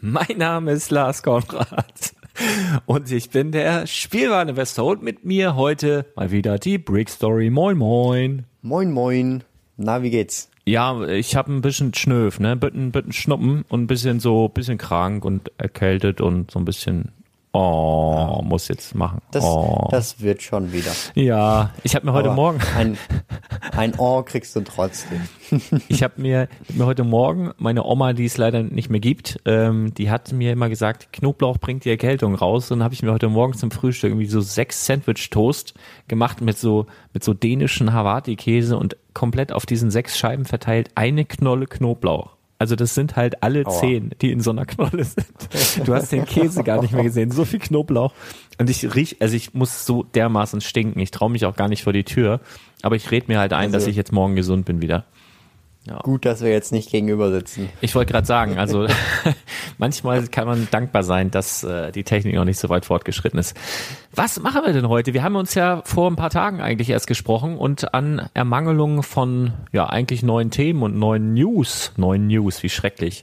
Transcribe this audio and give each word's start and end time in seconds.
Mein 0.00 0.36
Name 0.36 0.72
ist 0.72 0.90
Lars 0.90 1.22
Konrad 1.22 2.14
und 2.84 3.10
ich 3.10 3.30
bin 3.30 3.50
der 3.50 3.86
Spielwareninvestor 3.86 4.92
und 4.92 5.02
mit 5.02 5.24
mir 5.24 5.56
heute 5.56 6.04
mal 6.16 6.30
wieder 6.30 6.58
die 6.58 6.76
Brick 6.76 7.08
Story. 7.08 7.48
Moin, 7.48 7.78
moin. 7.78 8.44
Moin, 8.60 8.92
moin. 8.92 9.42
Na, 9.78 10.02
wie 10.02 10.10
geht's? 10.10 10.50
Ja, 10.66 11.00
ich 11.06 11.34
habe 11.34 11.50
ein 11.50 11.62
bisschen 11.62 11.94
Schnöf, 11.94 12.38
ne, 12.40 12.56
bisschen, 12.56 12.92
bisschen 12.92 13.12
Schnuppen 13.12 13.64
und 13.68 13.84
ein 13.84 13.86
bisschen 13.86 14.20
so, 14.20 14.48
bisschen 14.50 14.76
krank 14.76 15.24
und 15.24 15.50
erkältet 15.56 16.20
und 16.20 16.50
so 16.50 16.58
ein 16.58 16.66
bisschen 16.66 17.12
Oh, 17.58 18.42
muss 18.42 18.68
jetzt 18.68 18.94
machen. 18.94 19.22
Das, 19.30 19.42
oh. 19.42 19.88
das 19.90 20.20
wird 20.20 20.42
schon 20.42 20.72
wieder. 20.72 20.92
Ja, 21.14 21.70
ich 21.82 21.94
habe 21.94 22.04
mir 22.04 22.12
heute 22.12 22.28
Aber 22.28 22.36
Morgen 22.36 22.60
ein, 22.76 22.98
ein 23.72 23.94
Oh 23.96 24.22
kriegst 24.22 24.54
du 24.56 24.60
trotzdem. 24.60 25.22
ich 25.88 26.02
habe 26.02 26.20
mir, 26.20 26.48
mir 26.68 26.84
heute 26.84 27.04
Morgen 27.04 27.52
meine 27.56 27.84
Oma, 27.84 28.12
die 28.12 28.26
es 28.26 28.36
leider 28.36 28.62
nicht 28.62 28.90
mehr 28.90 29.00
gibt, 29.00 29.40
ähm, 29.46 29.94
die 29.94 30.10
hat 30.10 30.32
mir 30.32 30.52
immer 30.52 30.68
gesagt, 30.68 31.12
Knoblauch 31.12 31.58
bringt 31.58 31.86
die 31.86 31.90
Erkältung 31.90 32.34
raus. 32.34 32.70
Und 32.70 32.82
habe 32.82 32.92
ich 32.92 33.02
mir 33.02 33.12
heute 33.12 33.28
Morgen 33.28 33.54
zum 33.54 33.70
Frühstück 33.70 34.10
irgendwie 34.10 34.26
so 34.26 34.40
sechs 34.42 34.84
Sandwich 34.84 35.30
Toast 35.30 35.72
gemacht 36.08 36.42
mit 36.42 36.58
so 36.58 36.86
mit 37.14 37.24
so 37.24 37.32
dänischen 37.32 37.94
Havarti-Käse 37.94 38.76
und 38.76 38.98
komplett 39.14 39.50
auf 39.50 39.64
diesen 39.64 39.90
sechs 39.90 40.18
Scheiben 40.18 40.44
verteilt 40.44 40.90
eine 40.94 41.24
Knolle 41.24 41.66
Knoblauch. 41.66 42.35
Also 42.58 42.74
das 42.74 42.94
sind 42.94 43.16
halt 43.16 43.42
alle 43.42 43.66
Aua. 43.66 43.80
zehn, 43.80 44.10
die 44.22 44.32
in 44.32 44.40
so 44.40 44.50
einer 44.50 44.64
Knolle 44.64 45.04
sind. 45.04 45.26
Du 45.84 45.94
hast 45.94 46.10
den 46.12 46.24
Käse 46.24 46.64
gar 46.64 46.80
nicht 46.80 46.92
mehr 46.92 47.02
gesehen. 47.02 47.30
So 47.30 47.44
viel 47.44 47.60
Knoblauch. 47.60 48.14
Und 48.58 48.70
ich 48.70 48.94
riech, 48.94 49.16
also 49.20 49.36
ich 49.36 49.52
muss 49.52 49.84
so 49.84 50.04
dermaßen 50.04 50.62
stinken. 50.62 51.00
Ich 51.00 51.10
traue 51.10 51.30
mich 51.30 51.44
auch 51.44 51.56
gar 51.56 51.68
nicht 51.68 51.84
vor 51.84 51.92
die 51.92 52.04
Tür. 52.04 52.40
Aber 52.82 52.96
ich 52.96 53.10
red 53.10 53.28
mir 53.28 53.38
halt 53.38 53.52
ein, 53.52 53.66
also, 53.66 53.74
dass 53.74 53.86
ich 53.86 53.96
jetzt 53.96 54.12
morgen 54.12 54.36
gesund 54.36 54.64
bin 54.64 54.80
wieder. 54.80 55.04
Ja. 55.86 56.00
Gut, 56.02 56.24
dass 56.24 56.42
wir 56.42 56.50
jetzt 56.50 56.72
nicht 56.72 56.90
gegenüber 56.90 57.30
sitzen. 57.30 57.68
Ich 57.80 57.94
wollte 57.94 58.12
gerade 58.12 58.26
sagen, 58.26 58.58
also 58.58 58.88
manchmal 59.78 60.26
kann 60.26 60.48
man 60.48 60.66
dankbar 60.72 61.04
sein, 61.04 61.30
dass 61.30 61.62
äh, 61.62 61.92
die 61.92 62.02
Technik 62.02 62.34
noch 62.34 62.44
nicht 62.44 62.58
so 62.58 62.68
weit 62.68 62.84
fortgeschritten 62.84 63.38
ist. 63.38 63.56
Was 64.12 64.40
machen 64.40 64.62
wir 64.64 64.72
denn 64.72 64.88
heute? 64.88 65.14
Wir 65.14 65.22
haben 65.22 65.36
uns 65.36 65.54
ja 65.54 65.82
vor 65.84 66.10
ein 66.10 66.16
paar 66.16 66.30
Tagen 66.30 66.60
eigentlich 66.60 66.90
erst 66.90 67.06
gesprochen 67.06 67.56
und 67.56 67.94
an 67.94 68.28
Ermangelung 68.34 69.04
von 69.04 69.52
ja 69.70 69.88
eigentlich 69.88 70.24
neuen 70.24 70.50
Themen 70.50 70.82
und 70.82 70.96
neuen 70.96 71.34
News, 71.34 71.92
neuen 71.96 72.26
News, 72.26 72.64
wie 72.64 72.68
schrecklich, 72.68 73.22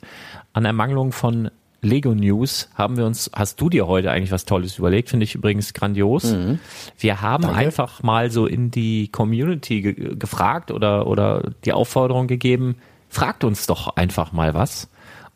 an 0.54 0.63
Ermangelung 0.63 1.12
von 1.12 1.51
Lego 1.83 2.15
News 2.15 2.69
haben 2.75 2.97
wir 2.97 3.06
uns, 3.06 3.30
hast 3.33 3.59
du 3.62 3.69
dir 3.69 3.88
heute 3.88 4.12
eigentlich 4.12 4.31
was 4.31 4.45
Tolles 4.45 4.77
überlegt? 4.77 5.09
Finde 5.09 5.25
ich 5.25 5.35
übrigens 5.35 5.74
grandios. 5.74 6.31
Mhm. 6.31 6.59
Wir 6.97 7.21
haben 7.21 7.44
Danke. 7.44 7.57
einfach 7.57 8.01
mal 8.01 8.31
so 8.31 8.47
in 8.47 8.71
die 8.71 9.09
Community 9.09 9.81
ge 9.81 10.15
gefragt 10.15 10.71
oder, 10.71 11.07
oder 11.07 11.51
die 11.65 11.74
Aufforderung 11.74 12.27
gegeben, 12.27 12.77
fragt 13.09 13.44
uns 13.44 13.68
doch 13.68 13.95
einfach 13.95 14.31
mal 14.31 14.53
was. 14.53 14.89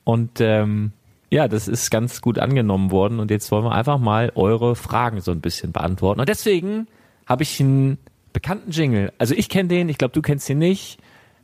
Und 0.03 0.39
ähm, 0.39 0.93
ja, 1.29 1.47
das 1.47 1.67
ist 1.67 1.91
ganz 1.91 2.21
gut 2.21 2.39
angenommen 2.39 2.91
worden 2.91 3.19
und 3.19 3.29
jetzt 3.29 3.51
wollen 3.51 3.65
wir 3.65 3.73
einfach 3.73 3.99
mal 3.99 4.31
eure 4.35 4.75
Fragen 4.75 5.19
so 5.21 5.31
ein 5.31 5.41
bisschen 5.41 5.73
beantworten. 5.73 6.21
Und 6.21 6.29
deswegen 6.29 6.87
habe 7.25 7.43
ich 7.43 7.59
einen 7.59 7.97
bekannten 8.31 8.71
Jingle. 8.71 9.11
Also 9.17 9.35
ich 9.35 9.49
kenne 9.49 9.67
den, 9.67 9.89
ich 9.89 9.97
glaube, 9.97 10.13
du 10.13 10.21
kennst 10.21 10.49
ihn 10.49 10.59
nicht, 10.59 10.97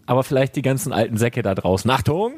aber 0.05 0.23
vielleicht 0.23 0.55
die 0.55 0.61
ganzen 0.61 0.93
alten 0.93 1.17
Säcke 1.17 1.41
da 1.41 1.53
draußen. 1.55 1.89
Achtung! 1.91 2.33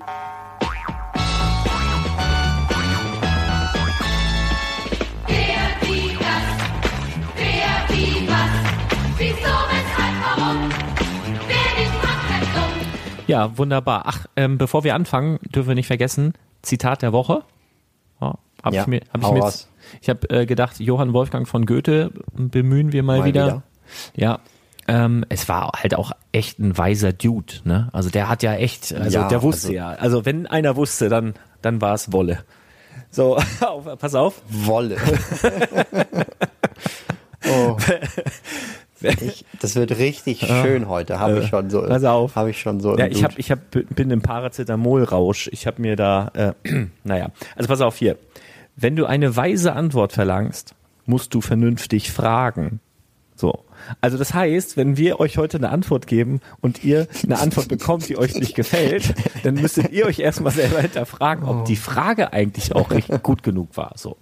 Ja, 13.28 13.58
wunderbar. 13.58 14.04
Ach, 14.06 14.26
ähm, 14.36 14.58
bevor 14.58 14.84
wir 14.84 14.96
anfangen, 14.96 15.40
dürfen 15.44 15.70
wir 15.70 15.76
nicht 15.76 15.88
vergessen, 15.88 16.34
Zitat 16.62 17.02
der 17.02 17.14
Woche. 17.14 17.44
Ja, 18.22 18.36
hab 18.64 18.74
Ja, 18.74 18.82
ich 18.82 18.88
mir, 18.88 19.02
hab 19.14 19.24
ich 19.24 19.32
mir 19.32 19.52
ich 20.02 20.10
habe 20.10 20.30
äh, 20.30 20.46
gedacht, 20.46 20.80
Johann 20.80 21.14
Wolfgang 21.14 21.48
von 21.48 21.66
Goethe 21.66 22.12
bemühen 22.34 22.92
wir 22.92 23.04
mal, 23.04 23.20
Mal 23.20 23.26
wieder. 23.26 23.46
wieder. 23.46 23.64
Ja. 24.16 24.40
Ähm, 24.88 25.26
es 25.30 25.48
war 25.50 25.72
halt 25.76 25.96
auch 25.96 26.12
echt 26.32 26.60
ein 26.60 26.78
weiser 26.78 27.12
Dude, 27.14 27.54
ne? 27.64 27.90
Also 27.92 28.10
der 28.10 28.30
hat 28.30 28.44
ja 28.44 28.54
echt, 28.54 28.94
also 28.94 29.18
Ja, 29.20 29.28
der 29.28 29.42
wusste 29.42 29.68
also- 29.68 29.76
ja. 29.76 29.90
Also 29.90 30.26
wenn 30.26 30.46
einer 30.48 30.76
wusste, 30.76 31.10
dann, 31.10 31.34
dann 31.62 31.82
war 31.82 31.94
es 31.96 32.12
Wolle. 32.12 32.44
So, 33.10 33.38
auf, 33.62 33.98
pass 34.00 34.14
auf. 34.16 34.42
Wolle. 34.50 34.98
oh. 37.48 37.78
Ich, 39.06 39.46
das 39.62 39.76
wird 39.76 39.98
richtig 39.98 40.40
schön 40.40 40.88
heute, 40.88 41.20
habe 41.20 41.40
ich 41.40 41.48
schon 41.48 41.70
so. 41.70 41.82
pass 41.82 42.04
auf. 42.04 42.36
Habe 42.36 42.50
ich 42.50 42.60
schon 42.60 42.80
so. 42.80 42.98
Ja, 42.98 43.08
ich 43.08 43.24
hab, 43.24 43.38
ich 43.38 43.52
hab, 43.52 43.60
bin 43.72 44.12
im 44.12 44.22
Paracetamol-Rausch. 44.22 45.50
Ich 45.52 45.68
habe 45.68 45.82
mir 45.82 45.96
da, 45.96 46.32
äh, 46.64 46.86
naja. 47.04 47.30
Also 47.56 47.68
pass 47.68 47.82
auf 47.82 47.98
hier. 47.98 48.18
Wenn 48.76 48.96
du 48.96 49.06
eine 49.06 49.36
weise 49.36 49.74
Antwort 49.74 50.12
verlangst, 50.14 50.76
musst 51.06 51.34
du 51.34 51.42
vernünftig 51.42 52.12
fragen. 52.12 52.80
So. 53.36 53.66
Also 54.02 54.18
das 54.18 54.34
heißt, 54.34 54.78
wenn 54.78 54.98
wir 54.98 55.20
euch 55.20 55.38
heute 55.38 55.58
eine 55.58 55.70
Antwort 55.70 56.08
geben 56.08 56.40
und 56.62 56.84
ihr 56.84 57.08
eine 57.24 57.40
Antwort 57.40 57.68
bekommt, 57.68 58.08
die 58.08 58.18
euch 58.18 58.34
nicht 58.36 58.56
gefällt, 58.56 59.14
dann 59.44 59.56
müsstet 59.56 59.92
ihr 59.92 60.06
euch 60.06 60.20
erstmal 60.20 60.54
selber 60.54 60.80
hinterfragen, 60.80 61.44
ob 61.46 61.66
die 61.66 61.76
Frage 61.76 62.34
eigentlich 62.34 62.74
auch 62.74 62.92
richtig 62.92 63.22
gut 63.24 63.44
genug 63.44 63.76
war. 63.76 63.94
So. 63.98 64.18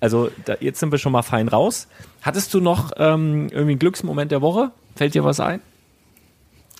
Also 0.00 0.30
da, 0.44 0.56
jetzt 0.60 0.78
sind 0.80 0.92
wir 0.92 0.98
schon 0.98 1.12
mal 1.12 1.22
fein 1.22 1.48
raus. 1.48 1.88
Hattest 2.22 2.54
du 2.54 2.60
noch 2.60 2.92
ähm, 2.96 3.48
irgendwie 3.50 3.72
einen 3.72 3.78
Glücksmoment 3.78 4.30
der 4.30 4.42
Woche? 4.42 4.70
Fällt 4.94 5.14
dir 5.14 5.24
was 5.24 5.40
ein? 5.40 5.60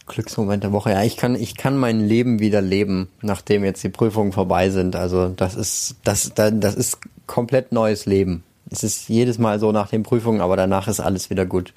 Glücksmoment 0.06 0.62
der 0.62 0.72
Woche. 0.72 0.90
Ja, 0.90 1.02
ich 1.02 1.16
kann, 1.16 1.34
ich 1.34 1.56
kann 1.56 1.76
mein 1.76 2.00
Leben 2.00 2.38
wieder 2.38 2.60
leben, 2.60 3.08
nachdem 3.22 3.64
jetzt 3.64 3.82
die 3.82 3.88
Prüfungen 3.88 4.32
vorbei 4.32 4.70
sind. 4.70 4.96
Also 4.96 5.28
das 5.28 5.54
ist, 5.54 5.96
das, 6.04 6.32
das, 6.34 6.52
das 6.56 6.74
ist 6.74 6.98
komplett 7.26 7.72
neues 7.72 8.06
Leben. 8.06 8.44
Es 8.70 8.82
ist 8.82 9.08
jedes 9.08 9.38
Mal 9.38 9.58
so 9.58 9.70
nach 9.70 9.88
den 9.88 10.02
Prüfungen, 10.02 10.40
aber 10.40 10.56
danach 10.56 10.88
ist 10.88 11.00
alles 11.00 11.28
wieder 11.28 11.44
gut. 11.44 11.74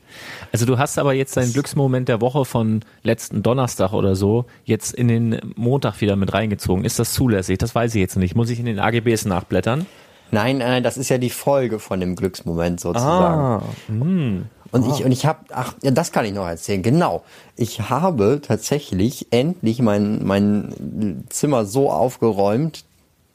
Also 0.54 0.66
du 0.66 0.78
hast 0.78 0.98
aber 0.98 1.14
jetzt 1.14 1.36
deinen 1.36 1.52
Glücksmoment 1.52 2.08
der 2.08 2.22
Woche 2.22 2.46
von 2.46 2.82
letzten 3.04 3.44
Donnerstag 3.44 3.92
oder 3.92 4.16
so 4.16 4.46
jetzt 4.64 4.94
in 4.94 5.10
den 5.10 5.42
Montag 5.56 6.00
wieder 6.00 6.16
mit 6.16 6.34
reingezogen. 6.34 6.86
Ist 6.86 6.98
das 6.98 7.14
zulässig? 7.14 7.58
Das 7.58 7.76
weiß 7.76 7.96
ich 7.96 8.00
jetzt 8.00 8.16
nicht. 8.16 8.36
Muss 8.36 8.50
ich 8.50 8.60
in 8.60 8.66
den 8.66 8.80
AGBs 8.80 9.26
nachblättern? 9.26 9.86
Nein, 10.32 10.58
nein, 10.58 10.84
das 10.84 10.98
ist 10.98 11.10
ja 11.10 11.18
die 11.18 11.30
Folge 11.30 11.80
von 11.80 12.00
dem 12.00 12.16
Glücksmoment 12.16 12.80
sozusagen. 12.80 13.42
Ah, 13.42 13.64
hm. 13.88 14.46
Und 14.72 14.88
ich, 14.88 15.06
und 15.06 15.12
ich 15.12 15.26
habe, 15.26 15.40
ach, 15.52 15.74
ja, 15.84 15.92
das 15.92 16.12
kann 16.12 16.26
ich 16.26 16.34
noch 16.34 16.48
erzählen, 16.48 16.82
genau. 16.84 17.24
Ich 17.56 17.90
habe 17.90 18.42
tatsächlich 18.46 19.28
endlich 19.32 19.80
mein, 19.80 20.26
mein 20.26 21.24
Zimmer 21.30 21.66
so 21.66 21.90
aufgeräumt, 21.90 22.84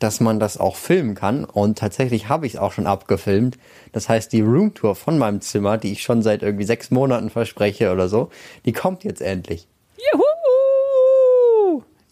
dass 0.01 0.21
man 0.21 0.41
das 0.41 0.59
auch 0.59 0.77
filmen 0.77 1.15
kann. 1.15 1.45
Und 1.45 1.79
tatsächlich 1.79 2.29
habe 2.29 2.47
ich 2.47 2.55
es 2.55 2.59
auch 2.59 2.73
schon 2.73 2.87
abgefilmt. 2.87 3.59
Das 3.93 4.09
heißt, 4.09 4.33
die 4.33 4.41
Roomtour 4.41 4.97
von 4.97 5.17
meinem 5.17 5.41
Zimmer, 5.41 5.79
die 5.79 5.93
ich 5.93 6.03
schon 6.03 6.23
seit 6.23 6.43
irgendwie 6.43 6.65
sechs 6.65 6.91
Monaten 6.91 7.31
verspreche 7.31 7.93
oder 7.93 8.09
so, 8.09 8.31
die 8.65 8.73
kommt 8.73 9.05
jetzt 9.05 9.23
endlich. 9.23 9.67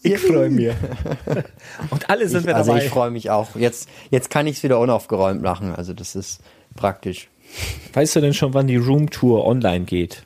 Ich 0.01 0.17
freue 0.17 0.49
mich. 0.49 0.73
Und 1.89 2.09
alle 2.09 2.27
sind 2.29 2.41
Ich, 2.41 2.45
wir 2.47 2.55
also 2.55 2.71
dabei. 2.71 2.85
ich 2.85 2.89
freue 2.89 3.11
mich 3.11 3.29
auch. 3.29 3.55
Jetzt, 3.55 3.89
jetzt 4.11 4.29
kann 4.29 4.47
ich 4.47 4.57
es 4.57 4.63
wieder 4.63 4.79
unaufgeräumt 4.79 5.41
machen. 5.41 5.75
Also 5.75 5.93
das 5.93 6.15
ist 6.15 6.41
praktisch. 6.75 7.27
weißt 7.93 8.15
du 8.15 8.21
denn 8.21 8.33
schon, 8.33 8.53
wann 8.53 8.67
die 8.67 8.77
Roomtour 8.77 9.45
online 9.45 9.85
geht? 9.85 10.23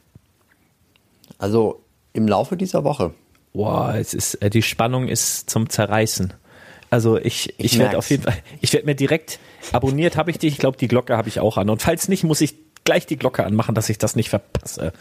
Also 1.37 1.81
im 2.13 2.27
Laufe 2.27 2.55
dieser 2.57 2.83
Woche. 2.83 3.13
Boah, 3.53 3.95
es 3.95 4.13
ist, 4.13 4.35
äh, 4.35 4.49
die 4.49 4.61
Spannung 4.61 5.07
ist 5.07 5.49
zum 5.49 5.69
Zerreißen. 5.69 6.33
Also 6.89 7.17
ich, 7.17 7.49
ich, 7.57 7.73
Ich 7.73 7.79
werde 7.79 7.97
auf 7.97 8.09
jeden 8.09 8.23
Fall, 8.23 8.37
ich 8.61 8.71
werde 8.73 8.85
mir 8.85 8.95
direkt, 8.95 9.39
abonniert 9.71 10.15
habe 10.15 10.29
ich 10.29 10.37
dich, 10.37 10.53
ich 10.53 10.59
glaube, 10.59 10.77
die 10.77 10.87
Glocke 10.87 11.17
habe 11.17 11.27
ich 11.27 11.39
auch 11.39 11.57
an. 11.57 11.69
Und 11.71 11.81
falls 11.81 12.07
nicht, 12.07 12.23
muss 12.23 12.41
ich 12.41 12.55
gleich 12.83 13.07
die 13.07 13.17
Glocke 13.17 13.43
anmachen, 13.45 13.73
dass 13.73 13.89
ich 13.89 13.97
das 13.97 14.15
nicht 14.15 14.29
verpasse. 14.29 14.93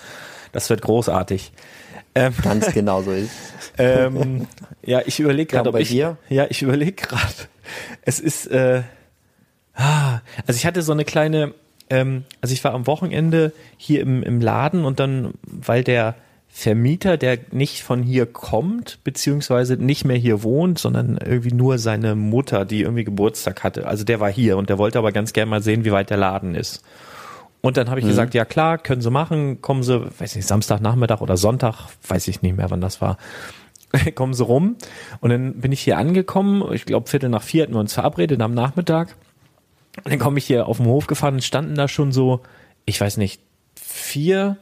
Das 0.52 0.70
wird 0.70 0.82
großartig. 0.82 1.52
Ähm, 2.14 2.34
Ganz 2.43 2.72
genau 2.72 3.02
so 3.02 3.12
ist. 3.12 3.31
ähm, 3.78 4.46
ja, 4.84 5.00
ich 5.04 5.19
überlege 5.19 5.46
gerade, 5.46 5.62
und 5.62 5.69
ob 5.69 5.72
bei 5.75 5.81
ich. 5.81 5.88
dir? 5.88 6.19
Ja, 6.28 6.46
ich 6.49 6.62
überlege 6.62 6.93
gerade. 6.93 7.32
Es 8.02 8.20
ist, 8.20 8.46
äh, 8.49 8.82
ah, 9.75 10.20
also 10.46 10.56
ich 10.56 10.66
hatte 10.66 10.82
so 10.82 10.93
eine 10.93 11.04
kleine, 11.04 11.54
ähm, 11.88 12.25
also 12.43 12.52
ich 12.52 12.62
war 12.64 12.75
am 12.75 12.87
Wochenende 12.87 13.52
hier 13.78 14.02
im, 14.02 14.22
im 14.22 14.40
Laden 14.40 14.84
und 14.84 15.00
dann, 15.00 15.34
weil 15.43 15.82
der 15.82 16.16
Vermieter, 16.54 17.16
der 17.16 17.38
nicht 17.50 17.82
von 17.82 18.02
hier 18.02 18.26
kommt, 18.26 18.99
beziehungsweise 19.04 19.78
nicht 19.78 20.04
mehr 20.04 20.19
hier 20.19 20.43
wohnt, 20.43 20.78
sondern 20.78 21.16
irgendwie 21.16 21.54
nur 21.54 21.78
seine 21.78 22.14
Mutter, 22.14 22.66
die 22.66 22.82
irgendwie 22.82 23.04
Geburtstag 23.04 23.64
hatte. 23.64 23.87
Also 23.87 24.04
der 24.04 24.20
war 24.20 24.31
hier 24.31 24.58
und 24.58 24.69
der 24.69 24.76
wollte 24.76 24.99
aber 24.99 25.12
ganz 25.12 25.32
gerne 25.32 25.49
mal 25.49 25.62
sehen, 25.62 25.87
wie 25.87 25.93
weit 25.93 26.10
der 26.10 26.19
Laden 26.19 26.54
ist. 26.54 26.82
Und 27.62 27.76
dann 27.76 27.88
habe 27.88 28.00
ich 28.00 28.06
gesagt, 28.06 28.35
ja 28.35 28.44
klar, 28.44 28.76
können 28.76 29.00
Sie 29.00 29.11
machen, 29.11 29.62
kommen 29.62 29.85
Sie, 29.85 30.05
weiß 30.19 30.35
nicht, 30.35 30.47
Samstagnachmittag 30.47 31.20
oder 31.20 31.37
Sonntag, 31.37 31.87
weiß 32.06 32.26
ich 32.26 32.43
nicht 32.43 32.56
mehr, 32.56 32.70
wann 32.70 32.81
das 32.81 33.00
war. 33.00 33.17
kommen 34.14 34.35
Sie 34.35 34.44
rum. 34.44 34.76
Und 35.20 35.31
dann 35.31 35.61
bin 35.61 35.70
ich 35.70 35.81
hier 35.81 35.97
angekommen, 35.97 36.64
ich 36.73 36.85
glaube 36.85 37.09
Viertel 37.09 37.29
nach 37.29 37.43
vier 37.43 37.62
hatten 37.62 37.75
wir 37.75 37.81
uns 37.81 37.94
verabredet 37.94 38.41
am 38.41 38.53
Nachmittag. 38.53 39.17
Und 40.03 40.11
dann 40.11 40.19
komme 40.19 40.38
ich 40.38 40.47
hier 40.47 40.67
auf 40.67 40.79
den 40.79 40.87
Hof 40.87 41.06
gefahren 41.06 41.35
und 41.35 41.44
standen 41.44 41.76
da 41.76 41.87
schon 41.87 42.11
so, 42.12 42.41
ich 42.85 43.00
weiß 43.00 43.17
nicht, 43.19 43.41
vier 43.81 44.56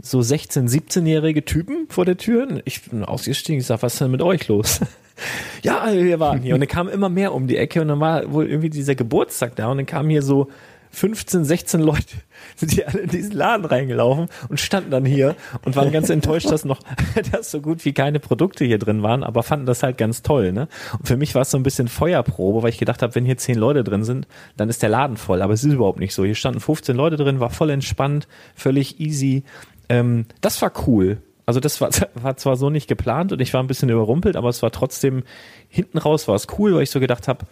so 0.00 0.18
16-, 0.18 0.68
17-jährige 0.68 1.44
Typen 1.44 1.86
vor 1.88 2.04
der 2.04 2.16
Tür. 2.16 2.60
Ich 2.64 2.90
bin 2.90 3.04
ausgestiegen, 3.04 3.60
ich 3.60 3.66
sag, 3.66 3.82
was 3.82 3.94
ist 3.94 4.00
denn 4.00 4.10
mit 4.10 4.22
euch 4.22 4.48
los? 4.48 4.80
ja, 5.62 5.86
wir 5.92 6.18
waren 6.18 6.42
hier. 6.42 6.54
Und 6.54 6.60
dann 6.60 6.68
kam 6.68 6.88
immer 6.88 7.08
mehr 7.08 7.32
um 7.34 7.46
die 7.46 7.56
Ecke 7.56 7.82
und 7.82 7.88
dann 7.88 8.00
war 8.00 8.32
wohl 8.32 8.48
irgendwie 8.48 8.70
dieser 8.70 8.96
Geburtstag 8.96 9.54
da 9.54 9.68
und 9.68 9.76
dann 9.76 9.86
kamen 9.86 10.10
hier 10.10 10.22
so 10.22 10.48
15, 10.92 11.44
16 11.44 11.80
Leute, 11.80 12.16
sind 12.56 12.72
die 12.72 12.84
alle 12.86 13.00
in 13.00 13.08
diesen 13.08 13.32
Laden 13.32 13.64
reingelaufen 13.64 14.28
und 14.48 14.60
standen 14.60 14.90
dann 14.90 15.04
hier 15.04 15.34
und 15.64 15.74
waren 15.74 15.90
ganz 15.90 16.10
enttäuscht, 16.10 16.50
dass 16.50 16.64
noch, 16.64 16.80
dass 17.32 17.50
so 17.50 17.60
gut 17.60 17.84
wie 17.84 17.92
keine 17.92 18.20
Produkte 18.20 18.64
hier 18.64 18.78
drin 18.78 19.02
waren, 19.02 19.24
aber 19.24 19.42
fanden 19.42 19.66
das 19.66 19.82
halt 19.82 19.98
ganz 19.98 20.22
toll, 20.22 20.52
ne? 20.52 20.68
Und 20.98 21.08
für 21.08 21.16
mich 21.16 21.34
war 21.34 21.42
es 21.42 21.50
so 21.50 21.56
ein 21.56 21.62
bisschen 21.62 21.88
Feuerprobe, 21.88 22.62
weil 22.62 22.70
ich 22.70 22.78
gedacht 22.78 23.02
habe, 23.02 23.14
wenn 23.14 23.24
hier 23.24 23.38
10 23.38 23.56
Leute 23.56 23.84
drin 23.84 24.04
sind, 24.04 24.28
dann 24.56 24.68
ist 24.68 24.82
der 24.82 24.90
Laden 24.90 25.16
voll, 25.16 25.42
aber 25.42 25.54
es 25.54 25.64
ist 25.64 25.72
überhaupt 25.72 25.98
nicht 25.98 26.14
so. 26.14 26.24
Hier 26.24 26.34
standen 26.34 26.60
15 26.60 26.94
Leute 26.94 27.16
drin, 27.16 27.40
war 27.40 27.50
voll 27.50 27.70
entspannt, 27.70 28.28
völlig 28.54 29.00
easy. 29.00 29.44
Ähm, 29.88 30.26
das 30.42 30.60
war 30.60 30.72
cool. 30.86 31.22
Also 31.46 31.58
das 31.58 31.80
war, 31.80 31.90
war 32.14 32.36
zwar 32.36 32.56
so 32.56 32.68
nicht 32.68 32.86
geplant 32.86 33.32
und 33.32 33.40
ich 33.40 33.54
war 33.54 33.62
ein 33.62 33.66
bisschen 33.66 33.88
überrumpelt, 33.88 34.36
aber 34.36 34.50
es 34.50 34.62
war 34.62 34.70
trotzdem, 34.70 35.24
hinten 35.68 35.98
raus 35.98 36.28
war 36.28 36.34
es 36.34 36.46
cool, 36.58 36.74
weil 36.74 36.82
ich 36.82 36.90
so 36.90 37.00
gedacht 37.00 37.28
habe, 37.28 37.46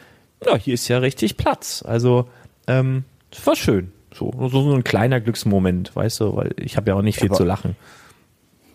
ja, 0.44 0.56
hier 0.56 0.74
ist 0.74 0.88
ja 0.88 0.98
richtig 0.98 1.36
Platz. 1.36 1.82
Also, 1.86 2.28
ähm, 2.66 3.04
das 3.30 3.46
war 3.46 3.56
schön. 3.56 3.92
So, 4.12 4.32
so, 4.50 4.74
ein 4.74 4.82
kleiner 4.84 5.20
Glücksmoment, 5.20 5.94
weißt 5.94 6.20
du, 6.20 6.36
weil 6.36 6.52
ich 6.58 6.76
habe 6.76 6.90
ja 6.90 6.96
auch 6.96 7.02
nicht 7.02 7.18
viel 7.18 7.28
Aber- 7.28 7.36
zu 7.36 7.44
lachen. 7.44 7.76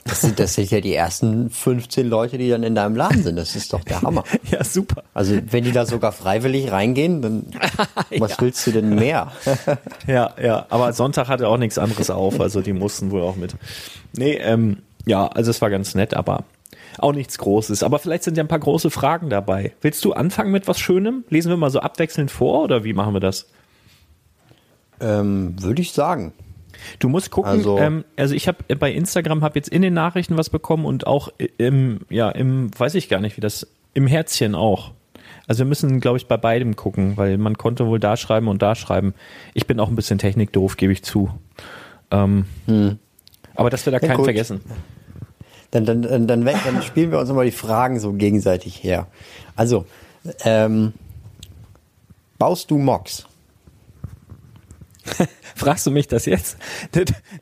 Das 0.07 0.21
sind, 0.21 0.39
das 0.39 0.53
sind 0.53 0.69
ja 0.69 0.81
die 0.81 0.93
ersten 0.93 1.49
15 1.49 2.07
Leute, 2.07 2.37
die 2.37 2.47
dann 2.47 2.61
in 2.61 2.75
deinem 2.75 2.95
Laden 2.95 3.23
sind. 3.23 3.37
Das 3.37 3.55
ist 3.55 3.73
doch 3.73 3.83
der 3.83 4.03
Hammer. 4.03 4.23
Ja, 4.51 4.63
super. 4.63 5.03
Also 5.15 5.35
wenn 5.49 5.63
die 5.63 5.71
da 5.71 5.87
sogar 5.87 6.11
freiwillig 6.11 6.71
reingehen, 6.71 7.23
dann 7.23 7.47
was 8.19 8.39
willst 8.39 8.65
du 8.67 8.71
denn 8.71 8.93
mehr? 8.93 9.31
Ja, 10.07 10.35
ja, 10.41 10.67
aber 10.69 10.93
Sonntag 10.93 11.27
hatte 11.27 11.47
auch 11.47 11.57
nichts 11.57 11.79
anderes 11.79 12.11
auf, 12.11 12.39
also 12.39 12.61
die 12.61 12.73
mussten 12.73 13.09
wohl 13.09 13.23
auch 13.23 13.35
mit. 13.35 13.55
Nee, 14.15 14.33
ähm, 14.35 14.77
ja, 15.07 15.25
also 15.27 15.49
es 15.49 15.59
war 15.63 15.71
ganz 15.71 15.95
nett, 15.95 16.13
aber 16.13 16.43
auch 16.99 17.11
nichts 17.13 17.39
Großes. 17.39 17.81
Aber 17.81 17.97
vielleicht 17.97 18.23
sind 18.23 18.37
ja 18.37 18.43
ein 18.43 18.47
paar 18.47 18.59
große 18.59 18.91
Fragen 18.91 19.31
dabei. 19.31 19.73
Willst 19.81 20.05
du 20.05 20.13
anfangen 20.13 20.51
mit 20.51 20.67
was 20.67 20.79
Schönem? 20.79 21.23
Lesen 21.29 21.49
wir 21.49 21.57
mal 21.57 21.71
so 21.71 21.79
abwechselnd 21.79 22.29
vor 22.29 22.61
oder 22.63 22.83
wie 22.83 22.93
machen 22.93 23.13
wir 23.15 23.19
das? 23.21 23.47
Ähm, 24.99 25.55
Würde 25.61 25.81
ich 25.81 25.91
sagen. 25.91 26.33
Du 26.99 27.09
musst 27.09 27.31
gucken, 27.31 27.51
Also- 27.51 27.77
ähm, 27.79 28.03
also 28.17 28.35
ich 28.35 28.47
habe 28.47 28.75
bei 28.75 28.91
Instagram 28.91 29.43
habe 29.43 29.57
jetzt 29.57 29.69
in 29.69 29.81
den 29.81 29.93
Nachrichten 29.93 30.37
was 30.37 30.49
bekommen 30.49 30.85
und 30.85 31.07
auch 31.07 31.29
im, 31.57 32.01
ja, 32.09 32.29
im, 32.29 32.69
weiß 32.77 32.95
ich 32.95 33.09
gar 33.09 33.19
nicht, 33.21 33.37
wie 33.37 33.41
das, 33.41 33.67
im 33.93 34.07
Herzchen 34.07 34.55
auch. 34.55 34.91
Also 35.47 35.59
wir 35.59 35.67
müssen, 35.67 35.99
glaube 35.99 36.17
ich, 36.17 36.27
bei 36.27 36.37
beidem 36.37 36.75
gucken, 36.75 37.17
weil 37.17 37.37
man 37.37 37.57
konnte 37.57 37.87
wohl 37.87 37.99
da 37.99 38.17
schreiben 38.17 38.47
und 38.47 38.61
da 38.61 38.75
schreiben. 38.75 39.13
Ich 39.53 39.67
bin 39.67 39.79
auch 39.79 39.89
ein 39.89 39.95
bisschen 39.95 40.17
technikdoof, 40.17 40.75
gebe 40.75 40.91
ich 40.91 41.03
zu. 41.03 41.29
Ähm, 42.11 42.45
Aber 43.55 43.69
dass 43.69 43.85
wir 43.85 43.91
da 43.91 43.97
Hm. 43.97 44.03
Ja, 44.03 44.07
keinen 44.09 44.17
gut. 44.17 44.25
vergessen. 44.25 44.61
Dann, 45.71 45.85
dann, 45.85 46.01
dann, 46.03 46.27
dann, 46.27 46.45
dann 46.45 46.81
spielen 46.83 47.11
wir 47.11 47.19
uns 47.19 47.29
immer 47.29 47.43
die 47.43 47.51
Fragen 47.51 47.99
so 47.99 48.13
gegenseitig 48.13 48.83
her. 48.83 49.07
Also, 49.55 49.85
ähm, 50.43 50.93
Baust 52.37 52.69
du 52.71 52.77
Mocks? 52.77 53.25
Fragst 55.55 55.85
du 55.85 55.91
mich 55.91 56.07
das 56.07 56.25
jetzt? 56.25 56.57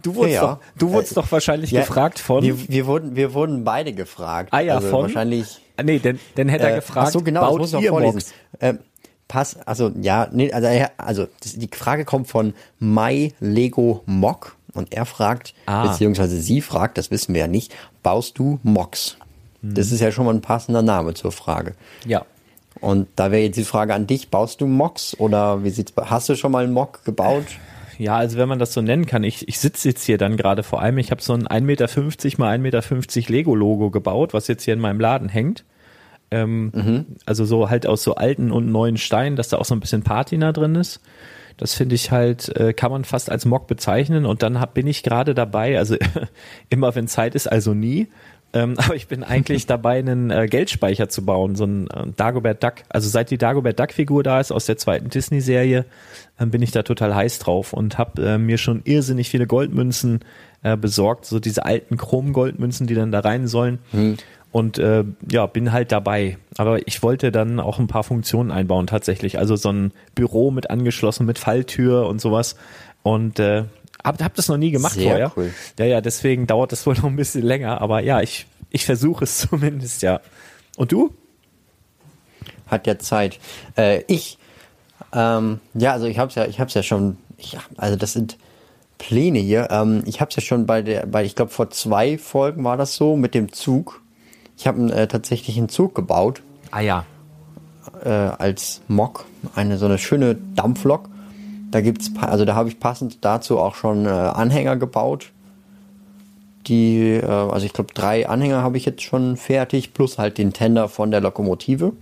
Du, 0.02 0.16
wurdest, 0.16 0.36
Ja. 0.36 0.42
Doch, 0.42 0.60
du 0.78 0.92
wurdest 0.92 1.14
Äh, 1.14 1.16
doch 1.16 1.32
wahrscheinlich 1.32 1.72
Ja, 1.72 1.82
gefragt 1.82 2.20
von. 2.20 2.44
Wir, 2.44 2.70
wir, 2.70 2.86
wurden, 2.86 3.16
wir 3.16 3.34
wurden 3.34 3.64
beide 3.64 3.94
gefragt. 3.94 4.50
ah 4.52 4.60
ja, 4.60 4.76
also 4.76 4.90
von. 4.90 5.02
Wahrscheinlich. 5.04 5.62
Ah, 5.78 5.84
nee, 5.84 6.00
dann, 6.00 6.20
dann 6.36 6.50
hätte 6.50 6.66
er 6.66 6.74
Äh, 6.74 6.76
gefragt, 6.76 7.08
ach 7.08 7.12
so, 7.12 7.22
genau, 7.22 7.42
baut 7.42 7.62
das 7.62 7.72
muss 7.72 7.82
ich 7.84 7.90
vorlesen. 7.90 8.24
Ähm, 8.60 8.80
pass, 9.28 9.58
also 9.66 9.92
ja, 10.02 10.28
nee, 10.32 10.52
also, 10.52 10.68
also 10.98 11.28
die 11.44 11.70
Frage 11.76 12.06
kommt 12.06 12.28
von 12.28 12.54
My 12.80 13.34
Lego 13.40 14.04
Mock 14.06 14.56
und 14.74 14.94
er 14.94 15.06
fragt, 15.06 15.54
Ah. 15.66 15.88
beziehungsweise 15.88 16.40
sie 16.42 16.62
fragt, 16.62 16.98
das 16.98 17.10
wissen 17.12 17.34
wir 17.34 17.42
ja 17.42 17.48
nicht, 17.48 17.74
baust 18.04 18.38
du 18.38 18.60
Mocks? 18.64 19.18
Hm. 19.62 19.74
Das 19.74 19.92
ist 19.92 20.02
ja 20.02 20.12
schon 20.12 20.26
mal 20.26 20.34
ein 20.36 20.42
passender 20.42 20.82
Name 20.82 21.14
zur 21.16 21.32
Frage. 21.32 21.74
Ja. 22.06 22.26
Und 22.80 23.08
da 23.16 23.32
wäre 23.32 23.44
jetzt 23.44 23.56
die 23.58 23.64
Frage 23.64 23.94
an 23.94 24.08
dich, 24.08 24.30
baust 24.30 24.62
du 24.62 24.68
Mocks 24.68 25.16
oder 25.20 25.64
wie 25.64 25.70
sieht's 25.70 25.94
hast 25.98 26.30
du 26.30 26.36
schon 26.36 26.52
mal 26.52 26.64
einen 26.64 26.74
Mock 26.74 27.06
gebaut? 27.06 27.46
Ja, 27.98 28.18
also 28.18 28.38
wenn 28.38 28.50
man 28.50 28.60
das 28.60 28.74
so 28.74 28.82
nennen 28.82 29.06
kann, 29.06 29.24
ich, 29.24 29.48
ich 29.48 29.60
sitze 29.60 29.90
jetzt 29.90 30.04
hier 30.04 30.18
dann 30.18 30.36
gerade 30.38 30.64
vor 30.64 30.82
allem, 30.82 30.98
ich 30.98 31.12
habe 31.12 31.22
so 31.22 31.34
ein 31.34 31.48
1,50 31.48 31.62
Meter 31.62 31.88
mal 32.38 32.58
1,50 32.58 32.58
Meter 32.60 33.32
Lego-Logo 33.32 33.92
gebaut, 33.92 34.34
was 34.34 34.48
jetzt 34.48 34.64
hier 34.64 34.74
in 34.74 34.80
meinem 34.80 35.00
Laden 35.00 35.30
hängt. 35.30 35.64
Ähm, 36.32 36.72
Also 37.26 37.46
so 37.46 37.70
halt 37.70 37.86
aus 37.86 38.04
so 38.04 38.16
alten 38.16 38.52
und 38.52 38.72
neuen 38.72 38.98
Steinen, 38.98 39.36
dass 39.36 39.50
da 39.50 39.58
auch 39.58 39.66
so 39.66 39.76
ein 39.76 39.80
bisschen 39.80 40.04
Patina 40.04 40.52
drin 40.52 40.76
ist. 40.76 41.00
Das 41.58 41.76
finde 41.76 41.94
ich 41.94 42.12
halt, 42.12 42.56
äh, 42.58 42.74
kann 42.74 42.92
man 42.92 43.06
fast 43.06 43.30
als 43.30 43.46
Mock 43.46 43.68
bezeichnen. 43.68 44.26
Und 44.26 44.42
dann 44.42 44.60
hab, 44.60 44.74
bin 44.74 44.88
ich 44.88 45.04
gerade 45.04 45.36
dabei, 45.36 45.78
also 45.78 45.96
immer 46.70 46.96
wenn 46.96 47.08
Zeit 47.08 47.36
ist, 47.36 47.52
also 47.52 47.74
nie. 47.74 48.08
Ähm, 48.54 48.76
aber 48.78 48.96
ich 48.96 49.08
bin 49.08 49.24
eigentlich 49.24 49.66
dabei, 49.66 50.00
einen 50.00 50.32
äh, 50.32 50.48
Geldspeicher 50.48 51.10
zu 51.10 51.26
bauen, 51.26 51.56
so 51.56 51.66
ein 51.66 51.88
äh, 51.88 52.08
Dagobert 52.16 52.64
Duck. 52.64 52.76
Also 52.90 53.10
seit 53.10 53.32
die 53.32 53.38
Dagobert 53.38 53.80
Duck 53.80 53.92
Figur 53.92 54.24
da 54.24 54.40
ist 54.40 54.52
aus 54.52 54.66
der 54.66 54.78
zweiten 54.78 55.10
Disney-Serie, 55.10 55.86
ähm, 56.40 56.52
bin 56.52 56.62
ich 56.62 56.72
da 56.72 56.84
total 56.84 57.16
heiß 57.16 57.40
drauf 57.40 57.74
und 57.74 57.98
habe 57.98 58.22
äh, 58.24 58.38
mir 58.38 58.58
schon 58.58 58.82
irrsinnig 58.86 59.30
viele 59.30 59.48
Goldmünzen 59.48 60.22
äh, 60.62 60.78
besorgt, 60.78 61.26
so 61.26 61.40
diese 61.40 61.66
alten 61.66 61.98
Chrom-Goldmünzen, 61.98 62.88
die 62.88 62.96
dann 62.96 63.12
da 63.12 63.20
rein 63.20 63.48
sollen. 63.48 63.80
Und 64.52 64.78
äh, 64.78 65.04
ja, 65.32 65.48
bin 65.48 65.72
halt 65.72 65.92
dabei. 65.92 66.38
Aber 66.58 66.88
ich 66.88 67.02
wollte 67.02 67.32
dann 67.32 67.60
auch 67.60 67.80
ein 67.80 67.88
paar 67.88 68.04
Funktionen 68.04 68.52
einbauen 68.52 68.86
tatsächlich. 68.86 69.40
Also 69.40 69.56
so 69.56 69.72
ein 69.72 69.92
Büro 70.14 70.52
mit 70.52 70.70
angeschlossen, 70.70 71.26
mit 71.26 71.40
Falltür 71.40 72.08
und 72.08 72.22
sowas. 72.22 72.56
Und 73.02 73.40
äh, 73.40 73.64
hab, 74.04 74.22
hab 74.22 74.34
das 74.36 74.48
noch 74.48 74.58
nie 74.58 74.72
gemacht 74.72 74.94
Sehr 74.94 75.10
vorher. 75.10 75.32
cool. 75.38 75.54
Ja, 75.80 75.86
ja, 75.86 76.02
deswegen 76.02 76.48
dauert 76.48 76.72
das 76.72 76.86
wohl 76.86 76.96
noch 76.96 77.06
ein 77.06 77.16
bisschen 77.16 77.44
länger. 77.44 77.82
Aber 77.82 78.02
ja, 78.02 78.22
ich, 78.22 78.46
ich 78.70 78.86
versuche 78.86 79.24
es 79.24 79.38
zumindest, 79.50 80.02
ja. 80.02 80.20
Und 80.76 80.92
du? 80.92 81.14
Hat 82.68 82.88
ja 82.88 82.98
Zeit. 83.00 83.40
Äh, 83.78 84.04
ich, 84.08 84.38
ähm, 85.14 85.60
ja, 85.74 85.94
also 85.94 86.06
ich 86.08 86.18
hab's 86.20 86.36
ja, 86.36 86.46
ich 86.46 86.60
hab's 86.60 86.74
ja 86.74 86.84
schon, 86.84 87.18
ich, 87.38 87.58
also 87.78 87.96
das 87.96 88.14
sind 88.14 88.38
Pläne 88.98 89.40
hier. 89.40 89.68
Ähm, 89.70 90.04
ich 90.06 90.22
hab's 90.22 90.36
ja 90.36 90.42
schon 90.42 90.66
bei 90.66 90.82
der, 90.82 91.06
bei, 91.06 91.24
ich 91.26 91.36
glaube 91.36 91.52
vor 91.52 91.70
zwei 91.70 92.18
Folgen 92.18 92.64
war 92.64 92.78
das 92.78 92.96
so 92.96 93.16
mit 93.16 93.34
dem 93.36 93.52
Zug. 93.52 94.02
Ich 94.58 94.66
habe 94.68 94.92
äh, 94.94 95.08
tatsächlich 95.08 95.58
einen 95.58 95.70
Zug 95.70 95.94
gebaut 95.96 96.42
Ah 96.72 96.80
ja. 96.80 97.06
äh, 98.04 98.10
als 98.10 98.82
Mock, 98.88 99.26
eine 99.56 99.78
so 99.78 99.86
eine 99.86 99.98
schöne 99.98 100.36
Dampflok. 100.56 101.10
Da 101.74 101.82
gibt's, 101.82 102.12
also 102.22 102.46
da 102.46 102.54
habe 102.54 102.70
ich 102.70 102.80
passend 102.80 103.26
dazu 103.26 103.58
auch 103.58 103.74
schon 103.74 104.06
äh, 104.06 104.10
Anhänger 104.10 104.78
gebaut. 104.78 105.32
Die, 106.68 107.16
äh, 107.16 107.26
also 107.26 107.66
ich 107.66 107.74
glaube 107.74 107.96
drei 107.96 108.30
Anhänger 108.30 108.62
habe 108.62 108.78
ich 108.78 108.86
jetzt 108.86 109.02
schon 109.02 109.38
fertig, 109.38 109.92
plus 109.92 110.20
halt 110.20 110.38
den 110.38 110.54
Tender 110.54 110.88
von 110.88 111.10
der 111.10 111.20
Lokomotive. 111.20 111.94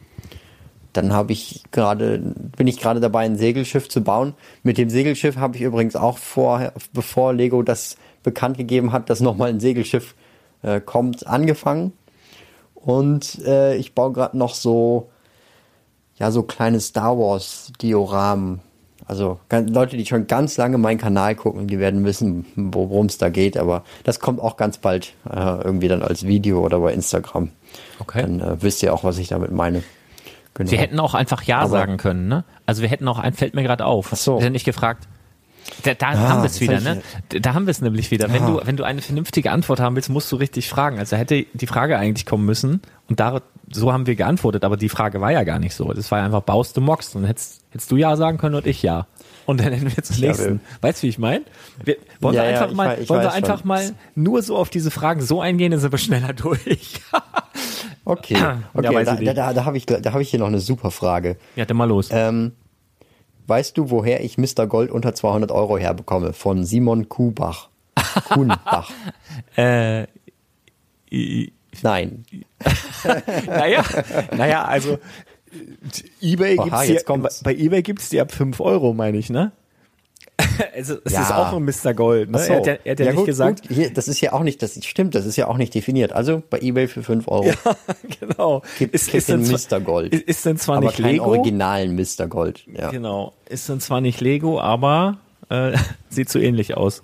Dann 0.92 1.14
habe 1.14 1.32
ich 1.32 1.64
gerade, 1.72 2.20
bin 2.58 2.68
ich 2.68 2.82
gerade 2.82 3.00
dabei, 3.00 3.22
ein 3.22 3.38
Segelschiff 3.38 3.88
zu 3.88 4.02
bauen. 4.02 4.34
Mit 4.62 4.78
dem 4.78 4.90
Segelschiff 4.90 5.38
habe 5.38 5.56
ich 5.56 5.62
übrigens 5.62 5.96
auch 5.96 6.18
vorher, 6.18 6.74
bevor 6.92 7.32
Lego 7.34 7.64
das 7.64 7.96
bekannt 8.24 8.58
gegeben 8.58 8.92
hat, 8.92 9.10
dass 9.10 9.22
nochmal 9.22 9.52
ein 9.52 9.62
Segelschiff 9.62 10.16
äh, 10.64 10.82
kommt, 10.82 11.28
angefangen. 11.28 11.94
Und 12.76 13.40
äh, 13.46 13.78
ich 13.78 13.96
baue 13.96 14.12
gerade 14.12 14.38
noch 14.38 14.54
so, 14.54 15.12
ja, 16.20 16.30
so 16.30 16.44
kleine 16.44 16.82
Star 16.82 17.18
Wars 17.18 17.72
Dioramen. 17.82 18.60
Also 19.12 19.40
Leute, 19.52 19.98
die 19.98 20.06
schon 20.06 20.26
ganz 20.28 20.56
lange 20.56 20.78
meinen 20.78 20.98
Kanal 20.98 21.36
gucken, 21.36 21.68
die 21.68 21.80
werden 21.80 22.06
wissen, 22.06 22.46
worum 22.56 23.08
es 23.08 23.18
da 23.18 23.28
geht. 23.28 23.58
Aber 23.58 23.84
das 24.06 24.22
kommt 24.22 24.40
auch 24.40 24.56
ganz 24.56 24.78
bald 24.78 25.16
äh, 25.30 25.36
irgendwie 25.38 25.90
dann 25.90 26.02
als 26.02 26.26
Video 26.26 26.62
oder 26.64 26.80
bei 26.80 26.94
Instagram. 26.94 27.50
Okay. 28.00 28.22
Dann 28.22 28.40
äh, 28.40 28.62
wisst 28.64 28.82
ihr 28.84 28.94
auch, 28.94 29.04
was 29.04 29.18
ich 29.18 29.28
damit 29.28 29.52
meine. 29.52 29.84
Genau. 30.54 30.72
Wir 30.72 30.78
hätten 30.78 30.98
auch 30.98 31.14
einfach 31.14 31.44
Ja 31.44 31.60
Aber- 31.60 31.72
sagen 31.72 31.98
können, 31.98 32.30
ne? 32.30 32.46
Also 32.66 32.84
wir 32.84 32.88
hätten 32.88 33.06
auch, 33.10 33.20
ein 33.20 33.34
fällt 33.34 33.54
mir 33.54 33.64
gerade 33.64 33.86
auf. 33.86 34.12
Ach 34.14 34.16
so. 34.16 34.38
Wir 34.38 34.44
hätten 34.44 34.54
nicht 34.54 34.64
gefragt. 34.64 35.10
Da, 35.84 35.94
da 35.94 36.08
Ah, 36.10 36.18
haben 36.30 36.42
wir 36.42 36.48
es 36.48 36.60
wieder, 36.62 36.80
ne? 36.82 37.02
Da- 37.30 37.54
haben 37.54 37.66
wir 37.66 37.72
es 37.72 37.82
nämlich 37.82 38.12
wieder. 38.12 38.32
Wenn 38.32 38.44
Ah. 38.44 38.48
du, 38.48 38.62
wenn 38.66 38.78
du 38.78 38.84
eine 38.84 39.02
vernünftige 39.02 39.52
Antwort 39.52 39.80
haben 39.80 39.96
willst, 39.96 40.10
musst 40.10 40.32
du 40.32 40.36
richtig 40.36 40.70
fragen. 40.70 41.00
Also 41.00 41.16
hätte 41.18 41.46
die 41.54 41.68
Frage 41.68 41.98
eigentlich 41.98 42.26
kommen 42.26 42.46
müssen 42.46 42.82
und 43.10 43.20
da, 43.20 43.42
so 43.72 43.92
haben 43.94 44.06
wir 44.06 44.16
geantwortet, 44.16 44.64
aber 44.64 44.78
die 44.78 44.90
Frage 44.90 45.22
war 45.22 45.32
ja 45.32 45.44
gar 45.44 45.60
nicht 45.60 45.74
so. 45.74 45.92
Das 45.94 46.12
war 46.12 46.20
ja 46.20 46.26
einfach, 46.26 46.42
baust 46.42 46.76
du 46.78 46.82
Mocks? 46.82 47.16
Und 47.16 47.26
hättest, 47.26 47.62
hättest 47.72 47.90
du 47.92 47.96
Ja 47.96 48.16
sagen 48.18 48.38
können 48.38 48.56
und 48.56 48.68
ich 48.68 48.84
Ja. 48.84 49.08
Und 49.48 49.60
dann 49.60 49.74
hätten 49.74 49.96
wir 49.96 50.04
zum 50.04 50.18
Ja, 50.18 50.28
nächsten. 50.28 50.62
Weißt 50.82 51.00
du, 51.02 51.04
wie 51.04 51.10
ich 51.10 51.18
meine? 51.18 51.44
Wollen 52.20 52.36
Ja, 52.36 52.44
wir 52.44 52.50
ja, 52.52 52.56
einfach 52.60 52.70
ich 52.72 52.76
mal, 52.78 52.88
wei- 52.90 53.02
ich 53.02 53.10
wollen 53.10 53.22
wir 53.22 53.28
weiß 53.28 53.34
einfach 53.34 53.60
schon. 53.60 53.68
mal 53.68 53.92
nur 54.14 54.42
so 54.44 54.56
auf 54.56 54.70
diese 54.70 54.92
Fragen 54.92 55.22
so 55.22 55.42
eingehen, 55.42 55.72
dann 55.72 55.80
sind 55.80 55.92
wir 55.92 55.98
schneller 55.98 56.34
durch. 56.34 57.02
Okay, 58.04 58.34
Ja, 58.34 58.58
okay 58.74 58.96
weiß 58.96 59.06
da, 59.08 59.16
da, 59.16 59.34
da, 59.34 59.54
da 59.54 59.66
habe 59.66 59.78
ich, 59.78 59.86
da 59.86 60.12
hab 60.12 60.20
ich 60.22 60.30
hier 60.32 60.40
noch 60.40 60.48
eine 60.48 60.60
super 60.60 60.90
Frage. 60.90 61.38
ja, 61.56 61.66
dann 61.66 61.78
mal 61.78 61.86
los. 61.88 62.10
Ähm, 62.12 62.54
weißt 63.48 63.78
du, 63.78 63.90
woher 63.90 64.24
ich 64.24 64.38
Mr. 64.38 64.68
Gold 64.68 64.92
unter 64.92 65.14
200 65.14 65.52
Euro 65.52 65.78
herbekomme? 65.78 66.34
Von 66.34 66.64
Simon 66.64 67.10
Kuhbach. 67.10 67.70
Kuhnbach. 68.30 68.92
Äh, 69.56 70.08
Nein. 71.82 72.26
naja, 73.48 73.84
naja, 74.36 74.66
also 74.66 74.98
eBay 76.22 76.58
Aha, 76.58 76.64
gibt's 76.66 76.88
jetzt 76.88 77.02
die, 77.02 77.06
kommt's. 77.06 77.44
bei 77.44 77.54
eBay 77.54 77.82
gibt's 77.82 78.10
die 78.10 78.20
ab 78.22 78.32
5 78.32 78.60
Euro, 78.60 78.94
meine 78.94 79.18
ich, 79.18 79.30
ne? 79.30 79.52
Also, 80.76 80.98
es 81.04 81.14
Ja. 81.14 81.22
ist 81.22 81.32
auch 81.32 81.54
ein 81.54 81.64
Mr. 81.64 81.94
Gold, 81.94 82.30
ne? 82.30 82.40
So. 82.40 82.54
Er 82.54 82.58
hat 82.58 82.68
ja, 82.68 82.74
er 82.84 82.92
hat 82.92 83.00
ja, 83.00 83.06
nicht 83.08 83.16
gut, 83.16 83.26
gesagt, 83.26 83.68
Gut. 83.68 83.78
Hier, 83.78 83.94
das 83.94 84.08
ist 84.08 84.22
ja 84.22 84.34
auch 84.34 84.44
nicht, 84.44 84.62
das 84.62 84.84
stimmt, 84.86 85.16
das 85.16 85.26
ist 85.26 85.36
ja 85.36 85.48
auch 85.48 85.58
nicht 85.58 85.74
definiert. 85.74 86.14
Also 86.14 86.44
bei 86.50 86.60
eBay 86.60 86.88
für 86.88 87.04
5 87.04 87.28
Euro. 87.28 87.52
genau. 88.20 88.62
Gibt- 88.78 88.94
ist, 88.94 89.14
ist, 89.14 89.30
dann 89.30 89.44
den 89.44 89.58
zwar, 89.58 89.80
Mr. 89.80 89.84
Gold. 89.84 90.14
ist, 90.14 90.24
ist 90.24 90.46
dann 90.46 90.58
zwar 90.58 90.78
aber 90.78 90.88
nicht 90.88 90.98
keinen 90.98 91.14
Lego, 91.14 91.26
originalen 91.26 91.96
Mr. 91.96 92.28
Gold. 92.28 92.64
Ja. 92.68 92.90
genau, 92.92 93.34
ist 93.50 93.70
dann 93.70 93.80
zwar 93.80 94.02
nicht 94.02 94.22
Lego, 94.22 94.60
aber 94.60 95.18
äh, 95.50 95.78
sieht 96.10 96.30
so 96.30 96.40
ähnlich 96.40 96.76
aus. 96.78 97.04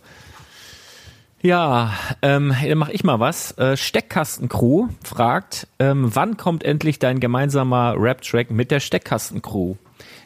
Ja, 1.47 1.93
ähm, 2.23 2.53
dann 2.61 2.77
mach 2.77 2.89
ich 2.89 3.05
mal 3.05 3.21
was. 3.21 3.57
Äh, 3.57 3.77
Steckkastencrew 3.77 4.89
fragt, 5.01 5.69
ähm, 5.79 6.13
wann 6.13 6.35
kommt 6.35 6.65
endlich 6.65 6.99
dein 6.99 7.21
gemeinsamer 7.21 7.95
Rap-Track 7.97 8.51
mit 8.51 8.69
der 8.69 8.81
Steckkastencrew? 8.81 9.75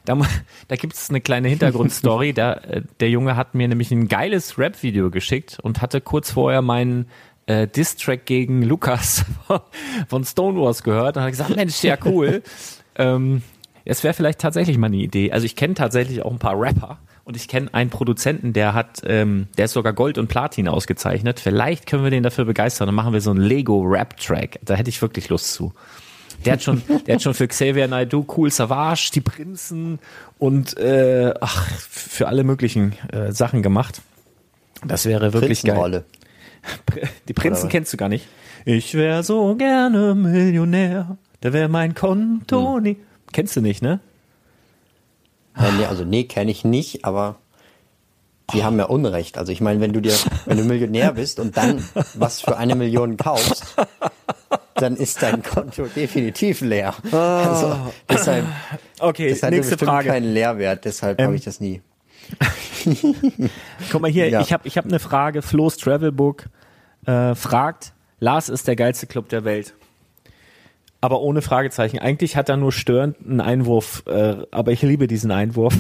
Da, 0.04 0.18
da 0.68 0.76
gibt 0.76 0.94
es 0.96 1.12
eine 1.12 1.22
kleine 1.22 1.48
Hintergrundstory. 1.48 2.34
da, 2.34 2.54
äh, 2.54 2.82
der 3.00 3.12
Junge 3.12 3.36
hat 3.36 3.54
mir 3.54 3.68
nämlich 3.68 3.92
ein 3.92 4.08
geiles 4.08 4.58
Rap-Video 4.58 5.12
geschickt 5.12 5.60
und 5.62 5.84
hatte 5.84 6.02
kurz 6.02 6.32
vorher 6.32 6.64
meinen 6.64 7.06
äh, 7.46 7.68
Diss-Track 7.68 8.26
gegen 8.26 8.64
Lukas 8.64 9.24
von 10.08 10.26
Stonewalls 10.26 10.82
gehört 10.82 11.18
und 11.18 11.24
hat 11.24 11.30
gesagt, 11.30 11.56
Mensch, 11.56 11.84
ja 11.84 11.98
cool. 12.04 12.42
ähm, 12.96 13.44
es 13.86 14.04
wäre 14.04 14.16
vielleicht 14.16 14.40
tatsächlich 14.40 14.80
mal 14.80 14.88
eine 14.88 14.98
Idee. 14.98 15.32
Also 15.32 15.46
ich 15.46 15.56
kenne 15.56 15.76
tatsächlich 15.76 16.24
auch 16.26 16.32
ein 16.32 16.40
paar 16.40 16.60
Rapper 16.60 16.98
und 17.24 17.36
ich 17.36 17.48
kenne 17.48 17.74
einen 17.74 17.90
Produzenten, 17.90 18.54
der 18.54 18.74
hat, 18.74 19.02
ähm, 19.06 19.48
der 19.58 19.66
ist 19.66 19.74
sogar 19.74 19.94
Gold 19.94 20.18
und 20.18 20.28
Platin 20.28 20.68
ausgezeichnet. 20.68 21.40
Vielleicht 21.40 21.86
können 21.86 22.04
wir 22.04 22.12
den 22.12 22.24
dafür 22.24 22.46
begeistern. 22.46 22.88
Dann 22.88 22.96
machen 22.96 23.14
wir 23.14 23.22
so 23.22 23.32
einen 23.32 23.42
Lego 23.42 23.82
Rap 23.82 24.18
Track. 24.18 24.60
Da 24.64 24.74
hätte 24.76 24.90
ich 24.90 25.02
wirklich 25.02 25.30
Lust 25.30 25.54
zu. 25.54 25.74
Der 26.46 26.54
hat 26.54 26.64
schon, 26.64 26.82
der 27.08 27.16
hat 27.16 27.22
schon 27.22 27.34
für 27.34 27.48
Xavier 27.48 27.88
Naidoo, 27.88 28.26
Cool 28.36 28.50
Savage, 28.50 29.12
die 29.14 29.22
Prinzen 29.22 30.00
und 30.40 30.78
äh, 30.78 31.34
ach, 31.40 31.68
für 31.78 32.28
alle 32.28 32.44
möglichen 32.44 32.94
äh, 33.12 33.32
Sachen 33.32 33.62
gemacht. 33.62 34.02
Das 34.86 35.06
wäre 35.06 35.34
wirklich 35.34 35.62
geil. 35.64 36.04
Die 37.28 37.34
Prinzen 37.34 37.70
kennst 37.70 37.94
du 37.94 37.98
gar 37.98 38.10
nicht. 38.10 38.28
Ich 38.66 38.94
wäre 38.94 39.24
so 39.24 39.56
gerne 39.56 40.16
Millionär. 40.16 41.18
Da 41.42 41.54
wäre 41.54 41.70
mein 41.70 41.94
Konto 41.96 42.76
Hm. 42.78 42.84
nie. 42.84 42.98
Kennst 43.32 43.56
du 43.56 43.62
nicht, 43.62 43.82
ne? 43.82 44.00
Äh, 45.58 45.72
nee, 45.78 45.86
also 45.86 46.04
nee, 46.06 46.24
kenne 46.24 46.52
ich 46.52 46.64
nicht, 46.66 47.06
aber 47.06 47.36
die 48.54 48.64
haben 48.64 48.78
ja 48.78 48.86
Unrecht. 48.86 49.38
Also 49.38 49.52
ich 49.52 49.62
meine, 49.62 49.80
wenn 49.82 49.94
du 49.94 50.02
dir, 50.02 50.14
wenn 50.46 50.58
du 50.58 50.64
Millionär 50.64 51.14
bist 51.14 51.40
und 51.40 51.56
dann 51.58 51.84
was 52.16 52.42
für 52.42 52.58
eine 52.58 52.76
Million 52.76 53.16
kaufst, 53.18 53.76
dann 54.76 54.96
ist 54.98 55.22
dein 55.22 55.42
Konto 55.44 55.86
definitiv 55.86 56.62
leer. 56.62 56.94
Also 57.12 57.78
deshalb, 58.10 58.46
Okay, 59.00 59.30
das 59.30 59.44
hat 59.44 59.52
nächste 59.52 59.72
bestimmt 59.76 59.90
Frage. 59.92 60.10
keinen 60.10 60.34
Lehrwert, 60.34 60.86
deshalb 60.86 61.20
Ähm, 61.20 61.28
habe 61.28 61.36
ich 61.36 61.44
das 61.44 61.60
nie. 61.62 61.82
Guck 63.92 64.02
mal 64.02 64.12
hier, 64.12 64.30
Ja. 64.30 64.42
ich 64.42 64.52
habe 64.54 64.68
ich 64.68 64.78
hab 64.78 64.86
eine 64.86 65.00
Frage. 65.00 65.42
Flo's 65.42 65.78
Travelbook 65.78 66.46
äh, 67.06 67.36
fragt, 67.36 67.94
Lars 68.20 68.50
ist 68.50 68.68
der 68.68 68.76
geilste 68.76 69.08
Club 69.08 69.30
der 69.30 69.44
Welt. 69.44 69.74
Aber 71.02 71.22
ohne 71.22 71.42
Fragezeichen. 71.42 72.00
Eigentlich 72.00 72.36
hat 72.36 72.50
er 72.50 72.58
nur 72.58 72.72
störend 72.72 73.18
einen 73.26 73.42
Einwurf, 73.42 74.04
äh, 74.08 74.38
aber 74.52 74.72
ich 74.72 74.82
liebe 74.84 75.08
diesen 75.08 75.32
Einwurf. 75.32 75.76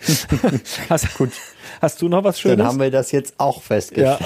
hast, 0.88 1.14
Gut. 1.16 1.30
hast 1.80 2.02
du 2.02 2.08
noch 2.08 2.22
was 2.22 2.38
Schönes? 2.38 2.58
Dann 2.58 2.66
haben 2.66 2.80
wir 2.80 2.90
das 2.90 3.12
jetzt 3.12 3.34
auch 3.38 3.62
festgestellt. 3.62 4.18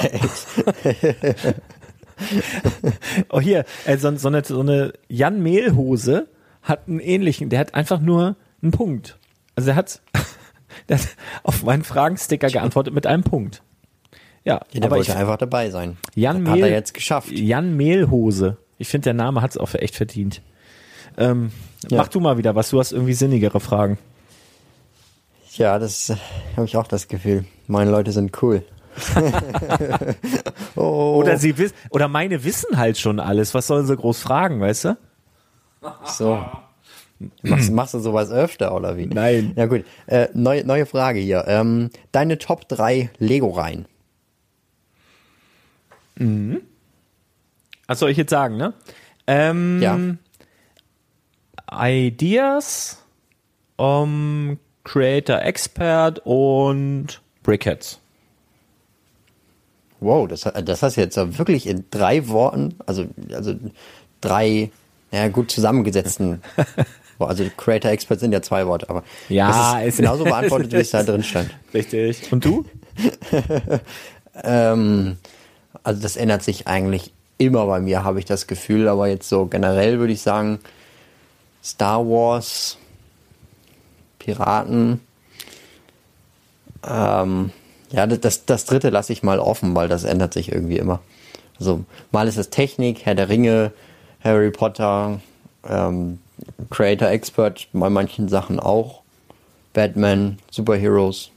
Oh, 3.29 3.41
hier, 3.41 3.65
äh, 3.85 3.99
so, 3.99 4.17
so, 4.17 4.29
eine, 4.29 4.43
so 4.43 4.61
eine 4.61 4.95
Jan 5.09 5.43
Mehlhose 5.43 6.29
hat 6.63 6.89
einen 6.89 7.01
ähnlichen, 7.01 7.51
der 7.51 7.61
hat 7.61 7.75
einfach 7.75 8.01
nur 8.01 8.37
einen 8.63 8.73
Punkt. 8.73 9.19
Also 9.55 9.71
er 9.71 9.77
hat, 9.77 10.01
der 10.89 10.99
hat 10.99 11.09
auf 11.43 11.63
meinen 11.63 11.85
Fragensticker 11.85 12.49
geantwortet 12.49 12.95
mit 12.95 13.07
einem 13.07 13.23
Punkt. 13.23 13.63
Ja, 14.45 14.55
Ja, 14.55 14.61
der 14.73 14.85
aber 14.85 14.97
wollte 14.97 15.11
ich, 15.11 15.17
einfach 15.17 15.37
dabei 15.37 15.71
sein. 15.71 15.99
Jan 16.15 16.49
Hat 16.49 16.55
Mehl, 16.55 16.65
er 16.65 16.71
jetzt 16.71 16.95
geschafft. 16.95 17.33
Jan 17.33 17.77
Mehlhose. 17.77 18.57
Ich 18.79 18.89
finde, 18.89 19.05
der 19.05 19.15
Name 19.15 19.43
hat 19.43 19.53
es 19.53 19.59
auch 19.59 19.67
für 19.69 19.81
echt 19.81 19.95
verdient. 19.97 20.43
Ähm, 21.17 21.51
Ja. 21.91 21.99
Mach 21.99 22.09
du 22.09 22.21
mal 22.21 22.37
wieder 22.39 22.55
was, 22.55 22.71
du 22.71 22.79
hast 22.79 22.93
irgendwie 22.93 23.15
sinnigere 23.15 23.61
Fragen. 23.61 23.99
Ja, 25.55 25.79
das 25.79 26.11
äh, 26.11 26.17
habe 26.57 26.67
ich 26.67 26.77
auch 26.77 26.87
das 26.89 27.09
Gefühl. 27.09 27.45
Meine 27.67 27.91
Leute 27.91 28.13
sind 28.13 28.43
cool. 28.43 28.63
oh, 30.75 31.17
Oder 31.19 31.37
sie 31.39 31.57
wissen, 31.59 31.75
oder 31.91 32.09
meine 32.09 32.45
wissen 32.45 32.77
halt 32.79 32.99
schon 32.99 33.21
alles. 33.21 33.55
Was 33.55 33.67
sollen 33.67 33.87
sie 33.87 33.97
groß 33.97 34.21
fragen, 34.21 34.61
weißt 34.61 34.85
du? 34.87 34.97
so. 36.05 36.45
Machst, 37.43 37.71
machst 37.73 37.95
du 37.95 37.99
sowas 38.01 38.31
öfter 38.31 38.75
oder 38.75 38.97
wie? 38.99 39.07
Nein. 39.07 39.53
Ja 39.57 39.67
gut. 39.67 39.85
Äh, 40.07 40.29
neue, 40.35 40.67
neue 40.67 40.85
Frage 40.87 41.21
hier. 41.21 41.45
Ähm, 41.47 41.91
deine 42.13 42.37
Top 42.39 42.69
3 42.69 43.11
Lego-Reihen. 43.19 43.87
Was 47.87 47.99
soll 48.01 48.11
ich 48.11 48.17
jetzt 48.17 48.31
sagen, 48.31 48.57
ne? 48.57 48.73
Ähm, 49.27 49.81
Ja. 49.83 49.99
Ideas, 51.89 53.03
um, 53.77 54.59
Creator 54.85 55.43
Expert 55.43 56.21
und 56.25 57.21
Brickheads. 57.43 57.99
Wow, 60.01 60.29
das, 60.29 60.43
das 60.43 60.83
hast 60.83 60.97
du 60.97 61.01
jetzt 61.01 61.17
wirklich 61.39 61.67
in 61.67 61.85
drei 61.91 62.29
Worten, 62.29 62.75
also, 62.87 63.07
also 63.33 63.55
drei, 64.21 64.71
ja 65.11 65.27
gut 65.29 65.51
zusammengesetzten. 65.51 66.41
also 67.19 67.45
Creator 67.57 67.91
Expert 67.91 68.21
sind 68.21 68.33
ja 68.33 68.43
zwei 68.43 68.67
Worte, 68.67 68.89
aber 68.91 69.03
Ja, 69.29 69.81
es- 69.81 69.89
ist 69.95 69.97
genauso 69.97 70.23
beantwortet, 70.25 70.71
wie 70.73 70.77
es 70.77 70.91
da 70.91 71.03
drin 71.03 71.23
stand. 71.25 71.51
Richtig. 71.75 72.31
Und 72.33 72.45
du? 72.45 72.65
Ähm, 74.45 75.17
also 75.83 76.03
das 76.03 76.17
ändert 76.19 76.43
sich 76.43 76.67
eigentlich 76.67 77.15
immer 77.39 77.67
bei 77.67 77.81
mir, 77.81 78.05
habe 78.05 78.19
ich 78.19 78.25
das 78.25 78.47
Gefühl, 78.47 78.89
aber 78.89 79.09
jetzt 79.09 79.29
so 79.29 79.47
generell 79.47 79.99
würde 79.99 80.13
ich 80.13 80.23
sagen, 80.23 80.59
Star 81.63 82.07
Wars, 82.07 82.79
Piraten, 84.19 85.01
ähm, 86.87 87.51
ja, 87.91 88.07
das, 88.07 88.47
das 88.47 88.65
dritte 88.65 88.91
lasse 88.91 89.13
ich 89.13 89.23
mal 89.23 89.39
offen, 89.39 89.75
weil 89.75 89.89
das 89.89 90.05
ändert 90.05 90.35
sich 90.35 90.53
irgendwie 90.53 90.79
immer. 90.79 91.01
Also 91.59 91.85
mal 92.13 92.29
ist 92.29 92.37
es 92.37 92.51
Technik, 92.51 93.05
Herr 93.05 93.15
der 93.15 93.29
Ringe, 93.29 93.73
Harry 94.23 94.51
Potter, 94.51 95.21
ähm, 95.69 96.19
Creator 96.71 97.09
Expert, 97.09 97.69
bei 97.73 97.91
manchen 97.91 98.29
Sachen 98.29 98.61
auch, 98.61 99.03
Batman, 99.73 100.39
Superheroes. 100.51 101.31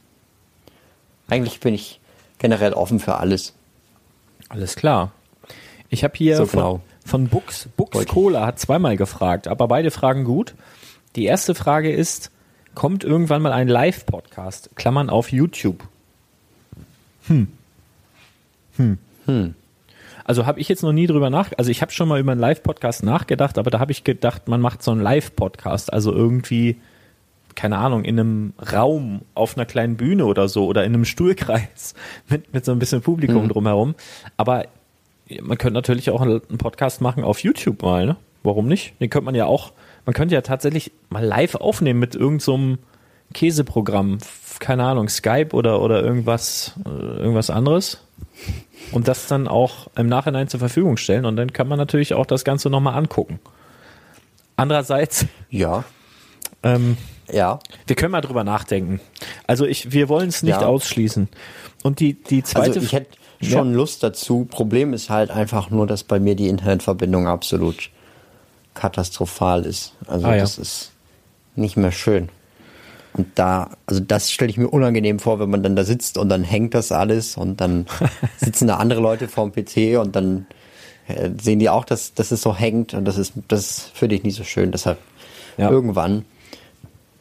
Eigentlich 1.30 1.60
bin 1.60 1.74
ich 1.74 2.00
generell 2.40 2.74
offen 2.74 3.00
für 3.00 3.18
alles. 3.18 3.54
Alles 4.50 4.76
klar. 4.76 5.12
Ich 5.90 6.04
habe 6.04 6.14
hier 6.16 6.38
So 6.38 6.46
von, 6.46 6.60
genau. 6.60 6.82
von 7.06 7.28
Bux, 7.28 7.70
Bux. 7.76 8.06
Cola 8.06 8.46
hat 8.46 8.60
zweimal 8.60 8.96
gefragt, 8.96 9.48
aber 9.48 9.68
beide 9.68 9.92
Fragen 9.92 10.24
gut. 10.24 10.54
Die 11.16 11.26
erste 11.26 11.56
Frage 11.56 11.92
ist, 11.92 12.32
kommt 12.76 13.04
irgendwann 13.04 13.42
mal 13.42 13.52
ein 13.52 13.68
Live-Podcast, 13.68 14.70
Klammern 14.76 15.10
auf 15.10 15.32
YouTube? 15.32 15.84
Hm. 17.28 17.48
Hm. 18.78 18.98
Also 20.24 20.46
habe 20.46 20.60
ich 20.60 20.70
jetzt 20.70 20.84
noch 20.84 20.94
nie 20.94 21.08
drüber 21.08 21.30
nach, 21.30 21.52
also 21.58 21.72
ich 21.72 21.82
habe 21.82 21.92
schon 21.92 22.08
mal 22.08 22.20
über 22.20 22.32
einen 22.32 22.40
Live-Podcast 22.40 23.04
nachgedacht, 23.04 23.58
aber 23.58 23.72
da 23.72 23.80
habe 23.80 23.92
ich 23.92 24.04
gedacht, 24.04 24.48
man 24.48 24.62
macht 24.62 24.84
so 24.84 24.92
einen 24.92 25.02
Live-Podcast, 25.02 25.92
also 25.92 26.14
irgendwie, 26.14 26.78
keine 27.56 27.80
Ahnung, 27.80 28.06
in 28.06 28.20
einem 28.20 28.54
Raum 28.72 29.22
auf 29.34 29.58
einer 29.58 29.66
kleinen 29.66 29.98
Bühne 29.98 30.26
oder 30.26 30.48
so 30.48 30.68
oder 30.68 30.84
in 30.84 30.94
einem 30.94 31.06
Stuhlkreis 31.06 31.96
mit, 32.30 32.54
mit 32.54 32.64
so 32.64 32.72
ein 32.72 32.80
bisschen 32.80 33.02
Publikum 33.02 33.50
drumherum. 33.50 33.96
Aber 34.38 34.66
man 35.42 35.58
könnte 35.58 35.74
natürlich 35.76 36.10
auch 36.10 36.22
einen 36.22 36.42
Podcast 36.58 37.02
machen 37.02 37.24
auf 37.24 37.40
YouTube 37.44 37.82
mal, 37.82 38.06
ne? 38.06 38.16
Warum 38.44 38.68
nicht? 38.68 38.94
Den 39.02 39.10
könnte 39.10 39.26
man 39.26 39.36
ja 39.36 39.46
auch, 39.46 39.74
man 40.06 40.14
könnte 40.14 40.34
ja 40.34 40.42
tatsächlich 40.42 40.92
mal 41.10 41.24
live 41.24 41.56
aufnehmen 41.56 42.00
mit 42.00 42.16
irgendeinem 42.16 42.76
so 42.78 42.78
Käseprogramm, 43.34 44.18
keine 44.60 44.86
Ahnung, 44.86 45.10
Skype 45.10 45.50
oder, 45.54 45.82
oder 45.82 46.02
irgendwas, 46.02 46.74
äh, 46.86 46.90
irgendwas 46.90 47.50
anderes. 47.50 48.04
Und 48.92 49.08
das 49.08 49.28
dann 49.28 49.48
auch 49.48 49.88
im 49.96 50.08
Nachhinein 50.08 50.48
zur 50.48 50.60
Verfügung 50.60 50.98
stellen 50.98 51.26
und 51.26 51.36
dann 51.36 51.54
kann 51.54 51.68
man 51.68 51.78
natürlich 51.78 52.14
auch 52.14 52.26
das 52.26 52.44
Ganze 52.44 52.70
nochmal 52.70 52.96
angucken. 52.96 53.40
Andererseits, 54.56 55.26
Ja, 55.50 55.84
ähm, 56.64 56.98
ja. 57.32 57.60
wir 57.88 57.96
können 57.96 58.12
mal 58.12 58.22
drüber 58.22 58.44
nachdenken. 58.44 59.00
Also 59.48 59.66
ich, 59.66 59.92
wir 59.92 60.10
wollen 60.10 60.30
es 60.30 60.44
nicht 60.44 60.62
Ja. 60.62 60.68
ausschließen. 60.68 61.30
Und 61.84 62.00
die, 62.00 62.14
die 62.16 62.44
zweite, 62.44 62.68
Also 62.68 62.80
ich 62.82 62.94
hätte 62.94 63.18
schon 63.42 63.74
Lust 63.74 64.04
dazu. 64.04 64.46
Problem 64.50 64.94
ist 64.94 65.10
halt 65.10 65.32
einfach 65.32 65.70
nur, 65.70 65.88
dass 65.88 66.04
bei 66.04 66.20
mir 66.20 66.36
die 66.36 66.48
Internetverbindung 66.48 67.28
absolut 67.28 67.90
katastrophal 68.74 69.66
ist. 69.66 69.94
Also 70.08 70.28
Ah, 70.28 70.36
ja. 70.36 70.42
das 70.42 70.58
ist 70.58 70.92
nicht 71.56 71.78
mehr 71.78 71.92
schön. 71.92 72.30
Und 73.14 73.28
da, 73.36 73.72
also 73.88 74.02
das 74.02 74.32
stelle 74.32 74.52
ich 74.52 74.58
mir 74.58 74.68
unangenehm 74.68 75.20
vor, 75.20 75.40
wenn 75.40 75.50
man 75.50 75.64
dann 75.64 75.76
da 75.76 75.84
sitzt 75.84 76.18
und 76.18 76.30
dann 76.30 76.44
hängt 76.44 76.74
das 76.76 76.92
alles 76.92 77.38
und 77.38 77.60
dann 77.60 77.88
sitzen 78.38 78.68
da 78.68 78.78
andere 78.78 79.02
Leute 79.02 79.28
vorm 79.28 79.52
PC 79.52 80.00
und 80.00 80.16
dann 80.16 80.46
äh, 81.08 81.30
sehen 81.42 81.60
die 81.60 81.70
auch, 81.70 81.86
dass, 81.86 82.14
dass 82.14 82.32
es 82.32 82.42
so 82.42 82.56
hängt 82.56 82.94
und 82.94 83.06
das 83.06 83.18
ist, 83.18 83.34
das 83.48 83.90
finde 83.94 84.16
ich 84.16 84.24
nicht 84.24 84.36
so 84.36 84.44
schön. 84.44 84.72
Deshalb 84.72 85.00
Ja. 85.58 85.70
irgendwann, 85.72 86.24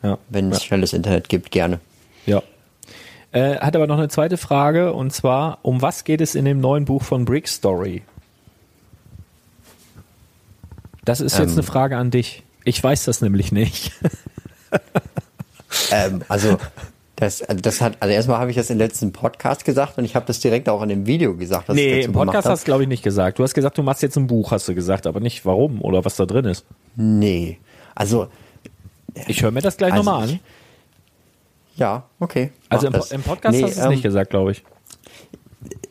ja. 0.03 0.19
wenn 0.29 0.53
es 0.53 0.59
ja. 0.59 0.65
schnelles 0.67 0.93
Internet 0.93 1.29
gibt, 1.29 1.51
gerne. 1.51 1.81
Ja. 2.27 2.43
Äh, 3.33 3.57
hat 3.59 3.77
aber 3.77 3.87
noch 3.87 3.99
eine 3.99 4.09
zweite 4.09 4.37
Frage 4.39 4.93
und 4.95 5.13
zwar, 5.13 5.59
um 5.63 5.83
was 5.83 6.05
geht 6.05 6.21
es 6.21 6.35
in 6.35 6.45
dem 6.45 6.61
neuen 6.61 6.85
Buch 6.87 7.03
von 7.03 7.25
Brick 7.25 7.47
Story? 7.49 8.03
Das 11.05 11.21
ist 11.21 11.39
jetzt 11.39 11.49
Ähm. 11.51 11.55
eine 11.55 11.63
Frage 11.63 11.97
an 11.97 12.11
dich. 12.11 12.43
Ich 12.65 12.83
weiß 12.83 13.05
das 13.05 13.21
nämlich 13.21 13.53
nicht. 13.53 13.93
Ähm, 15.91 16.23
also 16.29 16.59
das, 17.17 17.43
das 17.47 17.81
hat, 17.81 17.97
also 18.01 18.13
erstmal 18.13 18.39
habe 18.39 18.51
ich 18.51 18.57
das 18.57 18.71
im 18.71 18.79
letzten 18.79 19.13
Podcast 19.13 19.65
gesagt 19.65 19.99
und 19.99 20.05
ich 20.05 20.15
habe 20.17 20.25
das 20.27 20.41
direkt 20.41 20.69
auch 20.69 20.83
in 20.83 20.89
dem 20.89 21.07
Video 21.07 21.35
gesagt. 21.35 21.69
Nee, 21.71 22.03
im 22.03 22.13
Podcast 22.13 22.49
hast 22.49 22.63
du, 22.63 22.65
glaube 22.67 22.83
ich, 22.83 22.89
nicht 22.89 23.03
gesagt. 23.03 23.39
Du 23.39 23.43
hast 23.43 23.55
gesagt, 23.55 23.77
du 23.77 23.83
machst 23.83 24.03
jetzt 24.03 24.17
ein 24.17 24.27
Buch, 24.27 24.51
hast 24.51 24.69
du 24.69 24.75
gesagt, 24.75 25.07
aber 25.07 25.21
nicht 25.21 25.45
warum 25.45 25.83
oder 25.83 26.05
was 26.05 26.17
da 26.17 26.27
drin 26.27 26.45
ist. 26.47 26.65
Nee, 26.97 27.59
also 27.95 28.29
Ich 29.27 29.43
höre 29.43 29.51
mir 29.51 29.61
das 29.63 29.77
gleich 29.77 29.93
Also 29.93 30.05
nochmal 30.05 30.29
an. 30.29 30.41
Ja, 31.79 32.05
okay. 32.19 32.51
Also 32.69 32.89
im, 32.89 32.95
im 33.11 33.23
Podcast 33.23 33.57
Nee, 33.57 33.63
hast 33.63 33.77
du 33.77 33.81
es 33.81 33.85
ähm, 33.85 33.91
nicht 33.91 34.03
gesagt, 34.03 34.31
glaube 34.31 34.53
ich. 34.53 34.65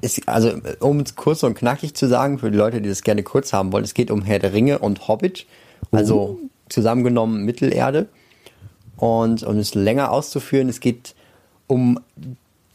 es, 0.02 0.28
also 0.28 0.52
um 0.80 1.00
es 1.00 1.16
kurz 1.16 1.44
und 1.44 1.56
knackig 1.56 1.96
zu 1.96 2.08
sagen, 2.08 2.40
für 2.40 2.52
die 2.52 2.58
Leute, 2.58 2.82
die 2.82 2.90
das 2.90 3.04
gerne 3.04 3.24
kurz 3.24 3.54
haben 3.54 3.72
wollen, 3.72 3.84
es 3.84 3.94
geht 3.94 4.12
um 4.12 4.22
Herr 4.22 4.40
der 4.40 4.54
Ringe 4.54 4.80
und 4.80 5.08
Hobbit, 5.08 5.46
also 5.92 6.40
zusammengenommen 6.70 7.44
Mittelerde. 7.46 8.08
Und 8.98 9.44
um 9.44 9.58
es 9.58 9.76
länger 9.76 10.12
auszuführen, 10.12 10.70
es 10.70 10.80
geht 10.80 11.16
um 11.68 12.00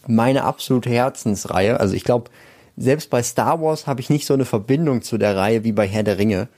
meine 0.06 0.44
absolute 0.44 0.88
Herzensreihe. 0.88 1.78
Also 1.80 1.94
ich 1.94 2.04
glaube, 2.04 2.30
selbst 2.76 3.10
bei 3.10 3.22
Star 3.22 3.60
Wars 3.60 3.86
habe 3.86 4.00
ich 4.00 4.08
nicht 4.08 4.26
so 4.26 4.34
eine 4.34 4.44
Verbindung 4.44 5.02
zu 5.02 5.18
der 5.18 5.36
Reihe 5.36 5.64
wie 5.64 5.72
bei 5.72 5.86
Herr 5.86 6.02
der 6.02 6.18
Ringe, 6.18 6.48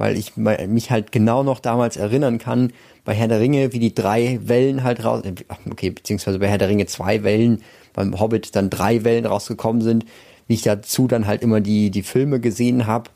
weil 0.00 0.16
ich 0.16 0.34
mich 0.38 0.90
halt 0.90 1.12
genau 1.12 1.42
noch 1.42 1.60
damals 1.60 1.98
erinnern 1.98 2.38
kann, 2.38 2.72
bei 3.04 3.12
Herr 3.12 3.28
der 3.28 3.38
Ringe, 3.38 3.74
wie 3.74 3.78
die 3.78 3.94
drei 3.94 4.40
Wellen 4.42 4.82
halt 4.82 5.04
raus, 5.04 5.22
äh, 5.26 5.34
okay, 5.70 5.90
beziehungsweise 5.90 6.38
bei 6.38 6.48
Herr 6.48 6.56
der 6.56 6.70
Ringe 6.70 6.86
zwei 6.86 7.22
Wellen, 7.22 7.62
beim 7.92 8.18
Hobbit 8.18 8.56
dann 8.56 8.70
drei 8.70 9.04
Wellen 9.04 9.26
rausgekommen 9.26 9.82
sind, 9.82 10.06
wie 10.46 10.54
ich 10.54 10.62
dazu 10.62 11.06
dann 11.06 11.26
halt 11.26 11.42
immer 11.42 11.60
die, 11.60 11.90
die 11.90 12.02
Filme 12.02 12.40
gesehen 12.40 12.86
habe. 12.86 13.10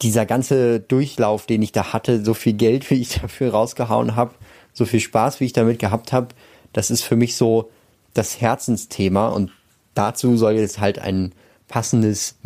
Dieser 0.00 0.24
ganze 0.24 0.80
Durchlauf, 0.80 1.44
den 1.44 1.60
ich 1.60 1.72
da 1.72 1.92
hatte, 1.92 2.24
so 2.24 2.32
viel 2.32 2.54
Geld, 2.54 2.90
wie 2.90 2.94
ich 2.94 3.10
dafür 3.20 3.50
rausgehauen 3.50 4.16
habe, 4.16 4.34
so 4.72 4.86
viel 4.86 5.00
Spaß, 5.00 5.40
wie 5.40 5.44
ich 5.44 5.52
damit 5.52 5.78
gehabt 5.78 6.10
habe, 6.14 6.28
das 6.72 6.90
ist 6.90 7.02
für 7.02 7.16
mich 7.16 7.36
so 7.36 7.70
das 8.14 8.40
Herzensthema 8.40 9.28
und 9.28 9.50
dazu 9.92 10.38
soll 10.38 10.54
jetzt 10.54 10.80
halt 10.80 10.98
ein 10.98 11.32
passendes 11.68 12.36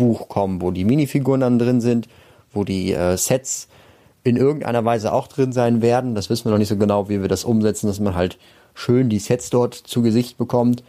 Minifigurenbuch 0.00 0.28
kommen, 0.28 0.60
wo 0.60 0.70
die 0.70 0.84
Minifiguren 0.84 1.40
dann 1.40 1.58
drin 1.58 1.80
sind, 1.80 2.08
wo 2.52 2.64
die 2.64 2.92
äh, 2.92 3.16
Sets 3.16 3.68
in 4.24 4.36
irgendeiner 4.36 4.84
Weise 4.84 5.12
auch 5.12 5.28
drin 5.28 5.52
sein 5.52 5.82
werden. 5.82 6.14
Das 6.14 6.30
wissen 6.30 6.46
wir 6.46 6.52
noch 6.52 6.58
nicht 6.58 6.68
so 6.68 6.76
genau, 6.76 7.08
wie 7.08 7.20
wir 7.20 7.28
das 7.28 7.44
umsetzen, 7.44 7.86
dass 7.86 8.00
man 8.00 8.14
halt 8.14 8.38
schön 8.74 9.08
die 9.08 9.18
Sets 9.18 9.50
dort 9.50 9.74
zu 9.74 10.02
Gesicht 10.02 10.36
bekommt 10.36 10.82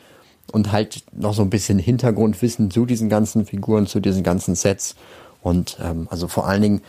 und 0.52 0.72
halt 0.72 1.04
noch 1.14 1.34
so 1.34 1.42
ein 1.42 1.50
bisschen 1.50 1.80
Hintergrundwissen 1.80 2.72
zu 2.72 2.86
diesen 2.86 3.10
ganzen 3.10 3.46
Figuren, 3.46 3.88
zu 3.88 4.00
diesen 4.00 4.24
ganzen 4.24 4.56
Sets. 4.56 4.96
Und 5.42 5.78
ähm, 5.82 6.08
also 6.10 6.28
vor 6.28 6.48
allen 6.48 6.62
Dingen 6.62 6.82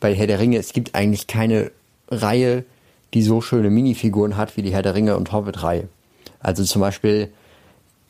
bei 0.00 0.14
Herr 0.14 0.26
der 0.26 0.38
Ringe, 0.40 0.58
es 0.58 0.72
gibt 0.72 0.94
eigentlich 0.94 1.26
keine 1.26 1.70
Reihe, 2.08 2.64
die 3.14 3.22
so 3.22 3.40
schöne 3.40 3.70
Minifiguren 3.70 4.36
hat 4.36 4.56
wie 4.56 4.62
die 4.62 4.72
Herr 4.72 4.82
der 4.82 4.94
Ringe 4.94 5.16
und 5.16 5.32
Hobbit-Reihe. 5.32 5.88
Also 6.40 6.64
zum 6.64 6.80
Beispiel 6.80 7.30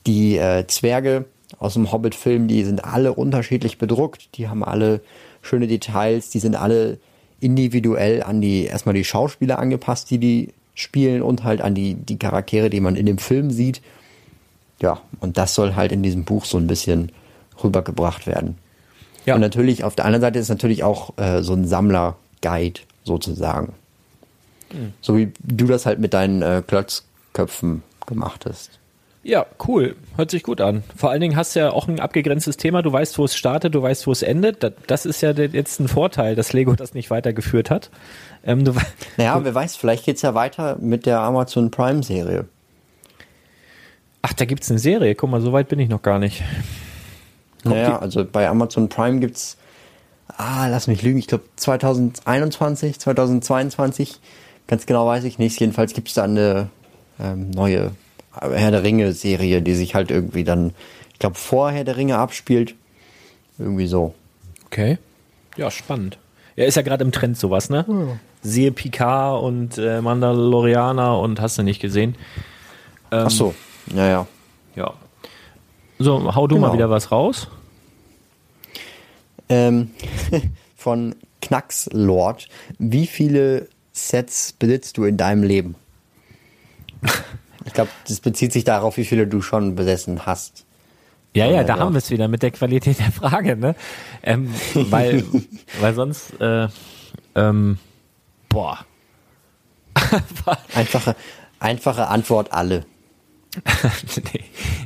die 0.07 0.39
äh, 0.39 0.67
Zwerge 0.67 1.27
aus 1.59 1.75
dem 1.75 1.93
Hobbit-Film, 1.93 2.49
die 2.49 2.65
sind 2.65 2.85
alle 2.85 3.13
unterschiedlich 3.15 3.79
bedruckt, 3.79 4.37
die 4.37 4.49
haben 4.49 4.65
alle 4.65 5.01
schöne 5.43 5.67
Details, 5.67 6.31
die 6.31 6.39
sind 6.39 6.57
alle 6.57 6.99
individuell 7.41 8.23
an 8.23 8.41
die, 8.41 8.65
erstmal 8.65 8.95
die 8.95 9.05
Schauspieler 9.05 9.59
angepasst, 9.59 10.11
die 10.11 10.19
die 10.19 10.49
spielen 10.75 11.23
und 11.23 11.45
halt 11.45 11.61
an 11.61 11.75
die, 11.75 11.95
die 11.95 12.19
Charaktere, 12.19 12.71
die 12.71 12.81
man 12.81 12.97
in 12.97 13.07
dem 13.07 13.19
Film 13.19 13.51
sieht. 13.51 13.81
Ja, 14.81 15.01
und 15.21 15.39
das 15.39 15.55
soll 15.55 15.77
halt 15.77 15.93
in 15.93 16.03
diesem 16.03 16.25
Buch 16.25 16.45
so 16.45 16.59
ein 16.59 16.67
bisschen 16.67 17.13
rübergebracht 17.63 18.27
werden. 18.27 18.59
Ja. 19.25 19.35
Und 19.35 19.41
natürlich, 19.41 19.85
auf 19.85 19.95
der 19.95 20.05
anderen 20.05 20.23
Seite 20.23 20.39
ist 20.39 20.49
natürlich 20.49 20.83
auch 20.83 21.17
äh, 21.17 21.43
so 21.43 21.55
ein 21.55 21.67
Sammler-Guide 21.67 22.81
sozusagen. 23.05 23.75
So 25.01 25.17
wie 25.17 25.33
du 25.41 25.67
das 25.67 25.87
halt 25.87 26.01
mit 26.01 26.15
deinen 26.15 26.43
äh, 26.43 26.63
Klotzköpfen 26.67 27.83
gemacht 28.07 28.45
hast. 28.47 28.79
Ja, 29.25 29.47
cool. 29.67 29.97
Hört 30.17 30.31
sich 30.31 30.43
gut 30.43 30.61
an. 30.61 30.85
Vor 30.95 31.11
allen 31.11 31.23
Dingen 31.23 31.35
hast 31.35 31.57
du 31.57 31.61
ja 31.61 31.71
auch 31.71 31.89
ein 31.89 31.99
abgegrenztes 31.99 32.59
Thema. 32.59 32.83
Du 32.83 32.93
weißt, 32.93 33.19
wo 33.19 33.25
es 33.25 33.35
startet, 33.35 33.75
du 33.75 33.83
weißt, 33.83 34.07
wo 34.07 34.13
es 34.13 34.23
endet. 34.23 34.71
Das, 34.87 35.07
ist 35.07 35.23
ja 35.23 35.31
jetzt 35.31 35.81
ein 35.81 35.89
Vorteil, 35.89 36.35
dass 36.35 36.53
Lego 36.53 36.75
das 36.75 36.93
nicht 36.93 37.11
weitergeführt 37.11 37.71
hat. 37.71 37.91
Ähm, 38.45 38.67
du, 38.67 38.75
Naja, 39.17 39.43
wer 39.43 39.55
weiß, 39.55 39.77
vielleicht 39.77 40.05
geht's 40.05 40.21
ja 40.21 40.35
weiter 40.35 40.77
mit 40.79 41.07
der 41.07 41.21
Amazon 41.21 41.71
Prime-Serie. 41.71 42.45
ach, 44.21 44.35
da 44.35 44.45
gibt's 44.45 44.71
eine 44.71 44.79
Serie. 44.79 45.15
Guck 45.15 45.31
mal, 45.31 45.41
so 45.41 45.55
weit 45.55 45.69
bin 45.69 45.79
ich 45.79 45.89
noch 45.89 46.03
gar 46.03 46.19
nicht. 46.19 46.43
Naja, 47.65 47.99
also 47.99 48.27
bei 48.31 48.47
Amazon 48.47 48.91
Prime 48.91 49.21
gibt's, 49.21 49.57
ah, 50.37 50.67
lass 50.67 50.87
mich 50.87 51.01
lügen, 51.01 51.19
ich 51.19 51.29
glaube 51.29 51.45
2021, 51.57 53.01
2022, 53.01 54.21
ganz 54.67 54.85
genau 54.85 55.07
weiß 55.07 55.25
ich 55.25 55.39
nicht. 55.39 55.59
Jedenfalls 55.59 55.95
gibt's 55.95 56.13
da 56.13 56.25
eine 56.25 56.69
ähm, 57.19 57.51
neue 57.53 57.93
Herr 58.41 58.71
der 58.71 58.83
Ringe-Serie, 58.83 59.63
die 59.63 59.75
sich 59.75 59.95
halt 59.95 60.11
irgendwie 60.11 60.45
dann, 60.45 60.73
ich 61.13 61.19
glaube, 61.19 61.37
vor 61.37 61.71
Herr 61.71 61.85
der 61.85 61.97
Ringe 61.97 62.19
abspielt. 62.19 62.75
Irgendwie 63.59 63.87
so. 63.87 64.15
Okay. 64.67 64.99
Ja, 65.57 65.71
spannend. 65.71 66.19
Ja, 66.57 66.65
ist 66.65 66.75
ja 66.77 66.83
gerade 66.83 67.05
im 67.05 67.13
Trend 67.13 67.37
sowas, 67.39 67.71
ne? 67.71 68.19
Siehe 68.43 68.73
Picard 68.73 69.43
und 69.43 69.79
äh, 69.79 70.01
Mandalorianer 70.01 71.19
und 71.19 71.41
hast 71.41 71.59
du 71.59 71.63
nicht 71.63 71.81
gesehen. 71.81 72.17
Ähm, 73.11 73.25
Ach 73.27 73.31
so, 73.31 73.55
ja, 73.95 74.07
ja. 74.09 74.27
Ja. 74.77 74.95
So, 75.99 76.35
hau 76.35 76.47
du 76.49 76.57
Genau. 76.57 76.69
mal 76.69 76.73
wieder 76.75 76.91
was 76.91 77.13
raus. 77.13 77.49
Ähm, 79.49 79.91
von 80.77 81.15
Knackslord. 81.41 82.49
Wie 82.79 83.07
viele 83.07 83.69
Sets 83.93 84.53
besitzt 84.53 84.97
du 84.97 85.05
in 85.05 85.17
deinem 85.17 85.43
Leben? 85.43 85.75
Ich 87.65 87.73
glaube, 87.73 87.91
das 88.07 88.21
bezieht 88.21 88.53
sich 88.53 88.65
darauf, 88.65 88.97
wie 88.97 89.05
viele 89.05 89.27
du 89.27 89.41
schon 89.41 89.75
besessen 89.75 90.27
hast. 90.27 90.65
Ja, 91.35 91.47
ja, 91.47 91.65
da 91.65 91.77
ja. 91.77 91.81
haben 91.81 91.95
wir 91.95 91.99
es 91.99 92.11
wieder 92.11 92.29
mit 92.29 92.43
der 92.43 92.53
Qualität 92.53 92.99
der 93.01 93.11
Frage, 93.11 93.57
ne? 93.57 93.75
Ähm, 94.23 94.55
weil, 94.75 95.25
weil 95.81 95.95
sonst, 95.95 96.41
äh, 96.41 96.69
ähm, 97.35 97.79
boah. 98.49 98.79
Einfache, 100.75 101.17
einfache 101.59 102.09
Antwort 102.09 102.53
alle. 102.53 102.85
nee, 104.33 104.45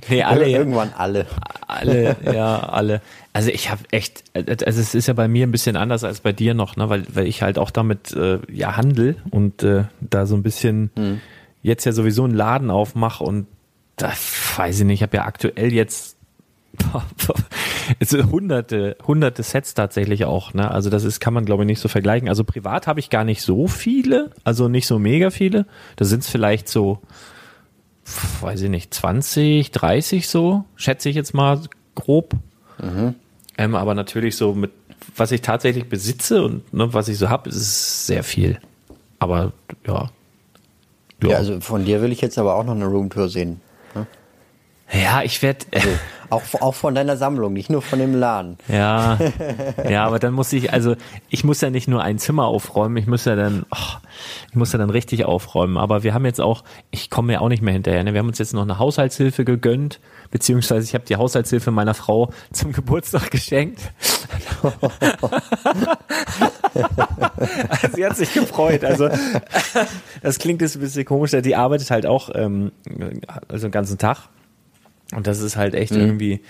nee, 0.08 0.22
alle, 0.22 0.48
Irgendwann 0.48 0.92
alle. 0.96 1.26
alle, 1.66 2.16
ja, 2.24 2.60
alle. 2.60 3.00
Also 3.32 3.50
ich 3.50 3.70
habe 3.70 3.82
echt, 3.90 4.24
also 4.34 4.80
es 4.80 4.94
ist 4.94 5.06
ja 5.06 5.14
bei 5.14 5.28
mir 5.28 5.46
ein 5.46 5.50
bisschen 5.50 5.76
anders 5.76 6.04
als 6.04 6.20
bei 6.20 6.32
dir 6.32 6.54
noch, 6.54 6.76
ne? 6.76 6.88
Weil, 6.88 7.04
weil 7.14 7.26
ich 7.26 7.42
halt 7.42 7.58
auch 7.58 7.70
damit 7.70 8.12
äh, 8.12 8.38
ja 8.50 8.76
handel 8.76 9.16
und 9.30 9.62
äh, 9.62 9.84
da 10.00 10.26
so 10.26 10.34
ein 10.34 10.42
bisschen 10.42 10.90
jetzt 11.68 11.85
ja 11.85 11.92
sowieso 11.92 12.24
einen 12.24 12.35
Laden 12.35 12.70
aufmache 12.70 13.22
und 13.22 13.46
da 13.96 14.12
weiß 14.57 14.81
ich 14.81 14.87
nicht, 14.87 14.98
ich 14.98 15.02
habe 15.02 15.16
ja 15.16 15.24
aktuell 15.24 15.72
jetzt 15.72 16.16
hunderte, 18.31 18.96
hunderte 19.07 19.42
Sets 19.42 19.74
tatsächlich 19.74 20.24
auch, 20.24 20.54
ne? 20.54 20.70
Also 20.70 20.90
das 20.90 21.04
ist, 21.04 21.20
kann 21.20 21.35
man 21.35 21.44
glaube 21.44 21.64
ich 21.64 21.66
nicht 21.66 21.81
so 21.81 21.88
vergleichen. 21.88 22.28
Also 22.28 22.44
privat 22.44 22.87
habe 22.87 23.00
ich 23.00 23.11
gar 23.11 23.24
nicht 23.24 23.42
so 23.42 23.66
viele, 23.66 24.31
also 24.44 24.68
nicht 24.68 24.87
so 24.87 24.98
mega 24.98 25.31
viele. 25.31 25.66
Da 25.96 26.04
sind 26.04 26.20
es 26.20 26.28
vielleicht 26.28 26.68
so, 26.68 27.00
weiß 28.40 28.62
ich 28.62 28.70
nicht, 28.70 28.92
20, 28.94 29.70
30 29.70 30.28
so, 30.28 30.64
schätze 30.76 31.09
ich 31.09 31.16
jetzt 31.16 31.35
mal 31.35 31.61
grob. 31.94 32.35
Ähm, 33.57 33.74
aber 33.74 33.94
natürlich 33.94 34.37
so 34.37 34.54
mit, 34.54 34.70
was 35.16 35.33
ich 35.33 35.42
tatsächlich 35.42 35.88
besitze 35.88 36.44
und 36.44 36.72
ne, 36.72 36.92
was 36.94 37.09
ich 37.09 37.18
so 37.18 37.28
habe, 37.28 37.48
ist 37.48 37.57
es 37.57 38.07
sehr 38.07 38.22
viel. 38.22 38.61
Aber 39.18 39.52
ja. 39.87 40.11
Ja. 41.22 41.37
also 41.37 41.61
von 41.61 41.85
dir 41.85 42.00
will 42.02 42.12
ich 42.12 42.20
jetzt 42.20 42.38
aber 42.38 42.54
auch 42.54 42.64
noch 42.64 42.74
eine 42.74 42.87
Roomtour 42.87 43.28
sehen. 43.28 43.61
ja 44.92 45.22
ich 45.22 45.42
werde. 45.42 45.66
Auch, 46.30 46.42
auch 46.60 46.74
von 46.74 46.94
deiner 46.94 47.16
Sammlung, 47.16 47.52
nicht 47.54 47.70
nur 47.70 47.80
von 47.80 47.98
dem 47.98 48.14
Laden. 48.14 48.58
Ja, 48.68 49.18
ja, 49.88 50.04
aber 50.06 50.18
dann 50.18 50.34
muss 50.34 50.52
ich, 50.52 50.72
also 50.72 50.94
ich 51.30 51.44
muss 51.44 51.60
ja 51.60 51.70
nicht 51.70 51.88
nur 51.88 52.02
ein 52.02 52.18
Zimmer 52.18 52.46
aufräumen, 52.46 52.96
ich 52.98 53.06
muss 53.06 53.24
ja 53.24 53.34
dann, 53.34 53.64
oh, 53.70 53.96
ich 54.50 54.56
muss 54.56 54.72
ja 54.72 54.78
dann 54.78 54.90
richtig 54.90 55.24
aufräumen. 55.24 55.76
Aber 55.78 56.02
wir 56.02 56.12
haben 56.14 56.24
jetzt 56.24 56.40
auch, 56.40 56.64
ich 56.90 57.08
komme 57.10 57.32
ja 57.32 57.40
auch 57.40 57.48
nicht 57.48 57.62
mehr 57.62 57.72
hinterher. 57.72 58.04
Ne? 58.04 58.12
Wir 58.12 58.20
haben 58.20 58.28
uns 58.28 58.38
jetzt 58.38 58.52
noch 58.52 58.62
eine 58.62 58.78
Haushaltshilfe 58.78 59.44
gegönnt, 59.44 60.00
beziehungsweise 60.30 60.84
ich 60.84 60.94
habe 60.94 61.04
die 61.04 61.16
Haushaltshilfe 61.16 61.70
meiner 61.70 61.94
Frau 61.94 62.30
zum 62.52 62.72
Geburtstag 62.72 63.30
geschenkt. 63.30 63.80
Sie 67.94 68.04
hat 68.04 68.16
sich 68.16 68.32
gefreut. 68.34 68.84
Also 68.84 69.08
das 70.22 70.38
klingt 70.38 70.60
jetzt 70.60 70.76
ein 70.76 70.80
bisschen 70.80 71.04
komisch, 71.04 71.30
die 71.30 71.56
arbeitet 71.56 71.90
halt 71.90 72.06
auch 72.06 72.30
ähm, 72.34 72.72
also 73.48 73.66
den 73.68 73.72
ganzen 73.72 73.98
Tag. 73.98 74.28
Und 75.14 75.26
das 75.26 75.40
ist 75.40 75.56
halt 75.56 75.74
echt 75.74 75.92
irgendwie 75.92 76.40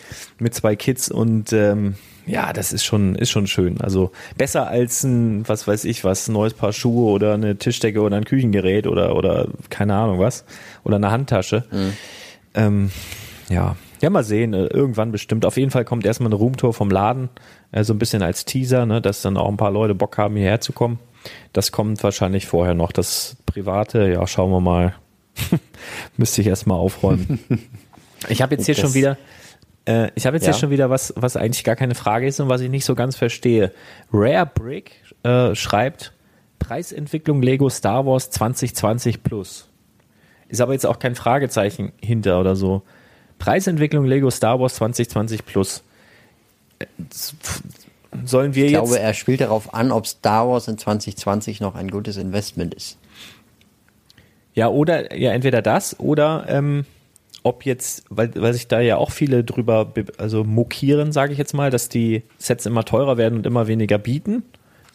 mit 0.40 0.52
zwei 0.52 0.74
Kids 0.74 1.10
und 1.10 1.52
ähm, 1.52 1.94
ja, 2.26 2.52
das 2.52 2.72
ist 2.72 2.84
schon, 2.84 3.14
ist 3.14 3.30
schon 3.30 3.46
schön. 3.46 3.80
Also 3.80 4.10
besser 4.36 4.66
als 4.66 5.04
ein, 5.04 5.48
was 5.48 5.66
weiß 5.68 5.84
ich, 5.84 6.02
was, 6.04 6.28
ein 6.28 6.32
neues 6.32 6.54
Paar 6.54 6.72
Schuhe 6.72 7.10
oder 7.12 7.34
eine 7.34 7.56
Tischdecke 7.56 8.00
oder 8.00 8.16
ein 8.16 8.24
Küchengerät 8.24 8.86
oder, 8.88 9.14
oder 9.14 9.46
keine 9.70 9.94
Ahnung 9.94 10.18
was. 10.18 10.44
Oder 10.84 10.96
eine 10.96 11.10
Handtasche. 11.12 11.64
Ähm, 12.54 12.90
ja. 13.48 13.76
Ja, 14.02 14.10
mal 14.10 14.24
sehen. 14.24 14.52
äh, 14.54 14.66
Irgendwann 14.66 15.12
bestimmt. 15.12 15.46
Auf 15.46 15.56
jeden 15.56 15.70
Fall 15.70 15.84
kommt 15.84 16.04
erstmal 16.04 16.28
eine 16.28 16.36
Roomtour 16.36 16.74
vom 16.74 16.90
Laden. 16.90 17.28
äh, 17.72 17.84
So 17.84 17.94
ein 17.94 17.98
bisschen 17.98 18.22
als 18.22 18.44
Teaser, 18.44 18.86
ne, 18.86 19.00
dass 19.00 19.22
dann 19.22 19.36
auch 19.36 19.48
ein 19.48 19.56
paar 19.56 19.70
Leute 19.70 19.94
Bock 19.94 20.18
haben, 20.18 20.36
hierher 20.36 20.60
zu 20.60 20.72
kommen. 20.72 20.98
Das 21.52 21.72
kommt 21.72 22.02
wahrscheinlich 22.02 22.46
vorher 22.46 22.74
noch. 22.74 22.92
Das 22.92 23.36
Private, 23.46 24.08
ja, 24.12 24.26
schauen 24.26 24.50
wir 24.50 24.60
mal. 24.60 24.94
Müsste 26.16 26.40
ich 26.42 26.46
erstmal 26.48 26.78
aufräumen. 26.78 27.38
Ich 28.28 28.42
habe 28.42 28.54
jetzt 28.54 28.66
hier 28.66 28.74
Das- 28.74 28.82
schon 28.82 28.94
wieder, 28.94 29.16
äh, 29.86 30.10
ich 30.14 30.26
habe 30.26 30.36
jetzt 30.36 30.46
Ja. 30.46 30.52
hier 30.52 30.58
schon 30.60 30.70
wieder 30.70 30.90
was, 30.90 31.12
was 31.16 31.36
eigentlich 31.36 31.64
gar 31.64 31.76
keine 31.76 31.94
Frage 31.94 32.26
ist 32.26 32.40
und 32.40 32.48
was 32.48 32.60
ich 32.60 32.70
nicht 32.70 32.84
so 32.84 32.94
ganz 32.94 33.16
verstehe. 33.16 33.72
Rare 34.12 34.46
Brick 34.52 34.92
äh, 35.22 35.54
schreibt 35.54 36.12
Preisentwicklung 36.58 37.42
Lego 37.42 37.68
Star 37.70 38.04
Wars 38.06 38.30
2020 38.30 39.22
plus. 39.22 39.68
Ist 40.48 40.60
aber 40.60 40.72
jetzt 40.72 40.86
auch 40.86 40.98
kein 40.98 41.14
Fragezeichen 41.14 41.92
hinter 42.00 42.40
oder 42.40 42.56
so. 42.56 42.82
Preisentwicklung 43.38 44.04
Lego 44.06 44.30
Star 44.30 44.58
Wars 44.58 44.74
2020 44.76 45.44
plus. 45.46 45.82
Äh, 46.78 46.86
Sollen 48.24 48.54
wir 48.54 48.64
Ich 48.64 48.72
jetzt? 48.72 48.80
glaube, 48.80 48.98
er 48.98 49.12
spielt 49.14 49.42
darauf 49.42 49.74
an, 49.74 49.92
ob 49.92 50.06
Star 50.06 50.48
Wars 50.48 50.66
in 50.66 50.78
2020 50.78 51.60
noch 51.60 51.74
ein 51.74 51.90
gutes 51.90 52.16
Investment 52.16 52.72
ist. 52.74 52.96
Ja, 54.54 54.68
oder 54.68 55.14
ja, 55.16 55.32
entweder 55.32 55.60
das 55.62 56.00
oder 56.00 56.46
ähm, 56.48 56.84
ob 57.48 57.64
jetzt, 57.64 58.04
weil, 58.10 58.30
weil 58.36 58.52
sich 58.52 58.68
da 58.68 58.78
ja 58.80 58.98
auch 58.98 59.10
viele 59.10 59.42
drüber 59.42 59.86
be- 59.86 60.04
also 60.18 60.44
mokieren, 60.44 61.10
sage 61.10 61.32
ich 61.32 61.38
jetzt 61.38 61.54
mal, 61.54 61.70
dass 61.70 61.88
die 61.88 62.22
Sets 62.36 62.66
immer 62.66 62.84
teurer 62.84 63.16
werden 63.16 63.38
und 63.38 63.46
immer 63.46 63.66
weniger 63.66 63.98
bieten. 63.98 64.42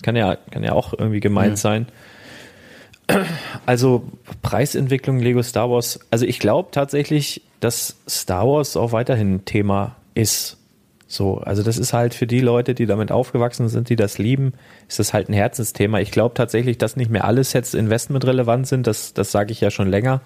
Kann 0.04 0.16
ja, 0.16 0.38
kann 0.52 0.64
ja 0.64 0.74
auch 0.74 0.94
irgendwie 0.94 1.20
gemeint 1.20 1.58
sein. 1.58 1.88
Also 3.66 4.04
Preisentwicklung 4.42 5.20
Lego 5.20 5.42
Star 5.44 5.70
Wars. 5.70 6.00
Also 6.12 6.26
ich 6.26 6.40
glaube 6.40 6.70
tatsächlich, 6.72 7.42
dass 7.60 7.98
Star 8.08 8.48
Wars 8.48 8.78
auch 8.78 8.92
weiterhin 8.92 9.36
ein 9.36 9.46
Thema 9.46 9.96
ist. 10.14 10.58
So, 11.06 11.38
also 11.38 11.64
das 11.64 11.78
ist 11.78 11.94
halt 11.94 12.14
für 12.14 12.26
die 12.28 12.40
Leute, 12.40 12.74
die 12.74 12.86
damit 12.86 13.12
aufgewachsen 13.12 13.70
sind, 13.70 13.90
die 13.90 13.96
das 13.96 14.18
lieben, 14.18 14.54
ist 14.88 15.00
das 15.00 15.14
halt 15.14 15.30
ein 15.30 15.34
Herzensthema. 15.34 16.00
Ich 16.00 16.12
glaube 16.12 16.34
tatsächlich, 16.34 16.78
dass 16.78 16.96
nicht 16.96 17.12
mehr 17.12 17.26
alle 17.26 17.44
Sets 17.44 17.74
investmentrelevant 17.74 18.68
sind. 18.68 18.88
Das, 18.88 19.14
das 19.14 19.32
sage 19.32 19.52
ich 19.52 19.62
ja 19.62 19.70
schon 19.70 19.90
länger. 19.90 20.22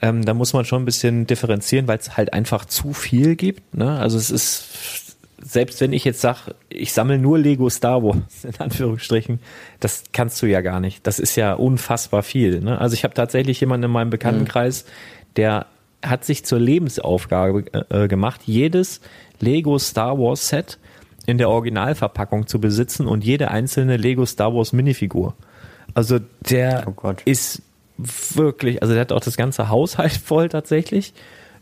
Ähm, 0.00 0.24
da 0.24 0.34
muss 0.34 0.52
man 0.52 0.64
schon 0.64 0.82
ein 0.82 0.84
bisschen 0.84 1.26
differenzieren, 1.26 1.88
weil 1.88 1.98
es 1.98 2.16
halt 2.16 2.32
einfach 2.32 2.64
zu 2.64 2.92
viel 2.92 3.36
gibt. 3.36 3.74
Ne? 3.74 3.98
Also 3.98 4.16
es 4.16 4.30
ist, 4.30 5.16
selbst 5.42 5.80
wenn 5.80 5.92
ich 5.92 6.04
jetzt 6.04 6.20
sage, 6.20 6.54
ich 6.68 6.92
sammle 6.92 7.18
nur 7.18 7.38
Lego 7.38 7.68
Star 7.68 8.02
Wars, 8.02 8.16
in 8.44 8.54
Anführungsstrichen, 8.58 9.40
das 9.80 10.04
kannst 10.12 10.40
du 10.42 10.46
ja 10.46 10.60
gar 10.60 10.80
nicht. 10.80 11.06
Das 11.06 11.18
ist 11.18 11.36
ja 11.36 11.54
unfassbar 11.54 12.22
viel. 12.22 12.60
Ne? 12.60 12.80
Also 12.80 12.94
ich 12.94 13.04
habe 13.04 13.14
tatsächlich 13.14 13.60
jemanden 13.60 13.84
in 13.84 13.90
meinem 13.90 14.10
Bekanntenkreis, 14.10 14.84
der 15.36 15.66
hat 16.04 16.24
sich 16.24 16.44
zur 16.44 16.60
Lebensaufgabe 16.60 17.64
äh, 17.90 18.06
gemacht, 18.06 18.42
jedes 18.44 19.00
Lego 19.40 19.78
Star 19.78 20.18
Wars 20.18 20.48
Set 20.48 20.78
in 21.26 21.38
der 21.38 21.50
Originalverpackung 21.50 22.46
zu 22.46 22.60
besitzen 22.60 23.06
und 23.06 23.24
jede 23.24 23.50
einzelne 23.50 23.96
Lego 23.96 24.24
Star 24.24 24.54
Wars 24.54 24.72
Minifigur. 24.72 25.34
Also 25.92 26.20
der 26.48 26.86
Oh 26.86 27.12
ist 27.24 27.62
wirklich, 27.98 28.82
also 28.82 28.94
der 28.94 29.02
hat 29.02 29.12
auch 29.12 29.20
das 29.20 29.36
ganze 29.36 29.68
Haushalt 29.68 30.12
voll 30.24 30.48
tatsächlich. 30.48 31.12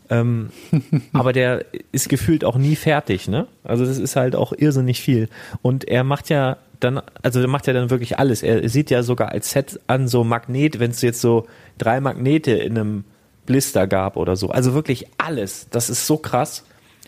Ähm, 0.09 0.51
aber 1.13 1.33
der 1.33 1.65
ist 1.91 2.07
gefühlt 2.07 2.45
auch 2.45 2.57
nie 2.57 2.75
fertig, 2.75 3.27
ne? 3.27 3.47
Also 3.63 3.85
das 3.85 3.97
ist 3.97 4.15
halt 4.15 4.35
auch 4.35 4.53
irrsinnig 4.53 5.01
viel. 5.01 5.27
Und 5.61 5.85
er 5.85 6.03
macht 6.03 6.29
ja 6.29 6.57
dann, 6.79 7.01
also 7.23 7.39
der 7.39 7.49
macht 7.49 7.67
ja 7.67 7.73
dann 7.73 7.89
wirklich 7.89 8.19
alles. 8.19 8.43
Er 8.43 8.69
sieht 8.69 8.89
ja 8.89 9.03
sogar 9.03 9.29
als 9.29 9.51
Set 9.51 9.79
an 9.87 10.07
so 10.07 10.23
Magnet, 10.23 10.79
wenn 10.79 10.91
es 10.91 11.01
jetzt 11.01 11.21
so 11.21 11.47
drei 11.77 11.99
Magnete 11.99 12.51
in 12.51 12.77
einem 12.77 13.03
Blister 13.45 13.87
gab 13.87 14.15
oder 14.15 14.35
so. 14.35 14.49
Also 14.49 14.73
wirklich 14.73 15.07
alles. 15.17 15.67
Das 15.71 15.89
ist 15.89 16.05
so 16.05 16.17
krass. 16.17 16.63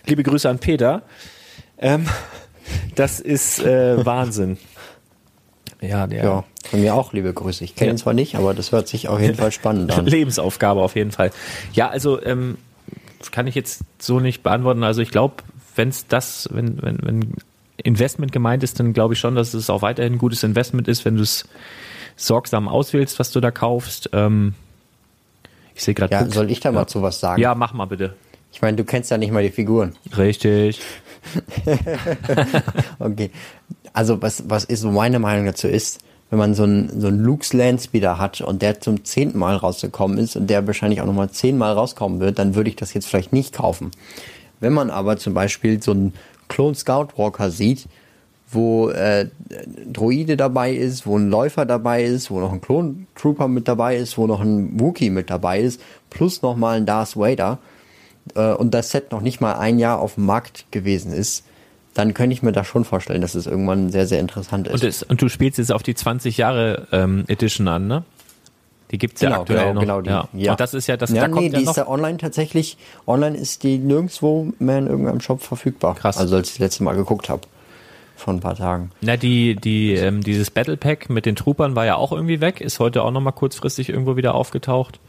Liebe 0.05 0.23
Grüße 0.23 0.49
an 0.49 0.59
Peter. 0.59 1.03
Ähm, 1.77 2.07
das 2.95 3.19
ist 3.19 3.59
äh, 3.59 4.03
Wahnsinn. 4.03 4.57
Ja, 5.81 6.07
der 6.07 6.23
Ja, 6.23 6.43
von 6.69 6.81
mir 6.81 6.93
auch 6.93 7.13
liebe 7.13 7.33
Grüße. 7.33 7.63
Ich 7.63 7.75
kenne 7.75 7.91
ihn 7.91 7.97
zwar 7.97 8.13
nicht, 8.13 8.35
aber 8.35 8.53
das 8.53 8.71
hört 8.71 8.87
sich 8.87 9.07
auf 9.07 9.19
jeden 9.19 9.35
Fall 9.35 9.51
spannend 9.51 9.91
an. 9.91 10.05
Lebensaufgabe 10.07 10.81
auf 10.81 10.95
jeden 10.95 11.11
Fall. 11.11 11.31
Ja, 11.73 11.89
also 11.89 12.21
ähm, 12.21 12.57
kann 13.31 13.47
ich 13.47 13.55
jetzt 13.55 13.81
so 13.99 14.19
nicht 14.19 14.43
beantworten. 14.43 14.83
Also 14.83 15.01
ich 15.01 15.11
glaube, 15.11 15.35
wenn 15.75 15.89
es 15.89 16.07
das, 16.07 16.49
wenn, 16.51 16.81
wenn, 16.81 16.97
wenn 17.01 17.33
Investment 17.77 18.31
gemeint 18.31 18.63
ist, 18.63 18.79
dann 18.79 18.93
glaube 18.93 19.13
ich 19.13 19.19
schon, 19.19 19.35
dass 19.35 19.53
es 19.53 19.69
auch 19.69 19.81
weiterhin 19.81 20.13
ein 20.13 20.19
gutes 20.19 20.43
Investment 20.43 20.87
ist, 20.87 21.05
wenn 21.05 21.15
du 21.15 21.23
es 21.23 21.45
sorgsam 22.17 22.67
auswählst, 22.67 23.19
was 23.19 23.31
du 23.31 23.39
da 23.39 23.51
kaufst. 23.51 24.09
Ähm, 24.13 24.53
ich 25.75 25.83
sehe 25.83 25.93
gerade. 25.93 26.13
Ja, 26.13 26.25
soll 26.29 26.51
ich 26.51 26.59
da 26.59 26.71
mal 26.71 26.87
zu 26.87 27.01
was 27.01 27.19
sagen? 27.19 27.41
Ja, 27.41 27.55
mach 27.55 27.73
mal 27.73 27.85
bitte. 27.85 28.15
Ich 28.51 28.61
meine, 28.61 28.75
du 28.75 28.83
kennst 28.83 29.11
ja 29.11 29.17
nicht 29.17 29.31
mal 29.31 29.43
die 29.43 29.51
Figuren. 29.51 29.95
Richtig. 30.17 30.81
Okay. 32.99 33.31
Also 33.93 34.21
was, 34.21 34.43
was 34.47 34.65
ist 34.65 34.83
meine 34.83 35.19
Meinung 35.19 35.45
dazu 35.45 35.67
ist, 35.67 35.99
wenn 36.29 36.39
man 36.39 36.53
so 36.53 36.63
einen, 36.63 37.01
so 37.01 37.07
einen 37.07 37.19
Luke's 37.19 37.53
Landspeeder 37.53 38.19
hat 38.19 38.41
und 38.41 38.61
der 38.61 38.79
zum 38.81 39.03
zehnten 39.03 39.39
Mal 39.39 39.55
rausgekommen 39.55 40.17
ist 40.17 40.35
und 40.35 40.47
der 40.47 40.67
wahrscheinlich 40.67 41.01
auch 41.01 41.05
nochmal 41.05 41.31
zehnmal 41.31 41.73
rauskommen 41.73 42.19
wird, 42.19 42.37
dann 42.37 42.55
würde 42.55 42.69
ich 42.69 42.75
das 42.75 42.93
jetzt 42.93 43.07
vielleicht 43.07 43.33
nicht 43.33 43.53
kaufen. 43.53 43.91
Wenn 44.59 44.73
man 44.73 44.89
aber 44.89 45.17
zum 45.17 45.33
Beispiel 45.33 45.81
so 45.81 45.91
einen 45.91 46.13
Clone 46.47 46.75
Scout 46.75 47.09
Walker 47.17 47.49
sieht, 47.49 47.87
wo 48.51 48.89
äh, 48.89 49.27
Droide 49.91 50.35
dabei 50.35 50.73
ist, 50.73 51.05
wo 51.05 51.17
ein 51.17 51.29
Läufer 51.29 51.65
dabei 51.65 52.03
ist, 52.03 52.31
wo 52.31 52.39
noch 52.39 52.51
ein 52.51 52.61
Clone 52.61 53.05
Trooper 53.15 53.47
mit 53.47 53.67
dabei 53.67 53.97
ist, 53.97 54.17
wo 54.17 54.27
noch 54.27 54.41
ein 54.41 54.79
Wookiee 54.79 55.11
mit 55.11 55.29
dabei 55.29 55.61
ist, 55.61 55.81
plus 56.09 56.41
nochmal 56.41 56.77
ein 56.77 56.85
Darth 56.85 57.15
Vader 57.15 57.59
äh, 58.35 58.53
und 58.53 58.73
das 58.73 58.91
Set 58.91 59.11
noch 59.11 59.21
nicht 59.21 59.41
mal 59.41 59.53
ein 59.53 59.79
Jahr 59.79 59.99
auf 59.99 60.15
dem 60.15 60.25
Markt 60.25 60.71
gewesen 60.71 61.13
ist, 61.13 61.43
dann 61.93 62.13
könnte 62.13 62.33
ich 62.33 62.43
mir 62.43 62.51
da 62.51 62.63
schon 62.63 62.85
vorstellen, 62.85 63.21
dass 63.21 63.35
es 63.35 63.47
irgendwann 63.47 63.89
sehr, 63.89 64.07
sehr 64.07 64.19
interessant 64.19 64.67
ist. 64.67 64.73
Und, 64.73 64.83
es, 64.83 65.03
und 65.03 65.21
du 65.21 65.29
spielst 65.29 65.57
jetzt 65.57 65.71
auf 65.71 65.83
die 65.83 65.95
20 65.95 66.37
Jahre 66.37 66.87
ähm, 66.91 67.25
Edition 67.27 67.67
an, 67.67 67.87
ne? 67.87 68.03
Die 68.91 68.97
gibt's 68.97 69.21
ja 69.21 69.29
genau, 69.29 69.41
aktuell 69.41 69.59
genau, 69.59 69.73
noch. 69.73 69.81
genau 69.81 70.01
die. 70.01 70.09
ja. 70.09 70.27
Ja. 70.33 70.51
Und 70.51 70.59
das 70.59 70.73
ist 70.73 70.87
ja 70.87 70.97
das, 70.97 71.11
ja, 71.11 71.21
da 71.21 71.27
nee, 71.27 71.33
kommt 71.33 71.45
die 71.55 71.63
ja 71.63 71.69
ist 71.69 71.77
ja 71.77 71.87
online 71.87 72.17
tatsächlich, 72.17 72.77
online 73.05 73.37
ist 73.37 73.63
die 73.63 73.77
nirgendwo 73.77 74.51
mehr 74.57 74.79
in 74.79 74.87
irgendeinem 74.87 75.21
Shop 75.21 75.41
verfügbar. 75.41 75.95
Krass. 75.95 76.17
Also 76.17 76.37
als 76.37 76.47
ich 76.47 76.53
das 76.55 76.59
letzte 76.59 76.83
Mal 76.83 76.95
geguckt 76.95 77.29
habe. 77.29 77.41
Vor 78.15 78.33
ein 78.33 78.41
paar 78.41 78.55
Tagen. 78.55 78.91
Na, 78.99 79.15
die, 79.15 79.55
die, 79.55 79.93
ähm, 79.93 80.21
dieses 80.21 80.51
Battle 80.51 80.75
Pack 80.75 81.09
mit 81.09 81.25
den 81.25 81.37
Troopern 81.37 81.77
war 81.77 81.85
ja 81.85 81.95
auch 81.95 82.11
irgendwie 82.11 82.41
weg, 82.41 82.59
ist 82.59 82.79
heute 82.79 83.03
auch 83.03 83.11
nochmal 83.11 83.31
kurzfristig 83.31 83.87
irgendwo 83.87 84.17
wieder 84.17 84.35
aufgetaucht. 84.35 84.99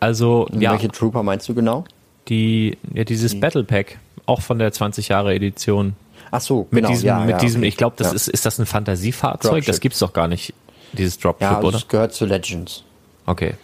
Also, 0.00 0.48
ja, 0.58 0.72
Welche 0.72 0.88
Trooper 0.88 1.22
meinst 1.22 1.46
du 1.48 1.54
genau? 1.54 1.84
Die, 2.28 2.76
ja, 2.92 3.04
dieses 3.04 3.38
Battle 3.38 3.64
Pack, 3.64 3.98
auch 4.26 4.40
von 4.40 4.58
der 4.58 4.72
20 4.72 5.08
Jahre 5.08 5.34
Edition. 5.34 5.94
Ach 6.30 6.40
so, 6.40 6.66
Mit 6.70 6.82
genau. 6.82 6.88
diesem, 6.88 7.06
ja, 7.06 7.20
mit 7.20 7.30
ja, 7.30 7.38
diesem, 7.38 7.60
okay. 7.60 7.68
ich 7.68 7.76
glaube, 7.76 7.96
das 7.98 8.08
ja. 8.08 8.14
ist, 8.14 8.28
ist 8.28 8.46
das 8.46 8.58
ein 8.58 8.66
Fantasiefahrzeug? 8.66 9.52
Dropship. 9.52 9.66
Das 9.66 9.80
gibt's 9.80 9.98
doch 10.00 10.12
gar 10.12 10.28
nicht, 10.28 10.52
dieses 10.92 11.18
Dropship, 11.18 11.42
Ja, 11.42 11.56
also 11.56 11.68
oder? 11.68 11.76
es 11.78 11.88
gehört 11.88 12.12
zu 12.12 12.26
Legends. 12.26 12.82
Okay. 13.26 13.54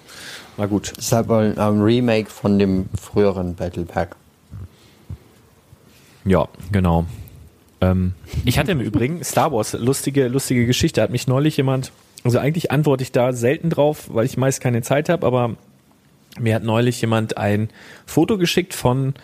Na 0.57 0.66
gut. 0.66 0.92
Das 0.96 1.07
ist 1.07 1.12
halt 1.12 1.31
ein 1.31 1.55
ähm, 1.59 1.83
Remake 1.83 2.31
von 2.31 2.59
dem 2.59 2.88
früheren 3.01 3.55
Battle 3.55 3.85
Pack. 3.85 4.16
Ja, 6.25 6.46
genau. 6.70 7.07
Ähm, 7.81 8.14
ich 8.44 8.59
hatte 8.59 8.72
im 8.72 8.81
Übrigen 8.81 9.25
Star 9.25 9.53
Wars, 9.53 9.72
lustige, 9.72 10.29
lustige 10.29 10.66
Geschichte, 10.66 11.03
hat 11.03 11.11
mich 11.11 11.27
neulich 11.27 11.57
jemand, 11.57 11.90
also 12.22 12.38
eigentlich 12.38 12.70
antworte 12.70 13.03
ich 13.03 13.11
da 13.11 13.33
selten 13.33 13.70
drauf, 13.70 14.09
weil 14.12 14.25
ich 14.25 14.37
meist 14.37 14.61
keine 14.61 14.83
Zeit 14.83 15.09
habe, 15.09 15.27
aber 15.27 15.57
mir 16.38 16.55
hat 16.55 16.62
neulich 16.62 17.01
jemand 17.01 17.37
ein 17.37 17.68
Foto 18.07 18.38
geschickt 18.38 18.75
von, 18.75 19.14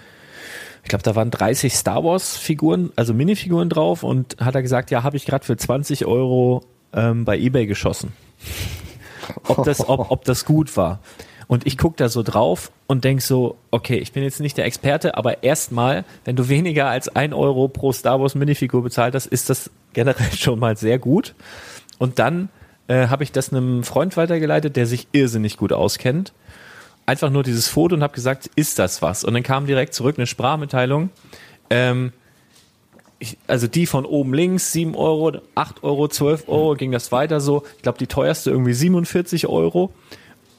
ich 0.83 0.89
glaube, 0.89 1.03
da 1.03 1.15
waren 1.15 1.31
30 1.31 1.75
Star 1.75 2.05
Wars 2.05 2.37
Figuren, 2.37 2.91
also 2.97 3.15
Minifiguren 3.15 3.69
drauf 3.69 4.03
und 4.03 4.37
hat 4.41 4.55
er 4.55 4.63
gesagt, 4.63 4.91
ja, 4.91 5.03
habe 5.03 5.17
ich 5.17 5.27
gerade 5.27 5.45
für 5.45 5.57
20 5.57 6.07
Euro 6.07 6.65
ähm, 6.93 7.25
bei 7.25 7.39
eBay 7.39 7.67
geschossen. 7.67 8.13
Ob 9.45 9.65
das, 9.65 9.87
ob, 9.87 10.11
ob 10.11 10.25
das 10.25 10.47
gut 10.47 10.75
war. 10.79 11.01
Und 11.49 11.67
ich 11.67 11.77
guck 11.77 11.99
da 11.99 12.09
so 12.09 12.23
drauf 12.23 12.71
und 12.87 13.05
denk 13.05 13.21
so, 13.21 13.57
okay, 13.71 13.97
ich 13.97 14.13
bin 14.13 14.23
jetzt 14.23 14.41
nicht 14.41 14.57
der 14.57 14.65
Experte, 14.65 15.17
aber 15.17 15.43
erstmal, 15.43 16.05
wenn 16.25 16.37
du 16.37 16.49
weniger 16.49 16.89
als 16.89 17.09
ein 17.09 17.35
Euro 17.35 17.69
pro 17.69 17.93
Star 17.93 18.21
Wars 18.21 18.35
Minifigur 18.35 18.83
bezahlt 18.83 19.15
hast, 19.15 19.27
ist 19.27 19.51
das 19.51 19.71
generell 19.93 20.33
schon 20.37 20.59
mal 20.59 20.77
sehr 20.77 20.99
gut. 20.99 21.35
Und 21.99 22.19
dann 22.19 22.49
äh, 22.87 23.09
habe 23.09 23.23
ich 23.23 23.33
das 23.33 23.51
einem 23.51 23.83
Freund 23.83 24.17
weitergeleitet, 24.17 24.77
der 24.77 24.87
sich 24.87 25.09
irrsinnig 25.13 25.57
gut 25.57 25.73
auskennt. 25.73 26.33
Einfach 27.09 27.31
nur 27.31 27.43
dieses 27.43 27.69
Foto 27.69 27.95
und 27.95 28.03
habe 28.03 28.13
gesagt, 28.13 28.51
ist 28.55 28.79
das 28.79 29.01
was? 29.01 29.25
Und 29.25 29.33
dann 29.33 29.43
kam 29.43 29.67
direkt 29.67 29.95
zurück 29.95 30.19
eine 30.19 30.27
Sprachmitteilung. 30.27 31.09
Ähm, 31.71 32.13
ich, 33.19 33.39
also 33.47 33.67
die 33.67 33.87
von 33.87 34.05
oben 34.05 34.35
links, 34.35 34.73
7 34.73 34.95
Euro, 34.95 35.41
8 35.55 35.83
Euro, 35.85 36.09
12 36.09 36.51
Euro, 36.51 36.75
ging 36.75 36.93
das 36.93 37.11
weiter 37.11 37.41
so. 37.41 37.63
Ich 37.77 37.83
glaube, 37.83 37.97
die 37.97 38.09
teuerste 38.09 38.51
irgendwie 38.51 38.75
47 38.75 39.47
Euro. 39.47 39.91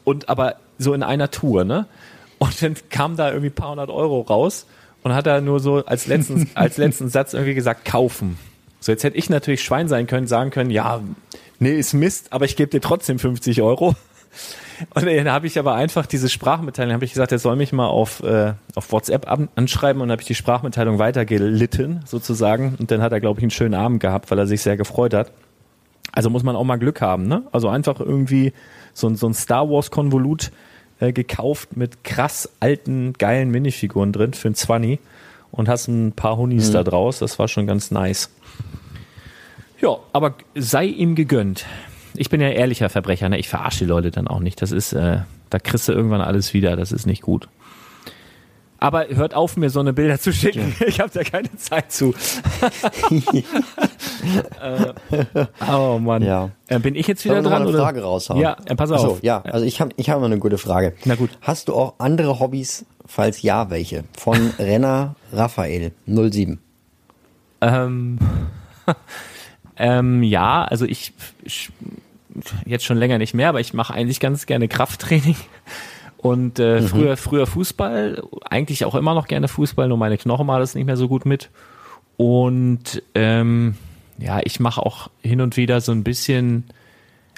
Und 0.04 0.28
aber 0.28 0.56
so 0.80 0.96
in 0.96 1.04
einer 1.04 1.30
Tour, 1.30 1.66
ne? 1.66 1.86
Und 2.40 2.60
dann 2.64 2.76
kam 2.90 3.16
da 3.16 3.28
irgendwie 3.28 3.50
ein 3.50 3.54
paar 3.54 3.70
hundert 3.70 3.92
Euro 3.92 4.22
raus 4.22 4.66
und 5.04 5.14
hat 5.14 5.28
er 5.28 5.42
nur 5.42 5.60
so 5.60 5.86
als 5.86 6.08
letzten, 6.08 6.50
als 6.56 6.78
letzten 6.78 7.10
Satz 7.10 7.36
irgendwie 7.36 7.54
gesagt, 7.54 7.86
kaufen. 7.86 8.40
So, 8.80 8.92
jetzt 8.92 9.04
hätte 9.04 9.18
ich 9.18 9.30
natürlich 9.30 9.62
Schwein 9.62 9.88
sein 9.88 10.08
können, 10.08 10.26
sagen 10.26 10.50
können, 10.50 10.72
ja, 10.72 11.00
nee, 11.60 11.78
ist 11.78 11.94
Mist, 11.94 12.34
aber 12.34 12.46
ich 12.46 12.56
gebe 12.56 12.72
dir 12.72 12.82
trotzdem 12.82 13.20
50 13.20 13.62
Euro. 13.62 13.94
Und 14.94 15.06
dann 15.06 15.30
habe 15.32 15.48
ich 15.48 15.60
aber 15.60 15.76
einfach 15.76 16.06
diese 16.06 16.30
Sprachmitteilung, 16.30 16.94
habe 16.94 17.06
ich 17.06 17.12
gesagt, 17.12 17.32
er 17.32 17.39
soll 17.39 17.56
mich 17.56 17.74
mal 17.74 17.88
auf, 17.88 18.22
äh, 18.24 18.54
auf 18.76 18.92
WhatsApp 18.92 19.30
an, 19.30 19.50
anschreiben 19.56 20.02
und 20.02 20.08
dann 20.08 20.13
habe 20.13 20.22
ich 20.22 20.28
die 20.28 20.36
Sprachmitteilung 20.36 21.00
weitergelitten, 21.00 22.02
sozusagen. 22.06 22.76
Und 22.80 22.89
dann 22.92 23.02
hat 23.02 23.12
er, 23.12 23.20
glaube 23.20 23.39
ich, 23.39 23.44
einen 23.44 23.52
schönen 23.52 23.74
Abend 23.74 24.00
gehabt, 24.00 24.32
weil 24.32 24.39
er 24.39 24.48
sich 24.48 24.62
sehr 24.62 24.78
gefreut 24.78 25.13
hat. 25.13 25.32
Also 26.12 26.30
muss 26.30 26.44
man 26.44 26.56
auch 26.56 26.63
mal 26.63 26.78
Glück 26.78 27.02
haben, 27.02 27.28
ne? 27.28 27.44
Also 27.52 27.68
einfach 27.70 28.00
irgendwie 28.00 28.54
so, 28.94 29.08
ein- 29.08 29.15
so 29.15 29.28
ein 29.28 29.34
Star 29.34 29.70
Wars 29.70 29.92
Konvolut 29.92 30.52
äh, 31.00 31.13
gekauft 31.13 31.78
mit 31.78 32.04
krass 32.04 32.50
alten, 32.60 33.13
geilen 33.13 33.52
Minifiguren 33.52 34.12
drin 34.12 34.34
für 34.34 34.50
ein 34.50 34.56
20 34.56 35.00
und 35.52 35.70
hast 35.70 35.88
ein 35.88 36.12
paar 36.13 36.38
Hunis 36.38 36.72
da 36.72 36.84
draus. 36.84 37.20
Das 37.20 37.38
war 37.39 37.48
schon 37.48 37.68
ganz 37.68 37.92
nice. 37.92 38.30
Ja, 39.82 39.98
aber 40.13 40.34
sei 40.56 40.86
ihm 40.86 41.15
gegönnt. 41.15 41.65
Ich 42.15 42.30
bin 42.30 42.41
ja 42.41 42.50
ehrlicher 42.50 42.89
Verbrecher, 42.89 43.30
ne? 43.30 43.38
Ich 43.38 43.50
verarsche 43.50 43.80
die 43.80 43.89
Leute 43.89 44.12
dann 44.12 44.28
auch 44.28 44.39
nicht. 44.39 44.62
Das 44.62 44.72
ist, 44.72 44.93
äh, 44.93 45.19
da 45.50 45.60
kriegst 45.60 45.88
du 45.88 45.93
irgendwann 45.93 46.22
alles 46.22 46.54
wieder. 46.54 46.76
Das 46.76 46.91
ist 46.91 47.06
nicht 47.06 47.22
gut. 47.22 47.48
Aber 48.82 49.08
hört 49.10 49.34
auf, 49.34 49.58
mir 49.58 49.69
so 49.69 49.82
eine 49.82 49.91
Bilder 49.91 50.19
zu 50.19 50.32
schicken. 50.32 50.74
Ich 50.88 51.00
habe 51.02 51.12
da 51.13 51.24
keine 51.24 51.54
Zeit 51.58 51.91
zu. 51.91 52.13
äh, 54.62 54.93
oh 55.69 56.00
Mann. 56.00 56.24
Ja. 56.24 56.52
Äh, 56.67 56.80
bin 56.80 56.95
ich 56.95 57.06
jetzt 57.08 57.26
wieder 57.26 57.41
dran? 57.41 57.62
eine 57.62 57.69
oder? 57.69 57.80
Frage 57.80 58.02
raushauen? 58.02 58.39
Ja, 58.39 58.56
äh, 58.65 58.76
pass 58.76 58.91
auf. 58.91 59.04
Achso, 59.04 59.19
ja, 59.22 59.41
also 59.41 59.65
ich 59.65 59.82
habe 59.82 59.91
ich 59.98 60.10
hab 60.10 60.19
mal 60.19 60.28
eine 60.28 60.39
gute 60.39 60.58
Frage. 60.58 60.93
Na 61.04 61.15
gut. 61.15 61.30
Hast 61.41 61.67
du 61.67 61.74
auch 61.74 61.95
andere 61.98 62.39
Hobbys, 62.39 62.86
falls 63.06 63.41
ja, 63.41 63.69
welche? 63.69 64.06
Von 64.17 64.54
Renner 64.60 65.15
Raphael 65.34 65.91
07. 66.08 66.60
Ähm, 67.62 68.17
ähm, 69.80 70.22
ja, 70.24 70.63
also 70.63 70.86
ich, 70.86 71.13
ich 71.44 71.72
jetzt 72.65 72.86
schon 72.86 72.98
länger 72.98 73.18
nicht 73.18 73.34
mehr, 73.34 73.50
aber 73.50 73.60
ich 73.60 73.74
mache 73.74 73.94
eigentlich 73.94 74.20
ganz 74.20 74.46
gerne 74.46 74.68
Krafttraining 74.68 75.38
und 76.18 76.60
äh, 76.60 76.82
früher 76.82 77.18
früher 77.18 77.48
Fußball, 77.48 78.22
eigentlich 78.44 78.86
auch 78.86 78.96
immer 78.96 79.15
noch 79.15 79.28
gerne 79.28 79.48
Fußball, 79.48 79.88
nur 79.88 79.98
meine 79.98 80.18
Knochen 80.18 80.46
machen 80.46 80.60
das 80.60 80.76
nicht 80.76 80.86
mehr 80.86 80.98
so 80.98 81.08
gut 81.08 81.26
mit 81.26 81.50
und 82.18 83.02
ähm, 83.15 83.76
ja, 84.18 84.42
ich 84.44 84.60
mache 84.60 84.86
auch 84.86 85.10
hin 85.22 85.39
und 85.39 85.56
wieder 85.56 85.80
so 85.80 85.94
ein 85.94 86.04
bisschen 86.04 86.65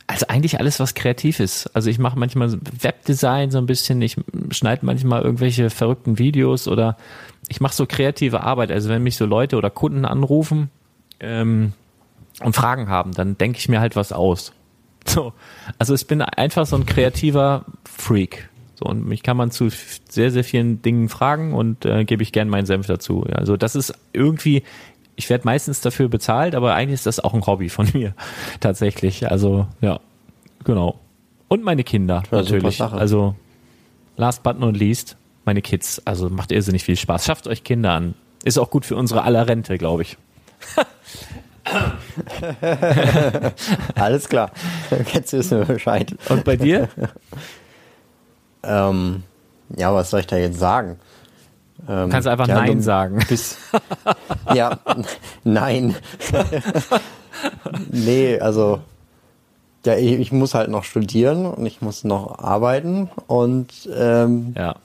also 0.08 0.26
eigentlich 0.28 0.60
alles, 0.60 0.82
was 0.82 0.94
kreativ 0.94 1.40
ist. 1.40 1.74
Also 1.74 1.90
ich 1.90 1.98
mache 1.98 2.20
manchmal 2.20 2.52
Webdesign 2.82 3.50
so 3.50 3.60
ein 3.60 3.66
bisschen, 3.66 4.02
ich 4.02 4.18
schneide 4.50 4.86
manchmal 4.86 5.22
irgendwelche 5.22 5.70
verrückten 5.70 6.20
Videos 6.20 6.68
oder 6.68 6.98
ich 7.48 7.62
mache 7.62 7.74
so 7.74 7.86
kreative 7.86 8.42
Arbeit. 8.42 8.74
Also 8.74 8.90
wenn 8.90 9.04
mich 9.04 9.16
so 9.16 9.26
Leute 9.26 9.56
oder 9.56 9.70
Kunden 9.70 10.04
anrufen 10.04 10.70
ähm, 11.22 11.72
und 12.44 12.56
Fragen 12.56 12.90
haben, 12.90 13.14
dann 13.14 13.38
denke 13.38 13.60
ich 13.60 13.70
mir 13.70 13.80
halt 13.80 13.96
was 13.96 14.12
aus. 14.12 14.54
So, 15.06 15.34
also 15.80 15.96
ich 15.96 16.06
bin 16.06 16.22
einfach 16.22 16.66
so 16.66 16.76
ein 16.76 16.86
kreativer 16.86 17.66
Freak. 17.86 18.50
So, 18.76 18.86
und 18.86 19.08
mich 19.08 19.24
kann 19.24 19.38
man 19.38 19.52
zu 19.52 19.70
sehr, 20.10 20.32
sehr 20.32 20.44
vielen 20.44 20.82
Dingen 20.82 21.10
fragen 21.10 21.54
und 21.54 21.86
äh, 21.86 22.06
gebe 22.06 22.24
ich 22.24 22.32
gern 22.32 22.50
meinen 22.50 22.66
Senf 22.66 22.88
dazu. 22.88 23.26
Ja, 23.28 23.36
Also 23.36 23.58
das 23.58 23.76
ist 23.76 23.94
irgendwie 24.14 24.64
ich 25.16 25.30
werde 25.30 25.46
meistens 25.46 25.82
dafür 25.82 26.10
bezahlt, 26.10 26.56
aber 26.56 26.74
eigentlich 26.74 26.96
ist 26.96 27.06
das 27.06 27.20
auch 27.20 27.34
ein 27.34 27.46
Hobby 27.46 27.70
von 27.70 27.88
mir 27.94 28.14
tatsächlich. 28.60 29.30
Also 29.30 29.68
ja, 29.82 30.00
genau. 30.64 31.00
Und 31.48 31.64
meine 31.64 31.84
Kinder 31.84 32.24
Ja, 32.32 32.38
natürlich. 32.38 32.82
Also 32.82 33.36
last 34.18 34.44
but 34.44 34.60
not 34.60 34.76
least, 34.76 35.18
meine 35.46 35.62
Kids. 35.62 36.02
Also 36.06 36.30
macht 36.30 36.52
irrsinnig 36.52 36.84
viel 36.84 36.96
Spaß. 36.96 37.26
Schafft 37.26 37.48
euch 37.48 37.64
Kinder 37.64 37.92
an. 37.92 38.16
Ist 38.44 38.58
auch 38.58 38.72
gut 38.72 38.86
für 38.86 38.96
unsere 38.96 39.24
aller 39.24 39.48
Rente, 39.48 39.78
glaube 39.78 40.02
ich. 40.04 40.18
Alles 43.96 44.28
klar. 44.30 44.52
Jetzt 45.14 45.34
wissen 45.34 45.60
wir 45.60 45.66
Bescheid. 45.66 46.16
Und 46.30 46.44
bei 46.44 46.56
dir? 46.58 46.90
Ähm, 48.64 49.24
ja, 49.76 49.94
was 49.94 50.10
soll 50.10 50.20
ich 50.22 50.28
da 50.28 50.38
jetzt 50.38 50.60
sagen? 50.60 51.00
Ähm, 51.90 52.10
Kannst 52.10 52.28
einfach 52.28 52.48
ja, 52.48 52.56
Nein 52.56 52.78
du- 52.78 52.84
sagen. 52.84 53.20
Bis, 53.28 53.58
ja, 54.54 54.78
nein. 55.44 55.96
nee, 57.90 58.40
also 58.40 58.82
ja, 59.86 59.96
ich, 59.96 60.20
ich 60.20 60.32
muss 60.32 60.54
halt 60.54 60.70
noch 60.70 60.84
studieren 60.84 61.46
und 61.48 61.66
ich 61.66 61.82
muss 61.82 62.04
noch 62.04 62.38
arbeiten 62.38 63.10
und 63.28 63.90
ähm, 63.96 64.54
Ja. 64.56 64.76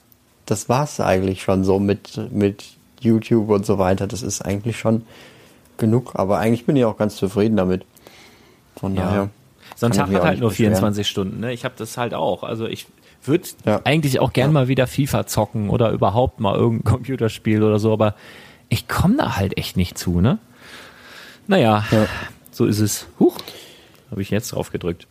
das 0.47 0.69
war's 0.69 0.99
eigentlich 0.99 1.43
schon 1.43 1.63
so 1.63 1.77
mit, 1.77 2.19
mit 2.31 2.63
YouTube 2.99 3.49
und 3.49 3.63
so 3.65 3.77
weiter. 3.77 4.07
Das 4.07 4.23
ist 4.23 4.41
eigentlich 4.41 4.79
schon 4.79 5.03
genug, 5.77 6.11
aber 6.15 6.39
eigentlich 6.39 6.65
bin 6.65 6.75
ich 6.75 6.85
auch 6.85 6.97
ganz 6.97 7.15
zufrieden 7.17 7.57
damit. 7.57 7.85
Von 8.75 8.95
Ja. 8.95 9.03
daher. 9.05 9.29
So 9.75 9.85
ein 9.87 9.91
Tag 9.91 10.09
hat 10.11 10.23
halt 10.23 10.39
nur 10.39 10.49
beschweren. 10.49 10.71
24 10.73 11.07
Stunden. 11.07 11.39
Ne? 11.39 11.53
Ich 11.53 11.63
habe 11.65 11.75
das 11.77 11.97
halt 11.97 12.13
auch. 12.13 12.43
Also 12.43 12.65
ich 12.65 12.87
würde 13.23 13.47
Ja. 13.65 13.81
eigentlich 13.83 14.19
auch 14.19 14.33
gern 14.33 14.51
mal 14.53 14.67
wieder 14.67 14.87
FIFA 14.87 15.27
zocken 15.27 15.69
oder 15.69 15.91
überhaupt 15.91 16.39
mal 16.39 16.55
irgendein 16.55 16.83
Computerspiel 16.93 17.61
oder 17.63 17.79
so, 17.79 17.91
aber 17.93 18.15
ich 18.69 18.87
komme 18.87 19.17
da 19.17 19.35
halt 19.37 19.57
echt 19.57 19.77
nicht 19.77 19.97
zu, 19.97 20.19
ne? 20.21 20.39
Naja, 21.47 21.85
Ja. 21.91 22.05
so 22.51 22.65
ist 22.65 22.79
es. 22.79 23.07
Huch, 23.19 23.37
habe 24.11 24.21
ich 24.21 24.29
jetzt 24.29 24.53
drauf 24.53 24.71
gedrückt. 24.71 25.07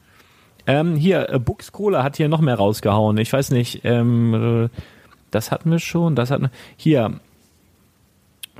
Ähm, 0.66 0.96
hier, 0.96 1.30
äh, 1.30 1.38
Bux 1.38 1.70
Cola 1.72 2.02
hat 2.02 2.16
hier 2.16 2.28
noch 2.28 2.40
mehr 2.40 2.56
rausgehauen. 2.56 3.16
Ich 3.18 3.32
weiß 3.32 3.50
nicht, 3.52 3.82
ähm, 3.84 4.68
äh, 4.74 4.80
das 5.30 5.50
hatten 5.52 5.70
wir 5.70 5.78
schon, 5.78 6.16
das 6.16 6.30
hatten 6.30 6.44
wir. 6.44 6.50
Hier, 6.76 7.20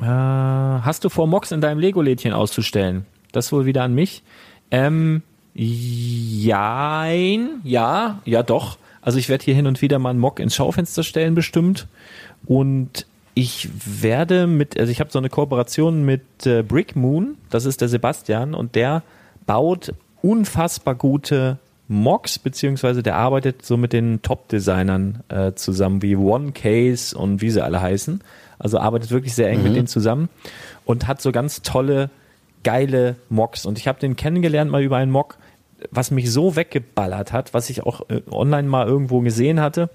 äh, 0.00 0.04
hast 0.04 1.04
du 1.04 1.08
vor, 1.08 1.26
Mox 1.26 1.52
in 1.52 1.60
deinem 1.60 1.78
Lego-Lädchen 1.78 2.32
auszustellen? 2.32 3.06
Das 3.32 3.52
wohl 3.52 3.66
wieder 3.66 3.82
an 3.82 3.94
mich. 3.94 4.22
Ähm, 4.70 5.22
jein, 5.54 7.60
ja, 7.64 8.20
ja 8.24 8.42
doch. 8.42 8.78
Also 9.02 9.18
ich 9.18 9.28
werde 9.28 9.44
hier 9.44 9.54
hin 9.54 9.66
und 9.66 9.82
wieder 9.82 9.98
mal 9.98 10.10
einen 10.10 10.18
Mock 10.18 10.40
ins 10.40 10.54
Schaufenster 10.54 11.02
stellen 11.02 11.34
bestimmt. 11.34 11.86
Und 12.44 13.06
ich 13.34 13.68
werde 13.84 14.46
mit, 14.46 14.78
also 14.78 14.90
ich 14.90 15.00
habe 15.00 15.10
so 15.10 15.18
eine 15.18 15.28
Kooperation 15.28 16.04
mit 16.04 16.46
äh, 16.46 16.62
Brick 16.62 16.96
Moon, 16.96 17.36
das 17.50 17.66
ist 17.66 17.80
der 17.80 17.88
Sebastian, 17.88 18.54
und 18.54 18.74
der 18.74 19.02
baut 19.44 19.92
unfassbar 20.22 20.94
gute 20.94 21.58
Mocks, 21.88 22.38
beziehungsweise 22.38 23.02
der 23.02 23.16
arbeitet 23.16 23.64
so 23.64 23.76
mit 23.76 23.92
den 23.92 24.22
Top-Designern 24.22 25.22
äh, 25.28 25.52
zusammen, 25.52 26.02
wie 26.02 26.16
One 26.16 26.52
Case 26.52 27.16
und 27.16 27.42
wie 27.42 27.50
sie 27.50 27.62
alle 27.62 27.80
heißen. 27.80 28.22
Also 28.58 28.78
arbeitet 28.78 29.10
wirklich 29.10 29.34
sehr 29.34 29.50
eng 29.50 29.62
mit 29.62 29.76
denen 29.76 29.86
zusammen 29.86 30.28
und 30.84 31.06
hat 31.06 31.20
so 31.20 31.32
ganz 31.32 31.62
tolle, 31.62 32.10
geile 32.64 33.16
Mocks. 33.28 33.66
Und 33.66 33.78
ich 33.78 33.88
habe 33.88 34.00
den 34.00 34.16
kennengelernt 34.16 34.70
mal 34.70 34.82
über 34.82 34.96
einen 34.96 35.10
Mock, 35.10 35.36
was 35.90 36.10
mich 36.10 36.30
so 36.32 36.56
weggeballert 36.56 37.32
hat, 37.32 37.54
was 37.54 37.70
ich 37.70 37.84
auch 37.84 38.08
äh, 38.08 38.22
online 38.30 38.68
mal 38.68 38.86
irgendwo 38.86 39.20
gesehen 39.20 39.60
hatte, 39.60 39.90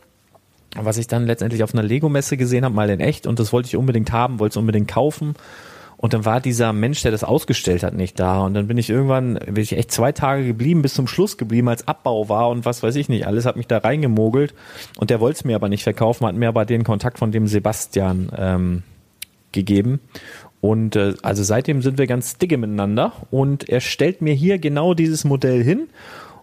was 0.76 0.97
ich 0.97 1.08
dann 1.08 1.26
letztendlich 1.26 1.63
auf 1.63 1.74
einer 1.74 1.84
Lego-Messe 1.84 2.38
gesehen 2.38 2.63
habe, 2.63 2.76
mal 2.76 2.89
in 2.89 3.00
echt 3.00 3.28
und 3.28 3.39
das 3.39 3.52
wollte 3.52 3.67
ich 3.67 3.76
unbedingt 3.76 4.12
haben, 4.12 4.39
wollte 4.39 4.54
es 4.54 4.58
unbedingt 4.58 4.88
kaufen. 4.88 5.36
Und 6.01 6.13
dann 6.13 6.25
war 6.25 6.41
dieser 6.41 6.73
Mensch, 6.73 7.03
der 7.03 7.11
das 7.11 7.23
ausgestellt 7.23 7.83
hat, 7.83 7.93
nicht 7.93 8.19
da. 8.19 8.41
Und 8.41 8.55
dann 8.55 8.67
bin 8.67 8.77
ich 8.77 8.89
irgendwann, 8.89 9.35
bin 9.35 9.57
ich 9.57 9.77
echt 9.77 9.91
zwei 9.91 10.11
Tage 10.11 10.45
geblieben, 10.45 10.81
bis 10.81 10.95
zum 10.95 11.07
Schluss 11.07 11.37
geblieben, 11.37 11.69
als 11.69 11.87
Abbau 11.87 12.27
war 12.27 12.49
und 12.49 12.65
was 12.65 12.81
weiß 12.81 12.95
ich 12.95 13.07
nicht. 13.07 13.27
Alles 13.27 13.45
hat 13.45 13.55
mich 13.55 13.67
da 13.67 13.77
reingemogelt. 13.77 14.55
Und 14.97 15.11
der 15.11 15.19
wollte 15.19 15.37
es 15.37 15.45
mir 15.45 15.55
aber 15.55 15.69
nicht 15.69 15.83
verkaufen, 15.83 16.25
hat 16.25 16.35
mir 16.35 16.47
aber 16.47 16.65
den 16.65 16.83
Kontakt 16.83 17.19
von 17.19 17.31
dem 17.31 17.45
Sebastian 17.45 18.31
ähm, 18.35 18.83
gegeben. 19.51 19.99
Und 20.59 20.95
äh, 20.95 21.13
also 21.21 21.43
seitdem 21.43 21.83
sind 21.83 21.99
wir 21.99 22.07
ganz 22.07 22.37
dicke 22.39 22.57
miteinander. 22.57 23.13
Und 23.29 23.69
er 23.69 23.79
stellt 23.79 24.23
mir 24.23 24.33
hier 24.33 24.57
genau 24.57 24.95
dieses 24.95 25.23
Modell 25.23 25.63
hin 25.63 25.87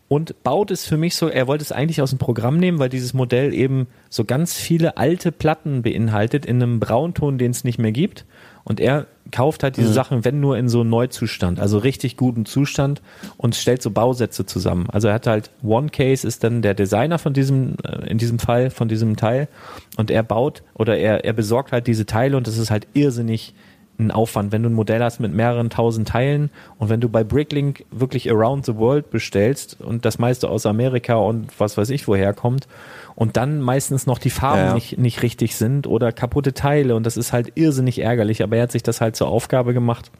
und 0.08 0.42
baut 0.42 0.70
es 0.70 0.86
für 0.86 0.96
mich 0.96 1.16
so, 1.16 1.28
er 1.28 1.46
wollte 1.46 1.62
es 1.62 1.72
eigentlich 1.72 2.00
aus 2.00 2.10
dem 2.10 2.18
Programm 2.18 2.56
nehmen, 2.56 2.78
weil 2.78 2.88
dieses 2.88 3.12
Modell 3.12 3.52
eben 3.52 3.86
so 4.08 4.24
ganz 4.24 4.54
viele 4.54 4.96
alte 4.96 5.32
Platten 5.32 5.82
beinhaltet 5.82 6.46
in 6.46 6.62
einem 6.62 6.80
Braunton, 6.80 7.36
den 7.36 7.50
es 7.50 7.62
nicht 7.62 7.78
mehr 7.78 7.92
gibt. 7.92 8.24
Und 8.68 8.80
er 8.80 9.06
kauft 9.30 9.62
halt 9.62 9.76
diese 9.78 9.92
Sachen, 9.92 10.24
wenn 10.24 10.40
nur 10.40 10.58
in 10.58 10.68
so 10.68 10.80
einem 10.80 10.90
Neuzustand, 10.90 11.58
also 11.58 11.78
richtig 11.78 12.16
guten 12.16 12.44
Zustand 12.44 13.00
und 13.36 13.54
stellt 13.54 13.82
so 13.82 13.90
Bausätze 13.90 14.44
zusammen. 14.44 14.88
Also 14.90 15.08
er 15.08 15.14
hat 15.14 15.26
halt 15.26 15.50
One 15.62 15.88
Case 15.88 16.26
ist 16.26 16.44
dann 16.44 16.60
der 16.60 16.74
Designer 16.74 17.18
von 17.18 17.32
diesem, 17.32 17.76
äh, 17.82 18.10
in 18.10 18.18
diesem 18.18 18.38
Fall, 18.38 18.70
von 18.70 18.88
diesem 18.88 19.16
Teil 19.16 19.48
und 19.96 20.10
er 20.10 20.22
baut 20.22 20.62
oder 20.74 20.98
er, 20.98 21.24
er 21.24 21.32
besorgt 21.32 21.72
halt 21.72 21.86
diese 21.86 22.04
Teile 22.06 22.36
und 22.36 22.46
das 22.46 22.58
ist 22.58 22.70
halt 22.70 22.86
irrsinnig 22.92 23.54
ein 23.98 24.10
Aufwand, 24.10 24.52
wenn 24.52 24.62
du 24.62 24.68
ein 24.68 24.74
Modell 24.74 25.02
hast 25.02 25.18
mit 25.18 25.32
mehreren 25.32 25.70
tausend 25.70 26.08
Teilen 26.08 26.50
und 26.78 26.88
wenn 26.88 27.00
du 27.00 27.08
bei 27.08 27.24
Bricklink 27.24 27.84
wirklich 27.90 28.30
around 28.30 28.64
the 28.64 28.76
world 28.76 29.10
bestellst 29.10 29.80
und 29.80 30.04
das 30.04 30.18
meiste 30.18 30.48
aus 30.48 30.66
Amerika 30.66 31.16
und 31.16 31.58
was 31.58 31.76
weiß 31.76 31.90
ich 31.90 32.06
woher 32.06 32.32
kommt 32.32 32.68
und 33.16 33.36
dann 33.36 33.60
meistens 33.60 34.06
noch 34.06 34.18
die 34.18 34.30
Farben 34.30 34.68
Ja, 34.68 34.74
nicht, 34.74 34.98
nicht 34.98 35.22
richtig 35.22 35.56
sind 35.56 35.86
oder 35.86 36.12
kaputte 36.12 36.54
Teile 36.54 36.94
und 36.94 37.04
das 37.04 37.16
ist 37.16 37.32
halt 37.32 37.52
irrsinnig 37.56 37.98
ärgerlich, 37.98 38.42
aber 38.42 38.56
er 38.56 38.64
hat 38.64 38.72
sich 38.72 38.84
das 38.84 39.00
halt 39.00 39.16
zur 39.16 39.28
Aufgabe 39.28 39.74
gemacht, 39.74 40.12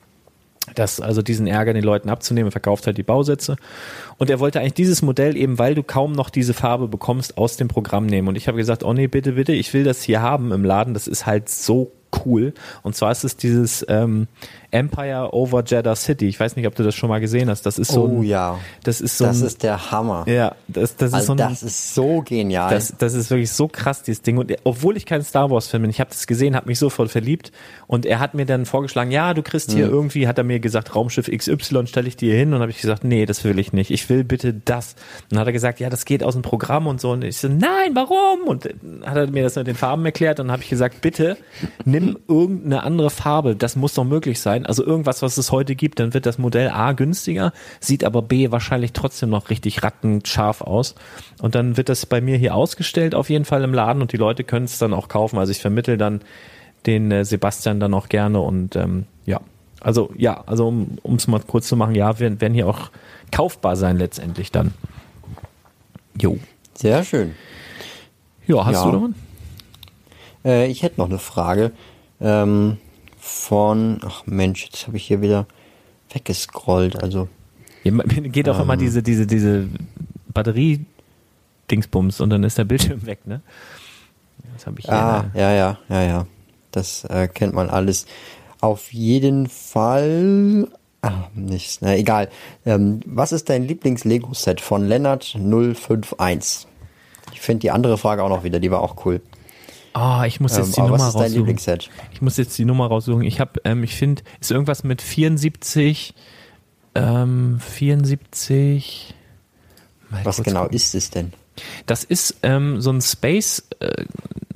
das, 0.75 1.01
also 1.01 1.23
diesen 1.23 1.47
Ärger 1.47 1.73
den 1.73 1.85
Leuten 1.85 2.09
abzunehmen, 2.09 2.49
er 2.49 2.53
verkauft 2.53 2.87
halt 2.87 2.99
die 2.99 3.03
Bausätze. 3.03 3.57
Und 4.19 4.31
er 4.31 4.41
wollte 4.41 4.61
eigentlich 4.61 4.75
dieses 4.75 5.03
Modell 5.03 5.37
eben, 5.37 5.59
weil 5.59 5.75
du 5.75 5.83
kaum 5.83 6.12
noch 6.12 6.31
diese 6.31 6.55
Farbe 6.55 6.88
bekommst, 6.88 7.38
aus 7.38 7.57
dem 7.57 7.69
Programm 7.69 8.07
nehmen. 8.07 8.29
Und 8.29 8.37
ich 8.37 8.49
habe 8.49 8.59
gesagt, 8.59 8.85
oh 8.85 8.93
nee, 8.93 9.07
bitte, 9.07 9.33
bitte, 9.33 9.53
ich 9.53 9.73
will 9.73 9.85
das 9.85 10.03
hier 10.03 10.21
haben 10.21 10.53
im 10.53 10.64
Laden, 10.64 10.95
das 10.95 11.07
ist 11.07 11.27
halt 11.27 11.49
so 11.49 11.93
cool. 12.25 12.53
Und 12.83 12.97
zwar 12.97 13.12
ist 13.12 13.25
es 13.25 13.37
dieses 13.37 13.85
ähm, 13.88 14.29
Empire 14.71 15.31
over 15.33 15.63
Jeddah 15.65 15.97
City. 15.97 16.29
Ich 16.29 16.39
weiß 16.39 16.57
nicht, 16.57 16.67
ob 16.67 16.75
du 16.75 16.83
das 16.83 16.95
schon 16.95 17.09
mal 17.09 17.21
gesehen 17.21 17.49
hast. 17.49 17.65
Das 17.65 17.79
ist 17.79 17.91
so 17.91 18.05
Oh 18.05 18.21
ein, 18.21 18.23
ja. 18.25 18.59
das 18.85 19.01
ist 19.01 19.17
so 19.17 19.25
Das 19.25 19.41
ein, 19.41 19.47
ist 19.47 19.63
der 19.63 19.91
Hammer. 19.91 20.25
ja, 20.29 20.55
das, 20.69 20.97
das 20.97 21.09
ist 21.09 21.15
also 21.15 21.27
so 21.29 21.33
ein, 21.33 21.39
das 21.39 21.63
ist 21.63 21.95
so 21.95 22.23
genial. 22.23 22.71
das, 22.71 22.95
das 22.99 23.15
ist 23.15 23.31
wirklich 23.31 23.51
so 23.51 23.67
krass, 23.69 24.03
dieses 24.03 24.23
Ding. 24.23 24.37
Und 24.39 24.55
obwohl 24.65 24.97
ich 24.97 25.07
kein 25.07 25.23
Star 25.23 25.51
Wars-Fan 25.51 25.81
bin, 25.81 25.91
ich 25.91 26.01
habe 26.01 26.11
das 26.11 26.27
gesehen, 26.27 26.55
habe 26.55 26.67
mich 26.69 26.79
sofort 26.79 27.11
verliebt. 27.11 27.51
Und 27.87 28.05
er 28.05 28.21
hat 28.21 28.35
mir 28.35 28.45
dann 28.45 28.67
vorgeschlagen, 28.67 29.11
ja, 29.11 29.33
du 29.35 29.43
kriegst 29.43 29.73
hier 29.73 29.87
irgendwie, 29.89 30.29
hat 30.29 30.37
er 30.39 30.45
mir 30.45 30.61
gesagt, 30.61 30.95
Raumschiff 30.95 31.31
XY 31.31 31.87
stelle 31.87 32.07
ich 32.09 32.17
dir 32.17 32.35
hin. 32.35 32.53
Und 32.53 32.61
habe 32.61 32.71
ich 32.71 32.81
gesagt, 32.81 33.05
nee, 33.05 33.25
das 33.25 33.45
will 33.45 33.59
ich 33.59 33.73
nicht. 33.73 33.91
Ich 33.91 34.09
will 34.11 34.25
bitte 34.25 34.53
das. 34.53 34.95
Und 35.23 35.33
dann 35.33 35.41
hat 35.41 35.47
er 35.47 35.53
gesagt, 35.53 35.81
ja, 35.81 35.89
das 35.89 36.05
geht 36.05 36.23
aus 36.23 36.35
dem 36.35 36.43
Programm 36.43 36.87
und 36.87 37.01
so. 37.01 37.13
Und 37.13 37.25
ich 37.25 37.39
so, 37.39 37.49
nein, 37.49 37.93
warum? 37.95 38.43
Und 38.47 38.65
hat 39.05 39.17
er 39.17 39.31
mir 39.31 39.43
das 39.43 39.57
mit 39.57 39.67
den 39.67 39.77
Farben 39.77 40.05
erklärt. 40.05 40.41
Und 40.41 40.49
dann 40.49 40.53
habe 40.53 40.63
ich 40.63 40.69
gesagt, 40.69 41.01
bitte 41.01 41.39
nimm 41.87 42.19
irgendeine 42.29 42.83
andere 42.83 43.09
Farbe. 43.11 43.57
Das 43.57 43.75
muss 43.77 43.95
doch 43.95 44.05
möglich 44.05 44.41
sein. 44.41 44.58
Also 44.66 44.85
irgendwas, 44.85 45.23
was 45.23 45.37
es 45.38 45.53
heute 45.53 45.75
gibt, 45.75 46.01
dann 46.01 46.14
wird 46.14 46.27
das 46.27 46.38
Modell 46.38 46.68
A 46.71 46.92
günstiger, 46.92 47.53
sieht 47.81 48.05
aber 48.05 48.23
B 48.23 48.51
wahrscheinlich 48.51 48.92
trotzdem 48.92 49.31
noch 49.31 49.51
richtig 49.51 49.83
rattenscharf 49.83 50.61
aus. 50.61 50.94
Und 51.40 51.55
dann 51.55 51.77
wird 51.77 51.88
das 51.88 52.07
bei 52.07 52.21
mir 52.21 52.37
hier 52.37 52.55
ausgestellt, 52.55 53.14
auf 53.14 53.31
jeden 53.31 53.44
Fall 53.44 53.62
im 53.64 53.75
Laden 53.75 54.03
und 54.03 54.12
die 54.12 54.16
Leute 54.16 54.44
können 54.44 54.64
es 54.66 54.79
dann 54.79 54.92
auch 54.94 55.09
kaufen. 55.09 55.38
Also 55.38 55.51
ich 55.53 55.61
vermittel 55.61 55.97
dann 55.97 56.21
den 56.87 57.11
äh, 57.11 57.25
Sebastian 57.25 57.81
dann 57.81 57.92
auch 57.94 58.09
gerne 58.09 58.40
und 58.40 58.77
ähm, 58.77 59.07
ja. 59.27 59.40
Also 59.81 60.11
ja, 60.16 60.42
also 60.47 60.66
um 61.03 61.14
es 61.16 61.29
mal 61.29 61.40
kurz 61.40 61.68
zu 61.68 61.77
machen, 61.77 61.94
ja, 61.94 62.18
werden, 62.18 62.40
werden 62.40 62.55
hier 62.55 62.66
auch 62.66 62.90
kaufbar 63.31 63.77
sein 63.77 63.97
letztendlich 63.97 64.51
dann. 64.51 64.75
Jo. 66.21 66.38
Sehr 66.75 67.05
schön. 67.05 67.35
Ja, 68.47 68.64
hast 68.64 68.75
Ja. 68.75 68.85
du 68.87 68.92
da 68.92 69.03
was? 69.03 69.11
Äh, 70.44 70.66
ich 70.68 70.83
hätte 70.83 71.01
noch 71.01 71.09
eine 71.09 71.18
Frage 71.18 71.73
ähm, 72.21 72.79
von, 73.29 74.01
ach 74.05 74.23
Mensch, 74.27 74.64
jetzt 74.64 74.87
habe 74.87 74.97
ich 74.97 75.07
hier 75.07 75.21
wieder 75.21 75.47
weggescrollt. 76.12 77.03
Also 77.03 77.29
Ja, 77.85 77.93
geht 78.22 78.49
auch 78.49 78.59
immer 78.59 78.74
Ähm. 78.74 78.79
diese, 78.81 79.03
diese, 79.03 79.26
diese 79.26 79.68
Batterie-Dingsbums 80.33 82.20
und 82.20 82.31
dann 82.31 82.45
ist 82.45 82.59
der 82.59 82.64
Bildschirm 82.64 83.05
weg, 83.07 83.26
ne? 83.26 83.43
Das 84.55 84.66
habe 84.66 84.81
ich 84.81 84.87
hier. 84.87 84.95
Ah, 84.95 85.31
ja, 85.35 85.53
ja, 85.53 85.79
ja, 85.89 86.03
ja. 86.03 86.26
Das 86.72 87.05
äh, 87.05 87.29
kennt 87.29 87.55
man 87.55 87.70
alles. 87.70 88.07
Auf 88.61 88.93
jeden 88.93 89.49
Fall. 89.49 90.68
Ah, 91.03 91.29
nichts. 91.35 91.79
Na, 91.81 91.95
egal. 91.97 92.29
Ähm, 92.66 93.01
was 93.07 93.33
ist 93.33 93.49
dein 93.49 93.64
Lieblings-Lego-Set 93.64 94.61
von 94.61 94.87
Lennart 94.87 95.37
051? 95.37 96.66
Ich 97.33 97.41
finde 97.41 97.61
die 97.61 97.70
andere 97.70 97.99
Frage 97.99 98.22
auch 98.24 98.29
noch 98.29 98.43
wieder, 98.43 98.59
die 98.59 98.70
war 98.70 98.81
auch 98.81 99.05
cool. 99.07 99.20
Ah, 99.93 100.24
ich 100.26 100.39
muss 100.41 100.53
Ähm, 100.57 100.64
jetzt 100.64 100.76
die 100.76 100.80
aber 100.80 100.91
Nummer 100.91 101.01
was 101.01 101.09
ist 101.09 101.14
dein 101.14 101.22
raussuchen. 101.22 101.36
Lieblingsset? 101.39 101.91
Ich 102.12 102.22
muss 102.22 102.36
jetzt 102.36 102.57
die 102.59 102.64
Nummer 102.64 102.86
raussuchen. 102.86 103.22
Ich 103.22 103.41
habe, 103.41 103.61
ähm, 103.64 103.82
ich 103.84 103.95
finde, 103.97 104.22
ist 104.41 104.51
irgendwas 104.51 104.84
mit 104.84 105.03
74, 105.03 106.14
ähm, 106.95 107.59
74. 107.61 109.14
Mal 110.11 110.24
Was 110.24 110.43
genau 110.43 110.62
gucken. 110.62 110.76
ist 110.76 110.95
es 110.95 111.11
denn? 111.11 111.32
Das 111.86 112.05
ist 112.05 112.36
ähm, 112.43 112.80
so 112.80 112.91
ein 112.91 113.01
Space, 113.01 113.64
äh, 113.80 114.05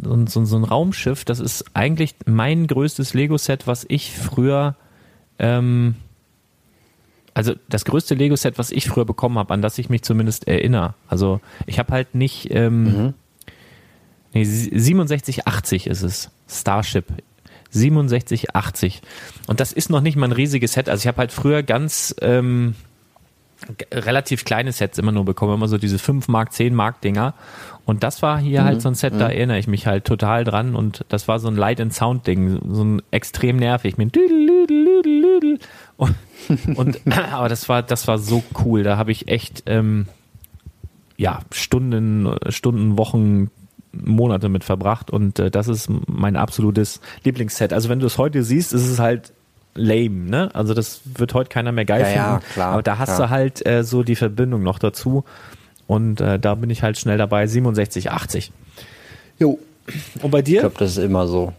so, 0.01 0.13
ein- 0.15 0.27
so, 0.29 0.45
so 0.45 0.57
ein 0.57 0.65
Raumschiff. 0.65 1.25
Das 1.25 1.41
ist 1.41 1.65
eigentlich 1.75 2.15
mein 2.27 2.67
größtes 2.67 3.13
Lego-Set, 3.15 3.67
was 3.67 3.85
ich 3.89 4.13
früher 4.17 4.77
ähm, 5.39 5.97
also 7.35 7.55
das 7.69 7.85
größte 7.87 8.15
Lego-Set, 8.15 8.59
was 8.59 8.71
ich 8.71 8.87
früher 8.89 9.07
bekommen 9.07 9.39
habe, 9.39 9.55
an 9.55 9.63
das 9.63 9.79
ich 9.79 9.89
mich 9.89 10.03
zumindest 10.03 10.47
erinnere. 10.47 10.95
Also 11.09 11.41
ich 11.67 11.79
habe 11.79 11.91
halt 11.93 12.15
nicht, 12.15 12.49
ähm, 12.55 13.15
nee, 14.33 14.45
6780 14.45 15.87
ist 15.87 16.03
es, 16.03 16.31
Starship. 16.49 17.07
6780. 17.71 19.01
Und 19.47 19.61
das 19.61 19.73
ist 19.73 19.89
noch 19.89 20.03
nicht 20.03 20.17
mal 20.17 20.27
ein 20.27 20.33
riesiges 20.33 20.75
Set. 20.75 20.91
Also 20.91 21.03
ich 21.03 21.07
habe 21.07 21.19
halt 21.19 21.33
früher 21.33 21.63
ganz 21.63 22.15
ähm, 22.21 22.75
relativ 23.91 24.45
kleine 24.45 24.73
Sets 24.73 24.99
immer 24.99 25.13
nur 25.13 25.25
bekommen, 25.25 25.55
immer 25.55 25.69
so 25.69 25.79
diese 25.79 25.99
5 25.99 26.29
Mark, 26.29 26.53
10 26.53 26.75
Mark 26.75 27.01
Dinger. 27.01 27.35
Und 27.85 28.03
das 28.05 28.23
war 28.23 28.39
hier 28.39 28.63
halt 28.63 28.81
so 28.81 28.89
ein 28.89 28.95
Set, 28.95 29.15
da 29.15 29.29
erinnere 29.29 29.59
ich 29.59 29.67
mich 29.67 29.87
halt 29.87 30.05
total 30.05 30.45
dran. 30.45 30.77
Und 30.77 31.05
das 31.09 31.27
war 31.27 31.41
so 31.41 31.49
ein 31.49 31.57
Light 31.57 31.81
and 31.81 31.93
Sound 31.93 32.27
Ding, 32.27 32.61
so 32.71 32.85
ein 32.85 33.03
extrem 33.11 33.57
nervig 33.57 33.99
mit 33.99 34.17
und, 35.97 36.15
und 36.77 37.01
aber 37.33 37.49
das 37.49 37.69
war 37.69 37.83
das 37.83 38.07
war 38.07 38.19
so 38.19 38.45
cool. 38.65 38.85
Da 38.85 38.97
habe 38.97 39.11
ich 39.11 39.29
echt 39.29 39.65
ähm, 39.67 40.07
ja 41.17 41.41
Stunden, 41.51 42.37
Stunden, 42.51 42.99
Wochen, 42.99 43.51
Monate 43.93 44.49
mit 44.49 44.65
verbracht. 44.65 45.11
Und 45.11 45.39
äh, 45.39 45.51
das 45.51 45.69
ist 45.69 45.89
mein 46.07 46.37
absolutes 46.37 47.01
Lieblingsset. 47.25 47.73
Also 47.73 47.89
wenn 47.89 47.99
du 48.01 48.07
es 48.07 48.19
heute 48.19 48.43
siehst, 48.43 48.73
ist 48.73 48.87
es 48.89 48.99
halt 48.99 49.33
lame, 49.75 50.29
ne? 50.31 50.51
Also 50.55 50.75
das 50.75 51.01
wird 51.17 51.33
heute 51.35 51.49
keiner 51.49 51.73
mehr 51.73 51.85
geil 51.85 52.03
Ja, 52.03 52.09
ja, 52.11 52.31
finden. 52.39 52.53
klar, 52.53 52.73
aber 52.75 52.83
da 52.83 52.99
hast 52.99 53.15
klar. 53.17 53.29
du 53.29 53.31
halt 53.31 53.67
äh, 53.67 53.85
so 53.85 54.03
die 54.03 54.17
Verbindung 54.17 54.63
noch 54.63 54.79
dazu. 54.79 55.25
Und 55.87 56.21
äh, 56.21 56.39
da 56.39 56.55
bin 56.55 56.71
ich 56.71 56.83
halt 56.83 56.99
schnell 56.99 57.19
dabei, 57.19 57.47
67, 57.47 58.11
80. 58.11 58.53
Jo. 59.39 59.59
Und 60.23 60.31
bei 60.31 60.39
Ich 60.39 60.45
dir? 60.45 60.61
glaube, 60.61 60.77
das 60.79 60.93
ist 60.93 60.99
immer 61.05 61.27
so. 61.27 61.53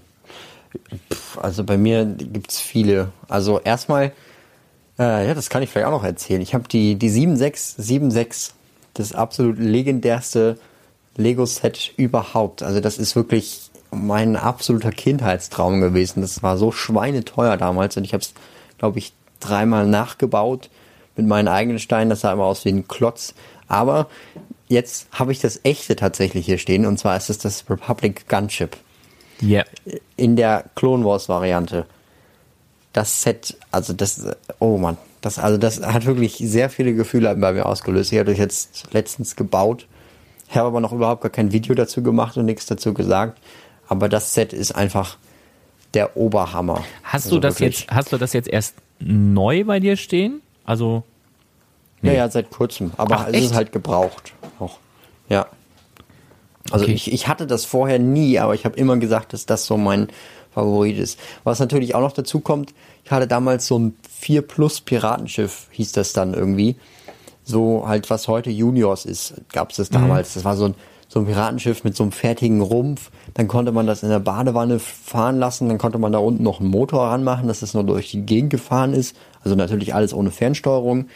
Pff, 1.11 1.37
Also 1.39 1.63
bei 1.63 1.77
mir 1.77 2.05
gibt's 2.05 2.59
viele. 2.59 3.09
Also 3.27 3.59
erstmal, 3.59 4.11
äh, 4.97 5.27
ja, 5.27 5.33
das 5.33 5.49
kann 5.49 5.61
ich 5.61 5.69
vielleicht 5.69 5.87
auch 5.87 5.91
noch 5.91 6.03
erzählen. 6.03 6.41
Ich 6.41 6.53
habe 6.53 6.67
die, 6.67 6.95
die 6.95 7.09
7676, 7.09 8.53
das 8.93 9.13
absolut 9.13 9.57
legendärste 9.59 10.57
Lego-Set 11.17 11.93
überhaupt. 11.97 12.63
Also 12.63 12.79
das 12.79 12.97
ist 12.97 13.15
wirklich 13.15 13.69
mein 13.91 14.35
absoluter 14.35 14.91
Kindheitstraum 14.91 15.81
gewesen. 15.81 16.21
Das 16.21 16.41
war 16.41 16.57
so 16.57 16.71
schweineteuer 16.71 17.57
damals 17.57 17.95
und 17.97 18.03
ich 18.03 18.13
habe 18.13 18.21
es, 18.23 18.33
glaube 18.79 18.99
ich, 18.99 19.13
dreimal 19.39 19.85
nachgebaut 19.85 20.69
mit 21.15 21.27
meinen 21.27 21.47
eigenen 21.47 21.79
Steinen. 21.79 22.09
Das 22.09 22.21
sah 22.21 22.33
immer 22.33 22.45
aus 22.45 22.65
wie 22.65 22.69
ein 22.69 22.87
Klotz. 22.87 23.35
Aber 23.67 24.07
jetzt 24.67 25.07
habe 25.11 25.31
ich 25.31 25.39
das 25.39 25.59
echte 25.63 25.95
tatsächlich 25.95 26.45
hier 26.45 26.57
stehen 26.57 26.85
und 26.85 26.97
zwar 26.97 27.15
ist 27.17 27.29
es 27.29 27.37
das 27.37 27.69
Republic 27.69 28.27
Gunship 28.27 28.77
Ja. 29.41 29.63
in 30.15 30.35
der 30.35 30.65
Clone 30.75 31.05
Wars 31.05 31.29
Variante. 31.29 31.85
Das 32.93 33.21
Set, 33.23 33.57
also 33.71 33.93
das, 33.93 34.23
oh 34.59 34.77
Mann, 34.77 34.97
das, 35.21 35.39
also 35.39 35.57
das 35.57 35.81
hat 35.81 36.05
wirklich 36.05 36.37
sehr 36.37 36.69
viele 36.69 36.93
Gefühle 36.93 37.35
bei 37.35 37.53
mir 37.53 37.65
ausgelöst. 37.65 38.11
Ich 38.11 38.19
habe 38.19 38.29
das 38.31 38.37
jetzt 38.39 38.85
letztens 38.93 39.35
gebaut. 39.35 39.87
Ich 40.49 40.57
habe 40.57 40.67
aber 40.67 40.79
noch 40.81 40.91
überhaupt 40.93 41.21
gar 41.21 41.31
kein 41.31 41.51
Video 41.51 41.73
dazu 41.75 42.03
gemacht 42.03 42.37
und 42.37 42.45
nichts 42.45 42.65
dazu 42.65 42.93
gesagt. 42.93 43.39
Aber 43.87 44.07
das 44.09 44.33
Set 44.33 44.53
ist 44.53 44.71
einfach 44.75 45.17
der 45.93 46.15
Oberhammer. 46.17 46.83
Hast 47.03 47.25
Also 47.25 47.35
du 47.35 47.41
das 47.41 47.59
wirklich. 47.59 47.81
jetzt, 47.81 47.91
hast 47.91 48.11
du 48.11 48.17
das 48.17 48.33
jetzt 48.33 48.47
erst 48.47 48.75
neu 48.99 49.63
bei 49.63 49.79
dir 49.79 49.95
stehen? 49.97 50.41
Also, 50.65 51.03
Ja, 52.01 52.13
ja, 52.13 52.29
seit 52.29 52.49
kurzem. 52.51 52.91
Aber 52.97 53.19
Ach, 53.19 53.27
es 53.27 53.33
echt? 53.35 53.45
ist 53.45 53.53
halt 53.53 53.71
gebraucht. 53.71 54.33
Auch. 54.59 54.77
Ja. 55.29 55.47
Also 56.71 56.85
Okay. 56.85 56.93
ich, 56.93 57.11
ich 57.11 57.27
hatte 57.27 57.45
das 57.47 57.65
vorher 57.65 57.99
nie, 57.99 58.39
aber 58.39 58.53
ich 58.55 58.65
habe 58.65 58.77
immer 58.77 58.97
gesagt, 58.97 59.33
dass 59.33 59.45
das 59.45 59.65
so 59.65 59.77
mein 59.77 60.07
Favorit 60.53 60.97
ist. 60.97 61.19
Was 61.43 61.59
natürlich 61.59 61.93
auch 61.95 61.99
noch 62.01 62.13
dazu 62.13 62.39
kommt, 62.39 62.73
ich 63.03 63.11
hatte 63.11 63.27
damals 63.27 63.67
so 63.67 63.77
ein 63.79 63.97
4 64.09 64.41
Plus 64.43 64.79
Piratenschiff, 64.81 65.67
hieß 65.71 65.91
das 65.93 66.13
dann 66.13 66.33
irgendwie. 66.33 66.75
So 67.43 67.87
halt, 67.87 68.09
was 68.09 68.27
heute 68.27 68.49
Juniors 68.49 69.05
ist, 69.05 69.33
gab 69.51 69.71
es 69.71 69.77
das 69.77 69.89
damals. 69.89 70.33
Das 70.35 70.45
war 70.45 70.55
so 70.55 70.65
ein, 70.65 70.75
so 71.09 71.19
ein 71.19 71.25
Piratenschiff 71.25 71.83
mit 71.83 71.95
so 71.95 72.03
einem 72.03 72.11
fertigen 72.11 72.61
Rumpf. 72.61 73.11
Dann 73.33 73.47
konnte 73.47 73.71
man 73.71 73.85
das 73.85 74.01
in 74.01 74.09
der 74.09 74.19
Badewanne 74.19 74.79
fahren 74.79 75.39
lassen. 75.39 75.67
Dann 75.67 75.77
konnte 75.77 75.97
man 75.97 76.11
da 76.11 76.19
unten 76.19 76.43
noch 76.43 76.59
einen 76.59 76.69
Motor 76.69 77.07
ranmachen, 77.07 77.47
dass 77.47 77.61
es 77.61 77.73
nur 77.73 77.83
durch 77.83 78.11
die 78.11 78.21
Gegend 78.21 78.49
gefahren 78.49 78.93
ist. 78.93 79.15
Also 79.43 79.55
natürlich 79.55 79.93
alles 79.93 80.13
ohne 80.13 80.31
Fernsteuerung. 80.31 81.07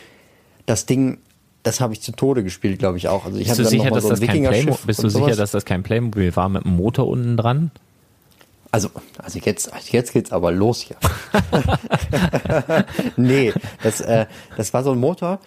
Das 0.65 0.85
Ding, 0.85 1.19
das 1.63 1.79
habe 1.79 1.93
ich 1.93 2.01
zu 2.01 2.11
Tode 2.11 2.43
gespielt, 2.43 2.79
glaube 2.79 2.97
ich 2.97 3.07
auch. 3.07 3.25
Also 3.25 3.37
ich 3.37 3.47
bist 3.47 3.59
du 3.59 3.65
sicher, 3.65 3.89
dass 3.89 4.03
so 4.03 4.09
das 4.09 4.19
kein 4.19 4.43
Playmobil, 4.43 4.77
bist 4.85 5.03
du 5.03 5.09
sicher, 5.09 5.35
dass 5.35 5.51
das 5.51 5.63
kein 5.63 5.83
Playmobil 5.83 6.35
war 6.35 6.49
mit 6.49 6.65
einem 6.65 6.75
Motor 6.75 7.07
unten 7.07 7.37
dran? 7.37 7.71
Also, 8.69 8.89
also 9.17 9.39
jetzt, 9.39 9.71
jetzt 9.91 10.11
geht's 10.11 10.31
aber 10.33 10.51
los 10.51 10.81
hier. 10.81 10.97
nee, 13.15 13.53
das, 13.81 14.01
äh, 14.01 14.25
das 14.57 14.73
war 14.73 14.83
so 14.83 14.91
ein 14.91 14.99
Motor, 14.99 15.39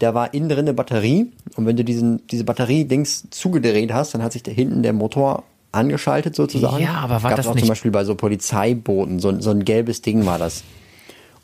der 0.00 0.14
war 0.14 0.32
innen 0.34 0.48
drin 0.48 0.60
eine 0.60 0.74
Batterie 0.74 1.32
und 1.56 1.66
wenn 1.66 1.76
du 1.76 1.84
diesen, 1.84 2.26
diese 2.28 2.44
Batterie-Dings 2.44 3.28
zugedreht 3.30 3.92
hast, 3.92 4.14
dann 4.14 4.22
hat 4.22 4.32
sich 4.32 4.42
da 4.42 4.50
hinten 4.52 4.82
der 4.82 4.92
Motor 4.92 5.44
angeschaltet 5.72 6.34
sozusagen. 6.34 6.82
Ja, 6.82 6.94
aber 6.94 7.22
war 7.22 7.30
Gab's 7.30 7.36
das 7.36 7.46
auch 7.48 7.54
nicht- 7.54 7.64
zum 7.64 7.68
Beispiel 7.70 7.90
bei 7.90 8.04
so 8.04 8.14
Polizeibooten, 8.14 9.18
so, 9.20 9.28
ein- 9.28 9.40
so 9.40 9.50
ein 9.50 9.64
gelbes 9.64 10.00
Ding 10.02 10.24
war 10.26 10.38
das. 10.38 10.62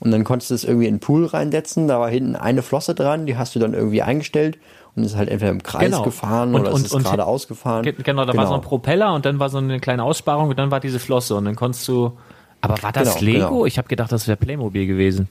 Und 0.00 0.10
dann 0.10 0.24
konntest 0.24 0.50
du 0.50 0.54
es 0.54 0.64
irgendwie 0.64 0.86
in 0.86 0.94
den 0.96 1.00
Pool 1.00 1.26
reinsetzen, 1.26 1.88
da 1.88 1.98
war 2.00 2.10
hinten 2.10 2.36
eine 2.36 2.62
Flosse 2.62 2.94
dran, 2.94 3.26
die 3.26 3.36
hast 3.36 3.54
du 3.54 3.58
dann 3.58 3.74
irgendwie 3.74 4.02
eingestellt 4.02 4.58
und 4.96 5.04
ist 5.04 5.16
halt 5.16 5.28
entweder 5.28 5.50
im 5.50 5.62
Kreis 5.62 5.86
Genau. 5.86 6.02
gefahren 6.02 6.54
Und- 6.54 6.60
oder 6.62 6.72
und- 6.72 6.80
es 6.80 6.86
ist 6.86 6.92
und- 6.92 7.04
geradeaus 7.04 7.48
gefahren. 7.48 7.82
Ge- 7.84 7.94
Genau, 8.02 8.24
da 8.24 8.36
war 8.36 8.46
so 8.46 8.54
ein 8.54 8.60
Propeller 8.60 9.14
und 9.14 9.24
dann 9.24 9.38
war 9.38 9.48
so 9.50 9.58
eine 9.58 9.80
kleine 9.80 10.02
Aussparung 10.04 10.48
und 10.50 10.58
dann 10.58 10.70
war 10.70 10.80
diese 10.80 10.98
Flosse 10.98 11.34
und 11.36 11.44
dann 11.44 11.56
konntest 11.56 11.86
du. 11.88 12.12
Aber 12.60 12.82
war 12.82 12.92
das 12.92 13.16
Genau, 13.18 13.24
Lego? 13.32 13.48
genau. 13.48 13.66
Ich 13.66 13.76
habe 13.78 13.88
gedacht, 13.88 14.10
das 14.10 14.26
wäre 14.26 14.36
Playmobil 14.38 14.86
gewesen. 14.86 15.28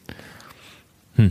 Puh, 1.16 1.30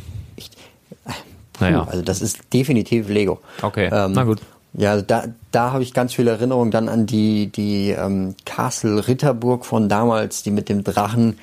Naja. 1.63 1.87
Also 1.89 2.03
das 2.03 2.21
ist 2.21 2.39
definitiv 2.53 3.09
Lego. 3.09 3.41
Okay, 3.63 3.89
Ähm, 3.93 4.13
na 4.13 4.25
gut. 4.25 4.41
Ja, 4.75 5.03
da, 5.03 5.25
da 5.51 5.73
habe 5.73 5.83
ich 5.83 5.93
ganz 5.93 6.15
viele 6.15 6.31
Erinnerungen 6.31 6.71
dann 6.71 6.89
an 6.89 7.05
die, 7.05 7.49
die 7.49 7.91
ähm, 7.91 8.35
Castle 8.47 9.07
Ritterburg 9.07 9.67
von 9.67 9.89
damals, 9.89 10.43
die 10.43 10.51
mit 10.51 10.69
dem 10.71 10.83
Drachen. 10.83 11.39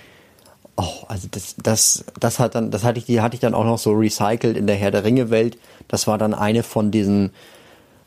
Oh, 0.76 1.06
also 1.08 1.28
das, 1.30 1.56
das, 1.62 2.06
das 2.20 2.40
hat 2.40 2.56
dann, 2.56 2.72
das 2.72 2.84
hatte 2.84 2.98
ich, 2.98 3.06
die 3.06 3.22
hatte 3.22 3.36
ich 3.36 3.40
dann 3.40 3.54
auch 3.54 3.66
noch 3.66 3.78
so 3.78 3.92
recycelt 3.92 4.58
in 4.58 4.66
der 4.66 4.78
Herr 4.78 4.90
der 4.92 5.04
Ringe 5.04 5.30
Welt. 5.30 5.58
Das 5.88 6.08
war 6.08 6.18
dann 6.18 6.34
eine 6.34 6.64
von 6.64 6.90
diesen, 6.90 7.32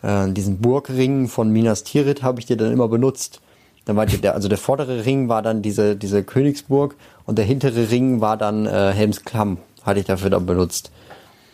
äh, 0.02 0.28
diesen 0.28 0.58
Burgringen 0.58 1.28
von 1.28 1.50
Minas 1.50 1.84
Tirith 1.84 2.22
habe 2.22 2.40
ich 2.40 2.46
die 2.46 2.56
dann 2.56 2.72
immer 2.72 2.88
benutzt. 2.88 3.40
Dann 3.84 3.96
war 3.96 4.06
die, 4.06 4.18
der, 4.18 4.34
also 4.34 4.48
der 4.48 4.58
vordere 4.58 5.04
Ring 5.04 5.28
war 5.28 5.42
dann 5.42 5.62
diese, 5.62 5.96
diese 5.96 6.24
Königsburg 6.24 6.96
und 7.26 7.38
der 7.38 7.44
hintere 7.44 7.90
Ring 7.90 8.20
war 8.20 8.36
dann 8.36 8.66
äh, 8.66 8.92
Helmsklamm, 8.92 9.58
hatte 9.84 10.00
ich 10.00 10.06
dafür 10.06 10.30
dann 10.30 10.46
benutzt. 10.46 10.90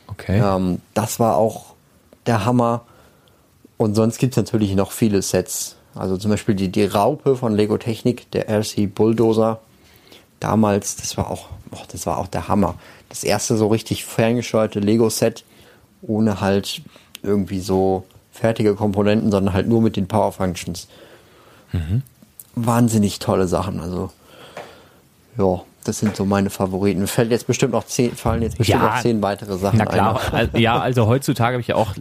Okay. 0.08 0.40
Ähm, 0.40 0.80
das 0.94 1.20
war 1.20 1.36
auch 1.36 1.74
der 2.26 2.44
Hammer. 2.44 2.82
Und 3.76 3.94
sonst 3.94 4.18
gibt's 4.18 4.36
natürlich 4.36 4.74
noch 4.74 4.90
viele 4.92 5.22
Sets. 5.22 5.76
Also 5.94 6.16
zum 6.16 6.30
Beispiel 6.30 6.54
die, 6.54 6.68
die 6.68 6.84
Raupe 6.84 7.36
von 7.36 7.54
Lego 7.54 7.78
Technik, 7.78 8.30
der 8.32 8.48
RC 8.48 8.92
Bulldozer. 8.94 9.60
Damals, 10.40 10.96
das 10.96 11.16
war 11.16 11.30
auch, 11.30 11.48
boah, 11.70 11.82
das 11.90 12.06
war 12.06 12.18
auch 12.18 12.28
der 12.28 12.48
Hammer. 12.48 12.74
Das 13.08 13.24
erste 13.24 13.56
so 13.56 13.68
richtig 13.68 14.04
ferngesteuerte 14.04 14.80
Lego-Set, 14.80 15.44
ohne 16.02 16.40
halt 16.40 16.82
irgendwie 17.22 17.60
so 17.60 18.04
fertige 18.30 18.74
Komponenten, 18.74 19.30
sondern 19.32 19.54
halt 19.54 19.66
nur 19.66 19.82
mit 19.82 19.96
den 19.96 20.06
Power 20.06 20.30
Functions. 20.30 20.86
Wahnsinnig 22.54 23.18
tolle 23.18 23.48
Sachen. 23.48 23.80
Also, 23.80 24.10
ja, 25.36 25.62
das 25.88 25.98
sind 25.98 26.14
so 26.14 26.24
meine 26.24 26.50
Favoriten. 26.50 27.06
Fällt 27.06 27.30
jetzt 27.30 27.46
bestimmt 27.46 27.72
noch 27.72 27.84
zehn, 27.86 28.12
fallen 28.14 28.42
jetzt 28.42 28.58
bestimmt 28.58 28.82
Ja. 28.82 28.94
noch 28.94 29.00
zehn 29.02 29.22
weitere 29.22 29.56
Sachen 29.58 29.78
Na 29.78 29.86
klar, 29.86 30.20
ein. 30.32 30.50
Al- 30.52 30.60
ja, 30.60 30.78
also 30.78 31.06
heutzutage 31.06 31.54
habe 31.54 31.60
ich 31.62 31.68
ja 31.68 31.76
auch, 31.76 31.94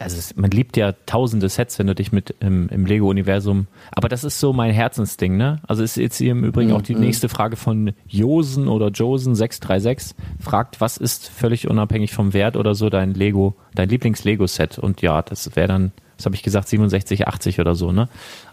also 0.00 0.34
man 0.36 0.50
liebt 0.50 0.76
ja 0.76 0.92
tausende 1.06 1.48
Sets, 1.48 1.78
wenn 1.78 1.86
du 1.86 1.94
dich 1.94 2.12
mit 2.12 2.34
im, 2.40 2.68
im 2.68 2.84
Lego-Universum, 2.86 3.66
aber 3.92 4.08
das 4.08 4.24
ist 4.24 4.40
so 4.40 4.52
mein 4.52 4.72
Herzensding, 4.72 5.36
ne? 5.36 5.60
Also 5.66 5.82
ist 5.82 5.96
jetzt 5.96 6.18
hier 6.18 6.32
im 6.32 6.44
Übrigen 6.44 6.72
auch 6.72 6.82
die 6.82 6.94
nächste 6.96 7.28
Frage 7.28 7.56
von 7.56 7.92
Josen 8.08 8.68
oder 8.68 8.88
Josen 8.88 9.34
636, 9.34 10.16
fragt, 10.40 10.80
was 10.80 10.96
ist 10.96 11.28
völlig 11.28 11.68
unabhängig 11.68 12.12
vom 12.12 12.32
Wert 12.32 12.56
oder 12.56 12.74
so 12.74 12.90
dein 12.90 13.14
Lego, 13.14 13.54
dein 13.74 13.88
Lieblings-Lego-Set? 13.88 14.78
Und 14.78 15.00
ja, 15.02 15.22
das 15.22 15.54
wäre 15.56 15.68
dann, 15.68 15.92
das 16.16 16.26
habe 16.26 16.34
ich 16.34 16.42
gesagt, 16.42 16.68
67, 16.68 17.28
80 17.28 17.60
oder 17.60 17.74
so, 17.74 17.92
ne? 17.92 18.08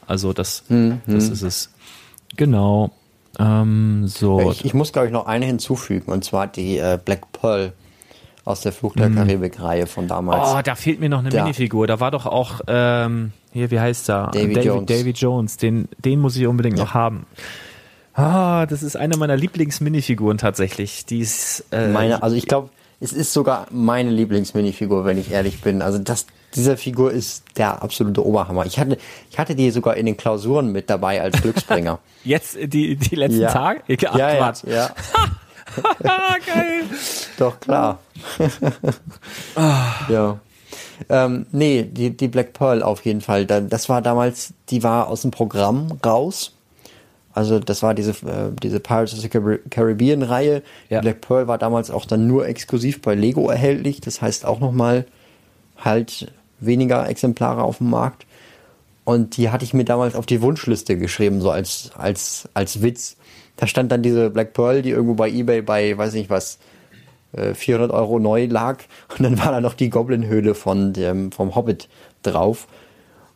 Also 0.07 0.33
das, 0.33 0.63
das 1.07 1.29
ist 1.29 1.41
es. 1.41 1.73
Genau. 2.37 2.91
Ähm, 3.41 4.07
so. 4.07 4.51
Ich, 4.51 4.65
ich 4.65 4.73
muss, 4.73 4.93
glaube 4.93 5.07
ich, 5.07 5.13
noch 5.13 5.25
eine 5.25 5.45
hinzufügen, 5.45 6.11
und 6.11 6.23
zwar 6.23 6.47
die 6.47 6.77
äh, 6.77 6.99
Black 7.03 7.31
Pearl 7.31 7.73
aus 8.43 8.61
der 8.61 8.71
Fluch 8.71 8.95
der 8.95 9.09
Karibik-Reihe 9.09 9.85
von 9.85 10.07
damals. 10.07 10.49
Oh, 10.53 10.61
da 10.63 10.75
fehlt 10.75 10.99
mir 10.99 11.09
noch 11.09 11.19
eine 11.19 11.29
Da. 11.29 11.43
Minifigur. 11.43 11.85
Da 11.87 11.99
war 11.99 12.11
doch 12.11 12.25
auch, 12.25 12.61
ähm, 12.67 13.33
hier, 13.53 13.69
wie 13.69 13.79
heißt 13.79 14.09
er? 14.09 14.31
Davy 14.33 14.53
David, 14.53 14.65
Jones. 14.65 14.85
Davy 14.87 15.11
Jones. 15.11 15.57
Den, 15.57 15.87
den 16.03 16.19
muss 16.19 16.35
ich 16.35 16.47
unbedingt 16.47 16.77
noch 16.77 16.93
haben. 16.93 17.27
Ah, 18.13 18.65
das 18.65 18.83
ist 18.83 18.95
eine 18.95 19.15
meiner 19.17 19.37
Lieblings-Minifiguren 19.37 20.37
tatsächlich. 20.37 21.05
Die 21.05 21.19
ist, 21.19 21.65
äh, 21.71 21.87
meine, 21.87 22.23
also 22.23 22.35
ich 22.35 22.47
glaube, 22.47 22.69
es 23.01 23.11
ist 23.13 23.33
sogar 23.33 23.67
meine 23.71 24.09
Lieblingsminifigur, 24.11 25.03
wenn 25.05 25.17
ich 25.17 25.31
ehrlich 25.31 25.59
bin. 25.61 25.81
Also 25.81 25.97
das, 25.99 26.25
diese 26.55 26.77
Figur 26.77 27.11
ist 27.11 27.43
der 27.57 27.81
absolute 27.83 28.25
Oberhammer. 28.25 28.65
Ich 28.65 28.79
hatte, 28.79 28.97
ich 29.29 29.37
hatte 29.39 29.55
die 29.55 29.71
sogar 29.71 29.97
in 29.97 30.05
den 30.05 30.15
Klausuren 30.17 30.71
mit 30.71 30.89
dabei 30.89 31.21
als 31.21 31.41
Glücksbringer. 31.41 31.99
jetzt 32.23 32.55
äh, 32.55 32.67
die, 32.67 32.95
die 32.95 33.15
letzten 33.15 33.41
Ja. 33.41 33.51
Tage? 33.51 33.81
Ach, 33.87 34.15
ja, 34.17 34.29
ja, 34.33 34.37
Quatsch. 34.37 34.63
ja. 34.65 34.89
Ah, 36.03 36.35
geil. 36.45 36.83
Doch, 37.37 37.59
klar. 37.59 37.99
ja. 40.09 40.39
Ähm, 41.09 41.45
nee, 41.51 41.83
die, 41.83 42.15
die 42.15 42.27
Black 42.27 42.53
Pearl 42.53 42.83
auf 42.83 43.03
jeden 43.05 43.21
Fall. 43.21 43.45
Da- 43.45 43.61
Das 43.61 43.89
war 43.89 44.01
damals, 44.01 44.53
die 44.69 44.83
war 44.83 45.07
aus 45.07 45.23
dem 45.23 45.31
Programm 45.31 45.97
raus. 46.05 46.53
Also 47.33 47.59
das 47.59 47.81
war 47.83 47.93
diese, 47.93 48.11
äh, 48.11 48.51
diese 48.61 48.79
Pirates 48.79 49.13
of 49.13 49.19
the 49.19 49.29
Carib- 49.29 49.69
Caribbean 49.69 50.23
Reihe. 50.23 50.63
Ja. 50.89 51.01
Black 51.01 51.21
Pearl 51.21 51.47
war 51.47 51.57
damals 51.57 51.91
auch 51.91 52.05
dann 52.05 52.27
nur 52.27 52.47
exklusiv 52.47 53.01
bei 53.01 53.15
Lego 53.15 53.49
erhältlich. 53.49 54.01
Das 54.01 54.21
heißt 54.21 54.45
auch 54.45 54.59
nochmal 54.59 55.05
halt 55.77 56.31
weniger 56.59 57.07
Exemplare 57.07 57.63
auf 57.63 57.77
dem 57.77 57.89
Markt. 57.89 58.25
Und 59.03 59.37
die 59.37 59.49
hatte 59.49 59.65
ich 59.65 59.73
mir 59.73 59.83
damals 59.83 60.15
auf 60.15 60.25
die 60.25 60.41
Wunschliste 60.41 60.97
geschrieben, 60.97 61.41
so 61.41 61.49
als, 61.49 61.91
als, 61.97 62.47
als 62.53 62.81
Witz. 62.81 63.17
Da 63.55 63.67
stand 63.67 63.91
dann 63.91 64.03
diese 64.03 64.29
Black 64.29 64.53
Pearl, 64.53 64.81
die 64.81 64.91
irgendwo 64.91 65.15
bei 65.15 65.29
Ebay 65.29 65.61
bei, 65.61 65.97
weiß 65.97 66.13
nicht 66.13 66.29
was, 66.29 66.59
äh, 67.33 67.53
400 67.53 67.91
Euro 67.91 68.19
neu 68.19 68.45
lag. 68.45 68.79
Und 69.17 69.23
dann 69.23 69.39
war 69.39 69.51
da 69.51 69.61
noch 69.61 69.73
die 69.73 69.89
Goblin-Höhle 69.89 70.53
von 70.53 70.93
dem, 70.93 71.31
vom 71.31 71.55
Hobbit 71.55 71.89
drauf. 72.23 72.67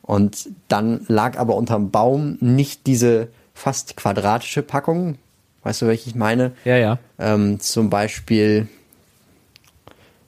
Und 0.01 0.49
dann 0.67 1.03
lag 1.07 1.37
aber 1.39 1.55
unterm 1.55 1.89
Baum 1.89 2.37
nicht 2.39 2.85
diese 2.85 3.29
fast 3.55 3.97
quadratische 3.97 4.61
Packung. 4.61 5.17
Weißt 5.63 5.81
du, 5.81 5.87
welche 5.87 6.09
ich 6.09 6.15
meine? 6.15 6.51
Ja, 6.63 6.77
ja. 6.77 6.99
Ähm, 7.17 7.59
zum 7.59 7.89
Beispiel 7.89 8.67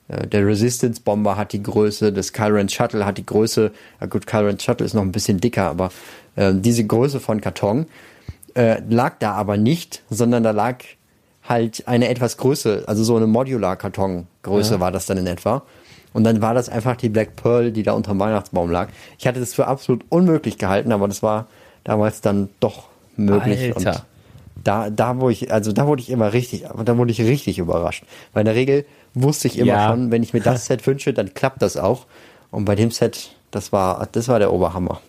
äh, 0.08 0.26
der 0.26 0.44
Resistance 0.44 1.00
Bomber 1.00 1.36
hat 1.36 1.52
die 1.52 1.62
Größe, 1.62 2.12
das 2.12 2.32
Kyran 2.32 2.68
Shuttle 2.68 3.06
hat 3.06 3.18
die 3.18 3.26
Größe, 3.26 3.70
ja 4.00 4.06
gut, 4.08 4.26
Kyran 4.26 4.58
Shuttle 4.58 4.84
ist 4.84 4.94
noch 4.94 5.02
ein 5.02 5.12
bisschen 5.12 5.38
dicker, 5.38 5.68
aber 5.68 5.92
äh, 6.34 6.52
diese 6.54 6.84
Größe 6.84 7.20
von 7.20 7.40
Karton 7.40 7.86
äh, 8.54 8.80
lag 8.88 9.16
da 9.20 9.34
aber 9.34 9.56
nicht, 9.56 10.02
sondern 10.10 10.42
da 10.42 10.50
lag 10.50 10.78
halt 11.48 11.86
eine 11.86 12.08
etwas 12.08 12.36
Größe, 12.36 12.84
also 12.86 13.04
so 13.04 13.16
eine 13.16 13.26
Modular-Karton-Größe 13.26 14.80
war 14.80 14.90
das 14.90 15.06
dann 15.06 15.18
in 15.18 15.26
etwa. 15.26 15.62
Und 16.12 16.24
dann 16.24 16.42
war 16.42 16.54
das 16.54 16.68
einfach 16.68 16.96
die 16.96 17.10
Black 17.10 17.36
Pearl, 17.36 17.70
die 17.70 17.82
da 17.82 17.92
unterm 17.92 18.18
Weihnachtsbaum 18.18 18.70
lag. 18.70 18.88
Ich 19.18 19.26
hatte 19.26 19.40
das 19.40 19.54
für 19.54 19.66
absolut 19.66 20.04
unmöglich 20.08 20.58
gehalten, 20.58 20.90
aber 20.90 21.06
das 21.06 21.22
war 21.22 21.46
damals 21.84 22.20
dann 22.20 22.48
doch 22.60 22.88
möglich. 23.18 23.74
Alter. 23.76 23.90
Und 23.90 24.02
da, 24.64 24.90
da 24.90 25.20
wo 25.20 25.28
ich, 25.30 25.52
also 25.52 25.72
da 25.72 25.86
wurde 25.86 26.02
ich 26.02 26.10
immer 26.10 26.32
richtig, 26.32 26.64
da 26.84 26.96
wurde 26.98 27.10
ich 27.12 27.20
richtig 27.20 27.58
überrascht. 27.58 28.04
Weil 28.32 28.40
in 28.42 28.46
der 28.46 28.54
Regel 28.54 28.84
wusste 29.14 29.48
ich 29.48 29.58
immer 29.58 29.72
Ja. 29.72 29.88
schon, 29.90 30.10
wenn 30.10 30.22
ich 30.22 30.32
mir 30.32 30.40
das 30.40 30.66
Set 30.66 30.86
wünsche, 30.86 31.12
dann 31.12 31.34
klappt 31.34 31.62
das 31.62 31.76
auch. 31.76 32.06
Und 32.50 32.64
bei 32.64 32.74
dem 32.74 32.90
Set, 32.90 33.30
das 33.50 33.72
war, 33.72 34.08
das 34.12 34.28
war 34.28 34.38
der 34.38 34.52
Oberhammer. 34.52 35.00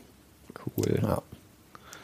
Cool. 0.77 0.99
Ja. 1.01 1.21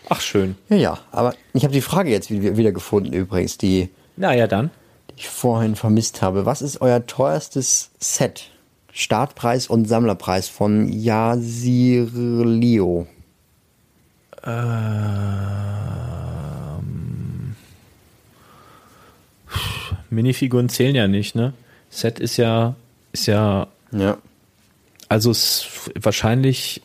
Ach, 0.09 0.21
schön. 0.21 0.55
Ja, 0.69 0.75
ja. 0.77 0.97
Aber 1.11 1.33
ich 1.53 1.63
habe 1.63 1.73
die 1.73 1.81
Frage 1.81 2.09
jetzt 2.11 2.29
wieder 2.29 2.71
gefunden 2.71 3.13
übrigens, 3.13 3.57
die, 3.57 3.89
Na 4.17 4.33
ja, 4.35 4.47
dann. 4.47 4.69
die 5.11 5.15
ich 5.21 5.27
vorhin 5.29 5.75
vermisst 5.75 6.21
habe. 6.21 6.45
Was 6.45 6.61
ist 6.61 6.81
euer 6.81 7.05
teuerstes 7.05 7.91
Set? 7.99 8.51
Startpreis 8.91 9.67
und 9.67 9.87
Sammlerpreis 9.87 10.47
von 10.47 10.87
Yasirlio. 14.45 14.75
Minifiguren 20.09 20.69
zählen 20.69 20.95
ja 20.95 21.07
nicht, 21.07 21.35
ne? 21.35 21.53
Set 21.89 22.19
ist 22.19 22.37
ja, 22.37 22.75
ist 23.11 23.25
ja, 23.27 23.67
Ja. 23.91 24.17
also 25.09 25.31
es 25.31 25.67
wahrscheinlich, 25.99 26.81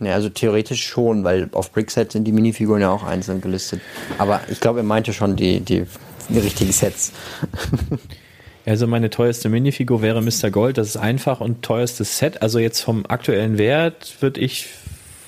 Ja, 0.00 0.14
also 0.14 0.28
theoretisch 0.28 0.84
schon, 0.84 1.22
weil 1.22 1.48
auf 1.52 1.70
Brickset 1.72 2.12
sind 2.12 2.24
die 2.24 2.32
Minifiguren 2.32 2.80
ja 2.80 2.90
auch 2.90 3.04
einzeln 3.04 3.40
gelistet. 3.40 3.80
Aber 4.18 4.40
ich 4.50 4.58
glaube, 4.58 4.80
er 4.80 4.84
meinte 4.84 5.12
schon 5.12 5.36
die, 5.36 5.60
die, 5.60 5.84
die 6.28 6.38
richtigen 6.40 6.72
Sets. 6.72 7.12
also 8.66 8.86
meine 8.88 9.10
teuerste 9.10 9.48
Minifigur 9.48 10.02
wäre 10.02 10.20
Mr. 10.20 10.50
Gold, 10.50 10.78
das 10.78 10.88
ist 10.88 10.96
einfach 10.96 11.40
und 11.40 11.62
teuerstes 11.62 12.18
Set. 12.18 12.42
Also 12.42 12.58
jetzt 12.58 12.80
vom 12.80 13.04
aktuellen 13.06 13.58
Wert 13.58 14.16
würde 14.20 14.40
ich 14.40 14.66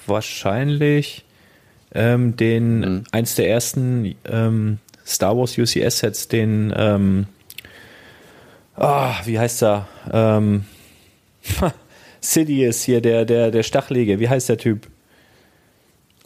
wahrscheinlich 0.06 1.23
ähm, 1.94 2.36
den, 2.36 3.04
eins 3.12 3.34
der 3.36 3.48
ersten 3.50 4.14
ähm, 4.24 4.78
Star 5.06 5.36
Wars 5.36 5.56
UCS 5.58 5.98
Sets, 5.98 6.28
den, 6.28 6.72
ähm, 6.76 7.26
ah, 8.76 9.14
wie 9.24 9.38
heißt 9.38 9.62
er? 9.62 9.86
Ähm, 10.12 10.64
Sidious 12.20 12.82
hier, 12.82 13.00
der, 13.00 13.24
der, 13.24 13.50
der 13.50 13.62
Stachelige, 13.62 14.18
wie 14.18 14.28
heißt 14.28 14.48
der 14.48 14.58
Typ? 14.58 14.88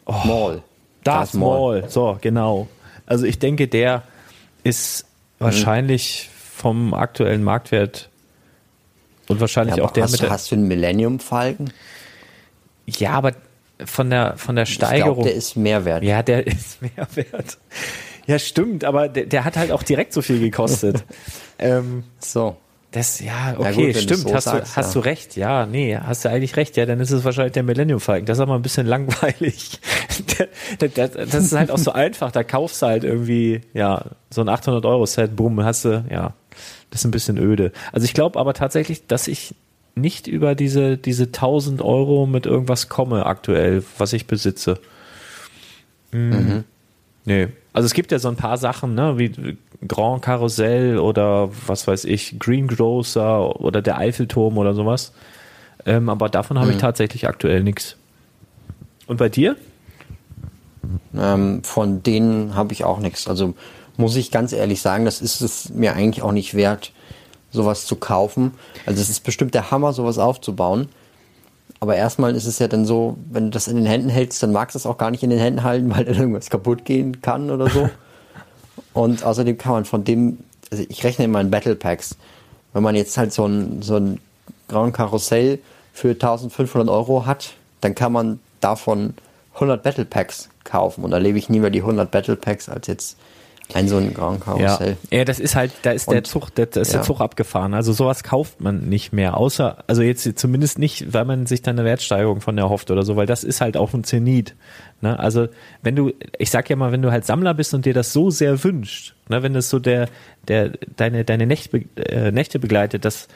Maul. 0.07 0.63
Darth 1.05 1.35
Maul, 1.35 1.85
so, 1.89 2.19
genau. 2.21 2.69
Also 3.07 3.25
ich 3.27 3.39
denke, 3.39 3.69
der 3.69 4.03
ist 4.65 5.05
wahrscheinlich 5.39 6.29
vom 6.55 6.95
aktuellen 6.95 7.43
Marktwert 7.45 8.09
und 9.29 9.41
wahrscheinlich 9.41 9.77
Ja, 9.77 9.85
auch 9.85 9.91
der 9.91 10.05
hast, 10.05 10.13
mit 10.13 10.21
du- 10.21 10.25
der. 10.25 10.33
hast 10.33 10.51
du 10.51 10.57
einen 10.57 10.67
Millennium 10.69 11.19
Falken? 11.21 11.73
Ja, 12.87 13.13
aber 13.13 13.33
von 13.85 14.11
der 14.11 14.37
von 14.37 14.57
der 14.57 14.65
Ich 14.65 14.79
glaube, 14.79 14.95
Steigerung. 14.97 15.25
der 15.25 15.35
ist 15.35 15.57
mehr 15.57 15.85
wert. 15.85 16.03
ja, 16.03 16.23
der 16.23 16.47
ist 16.47 16.81
mehr 16.83 17.07
wert. 17.15 17.59
Ja, 18.27 18.39
stimmt, 18.39 18.85
aber 18.85 19.09
der, 19.09 19.25
der 19.27 19.45
hat 19.45 19.57
halt 19.57 19.73
auch 19.73 19.83
direkt 19.83 20.13
so 20.13 20.21
viel 20.23 20.39
gekostet. 20.41 21.05
ähm, 21.59 22.05
So. 22.19 22.57
das, 22.91 23.21
ja, 23.21 23.53
Ja, 23.53 23.59
okay, 23.59 23.93
gut, 23.93 24.03
stimmt, 24.03 24.21
so 24.29 24.35
hast, 24.35 24.45
sagst, 24.45 24.73
du, 24.73 24.77
hast 24.77 24.95
ja. 24.95 25.01
du 25.01 25.05
recht, 25.07 25.37
ja, 25.37 25.67
nee, 25.67 25.97
hast 25.97 26.25
du 26.25 26.29
eigentlich 26.31 26.57
recht, 26.57 26.77
ja, 26.77 26.85
dann 26.87 27.01
ist 27.01 27.11
es 27.11 27.25
wahrscheinlich 27.25 27.53
der 27.55 27.63
Millennium 27.63 28.01
Falcon. 28.01 28.27
Das 28.27 28.37
ist 28.39 28.43
aber 28.43 28.55
ein 28.55 28.63
bisschen 28.63 28.87
langweilig. 28.95 29.81
das, 30.95 31.15
ist 31.35 31.53
halt 31.53 31.71
auch 31.71 31.79
so 31.79 31.93
einfach, 31.93 32.31
da 32.33 32.43
kaufst 32.45 32.83
du 32.83 32.87
halt 32.87 33.05
irgendwie, 33.05 33.63
ja, 33.73 34.05
so 34.31 34.41
ein 34.43 34.49
800 34.49 34.85
Euro 34.85 35.07
Set, 35.07 35.35
bumm, 35.37 35.63
hast 35.65 35.85
du, 35.87 36.05
ja, 36.11 36.35
das 36.91 37.01
ist 37.01 37.05
ein 37.07 37.11
bisschen 37.11 37.39
öde. 37.39 37.73
Also 37.93 38.05
ich 38.05 38.15
glaube 38.15 38.39
aber 38.39 38.53
tatsächlich, 38.55 39.07
dass 39.07 39.29
ich 39.29 39.55
nicht 39.95 40.27
über 40.27 40.55
diese, 40.55 40.97
diese 40.97 41.25
1000 41.25 41.83
Euro 41.83 42.27
mit 42.27 42.47
irgendwas 42.47 42.89
komme 42.89 43.27
aktuell, 43.27 43.83
was 43.99 44.13
ich 44.13 44.27
besitze. 44.27 44.79
Mhm. 46.13 46.65
Nee. 47.25 47.49
Also 47.73 47.87
es 47.87 47.95
gibt 47.95 48.11
ja 48.13 48.19
so 48.19 48.29
ein 48.29 48.37
paar 48.37 48.59
Sachen, 48.59 48.95
ne, 48.95 49.19
wie 49.19 49.57
Grand 49.87 50.23
Karussell 50.23 50.99
oder 50.99 51.51
was 51.67 51.87
weiß 51.87 52.05
ich, 52.07 52.39
Greengrocer 52.39 53.61
oder 53.61 53.83
der 53.83 53.99
Eiffelturm 53.99 54.59
oder 54.59 54.75
sowas. 54.75 55.13
Ähm, 55.87 56.09
aber 56.09 56.29
davon 56.29 56.59
habe 56.59 56.73
ich 56.73 56.79
tatsächlich 56.79 57.29
aktuell 57.29 57.63
nichts. 57.63 57.97
Und 59.07 59.19
bei 59.19 59.29
dir? 59.29 59.57
Ähm, 61.17 61.63
von 61.63 62.03
denen 62.03 62.55
habe 62.55 62.73
ich 62.73 62.85
auch 62.85 62.99
nichts. 62.99 63.29
Also 63.29 63.55
muss 63.97 64.17
ich 64.17 64.31
ganz 64.31 64.53
ehrlich 64.53 64.81
sagen, 64.81 65.05
das 65.05 65.21
ist 65.21 65.41
es 65.41 65.71
mir 65.71 65.95
eigentlich 65.95 66.23
auch 66.23 66.33
nicht 66.33 66.55
wert, 66.55 66.93
sowas 67.51 67.87
zu 67.87 67.97
kaufen. 67.97 68.53
Also 68.87 69.01
es 69.01 69.09
ist 69.09 69.25
bestimmt 69.25 69.55
der 69.55 69.71
Hammer, 69.71 69.93
sowas 69.93 70.19
aufzubauen. 70.19 70.89
Aber 71.81 71.97
erstmal 71.97 72.35
ist 72.35 72.47
es 72.47 72.59
ja 72.59 72.69
dann 72.69 72.85
so, 72.85 73.17
wenn 73.31 73.45
du 73.45 73.51
das 73.51 73.69
in 73.69 73.77
den 73.77 73.87
Händen 73.87 74.09
hältst, 74.09 74.43
dann 74.43 74.53
magst 74.53 74.75
du 74.75 74.79
es 74.79 74.87
auch 74.87 74.99
gar 74.99 75.11
nicht 75.11 75.23
in 75.23 75.31
den 75.31 75.39
Händen 75.39 75.63
halten, 75.63 75.91
weil 75.95 76.05
dann 76.05 76.17
irgendwas 76.17 76.51
kaputt 76.51 76.85
gehen 76.85 77.21
kann 77.23 77.51
oder 77.51 77.69
so. 77.71 77.89
Und 78.93 79.23
außerdem 79.23 79.59
kann 79.59 79.73
man 79.73 79.85
von 79.85 80.05
dem, 80.05 80.39
also 80.71 80.85
ich 80.89 81.05
rechne 81.05 81.27
immer 81.27 81.41
in 81.41 81.51
Battle 81.51 81.77
Packs. 81.77 82.17
Wenn 82.73 82.83
man 82.83 82.97
jetzt 82.97 83.17
halt 83.17 83.33
so 83.33 83.47
ein, 83.47 83.83
so 83.83 83.97
ein 83.97 84.21
Grand 84.67 84.95
Karussell 84.95 85.61
für 85.93 86.11
1500 86.11 86.89
Euro 86.89 87.27
hat, 87.27 87.55
dann 87.81 87.95
kann 87.95 88.13
man 88.13 88.41
davon 88.61 89.15
100 89.55 89.83
Battle 89.83 90.05
Packs 90.05 90.49
kaufen. 90.65 91.05
Und 91.05 91.13
da 91.13 91.19
lebe 91.19 91.39
ich 91.39 91.49
lieber 91.49 91.71
die 91.71 91.81
100 91.81 92.11
Battle 92.11 92.37
Packs 92.37 92.69
als 92.69 92.87
jetzt 92.89 93.17
ein 93.75 93.87
so 93.89 93.97
ein 93.99 94.15
Grand 94.15 94.41
Karussell. 94.41 94.97
Ja, 95.11 95.25
das 95.25 95.39
ist 95.39 95.55
halt, 95.55 95.73
da 95.83 95.91
ist 95.91 96.09
der 96.11 96.19
Und- 96.19 96.27
Zug, 96.27 96.55
da 96.55 96.65
da 96.65 96.81
ist 96.81 96.93
der 96.93 97.01
ja. 97.01 97.07
Zug 97.07 97.21
abgefahren. 97.21 97.75
Also 97.75 97.93
sowas 97.93 98.23
kauft 98.23 98.61
man 98.61 98.89
nicht 98.89 99.13
mehr, 99.13 99.37
außer, 99.37 99.85
also 99.87 100.03
jetzt 100.03 100.39
zumindest 100.39 100.79
nicht, 100.79 101.13
weil 101.13 101.25
man 101.25 101.47
sich 101.47 101.61
dann 101.63 101.79
eine 101.79 101.85
Wertsteigerung 101.87 102.41
von 102.41 102.57
erhofft 102.57 102.91
oder 102.91 103.03
so, 103.03 103.17
weil 103.17 103.27
das 103.27 103.45
ist 103.45 103.61
halt 103.61 103.77
auch 103.77 103.93
ein 103.93 104.05
Zenit. 104.05 104.55
Ne? 105.01 105.19
Also 105.19 105.49
wenn 105.83 105.97
du, 105.97 106.13
ich 106.39 106.51
sag 106.51 106.71
ja 106.71 106.77
mal, 106.77 106.93
wenn 106.93 107.03
du 107.03 107.11
halt 107.13 107.27
Sammler 107.27 107.55
bist 107.55 107.75
und 107.75 107.85
dir 107.85 107.95
das 107.95 108.13
so 108.13 108.31
sehr 108.31 108.65
wünscht, 108.65 109.15
ne, 109.29 109.43
wenn 109.43 109.53
das 109.53 109.69
so 109.71 109.79
der, 109.79 110.09
der, 110.49 110.73
deine, 110.97 111.25
deine 111.25 111.47
Nächte, 111.47 111.85
äh, 111.97 112.31
Nächte 112.33 112.59
begleitet, 112.59 113.05
dass, 113.05 113.29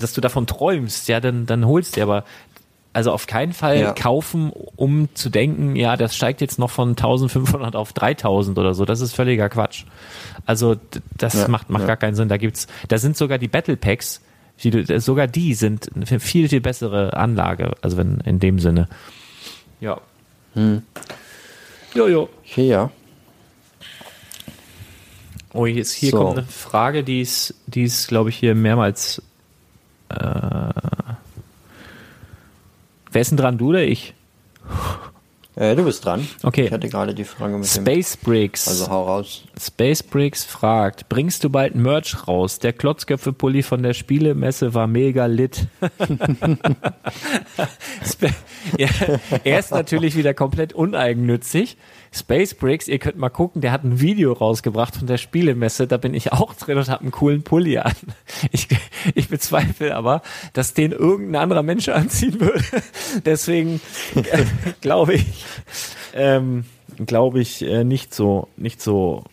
dass 0.00 0.14
du 0.14 0.20
davon 0.20 0.46
träumst, 0.46 1.08
ja, 1.08 1.20
dann, 1.20 1.44
dann 1.46 1.66
holst 1.66 1.96
du, 1.96 2.02
aber 2.02 2.24
also 2.92 3.12
auf 3.12 3.26
keinen 3.26 3.52
Fall 3.52 3.78
Ja. 3.80 3.92
kaufen, 3.92 4.50
um 4.76 5.08
zu 5.14 5.28
denken, 5.30 5.76
ja, 5.76 5.96
das 5.96 6.16
steigt 6.16 6.40
jetzt 6.40 6.58
noch 6.58 6.70
von 6.70 6.90
1500 6.90 7.76
auf 7.76 7.92
3000 7.92 8.58
oder 8.58 8.74
so. 8.74 8.84
Das 8.84 9.00
ist 9.00 9.14
völliger 9.14 9.48
Quatsch. 9.48 9.84
Also 10.46 10.76
das 11.16 11.34
Ja, 11.34 11.48
macht, 11.48 11.70
macht 11.70 11.82
ja. 11.82 11.86
gar 11.88 11.96
keinen 11.96 12.14
Sinn. 12.14 12.28
Da 12.28 12.36
gibt's, 12.38 12.66
da 12.88 12.98
sind 12.98 13.16
sogar 13.16 13.38
die 13.38 13.48
Battle 13.48 13.76
Packs, 13.76 14.20
die, 14.64 14.98
sogar 15.00 15.26
die 15.28 15.54
sind 15.54 15.90
eine 15.94 16.06
viel, 16.06 16.48
viel 16.48 16.60
bessere 16.60 17.14
Anlage. 17.16 17.72
Also 17.82 17.96
wenn, 17.98 18.18
in 18.24 18.40
dem 18.40 18.58
Sinne. 18.58 18.88
Ja. 19.80 20.00
Hm. 20.54 20.82
Jojo. 21.94 22.28
Okay, 22.44 22.68
ja. 22.68 22.90
Oh, 25.52 25.66
jetzt 25.66 25.92
hier 25.92 26.10
So. 26.10 26.18
kommt 26.18 26.38
eine 26.38 26.46
Frage, 26.46 27.04
die 27.04 27.20
ist, 27.20 27.54
die 27.66 27.82
ist, 27.84 28.08
glaube 28.08 28.30
ich, 28.30 28.36
hier 28.36 28.54
mehrmals. 28.54 29.22
Äh, 30.10 30.70
wer 33.12 33.20
ist 33.20 33.30
denn 33.30 33.36
dran, 33.36 33.58
du 33.58 33.70
oder 33.70 33.82
ich? 33.82 34.14
Äh, 35.58 35.74
du 35.74 35.84
bist 35.84 36.04
dran. 36.04 36.26
Okay. 36.44 36.66
Ich 36.66 36.72
hatte 36.72 36.88
gerade 36.88 37.14
die 37.14 37.24
Frage 37.24 37.58
mit 37.58 37.64
dem. 37.64 37.82
Space 37.82 38.16
Bricks. 38.16 38.68
Also 38.68 38.88
hau 38.88 39.04
raus. 39.04 39.42
Space 39.60 40.04
Bricks 40.04 40.44
fragt, 40.44 41.08
bringst 41.08 41.42
du 41.42 41.50
bald 41.50 41.74
Merch 41.74 42.28
raus? 42.28 42.60
Der 42.60 42.72
Klotzköpfe-Pulli 42.72 43.64
von 43.64 43.82
der 43.82 43.92
Spielemesse 43.92 44.72
war 44.74 44.86
mega 44.86 45.26
lit. 45.26 45.66
Ja, 48.76 48.88
er 49.44 49.58
ist 49.58 49.70
natürlich 49.70 50.16
wieder 50.16 50.34
komplett 50.34 50.72
uneigennützig. 50.72 51.76
Space 52.12 52.54
Bricks, 52.54 52.88
ihr 52.88 52.98
könnt 52.98 53.18
mal 53.18 53.28
gucken, 53.28 53.60
der 53.60 53.72
hat 53.72 53.84
ein 53.84 54.00
Video 54.00 54.32
rausgebracht 54.32 54.96
von 54.96 55.06
der 55.06 55.18
Spielemesse, 55.18 55.86
da 55.86 55.96
bin 55.96 56.14
ich 56.14 56.32
auch 56.32 56.54
drin 56.54 56.78
und 56.78 56.88
habe 56.88 57.02
einen 57.02 57.10
coolen 57.12 57.42
Pulli 57.42 57.78
an. 57.78 57.92
Ich, 58.52 58.68
ich 59.14 59.28
bezweifle 59.28 59.94
aber, 59.96 60.22
dass 60.52 60.72
den 60.74 60.92
irgendein 60.92 61.42
anderer 61.42 61.62
Mensch 61.62 61.88
anziehen 61.88 62.40
würde. 62.40 62.62
Deswegen 63.24 63.80
äh, 64.14 64.44
glaube 64.80 65.14
ich, 65.14 65.44
ähm, 66.14 66.64
glaube 67.04 67.40
ich 67.40 67.62
äh, 67.62 67.84
nicht 67.84 68.14
so, 68.14 68.48
nicht 68.56 68.80
so 68.80 69.24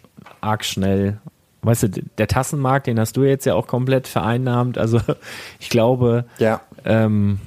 arg 0.42 0.66
schnell. 0.66 1.20
Weißt 1.62 1.84
du, 1.84 1.90
der 1.90 2.28
Tassenmarkt, 2.28 2.88
den 2.88 3.00
hast 3.00 3.16
du 3.18 3.24
jetzt 3.24 3.46
ja 3.46 3.54
auch 3.56 3.68
komplett 3.68 4.08
vereinnahmt. 4.08 4.78
Also 4.78 5.00
ich 5.60 5.70
glaube, 5.70 6.26
Ja. 6.40 6.62
ähm, 6.84 7.40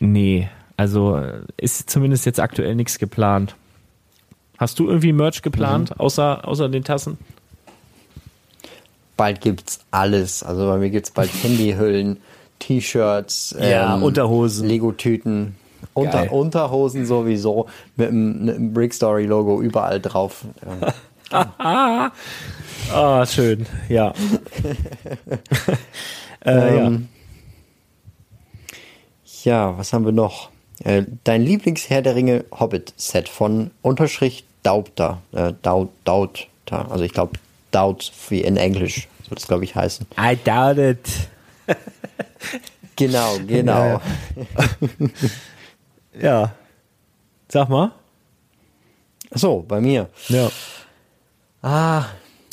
nee, 0.00 0.48
also 0.76 1.16
äh, 1.16 1.40
ist 1.56 1.88
zumindest 1.90 2.26
jetzt 2.26 2.40
aktuell 2.40 2.74
nichts 2.74 2.98
geplant. 2.98 3.56
Hast 4.58 4.78
du 4.78 4.88
irgendwie 4.88 5.12
Merch 5.12 5.42
geplant, 5.42 5.98
außer, 5.98 6.46
außer 6.46 6.68
den 6.68 6.84
Tassen? 6.84 7.16
Bald 9.16 9.40
gibt's 9.40 9.80
alles. 9.90 10.42
Also 10.42 10.66
bei 10.66 10.76
mir 10.78 10.90
gibt's 10.90 11.12
bald 11.12 11.30
Handyhüllen, 11.42 12.18
T-Shirts, 12.58 13.56
Ja, 13.58 13.96
ähm, 13.96 14.02
Unterhosen. 14.02 14.68
Lego-Tüten. 14.68 15.56
Unter, 15.94 16.32
Unterhosen 16.32 17.06
sowieso 17.06 17.66
mit 17.96 18.08
einem, 18.08 18.44
mit 18.44 18.56
einem 18.56 18.72
Brick 18.72 18.92
Story 18.92 19.24
Logo 19.24 19.62
überall 19.62 20.00
drauf. 20.00 20.44
Ah, 21.30 23.26
schön, 23.26 23.66
ja. 23.90 24.14
äh, 26.44 26.76
ja. 26.76 26.86
Ähm, 26.86 27.08
ja, 29.44 29.76
was 29.76 29.92
haben 29.92 30.06
wir 30.06 30.12
noch? 30.12 30.48
Äh, 30.84 31.02
dein 31.24 31.42
Lieblingsherr 31.42 32.00
der 32.00 32.14
Ringe 32.14 32.46
Hobbit-Set 32.58 33.28
von 33.28 33.72
Unterschrift 33.82 34.44
Daubter. 34.62 35.22
Äh, 35.32 35.52
Daut, 35.62 35.90
Dauter. 36.04 36.90
Also 36.90 37.04
ich 37.04 37.12
glaube 37.12 37.32
Daut 37.70 38.10
wie 38.28 38.40
in 38.42 38.56
Englisch. 38.56 39.08
So 39.28 39.34
das 39.34 39.46
glaube 39.46 39.64
ich 39.64 39.74
heißen. 39.74 40.06
I 40.18 40.36
doubt 40.44 40.78
it. 40.78 41.08
Genau, 42.96 43.36
genau. 43.46 44.00
Ja. 46.20 46.52
Sag 47.48 47.68
mal. 47.68 47.92
So, 49.32 49.64
bei 49.66 49.80
mir. 49.80 50.08
Ja. 50.28 50.48
Ah, 51.62 52.04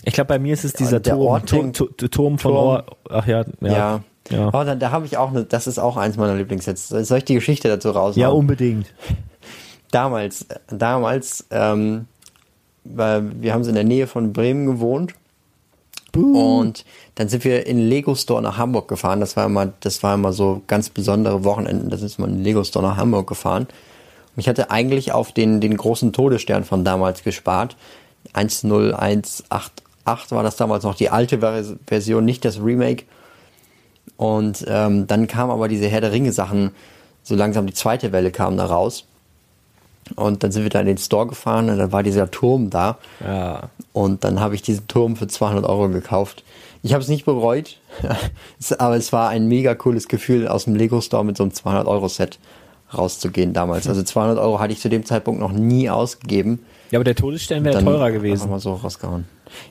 Ich 0.03 0.13
glaube, 0.13 0.27
bei 0.27 0.39
mir 0.39 0.53
ist 0.53 0.65
es 0.65 0.73
dieser 0.73 1.01
Turm, 1.01 1.19
Orting- 1.19 1.73
Turm, 1.73 1.95
Tu- 1.97 2.07
Turm 2.09 2.37
von 2.37 2.51
Turm. 2.51 2.65
Or 2.65 2.85
Ach 3.09 3.25
ja, 3.27 3.43
ja. 3.61 3.71
ja. 3.71 4.01
Ja, 4.31 4.47
Oh, 4.47 4.63
da, 4.63 4.73
da 4.75 4.89
habe 4.91 5.05
ich 5.05 5.17
auch 5.17 5.29
eine, 5.29 5.45
das 5.45 5.67
ist 5.67 5.77
auch 5.77 5.97
eins 5.97 6.17
meiner 6.17 6.33
Lieblingssets. 6.35 6.89
Soll 6.89 7.19
ich 7.19 7.25
die 7.25 7.35
Geschichte 7.35 7.67
dazu 7.69 7.91
raushauen? 7.91 8.19
ja 8.19 8.29
unbedingt. 8.29 8.91
Damals, 9.95 10.45
damals, 10.67 11.45
ähm, 11.51 12.07
weil 12.83 13.41
wir 13.41 13.53
haben 13.53 13.63
in 13.63 13.75
der 13.75 13.83
Nähe 13.83 14.07
von 14.07 14.33
Bremen 14.33 14.65
gewohnt. 14.65 15.13
Und 16.33 16.85
dann 17.15 17.27
sind 17.27 17.43
wir 17.43 17.65
in 17.67 17.77
Lego 17.89 18.15
Store 18.15 18.41
nach 18.41 18.57
Hamburg 18.57 18.87
gefahren. 18.87 19.19
Das 19.19 19.35
war 19.35 19.45
immer, 19.45 19.73
das 19.81 20.01
war 20.01 20.15
immer 20.15 20.31
so 20.31 20.61
ganz 20.67 20.89
besondere 20.89 21.43
Wochenenden. 21.43 21.89
Da 21.89 21.97
ist 21.97 22.19
man 22.19 22.35
in 22.35 22.43
Lego 22.43 22.63
Store 22.63 22.85
nach 22.85 22.97
Hamburg 22.97 23.27
gefahren. 23.27 23.63
Und 24.35 24.39
ich 24.39 24.47
hatte 24.47 24.71
eigentlich 24.71 25.11
auf 25.11 25.31
den, 25.31 25.59
den 25.61 25.75
großen 25.75 26.13
Todesstern 26.13 26.63
von 26.63 26.85
damals 26.85 27.23
gespart. 27.23 27.75
10188 28.33 30.31
war 30.31 30.43
das 30.43 30.55
damals 30.55 30.83
noch 30.83 30.95
die 30.95 31.09
alte 31.09 31.39
Vers- 31.39 31.75
Version, 31.85 32.23
nicht 32.23 32.45
das 32.45 32.61
Remake. 32.61 33.05
Und 34.17 34.63
ähm, 34.67 35.07
dann 35.07 35.27
kam 35.27 35.49
aber 35.49 35.67
diese 35.67 35.87
Herr 35.87 36.01
der 36.01 36.11
Ringe 36.11 36.31
Sachen, 36.31 36.71
so 37.23 37.35
langsam 37.35 37.65
die 37.67 37.73
zweite 37.73 38.11
Welle 38.11 38.31
kam 38.31 38.55
da 38.55 38.65
raus. 38.65 39.05
Und 40.15 40.43
dann 40.43 40.51
sind 40.51 40.63
wir 40.63 40.69
da 40.69 40.79
in 40.81 40.85
den 40.85 40.97
Store 40.99 41.25
gefahren 41.25 41.69
und 41.69 41.79
dann 41.79 41.91
war 41.91 42.03
dieser 42.03 42.29
Turm 42.29 42.69
da. 42.69 42.97
Ja. 43.25 43.69
Und 43.91 44.23
dann 44.23 44.39
habe 44.39 44.53
ich 44.55 44.61
diesen 44.61 44.87
Turm 44.87 45.15
für 45.15 45.27
200 45.27 45.65
Euro 45.65 45.89
gekauft. 45.89 46.43
Ich 46.83 46.93
habe 46.93 47.01
es 47.01 47.09
nicht 47.09 47.25
bereut, 47.25 47.79
aber 48.77 48.95
es 48.95 49.11
war 49.11 49.29
ein 49.29 49.47
mega 49.47 49.73
cooles 49.73 50.07
Gefühl, 50.07 50.47
aus 50.47 50.65
dem 50.65 50.75
Lego 50.75 51.01
Store 51.01 51.25
mit 51.25 51.37
so 51.37 51.43
einem 51.43 51.53
200 51.53 51.87
Euro 51.87 52.07
Set 52.07 52.37
rauszugehen 52.95 53.53
damals. 53.53 53.87
Also 53.87 54.03
200 54.03 54.37
Euro 54.37 54.59
hatte 54.59 54.73
ich 54.73 54.79
zu 54.79 54.89
dem 54.89 55.03
Zeitpunkt 55.05 55.39
noch 55.41 55.51
nie 55.51 55.89
ausgegeben. 55.89 56.63
Ja, 56.91 56.99
aber 56.99 57.03
der 57.03 57.15
Todesstern 57.15 57.63
wäre 57.63 57.83
teurer 57.83 58.11
gewesen. 58.11 58.49
mal 58.49 58.59
so 58.59 58.73
rausgehauen. 58.75 59.25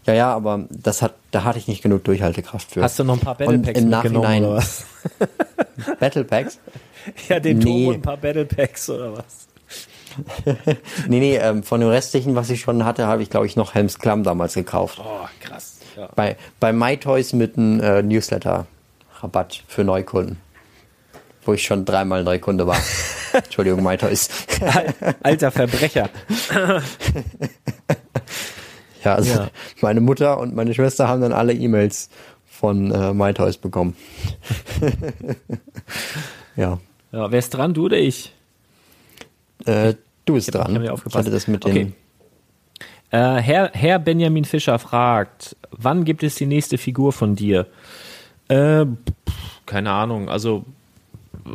Ja, 0.07 0.15
ja, 0.15 0.35
aber 0.35 0.65
das 0.71 1.01
hat, 1.03 1.15
da 1.31 1.45
hatte 1.45 1.59
ich 1.59 1.69
nicht 1.69 1.83
genug 1.83 2.03
Durchhaltekraft 2.05 2.73
für. 2.73 2.83
Hast 2.83 2.99
du 2.99 3.05
noch 3.05 3.15
ein 3.15 3.21
paar 3.21 3.37
Battle 3.37 3.55
Und 3.55 3.63
Packs 3.63 3.79
im 3.81 3.89
mitgenommen 3.91 4.23
Nachhinein 4.25 4.45
oder 4.45 4.57
was? 4.57 4.85
Battle 6.01 6.25
Packs? 6.25 6.59
Ja, 7.29 7.39
den 7.39 7.61
Turm 7.61 7.75
Nee. 7.75 7.87
und 7.89 7.95
ein 7.97 8.03
paar 8.03 8.17
Battle 8.17 8.45
Packs 8.47 8.91
oder 8.91 9.13
was? 9.17 9.47
Nee, 11.09 11.21
nee, 11.21 11.37
ähm, 11.37 11.63
von 11.63 11.81
dem 11.81 11.89
restlichen, 11.91 12.35
was 12.35 12.51
ich 12.51 12.61
schon 12.61 12.85
hatte, 12.85 13.07
habe 13.07 13.23
ich, 13.23 13.31
glaube 13.31 13.47
ich, 13.47 13.57
noch 13.57 13.75
Helms 13.75 13.99
Klamm 13.99 14.23
damals 14.23 14.55
gekauft. 14.55 15.01
Oh, 15.05 15.27
krass. 15.41 15.79
Ja. 15.97 16.09
Bei, 16.15 16.37
bei 16.61 16.73
MyToys 16.73 17.33
mit 17.35 17.57
einem 17.57 17.81
äh, 17.81 18.03
Newsletter-Rabatt 18.03 19.63
für 19.69 19.85
Neukunden. 19.85 20.39
Wo 21.45 21.53
ich 21.53 21.63
schon 21.65 21.85
dreimal 21.85 22.25
Neukunde 22.25 22.67
war. 22.67 22.79
Entschuldigung, 23.33 23.83
MyToys. 23.83 24.29
Alter 25.23 25.51
Verbrecher. 25.51 26.09
ja, 29.05 29.15
also 29.15 29.31
Ja. 29.35 29.51
meine 29.83 30.01
Mutter 30.01 30.39
und 30.39 30.55
meine 30.55 30.73
Schwester 30.75 31.09
haben 31.09 31.21
dann 31.21 31.33
alle 31.33 31.53
E-Mails 31.53 32.09
von 32.51 32.91
äh, 32.91 33.13
MyToys 33.13 33.59
bekommen. 33.59 33.97
ja. 36.57 36.79
Ja, 37.13 37.31
wer 37.31 37.39
ist 37.39 37.51
dran, 37.51 37.75
du 37.75 37.85
oder 37.87 37.99
ich? 37.99 38.33
Äh, 39.67 39.95
du 40.25 40.35
bist 40.35 40.49
Ich 40.49 40.55
hab- 40.55 40.67
dran. 40.69 40.83
ich 40.83 40.91
hab 40.91 41.07
Ich 41.07 41.15
hatte 41.15 41.31
das 41.31 41.47
mit 41.49 41.65
den. 41.65 41.71
Okay. 41.71 41.93
Äh, 43.11 43.41
Herr, 43.43 43.71
Herr 43.75 43.99
Benjamin 43.99 44.45
Fischer 44.45 44.79
fragt, 44.79 45.57
wann 45.71 46.05
gibt 46.05 46.23
es 46.23 46.35
die 46.35 46.47
nächste 46.47 46.79
Figur 46.79 47.13
von 47.13 47.37
dir? 47.37 47.67
Äh, 48.49 48.87
keine 49.67 49.91
Ahnung, 49.93 50.29
also 50.29 50.65
äh, 51.47 51.51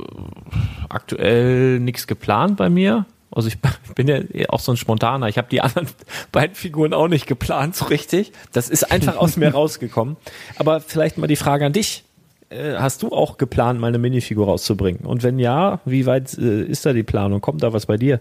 aktuell 0.89 1.80
nichts 1.80 2.07
geplant 2.07 2.57
bei 2.57 2.70
mir. 2.70 3.05
Also 3.32 3.47
ich 3.47 3.57
bin 3.95 4.07
ja 4.07 4.22
auch 4.49 4.59
so 4.59 4.72
ein 4.72 4.78
Spontaner. 4.78 5.28
Ich 5.28 5.38
habe 5.38 5.47
die 5.49 5.61
anderen 5.61 5.88
beiden 6.32 6.55
Figuren 6.55 6.93
auch 6.93 7.07
nicht 7.07 7.28
geplant 7.28 7.76
so 7.76 7.86
richtig. 7.86 8.32
Das 8.53 8.70
ist 8.70 8.91
einfach 8.91 9.17
aus 9.17 9.38
mir 9.38 9.49
rausgekommen. 9.53 10.15
Aber 10.57 10.80
vielleicht 10.80 11.17
mal 11.17 11.28
die 11.28 11.36
Frage 11.36 11.65
an 11.65 11.74
dich. 11.74 12.03
Äh, 12.49 12.76
Hast 12.78 13.03
du 13.03 13.09
auch 13.09 13.38
geplant, 13.38 13.80
mal 13.80 13.88
eine 13.88 13.99
Minifigur 13.99 14.45
rauszubringen? 14.47 15.01
Und 15.05 15.24
wenn 15.24 15.38
ja, 15.39 15.80
wie 15.86 16.05
weit 16.05 16.36
äh, 16.38 16.63
ist 16.63 16.86
da 16.86 16.93
die 16.93 17.03
Planung? 17.03 17.41
Kommt 17.41 17.61
da 17.63 17.74
was 17.74 17.86
bei 17.86 17.97
dir? 17.97 18.20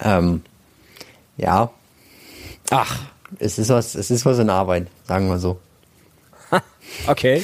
Ähm, 0.00 0.42
ja, 1.36 1.70
Ach, 2.70 3.02
es 3.38 3.58
ist 3.58 3.68
was, 3.68 3.94
es 3.94 4.10
ist 4.10 4.24
was 4.24 4.38
in 4.38 4.50
Arbeit, 4.50 4.88
sagen 5.06 5.28
wir 5.28 5.38
so. 5.38 5.58
Okay. 7.06 7.42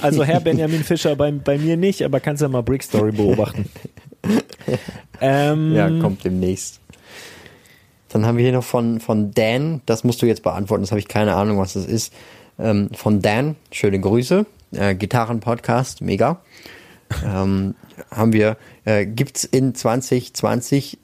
Also 0.00 0.24
Herr 0.24 0.40
Benjamin 0.40 0.82
Fischer 0.82 1.16
bei, 1.16 1.30
bei 1.30 1.58
mir 1.58 1.76
nicht, 1.76 2.02
aber 2.02 2.20
kannst 2.20 2.40
ja 2.40 2.48
mal 2.48 2.62
Brick 2.62 2.82
Story 2.82 3.12
beobachten. 3.12 3.68
ähm, 5.20 5.74
Ja, 5.74 5.90
kommt 6.00 6.24
demnächst. 6.24 6.80
Dann 8.08 8.24
haben 8.24 8.38
wir 8.38 8.44
hier 8.44 8.52
noch 8.52 8.64
von, 8.64 9.00
von 9.00 9.32
Dan, 9.32 9.82
das 9.86 10.04
musst 10.04 10.22
du 10.22 10.26
jetzt 10.26 10.42
beantworten, 10.42 10.82
das 10.82 10.92
habe 10.92 11.00
ich 11.00 11.08
keine 11.08 11.34
Ahnung, 11.34 11.58
was 11.58 11.74
das 11.74 11.84
ist. 11.84 12.12
Ähm, 12.58 12.88
von 12.94 13.20
Dan, 13.20 13.56
schöne 13.70 14.00
Grüße, 14.00 14.46
äh, 14.72 14.94
Gitarren-Podcast, 14.94 16.00
mega. 16.00 16.40
ähm, 17.24 17.74
haben 18.10 18.32
wir, 18.32 18.56
äh, 18.84 19.04
gibt's 19.04 19.44
in 19.44 19.74
2020, 19.74 20.98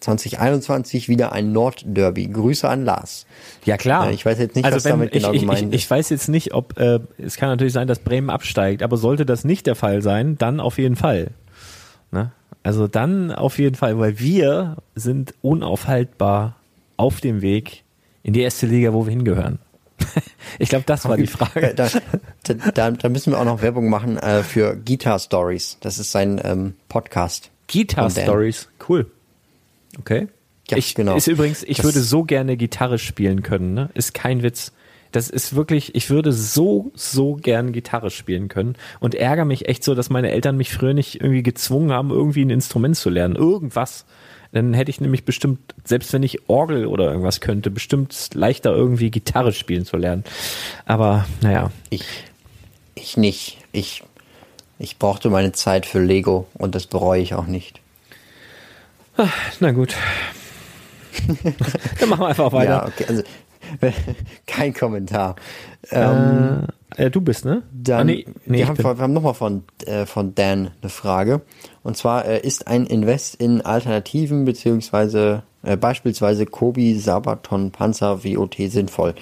2021 0.00 1.08
wieder 1.08 1.32
ein 1.32 1.52
Nordderby. 1.52 2.28
Grüße 2.28 2.68
an 2.68 2.84
Lars. 2.84 3.26
Ja 3.64 3.76
klar. 3.76 4.06
Ja, 4.06 4.12
ich 4.12 4.24
weiß 4.24 4.38
jetzt 4.38 4.56
nicht, 4.56 4.64
also 4.64 4.76
was 4.76 4.84
wenn, 4.84 4.92
damit 4.92 5.12
genau 5.12 5.30
ich, 5.30 5.36
ich, 5.36 5.40
gemeint 5.42 5.74
ich, 5.74 5.82
ich 5.82 5.90
weiß 5.90 6.10
jetzt 6.10 6.28
nicht, 6.28 6.54
ob 6.54 6.78
äh, 6.78 7.00
es 7.18 7.36
kann 7.36 7.48
natürlich 7.48 7.72
sein, 7.72 7.88
dass 7.88 7.98
Bremen 7.98 8.30
absteigt, 8.30 8.82
aber 8.82 8.96
sollte 8.96 9.26
das 9.26 9.44
nicht 9.44 9.66
der 9.66 9.74
Fall 9.74 10.02
sein, 10.02 10.36
dann 10.38 10.60
auf 10.60 10.78
jeden 10.78 10.96
Fall. 10.96 11.30
Ne? 12.10 12.32
Also 12.62 12.88
dann 12.88 13.32
auf 13.32 13.58
jeden 13.58 13.76
Fall, 13.76 13.98
weil 13.98 14.18
wir 14.18 14.76
sind 14.94 15.34
unaufhaltbar 15.42 16.56
auf 16.96 17.20
dem 17.20 17.42
Weg 17.42 17.84
in 18.22 18.32
die 18.32 18.40
erste 18.40 18.66
Liga, 18.66 18.92
wo 18.92 19.06
wir 19.06 19.10
hingehören. 19.10 19.60
ich 20.58 20.68
glaube, 20.68 20.84
das 20.84 21.08
war 21.08 21.16
die 21.16 21.24
Äh, 21.24 21.26
Frage. 21.26 21.74
Da, 21.74 21.88
da, 22.74 22.90
da, 22.90 23.08
müssen 23.08 23.32
wir 23.32 23.40
auch 23.40 23.44
noch 23.44 23.62
Werbung 23.62 23.88
machen 23.88 24.18
äh, 24.18 24.42
für 24.42 24.76
Guitar 24.76 25.18
Stories. 25.18 25.78
Das 25.80 25.98
ist 25.98 26.12
sein 26.12 26.40
ähm, 26.44 26.74
Podcast. 26.88 27.50
Guitar. 27.68 28.10
Stories, 28.10 28.68
cool. 28.88 29.10
Okay. 29.98 30.28
Ja, 30.68 30.76
ich, 30.76 30.94
genau. 30.94 31.16
Ist 31.16 31.28
übrigens, 31.28 31.62
ich 31.62 31.76
Das- 31.78 31.84
würde 31.86 32.00
so 32.00 32.24
gerne 32.24 32.56
Gitarre 32.56 32.98
spielen 32.98 33.42
können, 33.42 33.74
ne? 33.74 33.90
Ist 33.94 34.14
kein 34.14 34.42
Witz. 34.42 34.72
Das 35.12 35.30
ist 35.30 35.54
wirklich, 35.54 35.94
ich 35.94 36.10
würde 36.10 36.32
so, 36.32 36.90
so 36.94 37.34
gern 37.34 37.72
Gitarre 37.72 38.10
spielen 38.10 38.48
können 38.48 38.74
und 39.00 39.14
ärgere 39.14 39.44
mich 39.44 39.68
echt 39.68 39.84
so, 39.84 39.94
dass 39.94 40.10
meine 40.10 40.30
Eltern 40.32 40.56
mich 40.56 40.72
früher 40.72 40.92
nicht 40.94 41.20
irgendwie 41.20 41.44
gezwungen 41.44 41.92
haben, 41.92 42.10
irgendwie 42.10 42.44
ein 42.44 42.50
Instrument 42.50 42.96
zu 42.96 43.08
lernen. 43.08 43.36
Irgendwas. 43.36 44.04
Dann 44.52 44.74
hätte 44.74 44.90
ich 44.90 45.00
nämlich 45.00 45.24
bestimmt, 45.24 45.58
selbst 45.84 46.12
wenn 46.12 46.22
ich 46.22 46.48
Orgel 46.48 46.86
oder 46.86 47.06
irgendwas 47.08 47.40
könnte, 47.40 47.70
bestimmt 47.70 48.30
leichter 48.34 48.74
irgendwie 48.74 49.10
Gitarre 49.10 49.52
spielen 49.52 49.84
zu 49.84 49.96
lernen. 49.96 50.24
Aber 50.84 51.26
naja, 51.40 51.70
Ich, 51.90 52.04
ich 52.94 53.16
nicht. 53.16 53.58
Ich, 53.72 54.02
ich 54.78 54.98
brauchte 54.98 55.30
meine 55.30 55.52
Zeit 55.52 55.86
für 55.86 56.00
Lego 56.02 56.46
und 56.54 56.74
das 56.74 56.86
bereue 56.86 57.22
ich 57.22 57.34
auch 57.34 57.46
nicht. 57.46 57.80
Na 59.60 59.72
gut. 59.72 59.94
Dann 62.00 62.08
machen 62.08 62.20
wir 62.20 62.28
einfach 62.28 62.52
weiter. 62.52 62.66
Ja, 62.70 62.86
okay. 62.86 63.04
Also, 63.08 63.22
kein 64.46 64.74
Kommentar. 64.74 65.36
Ähm, 65.90 66.62
Äh, 66.96 67.10
du 67.10 67.20
bist, 67.20 67.44
ne? 67.44 67.62
Dann, 67.72 68.00
Ah, 68.00 68.04
nee, 68.04 68.26
nee, 68.46 68.58
wir, 68.58 68.68
haben, 68.68 68.78
wir 68.78 68.98
haben 68.98 69.12
nochmal 69.12 69.34
von, 69.34 69.64
äh, 69.86 70.06
von 70.06 70.34
Dan 70.34 70.70
eine 70.80 70.88
Frage. 70.90 71.42
Und 71.82 71.96
zwar 71.96 72.24
äh, 72.26 72.40
ist 72.40 72.68
ein 72.68 72.86
Invest 72.86 73.34
in 73.36 73.60
Alternativen 73.60 74.44
beziehungsweise 74.44 75.42
äh, 75.62 75.76
beispielsweise 75.76 76.46
Kobi, 76.46 76.98
Sabaton, 76.98 77.72
Panzer, 77.72 78.24
WOT 78.24 78.56
sinnvoll? 78.68 79.14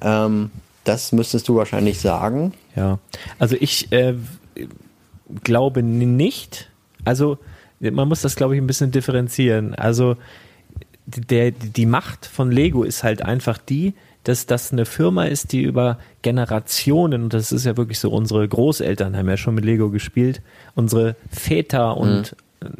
Ähm, 0.00 0.50
das 0.84 1.12
müsstest 1.12 1.48
du 1.48 1.56
wahrscheinlich 1.56 2.00
sagen. 2.00 2.52
Ja, 2.76 2.98
also 3.38 3.56
ich 3.58 3.90
äh, 3.92 4.14
glaube 5.42 5.82
nicht. 5.82 6.70
Also 7.04 7.38
man 7.90 8.08
muss 8.08 8.22
das, 8.22 8.36
glaube 8.36 8.54
ich, 8.54 8.60
ein 8.60 8.66
bisschen 8.66 8.90
differenzieren. 8.90 9.74
Also 9.74 10.16
der, 11.06 11.50
die 11.50 11.86
Macht 11.86 12.26
von 12.26 12.52
Lego 12.52 12.84
ist 12.84 13.02
halt 13.02 13.22
einfach 13.22 13.58
die, 13.58 13.94
dass 14.24 14.46
das 14.46 14.72
eine 14.72 14.84
Firma 14.84 15.24
ist, 15.24 15.52
die 15.52 15.62
über 15.62 15.98
Generationen, 16.22 17.24
und 17.24 17.34
das 17.34 17.50
ist 17.50 17.66
ja 17.66 17.76
wirklich 17.76 17.98
so, 17.98 18.10
unsere 18.10 18.46
Großeltern 18.46 19.16
haben 19.16 19.28
ja 19.28 19.36
schon 19.36 19.56
mit 19.56 19.64
Lego 19.64 19.90
gespielt, 19.90 20.42
unsere 20.76 21.16
Väter 21.28 21.96
und 21.96 22.36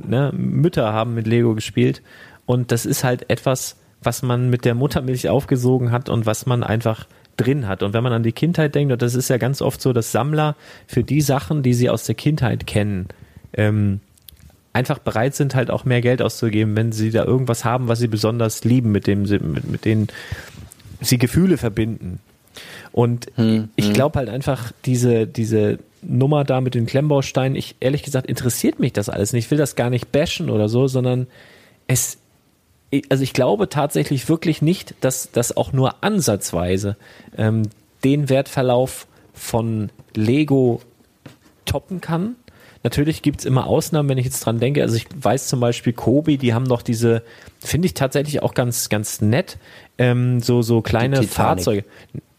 ne, 0.07 0.33
Mütter 0.33 0.93
haben 0.93 1.15
mit 1.15 1.27
Lego 1.27 1.55
gespielt. 1.55 2.03
Und 2.47 2.71
das 2.71 2.87
ist 2.87 3.03
halt 3.03 3.29
etwas, 3.29 3.77
was 4.03 4.23
man 4.23 4.51
mit 4.51 4.65
der 4.65 4.75
Muttermilch 4.75 5.29
aufgesogen 5.29 5.91
hat 5.91 6.09
und 6.09 6.27
was 6.27 6.47
man 6.47 6.63
einfach 6.63 7.07
drin 7.37 7.67
hat. 7.67 7.83
Und 7.83 7.93
wenn 7.93 8.05
man 8.05 8.13
an 8.13 8.23
die 8.23 8.33
Kindheit 8.33 8.75
denkt, 8.75 8.93
und 8.93 9.03
das 9.03 9.15
ist 9.15 9.29
ja 9.29 9.39
ganz 9.39 9.63
oft 9.63 9.81
so, 9.81 9.93
dass 9.93 10.13
Sammler 10.13 10.55
für 10.87 11.03
die 11.03 11.21
Sachen, 11.21 11.63
die 11.63 11.75
sie 11.75 11.91
aus 11.91 12.05
der 12.05 12.15
Kindheit 12.15 12.67
kennen, 12.67 13.09
ähm, 13.55 14.01
einfach 14.73 14.99
bereit 14.99 15.35
sind, 15.35 15.55
halt 15.55 15.71
auch 15.71 15.85
mehr 15.85 16.01
Geld 16.01 16.23
auszugeben, 16.23 16.77
wenn 16.77 16.93
sie 16.93 17.11
da 17.11 17.25
irgendwas 17.25 17.65
haben, 17.65 17.89
was 17.89 17.99
sie 17.99 18.09
besonders 18.09 18.65
lieben, 18.65 18.93
mit 18.93 19.07
dem 19.07 19.27
sie, 19.27 19.39
mit, 19.39 19.71
mit 19.71 19.85
denen 19.85 20.09
sie 21.01 21.19
Gefühle 21.19 21.59
verbinden. 21.59 22.21
Und 22.93 23.27
ich 23.77 23.93
glaube 23.93 24.19
halt 24.19 24.29
einfach, 24.29 24.73
diese, 24.85 25.27
diese 25.27 25.79
Nummer 26.03 26.45
da 26.45 26.61
mit 26.61 26.75
den 26.75 26.87
Klemmbausteinen, 26.87 27.57
ich 27.57 27.77
ehrlich 27.81 28.03
gesagt 28.03 28.27
interessiert 28.27 28.79
mich 28.79 28.93
das 28.93 29.09
alles 29.09 29.33
nicht. 29.33 29.47
Ich 29.47 29.51
will 29.51 29.59
das 29.59 29.77
gar 29.77 29.89
nicht 29.89 30.13
bashen 30.13 30.51
oder 30.51 30.69
so, 30.69 30.89
sondern 30.89 31.27
es, 31.87 32.19
also 33.09 33.23
ich 33.23 33.33
glaube 33.33 33.69
tatsächlich 33.69 34.29
wirklich 34.29 34.61
nicht, 34.61 34.95
dass 35.01 35.31
das 35.33 35.57
auch 35.57 35.73
nur 35.73 36.03
ansatzweise 36.03 36.97
ähm, 37.37 37.63
den 38.05 38.29
Wertverlauf 38.29 39.07
von 39.33 39.91
Lego 40.15 40.83
toppen 41.65 42.01
kann. 42.01 42.37
Natürlich 42.85 43.23
gibt's 43.23 43.45
immer 43.45 43.67
Ausnahmen, 43.67 44.09
wenn 44.09 44.19
ich 44.19 44.25
jetzt 44.25 44.41
dran 44.41 44.59
denke. 44.59 44.83
Also 44.83 44.97
ich 44.97 45.07
weiß 45.15 45.47
zum 45.47 45.61
Beispiel 45.61 45.93
Kobi, 45.93 46.37
die 46.37 46.53
haben 46.53 46.65
noch 46.65 46.83
diese, 46.83 47.23
finde 47.61 47.87
ich 47.87 47.95
tatsächlich 47.95 48.43
auch 48.43 48.55
ganz, 48.55 48.89
ganz 48.89 49.21
nett, 49.21 49.59
ähm, 49.99 50.41
so, 50.41 50.63
so 50.63 50.83
kleine. 50.83 51.23
Fahrzeuge. 51.23 51.85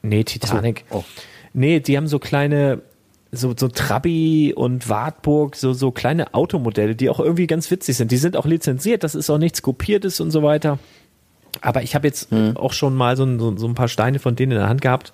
Nee, 0.01 0.23
Titanic. 0.25 0.83
Oh. 0.89 1.03
Nee, 1.53 1.79
die 1.79 1.95
haben 1.95 2.07
so 2.07 2.19
kleine, 2.19 2.81
so, 3.31 3.53
so 3.57 3.69
Trabi 3.69 4.53
und 4.53 4.89
Wartburg, 4.89 5.55
so, 5.55 5.71
so 5.71 5.91
kleine 5.91 6.33
Automodelle, 6.33 6.95
die 6.95 7.09
auch 7.09 7.21
irgendwie 7.21 7.47
ganz 7.47 7.71
witzig 7.71 7.95
sind. 7.95 8.11
Die 8.11 8.17
sind 8.17 8.35
auch 8.35 8.45
lizenziert, 8.45 9.03
das 9.03 9.15
ist 9.15 9.29
auch 9.29 9.37
nichts 9.37 9.61
Kopiertes 9.61 10.19
und 10.19 10.31
so 10.31 10.43
weiter. 10.43 10.77
Aber 11.61 11.83
ich 11.83 11.95
habe 11.95 12.07
jetzt 12.07 12.29
auch 12.55 12.73
schon 12.73 12.95
mal 12.95 13.15
so, 13.15 13.37
so, 13.37 13.55
so 13.55 13.67
ein 13.67 13.75
paar 13.75 13.87
Steine 13.87 14.19
von 14.19 14.35
denen 14.35 14.53
in 14.53 14.57
der 14.57 14.69
Hand 14.69 14.81
gehabt. 14.81 15.11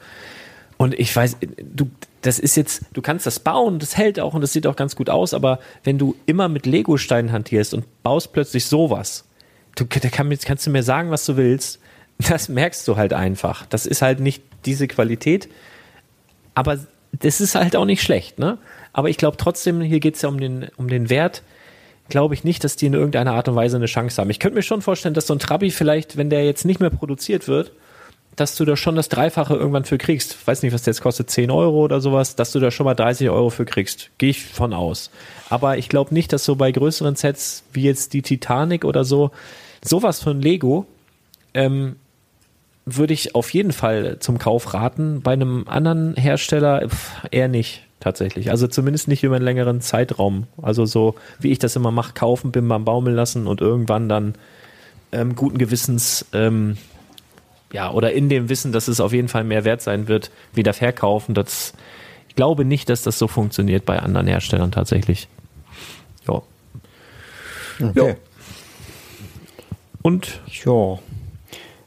Und 0.78 0.98
ich 0.98 1.14
weiß, 1.14 1.38
du, 1.62 1.90
das 2.22 2.40
ist 2.40 2.58
jetzt, 2.58 2.84
du 2.94 3.02
kannst 3.02 3.26
das 3.26 3.40
bauen, 3.40 3.80
das 3.80 3.96
hält 3.96 4.20
auch 4.20 4.34
und 4.34 4.42
das 4.42 4.54
sieht 4.54 4.68
auch 4.68 4.76
ganz 4.76 4.96
gut 4.96 5.10
aus, 5.10 5.34
aber 5.34 5.60
wenn 5.84 5.98
du 5.98 6.16
immer 6.26 6.50
mit 6.50 6.66
Lego-Steinen 6.66 7.32
hantierst 7.32 7.74
und 7.74 7.86
baust 8.04 8.34
plötzlich 8.34 8.66
sowas, 8.66 9.26
du, 9.76 9.86
da 9.86 10.10
kann, 10.10 10.30
kannst 10.46 10.68
du 10.68 10.72
mir 10.72 10.84
sagen, 10.84 11.12
was 11.12 11.26
du 11.26 11.38
willst, 11.38 11.80
das 12.18 12.50
merkst 12.50 12.88
du 12.88 12.98
halt 12.98 13.14
einfach. 13.14 13.66
Das 13.68 13.86
ist 13.86 14.02
halt 14.02 14.20
nicht 14.20 14.44
diese 14.66 14.88
Qualität, 14.88 15.50
aber 16.54 16.80
das 17.14 17.40
ist 17.40 17.56
halt 17.56 17.76
auch 17.76 17.86
nicht 17.86 18.02
schlecht, 18.02 18.40
ne? 18.40 18.58
Aber 18.92 19.10
ich 19.10 19.18
glaube 19.18 19.38
trotzdem, 19.38 19.82
hier 19.82 20.00
geht's 20.00 20.22
ja 20.22 20.30
um 20.30 20.40
den, 20.40 20.68
um 20.76 20.90
den 20.90 21.10
Wert, 21.10 21.44
glaube 22.10 22.34
ich 22.34 22.44
nicht, 22.44 22.64
dass 22.64 22.76
die 22.76 22.88
in 22.88 22.94
irgendeiner 22.94 23.34
Art 23.34 23.48
und 23.48 23.56
Weise 23.56 23.78
eine 23.78 23.86
Chance 23.86 24.20
haben. 24.20 24.30
Ich 24.30 24.40
könnte 24.40 24.56
mir 24.56 24.64
schon 24.64 24.82
vorstellen, 24.82 25.14
dass 25.14 25.28
so 25.28 25.34
ein 25.34 25.40
Trabi 25.40 25.72
vielleicht, 25.72 26.18
wenn 26.18 26.30
der 26.30 26.44
jetzt 26.44 26.66
nicht 26.66 26.80
mehr 26.80 26.90
produziert 26.90 27.48
wird, 27.48 27.72
dass 28.40 28.56
du 28.56 28.66
da 28.66 28.76
schon 28.76 28.96
das 28.96 29.10
Dreifache 29.10 29.56
irgendwann 29.56 29.86
für 29.86 29.98
kriegst. 29.98 30.48
Weiß 30.48 30.64
nicht, 30.64 30.74
was 30.74 30.84
der 30.84 30.94
jetzt 30.94 31.02
kostet, 31.02 31.30
10 31.30 31.52
Euro 31.52 31.84
oder 31.84 32.00
sowas, 32.00 32.36
dass 32.36 32.52
du 32.52 32.60
da 32.60 32.72
schon 32.72 32.86
mal 32.86 32.96
30 32.96 33.30
Euro 33.30 33.50
für 33.50 33.66
kriegst. 33.66 34.10
Gehe 34.18 34.30
ich 34.30 34.44
von 34.44 34.74
aus. 34.74 35.12
Aber 35.50 35.78
ich 35.78 35.90
glaube 35.90 36.14
nicht, 36.14 36.32
dass 36.32 36.46
so 36.46 36.56
bei 36.56 36.72
größeren 36.72 37.16
Sets 37.16 37.64
wie 37.74 37.84
jetzt 37.84 38.14
die 38.14 38.22
Titanic 38.22 38.86
oder 38.86 39.04
so, 39.04 39.32
sowas 39.84 40.22
von 40.22 40.42
Lego, 40.42 40.86
ähm, 41.54 41.96
würde 42.86 43.14
ich 43.14 43.36
auf 43.36 43.54
jeden 43.54 43.72
Fall 43.72 44.18
zum 44.20 44.38
Kauf 44.38 44.74
raten. 44.74 45.22
Bei 45.22 45.34
einem 45.34 45.66
anderen 45.68 46.16
Hersteller 46.16 46.88
eher 47.32 47.48
nicht, 47.48 47.84
tatsächlich. 48.00 48.52
Also 48.52 48.68
zumindest 48.68 49.08
nicht 49.08 49.24
über 49.24 49.36
einen 49.36 49.46
längeren 49.46 49.82
Zeitraum. 49.82 50.48
Also 50.62 50.86
so, 50.86 51.16
wie 51.40 51.52
ich 51.52 51.60
das 51.60 51.76
immer 51.76 51.92
mache, 51.92 52.14
kaufen, 52.14 52.52
bim 52.52 52.68
bam 52.68 52.86
baumeln 52.86 53.16
lassen 53.16 53.48
und 53.48 53.62
irgendwann 53.62 54.10
dann 54.10 54.36
ähm, 55.12 55.36
guten 55.36 55.58
Gewissens, 55.58 56.26
ähm, 56.34 56.78
ja, 57.74 57.92
oder 57.92 58.14
in 58.14 58.30
dem 58.30 58.50
Wissen, 58.50 58.72
dass 58.72 58.88
es 58.88 59.00
auf 59.00 59.14
jeden 59.14 59.28
Fall 59.28 59.44
mehr 59.44 59.64
wert 59.64 59.82
sein 59.82 60.08
wird, 60.08 60.32
wieder 60.54 60.74
verkaufen. 60.74 61.34
Das, 61.34 61.74
ich 62.28 62.36
glaube 62.36 62.66
nicht, 62.66 62.90
dass 62.90 63.04
das 63.04 63.20
so 63.20 63.28
funktioniert 63.28 63.86
bei 63.86 64.00
anderen 64.00 64.28
Herstellern 64.28 64.72
tatsächlich. 64.72 65.28
Ja. 66.28 66.42
Okay. 67.82 68.16
Und 70.02 70.42
Ja. 70.66 71.00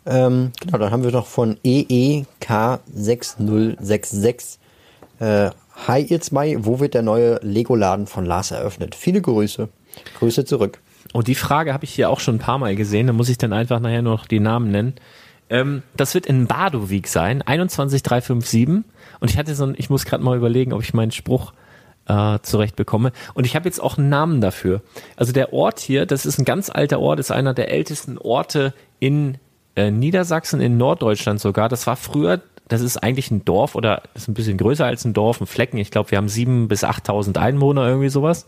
Ähm, 0.04 0.50
genau, 0.60 0.78
dann 0.78 0.90
haben 0.90 1.04
wir 1.04 1.12
noch 1.12 1.26
von 1.26 1.58
E 1.62 2.24
EEK6066. 2.40 4.58
Äh, 5.20 5.50
Hi 5.86 6.02
ihr 6.02 6.20
zwei, 6.20 6.56
wo 6.60 6.80
wird 6.80 6.94
der 6.94 7.02
neue 7.02 7.38
Lego-Laden 7.42 8.06
von 8.06 8.26
Lars 8.26 8.50
eröffnet? 8.50 8.94
Viele 8.94 9.22
Grüße. 9.22 9.68
Grüße 10.18 10.44
zurück. 10.44 10.80
Und 11.12 11.28
die 11.28 11.34
Frage 11.34 11.72
habe 11.72 11.84
ich 11.84 11.94
hier 11.94 12.10
auch 12.10 12.20
schon 12.20 12.36
ein 12.36 12.40
paar 12.40 12.58
Mal 12.58 12.76
gesehen. 12.76 13.06
Da 13.06 13.12
muss 13.12 13.28
ich 13.28 13.38
dann 13.38 13.52
einfach 13.52 13.80
nachher 13.80 14.02
noch 14.02 14.26
die 14.26 14.40
Namen 14.40 14.70
nennen. 14.70 14.94
Ähm, 15.52 15.82
das 15.94 16.14
wird 16.14 16.24
in 16.24 16.46
Badowik 16.46 17.06
sein, 17.06 17.42
21357. 17.42 18.84
Und 19.20 19.30
ich 19.30 19.36
hatte 19.36 19.54
so 19.54 19.64
ein, 19.64 19.74
ich 19.76 19.90
muss 19.90 20.06
gerade 20.06 20.24
mal 20.24 20.36
überlegen, 20.36 20.72
ob 20.72 20.82
ich 20.82 20.94
meinen 20.94 21.12
Spruch 21.12 21.52
äh, 22.08 22.38
zurecht 22.42 22.74
bekomme. 22.74 23.12
Und 23.34 23.44
ich 23.44 23.54
habe 23.54 23.66
jetzt 23.66 23.80
auch 23.80 23.98
einen 23.98 24.08
Namen 24.08 24.40
dafür. 24.40 24.80
Also 25.14 25.32
der 25.32 25.52
Ort 25.52 25.78
hier, 25.78 26.06
das 26.06 26.24
ist 26.24 26.38
ein 26.38 26.46
ganz 26.46 26.70
alter 26.70 27.00
Ort, 27.00 27.20
ist 27.20 27.30
einer 27.30 27.52
der 27.52 27.70
ältesten 27.70 28.16
Orte 28.16 28.72
in 28.98 29.36
äh, 29.76 29.90
Niedersachsen, 29.90 30.60
in 30.62 30.78
Norddeutschland 30.78 31.38
sogar. 31.38 31.68
Das 31.68 31.86
war 31.86 31.96
früher, 31.96 32.40
das 32.68 32.80
ist 32.80 32.96
eigentlich 32.96 33.30
ein 33.30 33.44
Dorf 33.44 33.74
oder 33.74 34.02
ist 34.14 34.28
ein 34.28 34.34
bisschen 34.34 34.56
größer 34.56 34.86
als 34.86 35.04
ein 35.04 35.12
Dorf, 35.12 35.42
ein 35.42 35.46
Flecken. 35.46 35.76
Ich 35.76 35.90
glaube, 35.90 36.10
wir 36.10 36.16
haben 36.18 36.30
sieben 36.30 36.66
bis 36.66 36.82
8.000 36.82 37.36
Einwohner, 37.36 37.86
irgendwie 37.86 38.08
sowas. 38.08 38.46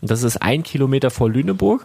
Und 0.00 0.10
das 0.12 0.22
ist 0.22 0.40
ein 0.40 0.62
Kilometer 0.62 1.10
vor 1.10 1.28
Lüneburg. 1.28 1.84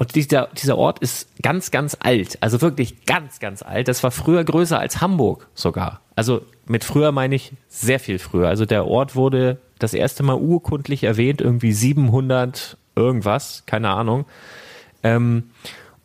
Und 0.00 0.14
dieser, 0.14 0.48
dieser 0.56 0.78
Ort 0.78 1.00
ist 1.00 1.28
ganz, 1.42 1.70
ganz 1.70 1.94
alt. 2.00 2.38
Also 2.40 2.62
wirklich 2.62 3.04
ganz, 3.04 3.38
ganz 3.38 3.60
alt. 3.60 3.86
Das 3.86 4.02
war 4.02 4.10
früher 4.10 4.42
größer 4.42 4.78
als 4.78 5.02
Hamburg 5.02 5.46
sogar. 5.54 6.00
Also 6.16 6.40
mit 6.64 6.84
früher 6.84 7.12
meine 7.12 7.34
ich 7.34 7.52
sehr 7.68 8.00
viel 8.00 8.18
früher. 8.18 8.48
Also 8.48 8.64
der 8.64 8.86
Ort 8.86 9.14
wurde 9.14 9.58
das 9.78 9.92
erste 9.92 10.22
Mal 10.22 10.36
urkundlich 10.36 11.04
erwähnt, 11.04 11.42
irgendwie 11.42 11.74
700 11.74 12.78
irgendwas, 12.96 13.64
keine 13.66 13.90
Ahnung. 13.90 14.24
Ähm, 15.02 15.50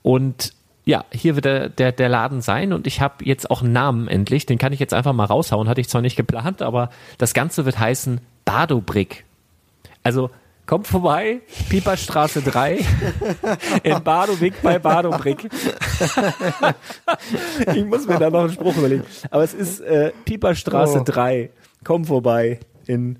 und 0.02 0.52
ja, 0.84 1.06
hier 1.14 1.36
wird 1.36 1.46
der, 1.46 1.70
der, 1.70 1.94
der 1.94 2.10
Laden 2.10 2.42
sein 2.42 2.74
und 2.74 2.88
ich 2.88 3.00
habe 3.00 3.24
jetzt 3.24 3.50
auch 3.50 3.62
einen 3.62 3.72
Namen 3.72 4.10
endlich. 4.10 4.46
Den 4.46 4.58
kann 4.58 4.74
ich 4.74 4.82
jetzt 4.82 4.94
einfach 4.94 5.14
mal 5.14 5.24
raushauen. 5.24 5.70
Hatte 5.70 5.80
ich 5.80 5.88
zwar 5.88 6.02
nicht 6.02 6.18
geplant, 6.18 6.62
aber 6.62 6.90
das 7.18 7.34
Ganze 7.34 7.64
wird 7.64 7.80
heißen 7.80 8.20
Badobrick. 8.44 9.24
Also 10.04 10.32
kommt 10.66 10.88
vorbei, 10.88 11.42
Pieperstraße 11.70 12.42
3 12.42 12.80
in 13.84 14.04
Badowik 14.04 14.62
bei 14.62 14.80
Badobrick. 14.80 15.50
ich 17.76 17.86
muss 17.86 18.08
mir 18.08 18.20
da 18.20 18.30
noch 18.30 18.42
einen 18.42 18.52
Spruch 18.52 18.78
überlegen. 18.78 19.04
Aber 19.30 19.44
es 19.44 19.54
ist 19.54 19.82
äh, 19.82 20.12
Pieperstraße 20.26 21.00
Oh. 21.00 21.04
3. 21.04 21.50
Komm 21.84 22.06
vorbei 22.06 22.60
in 22.86 23.20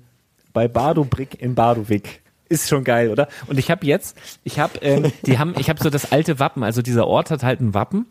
bei 0.52 0.68
Badobrick 0.68 1.40
in 1.40 1.54
Badowik. 1.54 2.22
Ist 2.48 2.68
schon 2.68 2.84
geil, 2.84 3.10
oder? 3.10 3.28
Und 3.48 3.58
ich 3.58 3.70
habe 3.70 3.84
jetzt, 3.86 4.16
ich 4.44 4.58
habe, 4.58 4.78
ähm, 4.80 5.12
die 5.26 5.38
haben, 5.38 5.54
ich 5.58 5.68
habe 5.68 5.82
so 5.82 5.90
das 5.90 6.12
alte 6.12 6.38
Wappen. 6.38 6.62
Also 6.62 6.80
dieser 6.80 7.06
Ort 7.06 7.30
hat 7.30 7.42
halt 7.42 7.60
ein 7.60 7.74
Wappen 7.74 8.06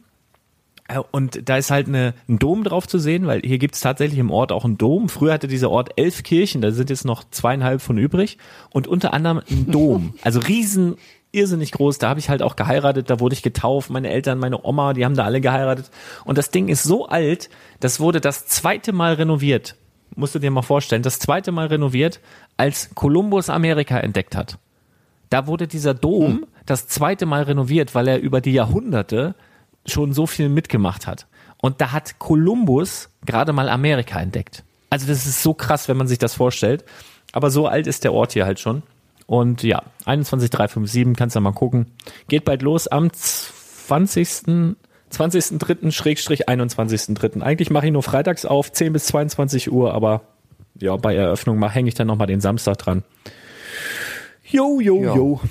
Und 1.11 1.49
da 1.49 1.57
ist 1.57 1.71
halt 1.71 1.87
eine, 1.87 2.13
ein 2.29 2.37
Dom 2.37 2.63
drauf 2.63 2.87
zu 2.87 2.99
sehen, 2.99 3.25
weil 3.25 3.41
hier 3.41 3.57
gibt's 3.57 3.79
tatsächlich 3.79 4.19
im 4.19 4.29
Ort 4.29 4.51
auch 4.51 4.65
einen 4.65 4.77
Dom. 4.77 5.09
Früher 5.09 5.33
hatte 5.33 5.47
dieser 5.47 5.71
Ort 5.71 5.89
elf 5.95 6.21
Kirchen, 6.21 6.61
da 6.61 6.71
sind 6.71 6.91
jetzt 6.91 7.05
noch 7.05 7.23
zweieinhalb 7.31 7.81
von 7.81 7.97
übrig. 7.97 8.37
Und 8.69 8.87
unter 8.87 9.13
anderem 9.13 9.41
ein 9.49 9.71
Dom. 9.71 10.13
Also 10.23 10.39
riesen, 10.39 10.95
irrsinnig 11.31 11.71
groß. 11.71 11.97
Da 11.97 12.09
habe 12.09 12.19
ich 12.19 12.29
halt 12.29 12.43
auch 12.43 12.55
geheiratet, 12.55 13.09
da 13.09 13.19
wurde 13.19 13.33
ich 13.33 13.41
getauft. 13.41 13.89
Meine 13.89 14.09
Eltern, 14.09 14.37
meine 14.37 14.63
Oma, 14.63 14.93
die 14.93 15.05
haben 15.05 15.15
da 15.15 15.23
alle 15.23 15.41
geheiratet. 15.41 15.89
Und 16.23 16.37
das 16.37 16.51
Ding 16.51 16.67
ist 16.67 16.83
so 16.83 17.07
alt, 17.07 17.49
das 17.79 17.99
wurde 17.99 18.21
das 18.21 18.45
zweite 18.45 18.93
Mal 18.93 19.13
renoviert. 19.13 19.75
Musst 20.15 20.35
du 20.35 20.39
dir 20.39 20.51
mal 20.51 20.61
vorstellen, 20.61 21.01
das 21.01 21.19
zweite 21.19 21.51
Mal 21.51 21.67
renoviert, 21.67 22.19
als 22.57 22.93
Kolumbus 22.93 23.49
Amerika 23.49 23.97
entdeckt 23.97 24.35
hat. 24.35 24.59
Da 25.29 25.47
wurde 25.47 25.67
dieser 25.67 25.93
Dom 25.93 26.45
das 26.65 26.87
zweite 26.87 27.25
Mal 27.25 27.43
renoviert, 27.43 27.95
weil 27.95 28.07
er 28.07 28.19
über 28.19 28.39
die 28.39 28.53
Jahrhunderte 28.53 29.35
schon 29.85 30.13
so 30.13 30.27
viel 30.27 30.49
mitgemacht 30.49 31.07
hat. 31.07 31.27
Und 31.61 31.81
da 31.81 31.91
hat 31.91 32.19
Kolumbus 32.19 33.09
gerade 33.25 33.53
mal 33.53 33.69
Amerika 33.69 34.19
entdeckt. 34.19 34.63
Also 34.89 35.07
das 35.07 35.25
ist 35.25 35.41
so 35.41 35.53
krass, 35.53 35.87
wenn 35.87 35.97
man 35.97 36.07
sich 36.07 36.19
das 36.19 36.35
vorstellt. 36.35 36.85
Aber 37.31 37.51
so 37.51 37.67
alt 37.67 37.87
ist 37.87 38.03
der 38.03 38.13
Ort 38.13 38.33
hier 38.33 38.45
halt 38.45 38.59
schon. 38.59 38.83
Und 39.27 39.63
ja, 39.63 39.83
21357, 40.05 41.15
kannst 41.17 41.35
du 41.35 41.41
mal 41.41 41.51
gucken. 41.51 41.87
Geht 42.27 42.45
bald 42.45 42.61
los 42.61 42.87
am 42.87 43.11
20. 43.11 44.75
20.3. 45.11 45.91
Schrägstrich 45.91 46.49
21.3. 46.49 47.41
Eigentlich 47.41 47.69
mache 47.69 47.87
ich 47.87 47.91
nur 47.91 48.03
freitags 48.03 48.45
auf, 48.45 48.71
10 48.71 48.93
bis 48.93 49.05
22 49.05 49.71
Uhr, 49.71 49.93
aber 49.93 50.21
ja, 50.79 50.95
bei 50.97 51.15
Eröffnung 51.15 51.67
hänge 51.69 51.87
ich 51.87 51.95
dann 51.95 52.07
nochmal 52.07 52.27
den 52.27 52.41
Samstag 52.41 52.77
dran. 52.77 53.03
Jo, 54.43 54.79
jo, 54.79 55.01
jo. 55.01 55.41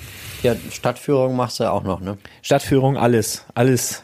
Ja, 0.44 0.54
Stadtführung 0.70 1.36
machst 1.36 1.58
du 1.58 1.72
auch 1.72 1.84
noch, 1.84 2.00
ne? 2.00 2.18
Stadtführung, 2.42 2.98
alles, 2.98 3.46
alles. 3.54 4.02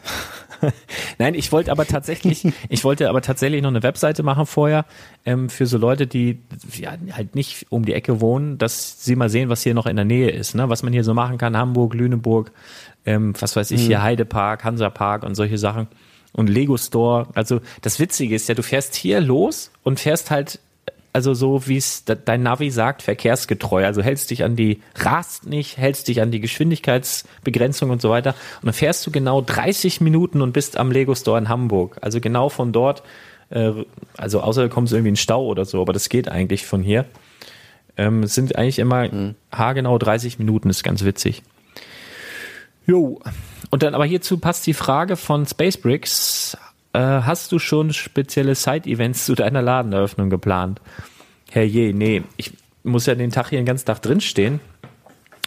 Nein, 1.19 1.35
ich 1.35 1.51
wollte 1.51 1.71
aber 1.71 1.85
tatsächlich, 1.85 2.51
ich 2.69 2.83
wollte 2.83 3.09
aber 3.09 3.21
tatsächlich 3.21 3.61
noch 3.61 3.69
eine 3.69 3.83
Webseite 3.83 4.23
machen 4.23 4.47
vorher 4.47 4.85
ähm, 5.23 5.49
für 5.49 5.67
so 5.67 5.77
Leute, 5.77 6.07
die 6.07 6.39
ja, 6.73 6.93
halt 7.11 7.35
nicht 7.35 7.67
um 7.69 7.85
die 7.85 7.93
Ecke 7.93 8.21
wohnen, 8.21 8.57
dass 8.57 9.05
sie 9.05 9.15
mal 9.15 9.29
sehen, 9.29 9.49
was 9.49 9.61
hier 9.61 9.75
noch 9.75 9.85
in 9.85 9.95
der 9.95 10.05
Nähe 10.05 10.31
ist, 10.31 10.55
ne? 10.55 10.67
was 10.67 10.81
man 10.81 10.93
hier 10.93 11.03
so 11.03 11.13
machen 11.13 11.37
kann, 11.37 11.55
Hamburg, 11.55 11.93
Lüneburg, 11.93 12.51
ähm, 13.05 13.35
was 13.39 13.55
weiß 13.55 13.69
ich 13.69 13.81
hier, 13.81 14.01
Heidepark, 14.01 14.63
Hansapark 14.63 15.21
und 15.21 15.35
solche 15.35 15.59
Sachen 15.59 15.87
und 16.33 16.49
Lego 16.49 16.75
Store. 16.77 17.27
Also 17.35 17.61
das 17.81 17.99
Witzige 17.99 18.33
ist 18.33 18.49
ja, 18.49 18.55
du 18.55 18.63
fährst 18.63 18.95
hier 18.95 19.21
los 19.21 19.71
und 19.83 19.99
fährst 19.99 20.31
halt 20.31 20.59
also 21.13 21.33
so 21.33 21.67
wie 21.67 21.77
es 21.77 22.05
de- 22.05 22.17
dein 22.23 22.43
Navi 22.43 22.71
sagt, 22.71 23.01
verkehrsgetreu. 23.01 23.85
Also 23.85 24.01
hältst 24.01 24.31
dich 24.31 24.43
an 24.43 24.55
die, 24.55 24.81
rast 24.95 25.45
nicht, 25.45 25.77
hältst 25.77 26.07
dich 26.07 26.21
an 26.21 26.31
die 26.31 26.39
Geschwindigkeitsbegrenzung 26.39 27.89
und 27.89 28.01
so 28.01 28.09
weiter. 28.09 28.31
Und 28.61 28.67
dann 28.67 28.73
fährst 28.73 29.05
du 29.05 29.11
genau 29.11 29.41
30 29.41 30.01
Minuten 30.01 30.41
und 30.41 30.53
bist 30.53 30.77
am 30.77 30.91
Lego 30.91 31.13
Store 31.15 31.37
in 31.37 31.49
Hamburg. 31.49 31.97
Also 32.01 32.21
genau 32.21 32.49
von 32.49 32.71
dort, 32.71 33.03
äh, 33.49 33.71
also 34.17 34.41
außer 34.41 34.63
du 34.63 34.69
kommst 34.69 34.93
irgendwie 34.93 35.09
in 35.09 35.15
Stau 35.17 35.45
oder 35.45 35.65
so, 35.65 35.81
aber 35.81 35.93
das 35.93 36.09
geht 36.09 36.29
eigentlich 36.29 36.65
von 36.65 36.81
hier. 36.83 37.05
Ähm, 37.97 38.23
es 38.23 38.33
sind 38.33 38.55
eigentlich 38.55 38.79
immer 38.79 39.09
haargenau 39.51 39.97
30 39.97 40.39
Minuten, 40.39 40.69
ist 40.69 40.83
ganz 40.83 41.03
witzig. 41.03 41.43
Jo. 42.85 43.19
Und 43.69 43.83
dann 43.83 43.95
aber 43.95 44.05
hierzu 44.05 44.37
passt 44.37 44.65
die 44.67 44.73
Frage 44.73 45.15
von 45.15 45.45
Spacebricks. 45.45 46.57
Äh, 46.93 46.99
hast 46.99 47.51
du 47.51 47.59
schon 47.59 47.93
spezielle 47.93 48.55
Side-Events 48.55 49.25
zu 49.25 49.35
deiner 49.35 49.61
Ladeneröffnung 49.61 50.29
geplant? 50.29 50.81
Herrje, 51.49 51.93
nee. 51.93 52.23
Ich 52.37 52.53
muss 52.83 53.05
ja 53.05 53.15
den 53.15 53.31
Tag 53.31 53.49
hier 53.49 53.59
den 53.59 53.65
ganzen 53.65 53.85
Tag 53.85 54.01
drinstehen. 54.01 54.59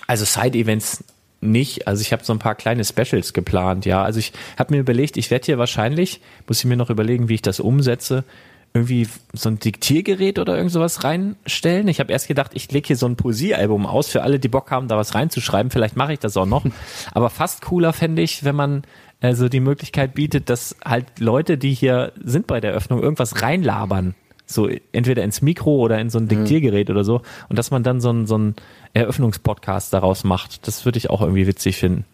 Also 0.07 0.25
Side-Events 0.25 1.05
nicht. 1.41 1.87
Also 1.87 2.01
ich 2.01 2.13
habe 2.13 2.25
so 2.25 2.33
ein 2.33 2.39
paar 2.39 2.55
kleine 2.55 2.85
Specials 2.85 3.33
geplant, 3.33 3.85
ja. 3.85 4.03
Also 4.03 4.19
ich 4.19 4.33
habe 4.59 4.75
mir 4.75 4.81
überlegt, 4.81 5.17
ich 5.17 5.31
werde 5.31 5.47
hier 5.47 5.59
wahrscheinlich, 5.59 6.21
muss 6.47 6.59
ich 6.59 6.65
mir 6.65 6.77
noch 6.77 6.91
überlegen, 6.91 7.29
wie 7.29 7.35
ich 7.35 7.43
das 7.43 7.61
umsetze, 7.61 8.25
irgendwie 8.73 9.07
so 9.33 9.51
ein 9.51 9.61
Diktiergerät 9.61 10.41
oder 10.41 10.57
irgend 10.57 10.73
sowas 10.73 11.05
reinstellen. 11.05 11.87
Ich 11.87 12.01
habe 12.01 12.13
erst 12.13 12.27
gedacht, 12.27 12.53
ich 12.55 12.73
lege 12.73 12.89
hier 12.89 12.97
so 12.97 13.07
ein 13.07 13.15
Poesiealbum 13.15 13.87
aus 13.87 14.09
für 14.09 14.23
alle, 14.23 14.41
die 14.41 14.49
Bock 14.49 14.73
haben, 14.73 14.89
da 14.89 14.97
was 14.97 15.15
reinzuschreiben. 15.15 15.71
Vielleicht 15.71 15.97
mache 15.97 16.15
ich 16.15 16.19
das 16.19 16.37
auch 16.37 16.47
noch. 16.47 16.65
Aber 17.13 17.31
fast 17.31 17.63
cooler 17.63 17.93
fände 17.93 18.23
ich, 18.23 18.43
wenn 18.43 18.57
man 18.57 18.83
also 19.21 19.49
die 19.49 19.61
Möglichkeit 19.61 20.15
bietet, 20.15 20.51
dass 20.51 20.77
halt 20.85 21.19
Leute, 21.19 21.57
die 21.59 21.73
hier 21.73 22.13
sind 22.23 22.47
bei 22.47 22.61
der 22.61 22.73
Öffnung, 22.73 23.03
irgendwas 23.03 23.43
reinlabern. 23.43 24.15
So 24.47 24.69
entweder 24.93 25.25
ins 25.25 25.41
Mikro 25.41 25.77
oder 25.77 25.99
in 25.99 26.11
so 26.11 26.19
ein 26.19 26.29
Diktiergerät 26.29 26.91
oder 26.91 27.03
so. 27.03 27.23
Und 27.49 27.59
dass 27.59 27.71
man 27.71 27.83
dann 27.83 28.01
so 28.01 28.11
ein, 28.11 28.27
so 28.27 28.37
ein 28.37 28.55
Eröffnungspodcast 28.93 29.93
daraus 29.93 30.23
macht. 30.25 30.67
Das 30.67 30.85
würde 30.85 30.99
ich 30.99 31.09
auch 31.09 31.23
irgendwie 31.23 31.47
witzig 31.47 31.77
finden. 31.79 32.05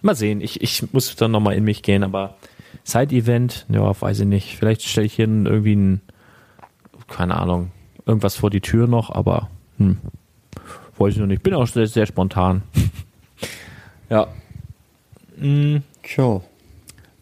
Mal 0.00 0.14
sehen. 0.14 0.40
Ich, 0.40 0.62
ich 0.62 0.92
muss 0.92 1.14
dann 1.16 1.30
nochmal 1.30 1.54
in 1.54 1.64
mich 1.64 1.82
gehen, 1.82 2.02
aber 2.02 2.36
Side-Event, 2.84 3.66
ja, 3.68 4.00
weiß 4.00 4.20
ich 4.20 4.26
nicht. 4.26 4.56
Vielleicht 4.56 4.82
stelle 4.82 5.06
ich 5.06 5.14
hier 5.14 5.26
irgendwie 5.26 5.76
ein, 5.76 6.00
keine 7.06 7.36
Ahnung, 7.36 7.70
irgendwas 8.06 8.36
vor 8.36 8.48
die 8.50 8.62
Tür 8.62 8.86
noch, 8.86 9.10
aber 9.10 9.50
hm, 9.76 9.98
weiß 10.96 11.14
ich 11.14 11.20
noch 11.20 11.26
nicht. 11.26 11.42
Bin 11.42 11.54
auch 11.54 11.66
sehr, 11.66 11.86
sehr 11.86 12.06
spontan. 12.06 12.62
ja. 14.10 14.28
Tja. 16.02 16.40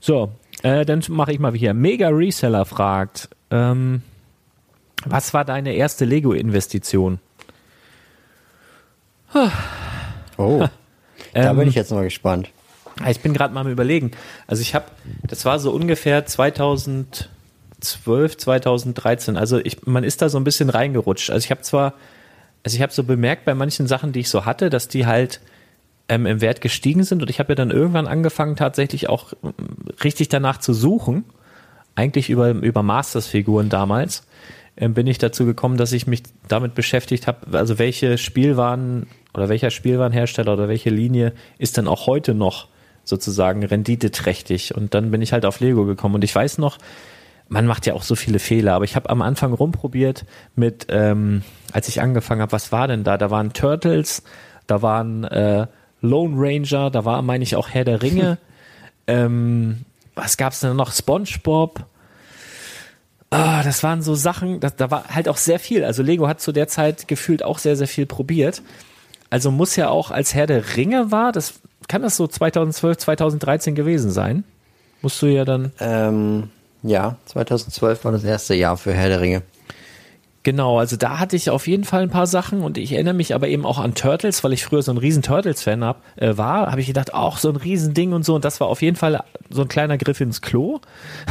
So, 0.01 0.33
äh, 0.63 0.85
dann 0.85 1.03
mache 1.09 1.33
ich 1.33 1.39
mal 1.39 1.53
hier. 1.55 1.75
Mega 1.75 2.09
Reseller 2.09 2.65
fragt, 2.65 3.29
ähm, 3.51 4.03
was 5.05 5.35
war 5.35 5.45
deine 5.45 5.75
erste 5.75 6.05
Lego-Investition? 6.05 7.19
Oh. 10.37 10.67
da 11.35 11.51
Ähm, 11.51 11.57
bin 11.59 11.69
ich 11.69 11.75
jetzt 11.75 11.91
mal 11.93 12.05
gespannt. 12.05 12.51
Ich 13.09 13.21
bin 13.21 13.35
gerade 13.35 13.53
mal 13.53 13.61
am 13.61 13.69
überlegen. 13.69 14.13
Also 14.47 14.63
ich 14.63 14.75
habe, 14.75 14.87
das 15.25 15.45
war 15.45 15.59
so 15.59 15.71
ungefähr 15.71 16.25
2012, 16.25 17.19
2013. 18.39 19.37
Also 19.37 19.59
ich, 19.59 19.87
man 19.87 20.03
ist 20.03 20.23
da 20.23 20.31
so 20.31 20.39
ein 20.39 20.45
bisschen 20.45 20.71
reingerutscht. 20.71 21.31
Also 21.31 21.45
ich 21.45 21.51
habe 21.51 21.61
zwar, 21.61 21.93
also 22.65 22.75
ich 22.75 22.83
habe 22.83 22.93
so 22.93 23.05
bemerkt 23.05 23.45
bei 23.45 23.55
manchen 23.55 23.87
Sachen, 23.87 24.13
die 24.13 24.21
ich 24.21 24.31
so 24.31 24.47
hatte, 24.47 24.71
dass 24.71 24.89
die 24.89 25.05
halt 25.05 25.41
ähm, 26.09 26.27
im 26.27 26.41
Wert 26.41 26.61
gestiegen 26.61 27.05
sind 27.05 27.23
und 27.23 27.31
ich 27.31 27.39
habe 27.39 27.51
ja 27.51 27.55
dann 27.55 27.71
irgendwann 27.71 28.07
angefangen 28.07 28.57
tatsächlich 28.57 29.09
auch 29.09 29.33
ähm, 29.43 29.55
richtig 30.03 30.29
danach 30.29 30.59
zu 30.59 30.73
suchen. 30.73 31.25
Eigentlich 31.95 32.29
über 32.29 32.51
über 32.51 32.83
Masters-Figuren 32.83 33.69
damals 33.69 34.27
ähm, 34.77 34.95
bin 34.95 35.07
ich 35.07 35.19
dazu 35.19 35.47
gekommen, 35.47 35.77
dass 35.77 35.93
ich 35.93 36.07
mich 36.07 36.23
damit 36.49 36.75
beschäftigt 36.75 37.27
habe, 37.27 37.59
also 37.59 37.79
welche 37.79 38.19
Spielwaren 38.19 39.07
oder 39.35 39.49
welcher 39.49 39.71
Spielwarenhersteller 39.71 40.53
oder 40.53 40.69
welche 40.69 40.91
Linie 40.91 41.33
ist 41.59 41.79
dann 41.79 41.89
auch 41.89 42.07
heute 42.07 42.35
noch 42.35 42.69
sozusagen 43.05 43.65
renditeträchtig. 43.65 44.75
Und 44.75 44.95
dann 44.95 45.11
bin 45.11 45.23
ich 45.23 45.33
halt 45.33 45.47
auf 45.47 45.61
Lego 45.61 45.87
gekommen. 45.87 46.17
Und 46.17 46.25
ich 46.25 46.35
weiß 46.35 46.59
noch, 46.59 46.79
man 47.49 47.67
macht 47.67 47.87
ja 47.87 47.95
auch 47.95 48.03
so 48.03 48.17
viele 48.17 48.39
Fehler, 48.39 48.75
aber 48.75 48.85
ich 48.85 48.97
habe 48.97 49.09
am 49.09 49.23
Anfang 49.23 49.53
rumprobiert 49.53 50.25
mit, 50.57 50.87
ähm, 50.91 51.43
als 51.73 51.89
ich 51.89 52.01
angefangen 52.01 52.43
habe, 52.43 52.53
was 52.53 52.73
war 52.73 52.89
denn 52.89 53.05
da? 53.05 53.17
Da 53.17 53.31
waren 53.31 53.53
Turtles, 53.53 54.25
da 54.67 54.83
waren 54.83 55.25
äh, 55.25 55.69
Lone 56.07 56.35
Ranger, 56.37 56.91
da 56.91 57.05
war, 57.05 57.23
meine 57.23 57.45
ich, 57.45 57.57
auch 57.57 57.69
Herr 57.69 57.85
der 57.85 58.03
Ringe. 58.03 58.39
ähm, 59.07 59.85
was 60.15 60.37
gab's 60.37 60.61
denn 60.61 60.77
noch? 60.77 60.93
SpongeBob. 60.93 61.85
Ah, 63.31 63.63
das 63.63 63.83
waren 63.83 64.03
so 64.03 64.15
Sachen, 64.15 64.61
da, 64.61 64.71
da 64.71 64.91
war 64.91 65.05
halt 65.09 65.29
auch 65.29 65.37
sehr 65.37 65.59
viel. 65.59 65.85
Also 65.85 66.03
Lego 66.03 66.29
hat 66.29 66.41
zu 66.41 66.53
der 66.53 66.69
Zeit 66.69 67.09
gefühlt 67.09 67.43
auch 67.43 67.59
sehr, 67.59 67.77
sehr 67.77 67.89
viel 67.89 68.07
probiert. 68.07 68.63
Also 69.31 69.51
muss 69.51 69.77
ja 69.77 69.89
auch 69.89 70.11
als 70.11 70.35
Herr 70.35 70.47
der 70.47 70.77
Ringe 70.77 71.11
war, 71.11 71.33
das 71.33 71.55
kann 71.89 72.03
das 72.03 72.17
so 72.17 72.27
2012, 72.27 72.99
2013 72.99 73.75
gewesen 73.75 74.11
sein. 74.11 74.45
Musst 75.03 75.21
du 75.21 75.27
ja 75.27 75.45
dann 75.45 75.73
Ähm, 75.81 76.51
ja, 76.83 77.17
2012 77.27 78.05
war 78.05 78.13
das 78.13 78.25
erste 78.25 78.55
Jahr 78.55 78.77
für 78.77 78.93
Herr 78.93 79.09
der 79.09 79.21
Ringe. 79.21 79.43
Genau, 80.47 80.79
also 80.79 80.95
da 80.95 81.19
hatte 81.19 81.35
ich 81.35 81.51
auf 81.51 81.67
jeden 81.67 81.83
Fall 81.83 82.03
ein 82.03 82.09
paar 82.09 82.29
Sachen 82.29 82.63
und 82.63 82.79
ich 82.79 82.93
erinnere 82.93 83.15
mich 83.15 83.35
aber 83.35 83.49
eben 83.49 83.67
auch 83.67 83.81
an 83.81 83.97
Turtles, 83.97 84.45
weil 84.45 84.53
ich 84.53 84.65
früher 84.65 84.81
so 84.81 84.93
ein 84.93 84.97
riesen 84.97 85.21
Turtles-Fan 85.21 85.83
hab, 85.83 86.05
äh, 86.15 86.39
war, 86.39 86.71
habe 86.71 86.81
ich 86.81 86.87
gedacht, 86.87 87.13
auch 87.13 87.39
so 87.39 87.49
ein 87.49 87.57
Riesending 87.57 88.13
und 88.13 88.25
so 88.25 88.37
und 88.37 88.45
das 88.45 88.61
war 88.61 88.69
auf 88.69 88.81
jeden 88.81 88.95
Fall 88.95 89.25
so 89.51 89.63
ein 89.63 89.67
kleiner 89.67 89.99
Griff 89.99 90.21
ins 90.21 90.43
Klo, 90.43 90.79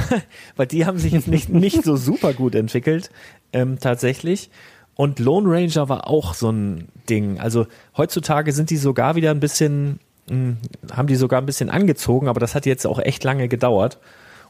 weil 0.57 0.67
die 0.67 0.85
haben 0.85 0.97
sich 0.97 1.13
jetzt 1.13 1.29
nicht, 1.29 1.47
nicht 1.47 1.85
so 1.85 1.95
super 1.95 2.33
gut 2.33 2.55
entwickelt, 2.55 3.09
ähm, 3.53 3.79
tatsächlich. 3.79 4.49
Und 4.95 5.19
Lone 5.19 5.49
Ranger 5.49 5.87
war 5.87 6.09
auch 6.09 6.33
so 6.33 6.49
ein 6.49 6.89
Ding. 7.09 7.39
Also 7.39 7.67
heutzutage 7.95 8.51
sind 8.51 8.69
die 8.69 8.75
sogar 8.75 9.15
wieder 9.15 9.31
ein 9.31 9.39
bisschen, 9.39 10.01
mh, 10.29 10.57
haben 10.91 11.07
die 11.07 11.15
sogar 11.15 11.41
ein 11.41 11.45
bisschen 11.45 11.69
angezogen, 11.69 12.27
aber 12.27 12.41
das 12.41 12.53
hat 12.53 12.65
jetzt 12.65 12.85
auch 12.85 12.99
echt 12.99 13.23
lange 13.23 13.47
gedauert. 13.47 13.97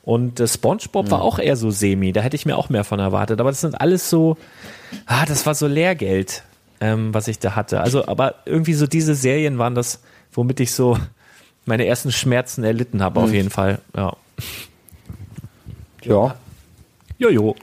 Und 0.05 0.39
äh, 0.39 0.47
SpongeBob 0.47 1.09
war 1.09 1.23
auch 1.23 1.39
eher 1.39 1.55
so 1.55 1.71
semi, 1.71 2.13
da 2.13 2.21
hätte 2.21 2.35
ich 2.35 2.45
mir 2.45 2.57
auch 2.57 2.69
mehr 2.69 2.83
von 2.83 2.99
erwartet. 2.99 3.39
Aber 3.39 3.49
das 3.49 3.61
sind 3.61 3.81
alles 3.81 4.09
so, 4.09 4.37
ah, 5.07 5.25
das 5.25 5.47
war 5.47 5.55
so 5.55 5.65
Lehrgeld, 5.65 6.43
ähm, 6.79 7.11
was 7.13 7.27
ich 7.27 7.39
da 7.39 7.55
hatte. 7.55 7.81
Also, 7.81 8.07
aber 8.07 8.35
irgendwie 8.45 8.75
so 8.75 8.85
diese 8.85 9.15
Serien 9.15 9.57
waren 9.57 9.73
das, 9.73 10.01
womit 10.31 10.59
ich 10.59 10.73
so 10.73 10.97
meine 11.65 11.87
ersten 11.87 12.11
Schmerzen 12.11 12.63
erlitten 12.63 13.01
habe, 13.01 13.19
auf 13.19 13.33
jeden 13.33 13.49
Fall. 13.49 13.79
Ja. 13.97 14.15
Ja. 16.03 16.35
Jojo. 17.17 17.55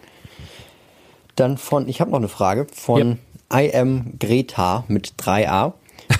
Dann 1.36 1.58
von, 1.58 1.88
ich 1.88 2.00
habe 2.00 2.10
noch 2.10 2.18
eine 2.18 2.28
Frage 2.28 2.66
von 2.74 3.18
I 3.54 3.72
am 3.72 4.18
Greta 4.18 4.84
mit 4.88 5.14
3a. 5.18 5.74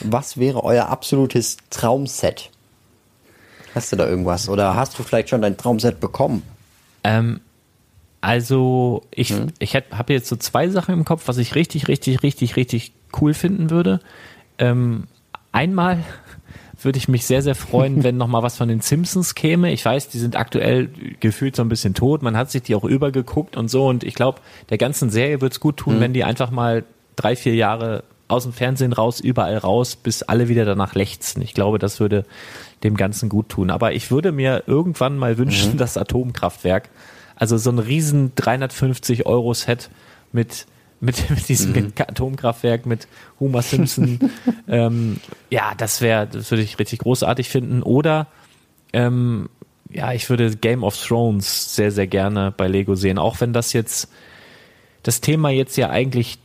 Was 0.05 0.37
wäre 0.37 0.63
euer 0.63 0.87
absolutes 0.87 1.57
Traumset? 1.71 2.52
Hast 3.75 3.93
du 3.93 3.97
da 3.97 4.07
irgendwas? 4.09 4.49
Oder 4.49 4.75
hast 4.75 4.99
du 4.99 5.03
vielleicht 5.03 5.29
schon 5.31 5.43
dein 5.43 5.57
Traumset 5.57 6.01
bekommen? 6.01 6.43
Ähm, 7.05 7.41
also 8.21 9.03
ich, 9.11 9.31
Hm? 9.31 9.49
ich 9.59 9.75
habe 9.75 10.13
jetzt 10.13 10.29
so 10.29 10.37
zwei 10.37 10.69
Sachen 10.69 10.95
im 10.95 11.05
Kopf, 11.05 11.23
was 11.27 11.39
ich 11.39 11.55
richtig, 11.55 11.89
richtig, 11.89 12.23
richtig, 12.23 12.57
richtig 12.57 12.93
cool 13.21 13.35
finden 13.35 13.71
würde. 13.71 14.01
Ähm, 14.59 15.05
einmal 15.51 15.99
würde 16.83 16.99
ich 16.99 17.09
mich 17.09 17.27
sehr, 17.27 17.43
sehr 17.43 17.55
freuen, 17.55 18.03
wenn 18.05 18.17
noch 18.17 18.29
mal 18.29 18.43
was 18.43 18.57
von 18.57 18.69
den 18.69 18.81
Simpsons 18.81 19.35
käme. 19.35 19.73
Ich 19.73 19.85
weiß, 19.85 20.09
die 20.09 20.19
sind 20.19 20.37
aktuell 20.37 20.89
gefühlt 21.21 21.57
so 21.57 21.63
ein 21.63 21.69
bisschen 21.69 21.95
tot. 21.95 22.23
Man 22.23 22.37
hat 22.37 22.51
sich 22.51 22.63
die 22.63 22.75
auch 22.75 22.85
übergeguckt 22.85 23.57
und 23.57 23.69
so. 23.69 23.87
Und 23.89 24.05
ich 24.05 24.15
glaube, 24.15 24.41
der 24.71 24.79
ganzen 24.79 25.11
Serie 25.11 25.41
wird 25.41 25.53
es 25.55 25.61
gut 25.61 25.79
tun, 25.79 25.99
wenn 26.01 26.13
die 26.13 26.25
einfach 26.25 26.51
mal 26.51 26.85
drei, 27.17 27.35
vier 27.37 27.55
Jahre 27.55 28.05
aus 28.29 28.45
dem 28.45 28.53
Fernsehen 28.53 28.93
raus, 28.95 29.21
überall 29.21 29.59
raus, 29.59 29.97
bis 29.97 30.23
alle 30.23 30.49
wieder 30.49 30.65
danach 30.65 30.95
lechzen. 30.95 31.43
Ich 31.43 31.53
glaube, 31.55 31.79
das 31.79 32.01
würde 32.01 32.25
dem 32.85 32.97
Ganzen 32.97 33.29
gut 33.29 33.49
tun. 33.49 33.71
Aber 33.71 33.93
ich 33.93 34.11
würde 34.11 34.33
mir 34.33 34.65
irgendwann 34.67 35.17
mal 35.17 35.39
wünschen, 35.39 35.77
das 35.77 35.97
Atomkraftwerk, 35.97 36.91
also 37.37 37.57
so 37.57 37.71
ein 37.71 37.79
riesen 37.79 38.33
350 38.35 39.27
Euro 39.27 39.55
Set 39.55 39.91
mit 40.33 40.67
mit, 41.03 41.29
mit 41.31 41.49
diesem 41.49 41.93
Atomkraftwerk 41.99 42.87
mit 42.87 43.09
Homer 43.41 43.63
Simpson. 43.63 44.19
ähm, 44.69 45.19
ja, 45.51 45.75
das 45.77 46.01
wäre, 46.01 46.27
das 46.27 46.51
würde 46.51 46.63
ich 46.63 46.79
richtig 46.79 47.01
großartig 47.01 47.49
finden. 47.49 47.83
Oder 47.83 48.29
ähm, 48.93 49.49
ja, 49.91 50.13
ich 50.13 50.31
würde 50.31 50.57
Game 50.57 50.85
of 50.85 50.97
Thrones 50.97 51.75
sehr, 51.75 51.91
sehr 51.91 52.07
gerne 52.07 52.55
bei 52.57 52.69
Lego 52.69 52.95
sehen. 52.95 53.19
Auch 53.19 53.41
wenn 53.41 53.53
das 53.53 53.73
jetzt 53.73 54.09
das 55.03 55.21
Thema 55.21 55.51
jetzt 55.51 55.77
ja 55.77 55.91
eigentlich 55.91 56.39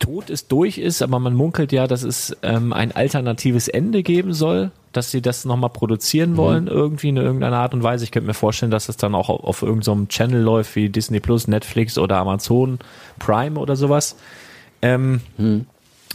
tot 0.00 0.28
ist, 0.30 0.50
durch 0.50 0.78
ist, 0.78 1.02
aber 1.02 1.18
man 1.20 1.34
munkelt 1.34 1.70
ja, 1.70 1.86
dass 1.86 2.02
es 2.02 2.36
ähm, 2.42 2.72
ein 2.72 2.90
alternatives 2.90 3.68
Ende 3.68 4.02
geben 4.02 4.32
soll, 4.32 4.72
dass 4.92 5.12
sie 5.12 5.22
das 5.22 5.44
nochmal 5.44 5.70
produzieren 5.70 6.36
wollen, 6.36 6.66
irgendwie 6.66 7.10
in 7.10 7.16
irgendeiner 7.16 7.58
Art 7.58 7.74
und 7.74 7.82
Weise. 7.84 8.02
Ich 8.04 8.10
könnte 8.10 8.26
mir 8.26 8.34
vorstellen, 8.34 8.72
dass 8.72 8.88
es 8.88 8.96
dann 8.96 9.14
auch 9.14 9.28
auf, 9.28 9.44
auf 9.44 9.62
irgendeinem 9.62 10.08
Channel 10.08 10.40
läuft, 10.42 10.74
wie 10.74 10.88
Disney 10.88 11.20
Plus, 11.20 11.46
Netflix 11.46 11.96
oder 11.96 12.16
Amazon 12.16 12.80
Prime 13.20 13.58
oder 13.60 13.76
sowas. 13.76 14.16
Ähm, 14.82 15.20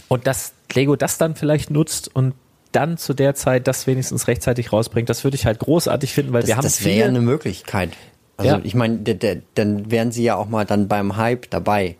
Und 0.08 0.28
dass 0.28 0.54
Lego 0.74 0.96
das 0.96 1.18
dann 1.18 1.36
vielleicht 1.36 1.72
nutzt 1.72 2.14
und 2.14 2.34
dann 2.72 2.98
zu 2.98 3.14
der 3.14 3.36
Zeit 3.36 3.68
das 3.68 3.88
wenigstens 3.88 4.28
rechtzeitig 4.28 4.74
rausbringt, 4.74 5.10
das 5.10 5.24
würde 5.24 5.36
ich 5.36 5.46
halt 5.46 5.60
großartig 5.60 6.14
finden, 6.14 6.34
weil 6.34 6.42
Das, 6.42 6.50
wir 6.50 6.58
haben 6.58 6.64
das 6.64 6.84
wäre 6.84 7.00
ja 7.00 7.06
eine 7.06 7.22
Möglichkeit. 7.22 7.92
Also 8.38 8.56
Ja. 8.56 8.62
ich 8.64 8.76
meine, 8.76 8.98
dann 9.00 9.92
wären 9.92 10.12
sie 10.12 10.24
ja 10.24 10.36
auch 10.36 10.50
mal 10.50 10.66
dann 10.66 10.90
beim 10.90 11.16
Hype 11.16 11.50
dabei. 11.50 11.96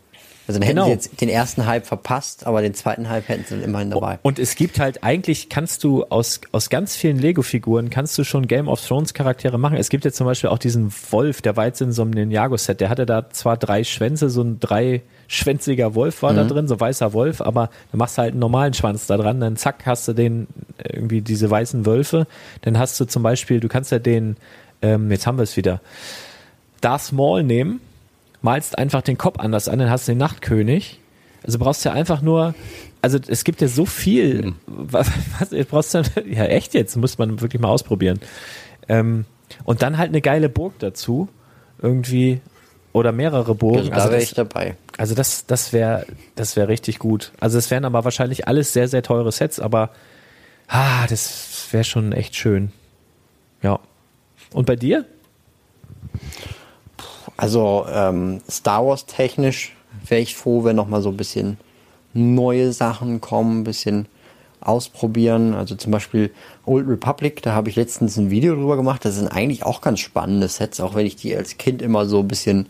Also 0.48 0.60
dann 0.60 0.66
hätten 0.66 0.76
Genau. 0.76 0.86
sie 0.86 0.92
jetzt 0.92 1.20
den 1.20 1.28
ersten 1.28 1.66
Hype 1.66 1.86
verpasst, 1.86 2.46
aber 2.46 2.62
den 2.62 2.72
zweiten 2.74 3.08
Hype 3.08 3.28
hätten 3.28 3.44
sie 3.48 3.54
dann 3.56 3.64
immerhin 3.64 3.90
dabei. 3.90 4.18
Und 4.22 4.38
es 4.38 4.54
gibt 4.54 4.78
halt 4.78 5.02
eigentlich, 5.02 5.48
kannst 5.48 5.82
du 5.82 6.04
aus, 6.04 6.40
aus 6.52 6.70
ganz 6.70 6.94
vielen 6.94 7.18
Lego-Figuren, 7.18 7.90
kannst 7.90 8.16
du 8.16 8.22
schon 8.24 8.46
Game 8.46 8.68
of 8.68 8.80
Thrones 8.86 9.12
Charaktere 9.12 9.58
machen. 9.58 9.76
Es 9.76 9.88
gibt 9.88 10.04
jetzt 10.04 10.16
zum 10.16 10.26
Beispiel 10.26 10.50
auch 10.50 10.58
diesen 10.58 10.92
Wolf, 11.10 11.42
der 11.42 11.56
war 11.56 11.66
jetzt 11.66 11.80
in 11.80 11.90
so 11.92 12.02
einem 12.02 12.12
Ninjago-Set. 12.12 12.80
Der 12.80 12.90
hatte 12.90 13.06
da 13.06 13.28
zwar 13.30 13.56
drei 13.56 13.82
Schwänze, 13.82 14.30
so 14.30 14.42
ein 14.42 14.60
dreischwänziger 14.60 15.94
Wolf 15.94 16.22
war 16.22 16.32
da 16.32 16.44
drin, 16.44 16.68
so 16.68 16.78
weißer 16.78 17.12
Wolf, 17.12 17.40
aber 17.40 17.70
dann 17.90 17.98
machst 17.98 18.16
du 18.18 18.22
halt 18.22 18.32
einen 18.32 18.40
normalen 18.40 18.74
Schwanz 18.74 19.06
da 19.06 19.16
dran, 19.16 19.40
dann 19.40 19.56
zack, 19.56 19.84
hast 19.86 20.06
du 20.06 20.12
den, 20.12 20.46
äh, 20.78 20.94
irgendwie 20.94 21.22
diese 21.22 21.50
weißen 21.50 21.86
Wölfe. 21.86 22.26
Dann 22.62 22.78
hast 22.78 23.00
du 23.00 23.04
zum 23.04 23.22
Beispiel, 23.24 23.58
du 23.58 23.68
kannst 23.68 23.90
ja 23.90 23.98
den, 23.98 24.36
ähm, 24.82 25.10
jetzt 25.10 25.26
haben 25.26 25.38
wir 25.38 25.42
es 25.42 25.56
wieder, 25.56 25.80
Darth 26.80 27.10
Maul 27.12 27.42
nehmen, 27.42 27.80
malst 28.46 28.78
einfach 28.78 29.02
den 29.02 29.18
Kopf 29.18 29.40
anders 29.40 29.68
an, 29.68 29.80
dann 29.80 29.90
hast 29.90 30.06
du 30.06 30.12
den 30.12 30.18
Nachtkönig. 30.18 31.00
Also 31.42 31.58
brauchst 31.58 31.84
du 31.84 31.88
ja 31.88 31.94
einfach 31.96 32.22
nur, 32.22 32.54
also 33.02 33.18
es 33.26 33.42
gibt 33.42 33.60
ja 33.60 33.66
so 33.66 33.86
viel, 33.86 34.54
was, 34.66 35.10
was 35.38 35.50
jetzt 35.50 35.70
brauchst 35.70 35.94
du, 35.94 36.02
ja 36.24 36.44
echt 36.44 36.72
jetzt, 36.74 36.96
muss 36.96 37.18
man 37.18 37.40
wirklich 37.40 37.60
mal 37.60 37.68
ausprobieren. 37.68 38.20
Ähm, 38.88 39.24
und 39.64 39.82
dann 39.82 39.98
halt 39.98 40.10
eine 40.10 40.20
geile 40.20 40.48
Burg 40.48 40.78
dazu, 40.78 41.28
irgendwie, 41.82 42.40
oder 42.92 43.10
mehrere 43.10 43.56
Burgen. 43.56 43.78
Also 43.78 43.90
da 43.90 43.96
Also 43.96 44.10
wäre 44.10 44.20
das, 44.20 44.30
ich 44.30 44.34
dabei. 44.34 44.76
also 44.96 45.14
das, 45.16 45.46
das 45.46 45.72
wäre, 45.72 46.06
das 46.36 46.54
wäre 46.54 46.68
richtig 46.68 47.00
gut. 47.00 47.32
Also 47.40 47.58
es 47.58 47.68
wären 47.70 47.84
aber 47.84 48.04
wahrscheinlich 48.04 48.46
alles 48.46 48.72
sehr, 48.72 48.86
sehr 48.86 49.02
teure 49.02 49.32
Sets, 49.32 49.58
aber 49.58 49.90
ah, 50.68 51.06
das 51.08 51.66
wäre 51.72 51.84
schon 51.84 52.12
echt 52.12 52.36
schön. 52.36 52.70
Ja. 53.60 53.80
Und 54.52 54.66
bei 54.66 54.76
dir? 54.76 55.04
Also 57.36 57.86
ähm, 57.90 58.40
Star 58.50 58.86
Wars 58.86 59.06
technisch 59.06 59.74
wäre 60.06 60.20
ich 60.20 60.36
froh, 60.36 60.64
wenn 60.64 60.76
noch 60.76 60.88
mal 60.88 61.02
so 61.02 61.10
ein 61.10 61.16
bisschen 61.16 61.58
neue 62.14 62.72
Sachen 62.72 63.20
kommen, 63.20 63.60
ein 63.60 63.64
bisschen 63.64 64.06
ausprobieren. 64.60 65.54
Also 65.54 65.74
zum 65.74 65.92
Beispiel 65.92 66.32
Old 66.64 66.88
Republic, 66.88 67.42
da 67.42 67.52
habe 67.52 67.68
ich 67.68 67.76
letztens 67.76 68.16
ein 68.16 68.30
Video 68.30 68.54
drüber 68.54 68.76
gemacht. 68.76 69.04
Das 69.04 69.14
sind 69.14 69.28
eigentlich 69.28 69.64
auch 69.64 69.80
ganz 69.80 70.00
spannende 70.00 70.48
Sets, 70.48 70.80
auch 70.80 70.94
wenn 70.94 71.06
ich 71.06 71.16
die 71.16 71.36
als 71.36 71.58
Kind 71.58 71.82
immer 71.82 72.06
so 72.06 72.20
ein 72.20 72.28
bisschen 72.28 72.66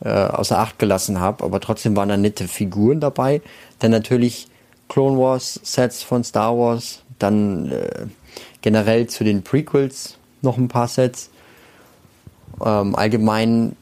äh, 0.00 0.10
außer 0.10 0.58
Acht 0.58 0.78
gelassen 0.78 1.20
habe. 1.20 1.44
Aber 1.44 1.60
trotzdem 1.60 1.96
waren 1.96 2.08
da 2.08 2.16
nette 2.16 2.46
Figuren 2.46 3.00
dabei. 3.00 3.40
Dann 3.78 3.90
natürlich 3.90 4.48
Clone 4.88 5.18
Wars 5.18 5.60
Sets 5.62 6.02
von 6.02 6.24
Star 6.24 6.56
Wars. 6.56 7.02
Dann 7.18 7.72
äh, 7.72 8.06
generell 8.60 9.06
zu 9.06 9.24
den 9.24 9.42
Prequels 9.42 10.18
noch 10.42 10.58
ein 10.58 10.68
paar 10.68 10.88
Sets. 10.88 11.30
Ähm, 12.64 12.94
allgemein 12.94 13.76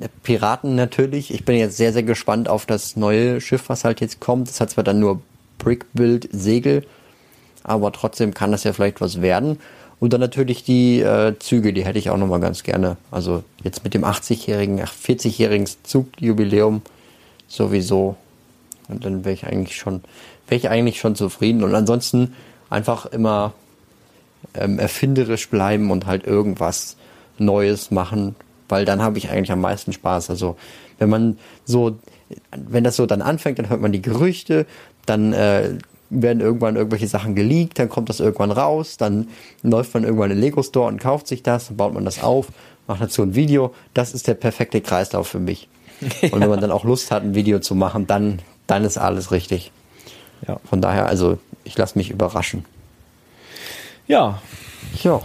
äh, 0.00 0.08
Piraten 0.22 0.74
natürlich. 0.74 1.32
Ich 1.32 1.44
bin 1.44 1.56
jetzt 1.56 1.76
sehr, 1.76 1.92
sehr 1.92 2.02
gespannt 2.02 2.48
auf 2.48 2.66
das 2.66 2.96
neue 2.96 3.40
Schiff, 3.40 3.68
was 3.68 3.84
halt 3.84 4.00
jetzt 4.00 4.20
kommt. 4.20 4.48
Das 4.48 4.60
hat 4.60 4.70
zwar 4.70 4.84
dann 4.84 5.00
nur 5.00 5.20
Brickbuild 5.58 6.28
Segel, 6.32 6.86
aber 7.62 7.92
trotzdem 7.92 8.34
kann 8.34 8.52
das 8.52 8.64
ja 8.64 8.72
vielleicht 8.72 9.00
was 9.00 9.20
werden. 9.20 9.58
Und 10.00 10.14
dann 10.14 10.20
natürlich 10.20 10.64
die 10.64 11.00
äh, 11.00 11.38
Züge, 11.38 11.74
die 11.74 11.84
hätte 11.84 11.98
ich 11.98 12.08
auch 12.08 12.16
noch 12.16 12.26
mal 12.26 12.40
ganz 12.40 12.62
gerne. 12.62 12.96
Also 13.10 13.44
jetzt 13.62 13.84
mit 13.84 13.92
dem 13.92 14.04
80-jährigen, 14.04 14.80
ach, 14.82 14.94
40-jährigen 14.94 15.68
Zugjubiläum 15.82 16.80
sowieso. 17.46 18.16
Und 18.88 19.04
dann 19.04 19.24
wäre 19.26 19.34
ich 19.34 19.46
eigentlich 19.46 19.76
schon, 19.76 20.02
wäre 20.48 20.58
ich 20.58 20.70
eigentlich 20.70 20.98
schon 20.98 21.16
zufrieden. 21.16 21.62
Und 21.62 21.74
ansonsten 21.74 22.34
einfach 22.70 23.04
immer 23.06 23.52
ähm, 24.54 24.78
erfinderisch 24.78 25.50
bleiben 25.50 25.90
und 25.90 26.06
halt 26.06 26.26
irgendwas 26.26 26.96
Neues 27.40 27.90
machen, 27.90 28.34
weil 28.68 28.84
dann 28.84 29.02
habe 29.02 29.18
ich 29.18 29.30
eigentlich 29.30 29.52
am 29.52 29.60
meisten 29.60 29.92
Spaß. 29.92 30.30
Also 30.30 30.56
wenn 30.98 31.08
man 31.08 31.38
so, 31.64 31.98
wenn 32.54 32.84
das 32.84 32.96
so 32.96 33.06
dann 33.06 33.22
anfängt, 33.22 33.58
dann 33.58 33.68
hört 33.68 33.80
man 33.80 33.92
die 33.92 34.02
Gerüchte, 34.02 34.66
dann 35.06 35.32
äh, 35.32 35.78
werden 36.10 36.40
irgendwann 36.40 36.76
irgendwelche 36.76 37.06
Sachen 37.06 37.34
geleakt, 37.34 37.78
dann 37.78 37.88
kommt 37.88 38.08
das 38.08 38.20
irgendwann 38.20 38.50
raus, 38.50 38.96
dann 38.96 39.28
läuft 39.62 39.94
man 39.94 40.04
irgendwann 40.04 40.30
in 40.30 40.36
den 40.36 40.42
Lego 40.42 40.62
Store 40.62 40.88
und 40.88 41.00
kauft 41.00 41.28
sich 41.28 41.42
das, 41.42 41.68
dann 41.68 41.76
baut 41.76 41.94
man 41.94 42.04
das 42.04 42.22
auf, 42.22 42.48
macht 42.86 43.00
dazu 43.00 43.22
ein 43.22 43.34
Video. 43.34 43.72
Das 43.94 44.12
ist 44.12 44.26
der 44.26 44.34
perfekte 44.34 44.80
Kreislauf 44.80 45.28
für 45.28 45.38
mich. 45.38 45.68
Und 46.32 46.40
wenn 46.40 46.48
man 46.48 46.60
dann 46.60 46.70
auch 46.70 46.84
Lust 46.84 47.10
hat, 47.10 47.22
ein 47.22 47.34
Video 47.34 47.58
zu 47.58 47.74
machen, 47.74 48.06
dann, 48.06 48.40
dann 48.66 48.84
ist 48.84 48.96
alles 48.96 49.32
richtig. 49.32 49.70
Ja. 50.48 50.58
Von 50.64 50.80
daher, 50.80 51.06
also 51.06 51.38
ich 51.62 51.76
lasse 51.76 51.98
mich 51.98 52.10
überraschen. 52.10 52.64
Ja, 54.06 54.40
Ja. 55.02 55.20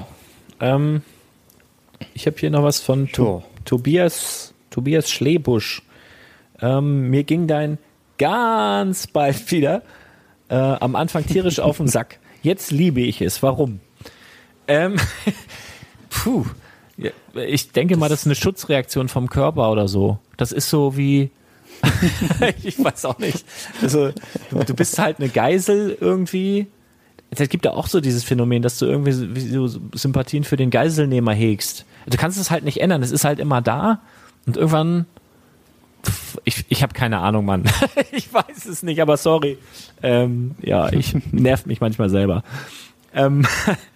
Ähm, 0.59 1.01
ich 2.13 2.25
habe 2.27 2.37
hier 2.37 2.49
noch 2.49 2.63
was 2.63 2.79
von 2.79 3.11
to 3.11 3.23
So. 3.23 3.43
Tobias, 3.65 4.53
Tobias 4.69 5.09
Schlebusch. 5.09 5.81
Ähm, 6.61 7.09
mir 7.09 7.23
ging 7.23 7.47
dein 7.47 7.77
ganz 8.17 9.07
bald 9.07 9.51
wieder 9.51 9.81
äh, 10.49 10.55
am 10.55 10.95
Anfang 10.95 11.25
tierisch 11.25 11.59
auf 11.59 11.77
den 11.77 11.87
Sack. 11.87 12.19
Jetzt 12.41 12.71
liebe 12.71 13.01
ich 13.01 13.21
es. 13.21 13.41
Warum? 13.41 13.79
Ähm, 14.67 14.95
puh. 16.09 16.45
Ich 17.33 17.71
denke 17.71 17.97
mal, 17.97 18.07
das 18.07 18.21
ist 18.21 18.27
eine 18.27 18.35
Schutzreaktion 18.35 19.09
vom 19.09 19.29
Körper 19.29 19.69
oder 19.71 19.89
so. 19.89 20.19
Das 20.37 20.53
ist 20.53 20.69
so 20.69 20.95
wie, 20.95 21.29
ich 22.63 22.81
weiß 22.81 23.05
auch 23.05 23.19
nicht. 23.19 23.43
Also, 23.81 24.11
du 24.51 24.73
bist 24.73 24.97
halt 24.99 25.19
eine 25.19 25.29
Geisel 25.29 25.97
irgendwie. 25.99 26.67
Es 27.39 27.49
gibt 27.49 27.65
ja 27.65 27.71
auch 27.71 27.87
so 27.87 28.01
dieses 28.01 28.23
Phänomen, 28.23 28.61
dass 28.61 28.77
du 28.79 28.85
irgendwie 28.85 29.11
so- 29.11 29.79
Sympathien 29.93 30.43
für 30.43 30.57
den 30.57 30.69
Geiselnehmer 30.69 31.33
hegst. 31.33 31.85
Du 32.07 32.17
kannst 32.17 32.37
es 32.39 32.51
halt 32.51 32.63
nicht 32.63 32.81
ändern. 32.81 33.01
Es 33.03 33.11
ist 33.11 33.25
halt 33.25 33.39
immer 33.39 33.61
da 33.61 33.99
und 34.45 34.57
irgendwann. 34.57 35.05
Pff, 36.05 36.37
Ich, 36.43 36.65
ich 36.69 36.83
habe 36.83 36.93
keine 36.93 37.19
Ahnung, 37.19 37.45
Mann. 37.45 37.63
ich 38.11 38.31
weiß 38.33 38.65
es 38.65 38.83
nicht, 38.83 39.01
aber 39.01 39.17
sorry. 39.17 39.57
Ähm, 40.03 40.55
ja, 40.61 40.91
ich 40.93 41.15
nerv 41.31 41.65
mich 41.65 41.81
manchmal 41.81 42.09
selber. 42.09 42.43
Ähm, 43.13 43.45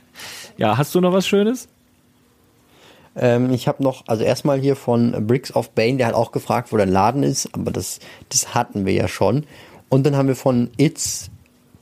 ja, 0.57 0.77
hast 0.77 0.95
du 0.95 1.01
noch 1.01 1.13
was 1.13 1.27
Schönes? 1.27 1.67
Ähm, 3.15 3.51
ich 3.51 3.67
habe 3.67 3.83
noch, 3.83 4.03
also 4.07 4.23
erstmal 4.23 4.59
hier 4.59 4.75
von 4.75 5.27
Bricks 5.27 5.53
of 5.53 5.71
Bane, 5.71 5.97
der 5.97 6.07
hat 6.07 6.13
auch 6.13 6.31
gefragt, 6.31 6.71
wo 6.71 6.77
der 6.77 6.85
Laden 6.85 7.23
ist, 7.23 7.53
aber 7.53 7.71
das, 7.71 7.99
das 8.29 8.53
hatten 8.53 8.85
wir 8.85 8.93
ja 8.93 9.07
schon. 9.07 9.45
Und 9.89 10.05
dann 10.05 10.15
haben 10.15 10.27
wir 10.27 10.35
von 10.35 10.69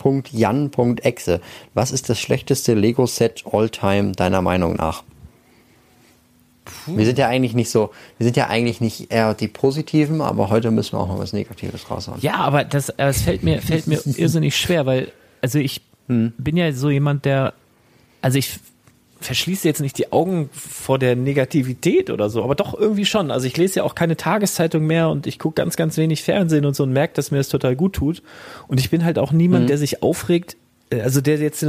its.jan.exe. 0.07 1.41
Was 1.73 1.91
ist 1.91 2.09
das 2.09 2.19
schlechteste 2.19 2.73
Lego-Set 2.73 3.43
all-time 3.51 4.13
deiner 4.13 4.41
Meinung 4.41 4.75
nach? 4.75 5.03
Wir 6.85 7.05
sind 7.05 7.17
ja 7.17 7.27
eigentlich 7.27 7.53
nicht 7.53 7.69
so, 7.69 7.91
wir 8.17 8.25
sind 8.25 8.35
ja 8.35 8.47
eigentlich 8.47 8.81
nicht 8.81 9.11
eher 9.11 9.33
die 9.33 9.47
Positiven, 9.47 10.21
aber 10.21 10.49
heute 10.49 10.71
müssen 10.71 10.93
wir 10.93 10.99
auch 10.99 11.07
noch 11.07 11.19
was 11.19 11.31
Negatives 11.31 11.89
raushauen. 11.89 12.19
Ja, 12.21 12.35
aber 12.35 12.63
das, 12.65 12.89
äh, 12.89 13.07
es 13.07 13.21
fällt 13.21 13.43
mir, 13.43 13.61
fällt 13.61 13.87
mir 13.87 13.99
irrsinnig 14.17 14.57
schwer, 14.57 14.85
weil, 14.85 15.11
also 15.41 15.59
ich 15.59 15.81
bin 16.07 16.57
ja 16.57 16.71
so 16.71 16.89
jemand, 16.89 17.25
der, 17.25 17.53
also 18.21 18.37
ich 18.37 18.59
verschließe 19.19 19.67
jetzt 19.67 19.81
nicht 19.81 19.97
die 19.97 20.11
Augen 20.11 20.49
vor 20.51 20.99
der 20.99 21.15
Negativität 21.15 22.09
oder 22.09 22.29
so, 22.29 22.43
aber 22.43 22.55
doch 22.55 22.77
irgendwie 22.77 23.05
schon. 23.05 23.31
Also 23.31 23.47
ich 23.47 23.57
lese 23.57 23.77
ja 23.77 23.83
auch 23.83 23.95
keine 23.95 24.17
Tageszeitung 24.17 24.85
mehr 24.85 25.09
und 25.09 25.27
ich 25.27 25.39
gucke 25.39 25.55
ganz, 25.55 25.75
ganz 25.75 25.97
wenig 25.97 26.23
Fernsehen 26.23 26.65
und 26.65 26.75
so 26.75 26.83
und 26.83 26.93
merke, 26.93 27.13
dass 27.13 27.31
mir 27.31 27.37
das 27.37 27.49
total 27.49 27.75
gut 27.75 27.93
tut. 27.93 28.21
Und 28.67 28.79
ich 28.79 28.89
bin 28.89 29.03
halt 29.03 29.19
auch 29.19 29.31
niemand, 29.31 29.69
der 29.69 29.77
sich 29.77 30.03
aufregt, 30.03 30.57
äh, 30.91 31.01
also 31.01 31.21
der 31.21 31.37
jetzt 31.37 31.65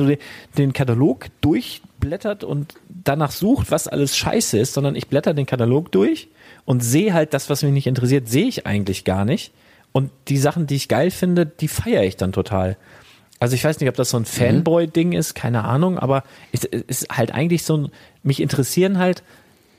den 0.58 0.72
Katalog 0.72 1.26
durchblättert 1.40 2.44
und 2.44 2.74
danach 2.88 3.30
sucht, 3.30 3.70
was 3.70 3.88
alles 3.88 4.16
scheiße 4.16 4.58
ist, 4.58 4.74
sondern 4.74 4.96
ich 4.96 5.08
blätter 5.08 5.34
den 5.34 5.46
Katalog 5.46 5.92
durch 5.92 6.28
und 6.64 6.82
sehe 6.84 7.14
halt 7.14 7.34
das, 7.34 7.48
was 7.50 7.62
mich 7.62 7.72
nicht 7.72 7.86
interessiert, 7.86 8.28
sehe 8.28 8.46
ich 8.46 8.66
eigentlich 8.66 9.04
gar 9.04 9.24
nicht. 9.24 9.52
Und 9.92 10.10
die 10.28 10.38
Sachen, 10.38 10.66
die 10.66 10.76
ich 10.76 10.88
geil 10.88 11.10
finde, 11.10 11.46
die 11.46 11.68
feiere 11.68 12.04
ich 12.04 12.16
dann 12.16 12.32
total. 12.32 12.76
Also 13.40 13.54
ich 13.54 13.64
weiß 13.64 13.78
nicht, 13.80 13.88
ob 13.88 13.94
das 13.96 14.10
so 14.10 14.16
ein 14.16 14.24
Fanboy-Ding 14.24 15.12
ist, 15.12 15.34
keine 15.34 15.64
Ahnung, 15.64 15.98
aber 15.98 16.24
es 16.52 16.64
ist 16.64 17.08
halt 17.10 17.32
eigentlich 17.32 17.62
so 17.64 17.76
ein, 17.76 17.88
mich 18.22 18.40
interessieren 18.40 18.98
halt 18.98 19.22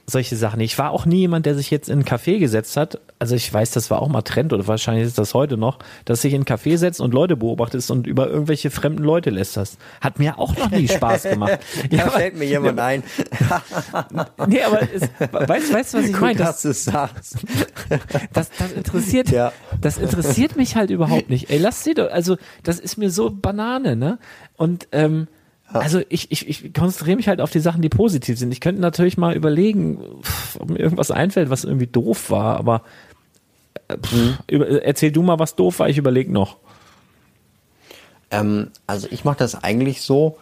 solche 0.09 0.35
Sachen. 0.35 0.59
Ich 0.59 0.77
war 0.77 0.91
auch 0.91 1.05
nie 1.05 1.19
jemand, 1.19 1.45
der 1.45 1.55
sich 1.55 1.69
jetzt 1.71 1.87
in 1.89 1.93
einen 1.99 2.03
Café 2.05 2.39
gesetzt 2.39 2.75
hat. 2.77 2.99
Also 3.19 3.35
ich 3.35 3.51
weiß, 3.53 3.71
das 3.71 3.89
war 3.91 4.01
auch 4.01 4.07
mal 4.07 4.21
Trend 4.21 4.53
oder 4.53 4.65
wahrscheinlich 4.67 5.05
ist 5.07 5.17
das 5.17 5.33
heute 5.33 5.57
noch, 5.57 5.79
dass 6.05 6.21
sich 6.21 6.33
in 6.33 6.39
einen 6.39 6.45
Café 6.45 6.77
setzt 6.77 7.01
und 7.01 7.13
Leute 7.13 7.35
beobachtest 7.37 7.91
und 7.91 8.07
über 8.07 8.27
irgendwelche 8.29 8.71
fremden 8.71 9.03
Leute 9.03 9.29
lästerst. 9.29 9.77
Hat 10.01 10.19
mir 10.19 10.39
auch 10.39 10.55
noch 10.57 10.71
nie 10.71 10.87
Spaß 10.87 11.23
gemacht. 11.23 11.59
Da 11.91 12.03
aber- 12.03 12.11
fällt 12.11 12.37
mir 12.37 12.45
jemand 12.45 12.79
ein. 12.79 13.03
Nee, 14.47 14.61
aber 14.63 14.81
es, 14.93 15.01
weißt, 15.31 15.73
weißt 15.73 15.93
du, 15.93 15.97
was 15.99 16.05
ich 16.05 16.13
Gut, 16.13 16.21
meine? 16.21 16.35
dass 16.39 16.61
Das, 16.61 16.61
du 16.61 16.69
es 16.69 16.83
sagst. 16.85 17.37
das, 18.33 18.49
das 18.57 18.71
interessiert, 18.71 19.29
Ja. 19.29 19.51
das 19.81 19.97
interessiert 19.97 20.55
mich 20.55 20.75
halt 20.75 20.89
überhaupt 20.89 21.29
nicht. 21.29 21.49
Ey, 21.49 21.57
lass 21.57 21.83
sie 21.83 21.93
doch, 21.93 22.09
also 22.11 22.37
das 22.63 22.79
ist 22.79 22.97
mir 22.97 23.09
so 23.09 23.29
Banane, 23.31 23.95
ne? 23.95 24.19
Und 24.57 24.87
ähm, 24.91 25.27
also 25.73 26.01
ich, 26.09 26.31
ich, 26.31 26.47
ich 26.47 26.73
konzentriere 26.73 27.17
mich 27.17 27.27
halt 27.27 27.41
auf 27.41 27.51
die 27.51 27.59
Sachen, 27.59 27.81
die 27.81 27.89
positiv 27.89 28.39
sind. 28.39 28.51
Ich 28.51 28.61
könnte 28.61 28.81
natürlich 28.81 29.17
mal 29.17 29.35
überlegen, 29.35 29.99
ob 30.59 30.69
mir 30.69 30.79
irgendwas 30.79 31.11
einfällt, 31.11 31.49
was 31.49 31.63
irgendwie 31.63 31.87
doof 31.87 32.31
war, 32.31 32.57
aber 32.57 32.81
pff, 33.91 34.39
über, 34.47 34.83
erzähl 34.83 35.11
du 35.11 35.21
mal, 35.21 35.39
was 35.39 35.55
doof 35.55 35.79
war, 35.79 35.89
ich 35.89 35.97
überlege 35.97 36.31
noch. 36.31 36.57
Ähm, 38.31 38.71
also 38.87 39.07
ich 39.11 39.25
mache 39.25 39.37
das 39.37 39.63
eigentlich 39.63 40.01
so. 40.01 40.37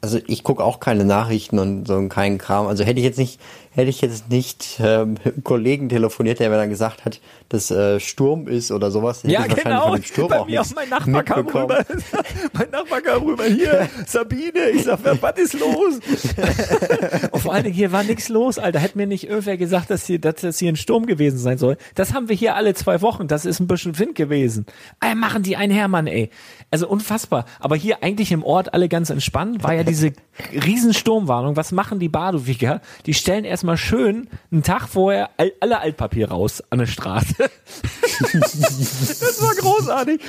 Also 0.00 0.20
ich 0.26 0.44
gucke 0.44 0.62
auch 0.62 0.80
keine 0.80 1.04
Nachrichten 1.04 1.58
und 1.58 1.86
so 1.86 1.94
und 1.94 2.08
keinen 2.08 2.38
Kram. 2.38 2.66
Also 2.66 2.84
hätte 2.84 3.00
ich 3.00 3.04
jetzt 3.04 3.18
nicht, 3.18 3.40
hätte 3.78 3.90
ich 3.90 4.00
jetzt 4.00 4.28
nicht 4.28 4.80
ähm, 4.82 5.18
mit 5.24 5.34
einem 5.34 5.44
Kollegen 5.44 5.88
telefoniert, 5.88 6.40
der 6.40 6.50
mir 6.50 6.56
dann 6.56 6.68
gesagt 6.68 7.04
hat, 7.04 7.20
dass 7.48 7.70
äh, 7.70 8.00
Sturm 8.00 8.48
ist 8.48 8.72
oder 8.72 8.90
sowas, 8.90 9.22
hätte 9.22 9.32
ich 9.32 9.38
wahrscheinlich 9.38 9.80
von 9.80 9.94
dem 9.94 10.04
Sturm 10.04 10.32
auch 10.32 10.46
nichts 10.46 10.74
mitbekommen. 11.06 11.76
mein 12.54 12.70
Nachbar 12.70 13.00
kam 13.00 13.22
rüber, 13.22 13.44
hier, 13.44 13.88
Sabine, 14.04 14.70
ich 14.70 14.82
sag, 14.82 14.98
was 15.20 15.38
ist 15.38 15.54
los? 15.54 16.00
Und 17.30 17.40
vor 17.40 17.54
allen 17.54 17.64
Dingen, 17.64 17.76
hier 17.76 17.92
war 17.92 18.02
nichts 18.02 18.28
los, 18.28 18.58
Alter. 18.58 18.80
Hätte 18.80 18.98
mir 18.98 19.06
nicht 19.06 19.28
irgendwer 19.28 19.56
gesagt, 19.56 19.90
dass 19.90 20.06
hier, 20.06 20.18
dass 20.18 20.36
das 20.40 20.58
hier 20.58 20.72
ein 20.72 20.76
Sturm 20.76 21.06
gewesen 21.06 21.38
sein 21.38 21.56
soll. 21.56 21.76
Das 21.94 22.12
haben 22.12 22.28
wir 22.28 22.34
hier 22.34 22.56
alle 22.56 22.74
zwei 22.74 23.00
Wochen. 23.00 23.28
Das 23.28 23.46
ist 23.46 23.60
ein 23.60 23.68
bisschen 23.68 23.96
Wind 24.00 24.16
gewesen. 24.16 24.66
Ey, 25.00 25.14
machen 25.14 25.44
die 25.44 25.56
einen 25.56 25.72
Hermann, 25.72 26.08
ey. 26.08 26.30
Also 26.72 26.88
unfassbar. 26.88 27.44
Aber 27.60 27.76
hier 27.76 28.02
eigentlich 28.02 28.32
im 28.32 28.42
Ort 28.42 28.74
alle 28.74 28.88
ganz 28.88 29.10
entspannt, 29.10 29.62
war 29.62 29.72
ja 29.72 29.84
diese 29.84 30.12
riesen 30.52 30.94
Sturmwarnung. 30.94 31.56
Was 31.56 31.70
machen 31.70 32.00
die 32.00 32.08
Badowiger? 32.08 32.80
Die 33.06 33.14
stellen 33.14 33.44
erstmal 33.44 33.67
schön 33.76 34.28
einen 34.50 34.62
Tag 34.62 34.88
vorher 34.88 35.30
all, 35.36 35.52
alle 35.60 35.80
Altpapier 35.80 36.30
raus 36.30 36.62
an 36.70 36.78
der 36.78 36.86
Straße. 36.86 37.34
das 38.32 39.42
war 39.42 39.54
großartig. 39.54 40.20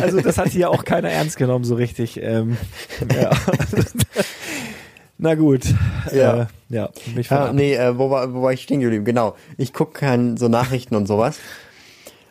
Also 0.00 0.20
das 0.20 0.38
hat 0.38 0.48
hier 0.48 0.70
auch 0.70 0.84
keiner 0.84 1.10
ernst 1.10 1.36
genommen, 1.36 1.64
so 1.64 1.74
richtig. 1.74 2.20
Ähm, 2.22 2.56
ja. 3.12 3.30
Na 5.18 5.34
gut. 5.34 5.64
Ja. 6.12 6.42
Äh, 6.42 6.46
ja. 6.68 6.90
Mich 7.14 7.30
ab. 7.30 7.52
nee, 7.54 7.74
äh, 7.74 7.96
wo, 7.98 8.10
war, 8.10 8.34
wo 8.34 8.42
war 8.42 8.52
ich 8.52 8.62
stehen 8.62 8.80
geblieben? 8.80 9.04
Genau. 9.04 9.34
Ich 9.56 9.72
gucke 9.72 9.98
kein 9.98 10.36
so 10.36 10.48
Nachrichten 10.48 10.94
und 10.94 11.06
sowas, 11.06 11.38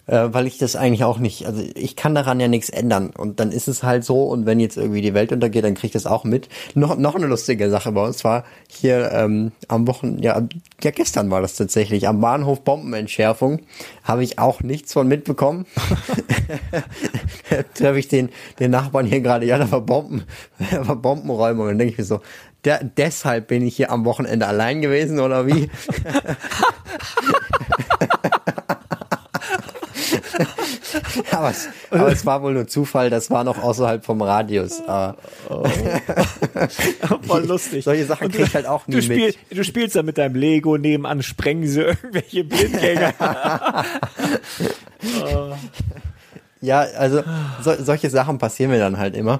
äh, 0.07 0.29
weil 0.31 0.47
ich 0.47 0.57
das 0.57 0.75
eigentlich 0.75 1.03
auch 1.03 1.17
nicht, 1.17 1.45
also 1.45 1.63
ich 1.75 1.95
kann 1.95 2.15
daran 2.15 2.39
ja 2.39 2.47
nichts 2.47 2.69
ändern 2.69 3.11
und 3.15 3.39
dann 3.39 3.51
ist 3.51 3.67
es 3.67 3.83
halt 3.83 4.03
so 4.03 4.23
und 4.23 4.45
wenn 4.45 4.59
jetzt 4.59 4.77
irgendwie 4.77 5.01
die 5.01 5.13
Welt 5.13 5.31
untergeht, 5.31 5.63
dann 5.63 5.75
krieg 5.75 5.89
ich 5.89 5.93
das 5.93 6.05
auch 6.05 6.23
mit. 6.23 6.49
Noch, 6.73 6.97
noch 6.97 7.15
eine 7.15 7.27
lustige 7.27 7.69
Sache 7.69 7.91
bei 7.91 8.05
uns 8.05 8.23
war 8.23 8.43
hier 8.67 9.11
ähm, 9.11 9.51
am 9.67 9.87
Wochen, 9.87 10.19
ja, 10.19 10.41
ja 10.83 10.91
gestern 10.91 11.31
war 11.31 11.41
das 11.41 11.55
tatsächlich, 11.55 12.07
am 12.07 12.21
Bahnhof 12.21 12.63
Bombenentschärfung, 12.63 13.61
habe 14.03 14.23
ich 14.23 14.39
auch 14.39 14.61
nichts 14.61 14.93
von 14.93 15.07
mitbekommen. 15.07 15.65
treffe 17.73 17.99
ich 17.99 18.07
den, 18.07 18.29
den 18.59 18.71
Nachbarn 18.71 19.05
hier 19.05 19.21
gerade, 19.21 19.45
ja, 19.45 19.57
da 19.57 19.69
war 19.71 19.81
Bomben, 19.81 20.23
da 20.71 20.87
war 20.87 20.95
Bombenräumung. 20.95 21.63
Und 21.63 21.69
dann 21.69 21.79
denke 21.79 21.93
ich 21.93 21.97
mir 21.97 22.05
so, 22.05 22.21
der, 22.63 22.83
deshalb 22.83 23.47
bin 23.47 23.65
ich 23.65 23.75
hier 23.75 23.91
am 23.91 24.05
Wochenende 24.05 24.47
allein 24.47 24.81
gewesen, 24.81 25.19
oder 25.19 25.47
wie? 25.47 25.69
aber, 31.31 31.49
es, 31.49 31.67
aber 31.89 32.11
es 32.11 32.25
war 32.25 32.41
wohl 32.41 32.53
nur 32.53 32.67
Zufall, 32.67 33.09
das 33.09 33.29
war 33.29 33.43
noch 33.43 33.61
außerhalb 33.61 34.05
vom 34.05 34.21
Radius. 34.21 34.81
Aber 34.87 35.17
Voll 37.27 37.45
lustig. 37.45 37.83
Solche 37.83 38.05
Sachen 38.05 38.27
Und 38.27 38.33
krieg 38.33 38.47
ich 38.47 38.55
halt 38.55 38.67
auch 38.67 38.87
nie 38.87 38.95
du 38.95 39.01
spiel, 39.01 39.27
mit. 39.27 39.37
Du 39.49 39.63
spielst 39.63 39.95
da 39.95 40.03
mit 40.03 40.17
deinem 40.17 40.35
Lego, 40.35 40.77
nebenan 40.77 41.23
sprengen 41.23 41.67
sie 41.67 41.81
irgendwelche 41.85 42.43
Blindgänger. 42.43 43.13
Ja, 46.61 46.79
also 46.79 47.21
so, 47.61 47.75
solche 47.83 48.09
Sachen 48.09 48.39
passieren 48.39 48.71
mir 48.71 48.79
dann 48.79 48.97
halt 48.97 49.15
immer. 49.15 49.39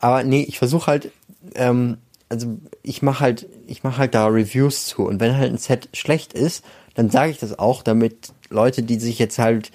Aber 0.00 0.24
nee, 0.24 0.42
ich 0.42 0.58
versuche 0.58 0.88
halt, 0.88 1.12
ähm, 1.54 1.98
also 2.28 2.58
ich 2.82 3.02
mache 3.02 3.20
halt, 3.20 3.46
ich 3.68 3.84
mache 3.84 3.98
halt 3.98 4.14
da 4.16 4.26
Reviews 4.26 4.86
zu. 4.86 5.04
Und 5.06 5.20
wenn 5.20 5.36
halt 5.36 5.52
ein 5.52 5.58
Set 5.58 5.88
schlecht 5.92 6.32
ist, 6.32 6.64
dann 6.94 7.08
sage 7.08 7.30
ich 7.30 7.38
das 7.38 7.58
auch, 7.58 7.84
damit 7.84 8.32
Leute, 8.50 8.82
die 8.82 8.98
sich 8.98 9.18
jetzt 9.18 9.38
halt 9.38 9.70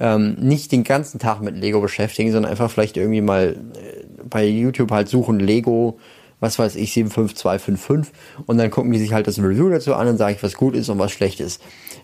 ähm, 0.00 0.36
nicht 0.38 0.72
den 0.72 0.84
ganzen 0.84 1.18
Tag 1.18 1.40
mit 1.40 1.56
Lego 1.56 1.80
beschäftigen, 1.80 2.32
sondern 2.32 2.50
einfach 2.50 2.70
vielleicht 2.70 2.96
irgendwie 2.96 3.20
mal 3.20 3.56
äh, 3.74 4.04
bei 4.28 4.46
YouTube 4.46 4.90
halt 4.90 5.08
suchen 5.08 5.40
Lego, 5.40 5.98
was 6.40 6.58
weiß 6.58 6.76
ich, 6.76 6.92
75255 6.92 8.14
und 8.46 8.58
dann 8.58 8.70
gucken 8.70 8.92
die 8.92 8.98
sich 8.98 9.12
halt 9.12 9.26
das 9.26 9.38
Review 9.38 9.68
dazu 9.70 9.94
an 9.94 10.08
und 10.08 10.18
sage 10.18 10.36
ich, 10.36 10.42
was 10.42 10.54
gut 10.54 10.74
ist 10.74 10.88
und 10.88 10.98
was 10.98 11.12
schlecht 11.12 11.40
ist. 11.40 11.60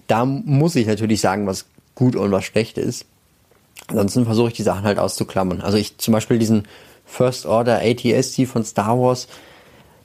Da 0.07 0.25
muss 0.25 0.77
ich 0.77 0.87
natürlich 0.87 1.21
sagen, 1.21 1.47
was 1.47 1.67
gut 1.95 2.17
und 2.17 2.33
was 2.33 2.45
schlecht 2.45 2.79
ist. 2.79 3.07
Ansonsten 3.89 4.25
versuche 4.25 4.49
ich 4.49 4.55
die 4.55 4.63
Sachen 4.63 4.85
halt 4.85 4.99
auszuklammern. 4.99 5.61
Also 5.61 5.77
ich 5.77 5.99
zum 5.99 6.13
Beispiel 6.13 6.39
diesen 6.39 6.67
First 7.05 7.47
Order 7.47 7.81
ATST 7.83 8.47
von 8.47 8.65
Star 8.65 8.99
Wars, 8.99 9.29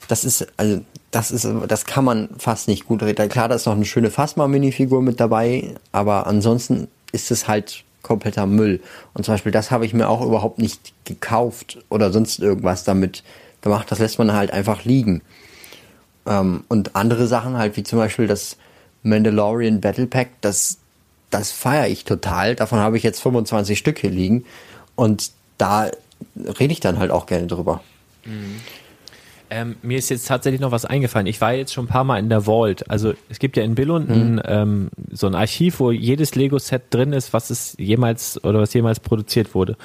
das 0.07 0.25
ist, 0.25 0.47
also, 0.57 0.81
das 1.11 1.31
ist, 1.31 1.47
das 1.67 1.85
kann 1.85 2.05
man 2.05 2.29
fast 2.37 2.67
nicht 2.67 2.85
gut 2.85 3.01
reden. 3.03 3.29
Klar, 3.29 3.47
da 3.47 3.55
ist 3.55 3.65
noch 3.65 3.75
eine 3.75 3.85
schöne 3.85 4.11
Phasma-Minifigur 4.11 5.01
mit 5.01 5.19
dabei, 5.19 5.75
aber 5.91 6.27
ansonsten 6.27 6.87
ist 7.11 7.31
es 7.31 7.47
halt 7.47 7.83
kompletter 8.01 8.45
Müll. 8.45 8.81
Und 9.13 9.25
zum 9.25 9.33
Beispiel, 9.33 9.51
das 9.51 9.71
habe 9.71 9.85
ich 9.85 9.93
mir 9.93 10.09
auch 10.09 10.25
überhaupt 10.25 10.59
nicht 10.59 10.93
gekauft 11.05 11.79
oder 11.89 12.11
sonst 12.11 12.39
irgendwas 12.39 12.83
damit 12.83 13.23
gemacht. 13.61 13.91
Das 13.91 13.99
lässt 13.99 14.19
man 14.19 14.33
halt 14.33 14.51
einfach 14.51 14.85
liegen. 14.85 15.21
Ähm, 16.25 16.63
und 16.67 16.95
andere 16.95 17.27
Sachen 17.27 17.57
halt, 17.57 17.77
wie 17.77 17.83
zum 17.83 17.99
Beispiel 17.99 18.27
das 18.27 18.57
Mandalorian 19.03 19.81
Battle 19.81 20.07
Pack, 20.07 20.29
das, 20.41 20.77
das 21.29 21.51
feiere 21.51 21.87
ich 21.87 22.05
total. 22.05 22.55
Davon 22.55 22.79
habe 22.79 22.97
ich 22.97 23.03
jetzt 23.03 23.21
25 23.21 23.77
Stück 23.77 23.99
hier 23.99 24.11
liegen. 24.11 24.45
Und 24.95 25.31
da 25.57 25.91
rede 26.35 26.71
ich 26.73 26.79
dann 26.79 26.99
halt 26.99 27.11
auch 27.11 27.25
gerne 27.25 27.47
drüber. 27.47 27.81
Ähm, 29.51 29.77
mir 29.81 29.97
ist 29.97 30.09
jetzt 30.09 30.27
tatsächlich 30.27 30.61
noch 30.61 30.71
was 30.71 30.85
eingefallen. 30.85 31.25
Ich 31.25 31.41
war 31.41 31.53
jetzt 31.53 31.73
schon 31.73 31.85
ein 31.85 31.89
paar 31.89 32.03
Mal 32.03 32.19
in 32.19 32.29
der 32.29 32.41
Vault. 32.41 32.89
Also 32.89 33.13
es 33.29 33.39
gibt 33.39 33.57
ja 33.57 33.63
in 33.63 33.75
Billund 33.75 34.09
ein, 34.09 34.41
ähm, 34.45 34.89
so 35.11 35.27
ein 35.27 35.35
Archiv, 35.35 35.79
wo 35.79 35.91
jedes 35.91 36.35
Lego-Set 36.35 36.83
drin 36.91 37.13
ist, 37.13 37.33
was 37.33 37.49
es 37.49 37.75
jemals 37.79 38.43
oder 38.43 38.59
was 38.59 38.73
jemals 38.73 38.99
produziert 38.99 39.55
wurde. 39.55 39.75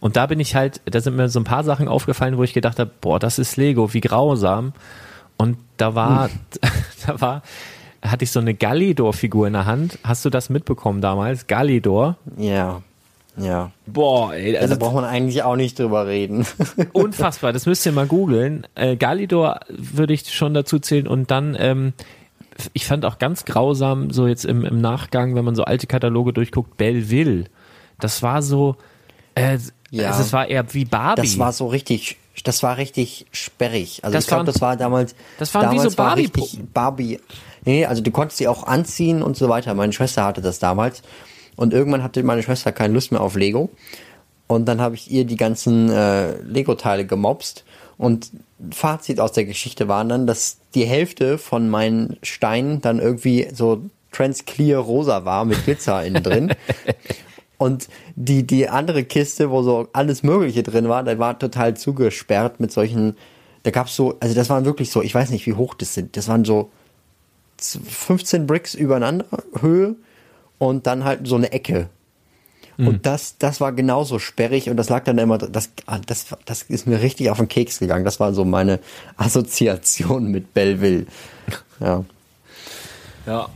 Und 0.00 0.16
da 0.16 0.26
bin 0.26 0.40
ich 0.40 0.54
halt, 0.56 0.80
da 0.84 1.00
sind 1.00 1.16
mir 1.16 1.28
so 1.28 1.38
ein 1.38 1.44
paar 1.44 1.62
Sachen 1.62 1.86
aufgefallen, 1.86 2.36
wo 2.36 2.42
ich 2.42 2.52
gedacht 2.52 2.78
habe, 2.78 2.90
boah, 3.00 3.18
das 3.18 3.38
ist 3.38 3.56
Lego, 3.56 3.94
wie 3.94 4.00
grausam. 4.00 4.72
Und 5.36 5.56
da 5.76 5.94
war, 5.94 6.28
da 7.06 7.20
war, 7.20 7.42
hatte 8.02 8.24
ich 8.24 8.32
so 8.32 8.40
eine 8.40 8.54
Galidor-Figur 8.54 9.46
in 9.46 9.52
der 9.52 9.66
Hand. 9.66 9.98
Hast 10.02 10.24
du 10.24 10.30
das 10.30 10.50
mitbekommen 10.50 11.00
damals? 11.00 11.46
Galidor. 11.46 12.16
Ja, 12.36 12.82
ja. 13.36 13.70
Boah, 13.86 14.34
ey, 14.34 14.50
Also 14.56 14.62
also 14.62 14.74
da 14.74 14.78
braucht 14.84 14.94
man 14.96 15.04
eigentlich 15.04 15.42
auch 15.42 15.56
nicht 15.56 15.78
drüber 15.78 16.06
reden. 16.06 16.46
Unfassbar, 16.92 17.52
das 17.52 17.66
müsst 17.66 17.84
ihr 17.86 17.92
mal 17.92 18.06
googeln. 18.06 18.66
Äh, 18.74 18.96
Galidor 18.96 19.60
würde 19.68 20.12
ich 20.14 20.32
schon 20.32 20.54
dazu 20.54 20.78
zählen 20.78 21.06
und 21.08 21.30
dann, 21.30 21.56
ähm, 21.58 21.92
ich 22.74 22.86
fand 22.86 23.04
auch 23.04 23.18
ganz 23.18 23.44
grausam, 23.44 24.10
so 24.10 24.26
jetzt 24.26 24.44
im, 24.44 24.64
im 24.64 24.80
Nachgang, 24.80 25.34
wenn 25.34 25.44
man 25.44 25.54
so 25.54 25.64
alte 25.64 25.86
Kataloge 25.86 26.32
durchguckt, 26.32 26.76
Belleville. 26.76 27.44
Das 27.98 28.22
war 28.22 28.42
so, 28.42 28.76
äh, 29.34 29.58
Ja. 29.90 30.10
also 30.10 30.22
es 30.22 30.32
war 30.32 30.48
eher 30.48 30.72
wie 30.74 30.84
Barbie. 30.84 31.22
Das 31.22 31.38
war 31.38 31.52
so 31.52 31.66
richtig, 31.68 32.18
das 32.44 32.62
war 32.62 32.76
richtig 32.76 33.26
sperrig. 33.32 34.00
Also 34.04 34.14
Das 34.14 34.24
ich 34.24 34.28
glaube, 34.28 34.44
das 34.44 34.60
war 34.60 34.76
damals. 34.76 35.14
das 35.38 35.54
waren 35.54 35.70
wie 35.72 35.76
damals 35.76 35.92
so 35.94 35.98
war 35.98 36.06
Barbie- 36.08 36.22
richtig 36.34 36.60
Barbie. 36.74 37.20
Nee, 37.64 37.86
also 37.86 38.02
du 38.02 38.10
konntest 38.10 38.38
sie 38.38 38.48
auch 38.48 38.64
anziehen 38.64 39.22
und 39.22 39.36
so 39.36 39.48
weiter. 39.48 39.72
Meine 39.74 39.92
Schwester 39.92 40.24
hatte 40.24 40.42
das 40.42 40.58
damals. 40.58 41.02
Und 41.56 41.74
irgendwann 41.74 42.02
hatte 42.02 42.22
meine 42.22 42.42
Schwester 42.42 42.72
keine 42.72 42.94
Lust 42.94 43.12
mehr 43.12 43.20
auf 43.20 43.36
Lego. 43.36 43.70
Und 44.46 44.66
dann 44.66 44.80
habe 44.80 44.94
ich 44.94 45.10
ihr 45.10 45.24
die 45.24 45.36
ganzen 45.36 45.90
äh, 45.90 46.36
Lego-Teile 46.42 47.06
gemobst. 47.06 47.64
Und 47.98 48.30
Fazit 48.70 49.20
aus 49.20 49.32
der 49.32 49.44
Geschichte 49.44 49.88
war 49.88 50.04
dann, 50.04 50.26
dass 50.26 50.58
die 50.74 50.84
Hälfte 50.84 51.38
von 51.38 51.68
meinen 51.68 52.16
Steinen 52.22 52.80
dann 52.80 52.98
irgendwie 52.98 53.48
so 53.52 53.82
transclear 54.12 54.80
rosa 54.80 55.24
war 55.24 55.44
mit 55.44 55.64
Glitzer 55.64 56.04
innen 56.04 56.22
drin. 56.22 56.54
Und 57.58 57.88
die, 58.16 58.44
die 58.44 58.68
andere 58.68 59.04
Kiste, 59.04 59.50
wo 59.50 59.62
so 59.62 59.88
alles 59.92 60.24
Mögliche 60.24 60.64
drin 60.64 60.88
war, 60.88 61.04
da 61.04 61.16
war 61.18 61.38
total 61.38 61.76
zugesperrt 61.76 62.58
mit 62.58 62.72
solchen, 62.72 63.16
da 63.62 63.70
gab's 63.70 63.94
so, 63.94 64.16
also 64.18 64.34
das 64.34 64.50
waren 64.50 64.64
wirklich 64.64 64.90
so, 64.90 65.00
ich 65.00 65.14
weiß 65.14 65.30
nicht, 65.30 65.46
wie 65.46 65.54
hoch 65.54 65.74
das 65.74 65.94
sind, 65.94 66.16
das 66.16 66.26
waren 66.26 66.44
so 66.44 66.70
15 67.58 68.48
Bricks 68.48 68.74
übereinander 68.74 69.26
Höhe 69.60 69.94
und 70.62 70.86
dann 70.86 71.02
halt 71.02 71.26
so 71.26 71.34
eine 71.34 71.50
Ecke. 71.50 71.88
Und 72.78 73.04
das, 73.04 73.36
das 73.38 73.60
war 73.60 73.72
genauso 73.72 74.20
sperrig 74.20 74.70
und 74.70 74.76
das 74.76 74.88
lag 74.88 75.02
dann 75.02 75.18
immer, 75.18 75.38
das, 75.38 75.70
ah, 75.86 75.98
das, 76.06 76.26
das 76.44 76.62
ist 76.62 76.86
mir 76.86 77.02
richtig 77.02 77.30
auf 77.30 77.38
den 77.38 77.48
Keks 77.48 77.80
gegangen. 77.80 78.04
Das 78.04 78.20
war 78.20 78.32
so 78.32 78.44
meine 78.44 78.78
Assoziation 79.16 80.30
mit 80.30 80.54
Belleville. 80.54 81.06
Ja. 81.80 82.04
Ja. 83.26 83.48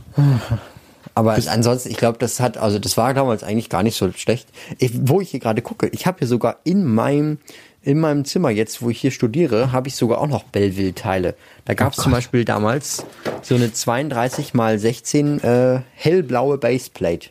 Aber 1.13 1.33
ansonsten, 1.33 1.89
ich 1.89 1.97
glaube, 1.97 2.19
das 2.19 2.41
hat, 2.41 2.57
also 2.57 2.77
das 2.77 2.97
war 2.97 3.13
damals 3.13 3.41
eigentlich 3.43 3.69
gar 3.69 3.83
nicht 3.83 3.97
so 3.97 4.11
schlecht. 4.11 4.49
Ich, 4.77 4.91
wo 4.93 5.21
ich 5.21 5.31
hier 5.31 5.39
gerade 5.39 5.61
gucke, 5.61 5.87
ich 5.87 6.05
habe 6.05 6.19
hier 6.19 6.27
sogar 6.27 6.57
in 6.65 6.83
meinem, 6.85 7.39
in 7.87 8.01
meinem 8.01 8.25
Zimmer 8.25 8.49
jetzt, 8.49 8.81
wo 8.81 8.89
ich 8.89 8.99
hier 8.99 9.11
studiere, 9.11 9.71
habe 9.71 9.87
ich 9.87 9.95
sogar 9.95 10.19
auch 10.19 10.27
noch 10.27 10.43
Belleville-Teile. 10.43 11.35
Da 11.63 11.73
gab 11.73 11.93
es 11.93 11.99
zum 12.03 12.11
Beispiel 12.11 12.43
damals 12.43 13.05
so 13.41 13.55
eine 13.55 13.71
32 13.71 14.53
mal 14.53 14.77
16 14.77 15.41
äh, 15.41 15.79
hellblaue 15.95 16.57
Baseplate. 16.57 17.29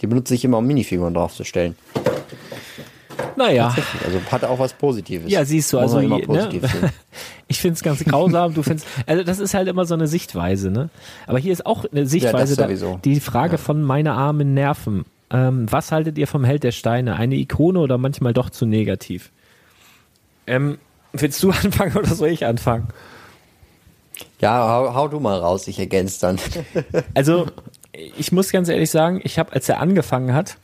Die 0.00 0.06
benutze 0.06 0.36
ich 0.36 0.44
immer, 0.44 0.58
um 0.58 0.68
Minifiguren 0.68 1.14
draufzustellen. 1.14 1.74
Naja. 3.34 3.74
Also 4.04 4.20
hat 4.30 4.44
auch 4.44 4.60
was 4.60 4.72
Positives. 4.72 5.32
Ja, 5.32 5.44
siehst 5.44 5.72
du, 5.72 5.80
Muss 5.80 5.92
also 5.92 5.98
immer 5.98 6.20
positiv 6.20 6.62
ne? 6.62 6.68
sehen. 6.68 6.90
ich 7.48 7.60
find's 7.60 7.82
ganz 7.82 8.04
grausam, 8.04 8.54
du 8.54 8.62
findest, 8.62 8.86
also 9.04 9.24
das 9.24 9.40
ist 9.40 9.54
halt 9.54 9.66
immer 9.66 9.84
so 9.84 9.94
eine 9.94 10.06
Sichtweise, 10.06 10.70
ne? 10.70 10.90
Aber 11.26 11.40
hier 11.40 11.52
ist 11.52 11.66
auch 11.66 11.84
eine 11.90 12.06
Sichtweise, 12.06 12.54
da, 12.54 12.66
sowieso. 12.66 13.00
die 13.04 13.18
Frage 13.18 13.58
von 13.58 13.82
meine 13.82 14.12
armen 14.12 14.54
Nerven. 14.54 15.06
Ähm, 15.30 15.66
was 15.68 15.90
haltet 15.90 16.18
ihr 16.18 16.28
vom 16.28 16.44
Held 16.44 16.62
der 16.62 16.70
Steine? 16.70 17.16
Eine 17.16 17.34
Ikone 17.34 17.80
oder 17.80 17.98
manchmal 17.98 18.32
doch 18.32 18.50
zu 18.50 18.64
negativ? 18.64 19.32
Ähm, 20.48 20.78
willst 21.12 21.42
du 21.42 21.50
anfangen 21.62 21.96
oder 21.96 22.14
soll 22.14 22.28
ich 22.28 22.44
anfangen? 22.44 22.88
Ja, 24.40 24.68
hau, 24.68 24.94
hau 24.94 25.08
du 25.08 25.20
mal 25.20 25.38
raus, 25.38 25.68
ich 25.68 25.78
ergänze 25.78 26.20
dann. 26.20 26.38
Also, 27.14 27.46
ich 27.92 28.32
muss 28.32 28.50
ganz 28.50 28.68
ehrlich 28.68 28.90
sagen, 28.90 29.20
ich 29.24 29.38
habe, 29.38 29.52
als 29.52 29.68
er 29.68 29.80
angefangen 29.80 30.34
hat, 30.34 30.56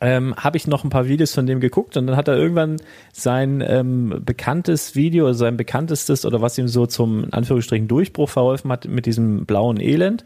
ähm, 0.00 0.34
habe 0.36 0.56
ich 0.56 0.66
noch 0.66 0.84
ein 0.84 0.90
paar 0.90 1.08
Videos 1.08 1.34
von 1.34 1.46
dem 1.46 1.60
geguckt 1.60 1.96
und 1.96 2.06
dann 2.06 2.16
hat 2.16 2.28
er 2.28 2.36
irgendwann 2.36 2.76
sein 3.12 3.64
ähm, 3.66 4.22
bekanntes 4.24 4.94
Video, 4.94 5.26
also 5.26 5.40
sein 5.40 5.56
bekanntestes 5.56 6.24
oder 6.24 6.40
was 6.40 6.56
ihm 6.56 6.68
so 6.68 6.86
zum 6.86 7.24
in 7.24 7.32
Anführungsstrichen 7.32 7.88
Durchbruch 7.88 8.28
verholfen 8.28 8.70
hat 8.70 8.86
mit 8.86 9.06
diesem 9.06 9.44
blauen 9.44 9.80
Elend. 9.80 10.24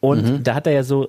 Und 0.00 0.46
da 0.46 0.54
hat 0.54 0.66
er 0.66 0.72
ja 0.72 0.82
so 0.82 1.08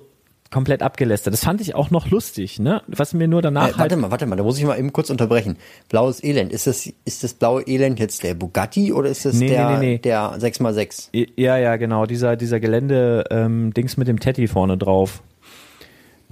komplett 0.50 0.82
abgelästert. 0.82 1.32
Das 1.34 1.44
fand 1.44 1.60
ich 1.60 1.74
auch 1.74 1.90
noch 1.90 2.10
lustig, 2.10 2.58
ne? 2.58 2.82
Was 2.86 3.12
mir 3.14 3.28
nur 3.28 3.42
danach 3.42 3.62
Äh, 3.62 3.66
halt 3.72 3.78
warte 3.78 3.96
mal, 3.96 4.10
warte 4.10 4.26
mal, 4.26 4.36
da 4.36 4.42
muss 4.44 4.58
ich 4.58 4.64
mal 4.64 4.78
eben 4.78 4.92
kurz 4.92 5.10
unterbrechen. 5.10 5.56
Blaues 5.88 6.22
Elend, 6.22 6.52
ist 6.52 6.66
das, 6.66 6.88
ist 7.04 7.24
das 7.24 7.34
blaue 7.34 7.62
Elend 7.66 7.98
jetzt 7.98 8.22
der 8.22 8.34
Bugatti 8.34 8.92
oder 8.92 9.08
ist 9.10 9.24
das 9.24 9.34
Nee, 9.36 9.48
der, 9.48 9.78
nee, 9.78 9.86
nee. 9.86 9.98
der 9.98 10.38
6x6? 10.38 11.08
Ja, 11.36 11.56
ja, 11.56 11.76
genau, 11.76 12.06
dieser, 12.06 12.36
dieser 12.36 12.60
Gelände-Dings 12.60 13.96
mit 13.96 14.08
dem 14.08 14.20
Teddy 14.20 14.46
vorne 14.48 14.76
drauf. 14.78 15.22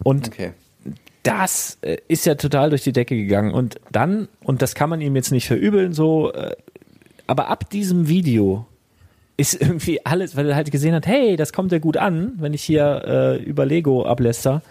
Und 0.03 0.29
Okay. 0.29 0.53
das 1.23 1.79
äh, 1.83 1.99
ist 2.09 2.27
ja 2.27 2.35
total 2.35 2.71
durch 2.71 2.83
die 2.83 2.93
Decke 2.93 3.17
gegangen. 3.17 3.53
Und 3.53 3.81
dann, 3.93 4.29
und 4.43 4.63
das 4.63 4.75
kann 4.75 4.91
man 4.91 5.01
ihm 5.01 5.17
jetzt 5.17 5.31
nicht 5.33 5.47
verübeln, 5.47 5.93
so, 5.93 6.33
äh, 6.33 6.55
aber 7.27 7.49
ab 7.49 7.71
diesem 7.71 8.09
Video 8.09 8.67
ist 9.37 9.55
irgendwie 9.61 10.05
alles, 10.05 10.37
weil 10.37 10.49
er 10.49 10.57
halt 10.57 10.71
gesehen 10.71 10.95
hat, 10.95 11.07
hey, 11.07 11.37
das 11.37 11.53
kommt 11.53 11.73
ja 11.73 11.79
gut 11.79 11.97
an, 11.97 12.33
wenn 12.39 12.55
ich 12.55 12.63
hier 12.63 13.03
äh, 13.07 13.43
über 13.43 13.67
Lego 13.67 14.05
abläster, 14.05 14.63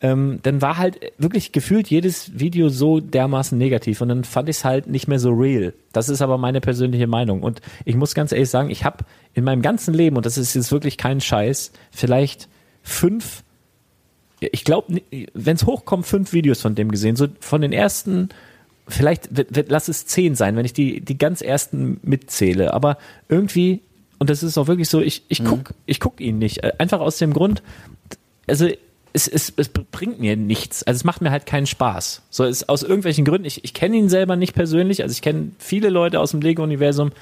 ähm, 0.00 0.40
dann 0.42 0.60
war 0.60 0.76
halt 0.76 1.00
wirklich 1.18 1.52
gefühlt 1.52 1.88
jedes 1.88 2.38
Video 2.38 2.68
so 2.68 3.00
dermaßen 3.00 3.56
negativ 3.56 4.00
und 4.00 4.08
dann 4.08 4.24
fand 4.24 4.48
ich 4.48 4.56
es 4.56 4.64
halt 4.64 4.86
nicht 4.86 5.08
mehr 5.08 5.18
so 5.18 5.30
real. 5.30 5.72
Das 5.92 6.08
ist 6.08 6.20
aber 6.20 6.36
meine 6.36 6.60
persönliche 6.60 7.06
Meinung 7.06 7.42
und 7.42 7.60
ich 7.84 7.96
muss 7.96 8.14
ganz 8.14 8.32
ehrlich 8.32 8.50
sagen, 8.50 8.70
ich 8.70 8.84
habe 8.84 9.04
in 9.32 9.44
meinem 9.44 9.62
ganzen 9.62 9.94
Leben, 9.94 10.16
und 10.16 10.26
das 10.26 10.36
ist 10.36 10.54
jetzt 10.54 10.72
wirklich 10.72 10.98
kein 10.98 11.20
Scheiß, 11.20 11.72
vielleicht 11.90 12.48
fünf 12.82 13.44
ich 14.52 14.64
glaube, 14.64 15.00
wenn 15.32 15.56
es 15.56 15.66
hochkommt, 15.66 16.06
fünf 16.06 16.32
Videos 16.32 16.60
von 16.60 16.74
dem 16.74 16.90
gesehen. 16.90 17.16
So 17.16 17.28
von 17.40 17.60
den 17.60 17.72
ersten, 17.72 18.28
vielleicht 18.88 19.36
wird, 19.36 19.54
wird, 19.54 19.70
lass 19.70 19.88
es 19.88 20.06
zehn 20.06 20.34
sein, 20.34 20.56
wenn 20.56 20.64
ich 20.64 20.72
die, 20.72 21.00
die 21.00 21.18
ganz 21.18 21.40
ersten 21.40 22.00
mitzähle. 22.02 22.74
Aber 22.74 22.98
irgendwie, 23.28 23.82
und 24.18 24.30
das 24.30 24.42
ist 24.42 24.58
auch 24.58 24.66
wirklich 24.66 24.88
so, 24.88 25.00
ich, 25.00 25.22
ich 25.28 25.44
guck, 25.44 25.74
ich 25.86 26.00
guck 26.00 26.20
ihn 26.20 26.38
nicht. 26.38 26.62
Äh, 26.62 26.72
Einfach 26.78 27.00
aus 27.00 27.18
dem 27.18 27.32
Grund, 27.32 27.62
also 28.46 28.68
es, 29.14 29.28
es, 29.28 29.52
es 29.56 29.68
bringt 29.68 30.20
mir 30.20 30.36
nichts. 30.36 30.82
Also 30.82 30.98
es 30.98 31.04
macht 31.04 31.20
mir 31.22 31.30
halt 31.30 31.46
keinen 31.46 31.66
Spaß. 31.66 32.22
So 32.30 32.44
ist 32.44 32.68
aus 32.68 32.82
irgendwelchen 32.82 33.24
Gründen. 33.24 33.46
Ich, 33.46 33.62
ich 33.62 33.72
kenne 33.72 33.96
ihn 33.96 34.08
selber 34.08 34.34
nicht 34.34 34.54
persönlich. 34.54 35.02
Also 35.02 35.12
ich 35.12 35.22
kenne 35.22 35.52
viele 35.58 35.88
Leute 35.88 36.18
aus 36.18 36.32
dem 36.32 36.40
Lego-Universum. 36.40 37.12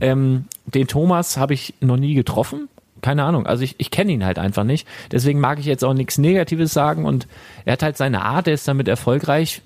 Ähm, 0.00 0.46
den 0.64 0.88
Thomas 0.88 1.36
habe 1.36 1.52
ich 1.52 1.74
noch 1.80 1.98
nie 1.98 2.14
getroffen. 2.14 2.68
Keine 3.02 3.24
Ahnung. 3.24 3.46
Also 3.46 3.62
ich, 3.62 3.74
ich 3.76 3.90
kenne 3.90 4.12
ihn 4.12 4.24
halt 4.24 4.38
einfach 4.38 4.64
nicht. 4.64 4.88
Deswegen 5.12 5.38
mag 5.38 5.58
ich 5.58 5.66
jetzt 5.66 5.84
auch 5.84 5.92
nichts 5.92 6.16
Negatives 6.16 6.72
sagen. 6.72 7.04
Und 7.04 7.28
er 7.66 7.74
hat 7.74 7.82
halt 7.82 7.98
seine 7.98 8.22
Art, 8.22 8.48
er 8.48 8.54
ist 8.54 8.66
damit 8.66 8.88
erfolgreich, 8.88 9.60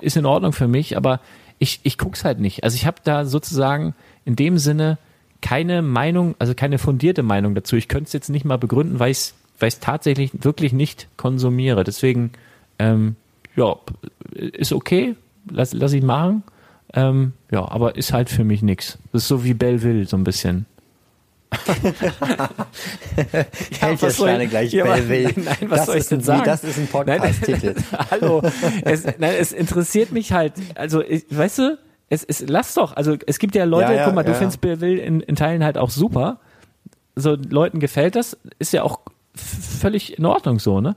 ist 0.00 0.16
in 0.16 0.26
Ordnung 0.26 0.52
für 0.52 0.68
mich. 0.68 0.96
Aber 0.96 1.18
ich, 1.58 1.80
ich 1.82 1.98
guck's 1.98 2.24
halt 2.24 2.38
nicht. 2.38 2.62
Also 2.62 2.76
ich 2.76 2.86
habe 2.86 2.98
da 3.02 3.24
sozusagen 3.24 3.96
in 4.24 4.36
dem 4.36 4.58
Sinne 4.58 4.96
keine 5.42 5.82
Meinung, 5.82 6.34
also 6.38 6.54
keine 6.54 6.78
fundierte 6.78 7.22
Meinung 7.22 7.54
dazu. 7.54 7.76
Ich 7.76 7.88
könnte 7.88 8.04
es 8.06 8.12
jetzt 8.12 8.28
nicht 8.30 8.44
mal 8.44 8.58
begründen, 8.58 8.98
weil 8.98 9.10
ich 9.10 9.32
es 9.60 9.80
tatsächlich 9.80 10.30
wirklich 10.44 10.72
nicht 10.72 11.08
konsumiere. 11.16 11.84
Deswegen, 11.84 12.30
ähm, 12.78 13.16
ja, 13.54 13.76
ist 14.32 14.72
okay, 14.72 15.14
lass, 15.50 15.72
lass 15.72 15.92
ich 15.92 16.02
machen. 16.02 16.42
Ähm, 16.94 17.32
ja, 17.50 17.66
aber 17.68 17.96
ist 17.96 18.12
halt 18.12 18.30
für 18.30 18.44
mich 18.44 18.62
nix. 18.62 18.98
Das 19.12 19.22
ist 19.22 19.28
so 19.28 19.44
wie 19.44 19.54
Belleville, 19.54 20.06
so 20.06 20.16
ein 20.16 20.24
bisschen. 20.24 20.66
Soll 23.80 24.10
ich- 24.10 24.14
Steine 24.16 24.46
gleich 24.48 24.72
Ja, 24.72 24.84
Belleville. 24.84 25.32
Nein, 25.36 25.56
was 25.68 25.78
das 25.80 25.86
soll 25.86 25.96
ich 25.98 26.06
denn 26.06 26.20
sagen? 26.20 26.44
Das 26.44 26.64
ist 26.64 26.78
ein 26.78 26.86
Podcast-Titel. 26.86 27.74
Hallo, 28.10 28.42
es, 28.84 29.04
nein, 29.04 29.34
es 29.38 29.52
interessiert 29.52 30.12
mich 30.12 30.32
halt, 30.32 30.54
also 30.74 31.02
ich, 31.02 31.24
weißt 31.30 31.58
du, 31.58 31.78
es, 32.08 32.24
es 32.24 32.40
lass 32.48 32.74
doch, 32.74 32.96
also 32.96 33.16
es 33.26 33.38
gibt 33.38 33.54
ja 33.54 33.64
Leute, 33.64 33.92
Ja, 33.92 33.98
ja, 33.98 34.04
guck 34.04 34.14
mal, 34.14 34.22
du 34.22 34.32
ja, 34.32 34.38
findest 34.38 34.60
Belleville 34.60 35.00
in, 35.00 35.20
in 35.20 35.36
Teilen 35.36 35.64
halt 35.64 35.76
auch 35.78 35.90
super. 35.90 36.38
So 37.16 37.34
Leuten 37.34 37.80
gefällt 37.80 38.14
das, 38.16 38.36
ist 38.58 38.72
ja 38.72 38.82
auch 38.82 39.00
völlig 39.34 40.18
in 40.18 40.24
Ordnung 40.26 40.58
so, 40.58 40.80
ne? 40.80 40.96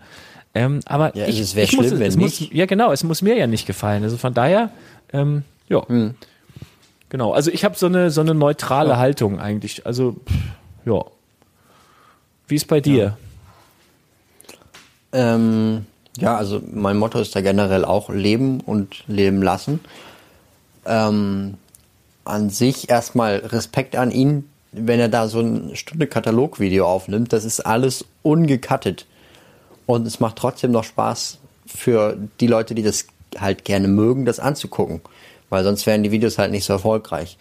Ähm, 0.53 0.79
aber 0.85 1.15
Ja, 1.15 1.27
ich, 1.27 1.39
es 1.39 1.55
wär 1.55 1.63
ich 1.63 1.75
muss, 1.77 1.87
schlimm, 1.87 1.99
wenn 1.99 2.07
es 2.07 2.17
muss, 2.17 2.39
nicht. 2.39 2.53
ja 2.53 2.65
genau, 2.65 2.91
es 2.91 3.03
muss 3.03 3.21
mir 3.21 3.35
ja 3.37 3.47
nicht 3.47 3.65
gefallen. 3.67 4.03
Also 4.03 4.17
von 4.17 4.33
daher, 4.33 4.71
ähm, 5.13 5.43
ja, 5.67 5.87
Hm. 5.87 6.15
genau. 7.09 7.33
Also 7.33 7.51
ich 7.51 7.63
habe 7.63 7.77
so 7.77 7.85
eine 7.85 8.09
so 8.11 8.21
eine 8.21 8.33
neutrale 8.33 8.97
Haltung 8.97 9.39
eigentlich. 9.39 9.85
Also 9.85 10.15
ja. 10.85 11.03
Wie 12.47 12.55
ist 12.55 12.67
bei 12.67 12.81
dir? 12.81 13.15
Ähm, 15.11 15.85
ja, 16.17 16.35
also 16.35 16.61
mein 16.71 16.97
Motto 16.97 17.19
ist 17.19 17.35
da 17.35 17.41
generell 17.41 17.85
auch 17.85 18.09
leben 18.09 18.59
und 18.61 19.03
leben 19.07 19.41
lassen. 19.41 19.79
Ähm, 20.89 21.55
an 22.25 22.49
sich 22.49 22.89
erstmal 22.89 23.37
Respekt 23.37 23.95
an 23.95 24.11
ihn, 24.11 24.49
wenn 24.71 24.99
er 24.99 25.09
da 25.09 25.27
so 25.27 25.39
ein 25.39 25.75
Stunde 25.75 26.07
Katalogvideo 26.07 26.85
aufnimmt. 26.85 27.33
Das 27.33 27.45
ist 27.45 27.61
alles 27.61 28.05
ungecuttet. 28.21 29.05
Und 29.85 30.05
es 30.05 30.19
macht 30.19 30.35
trotzdem 30.35 30.71
noch 30.71 30.83
Spaß 30.83 31.39
für 31.65 32.17
die 32.39 32.47
Leute, 32.47 32.75
die 32.75 32.83
das 32.83 33.07
halt 33.37 33.65
gerne 33.65 33.87
mögen, 33.87 34.25
das 34.25 34.39
anzugucken. 34.39 35.01
Weil 35.49 35.63
sonst 35.63 35.85
wären 35.87 36.03
die 36.03 36.11
Videos 36.11 36.37
halt 36.37 36.51
nicht 36.51 36.65
so 36.65 36.73
erfolgreich. 36.73 37.37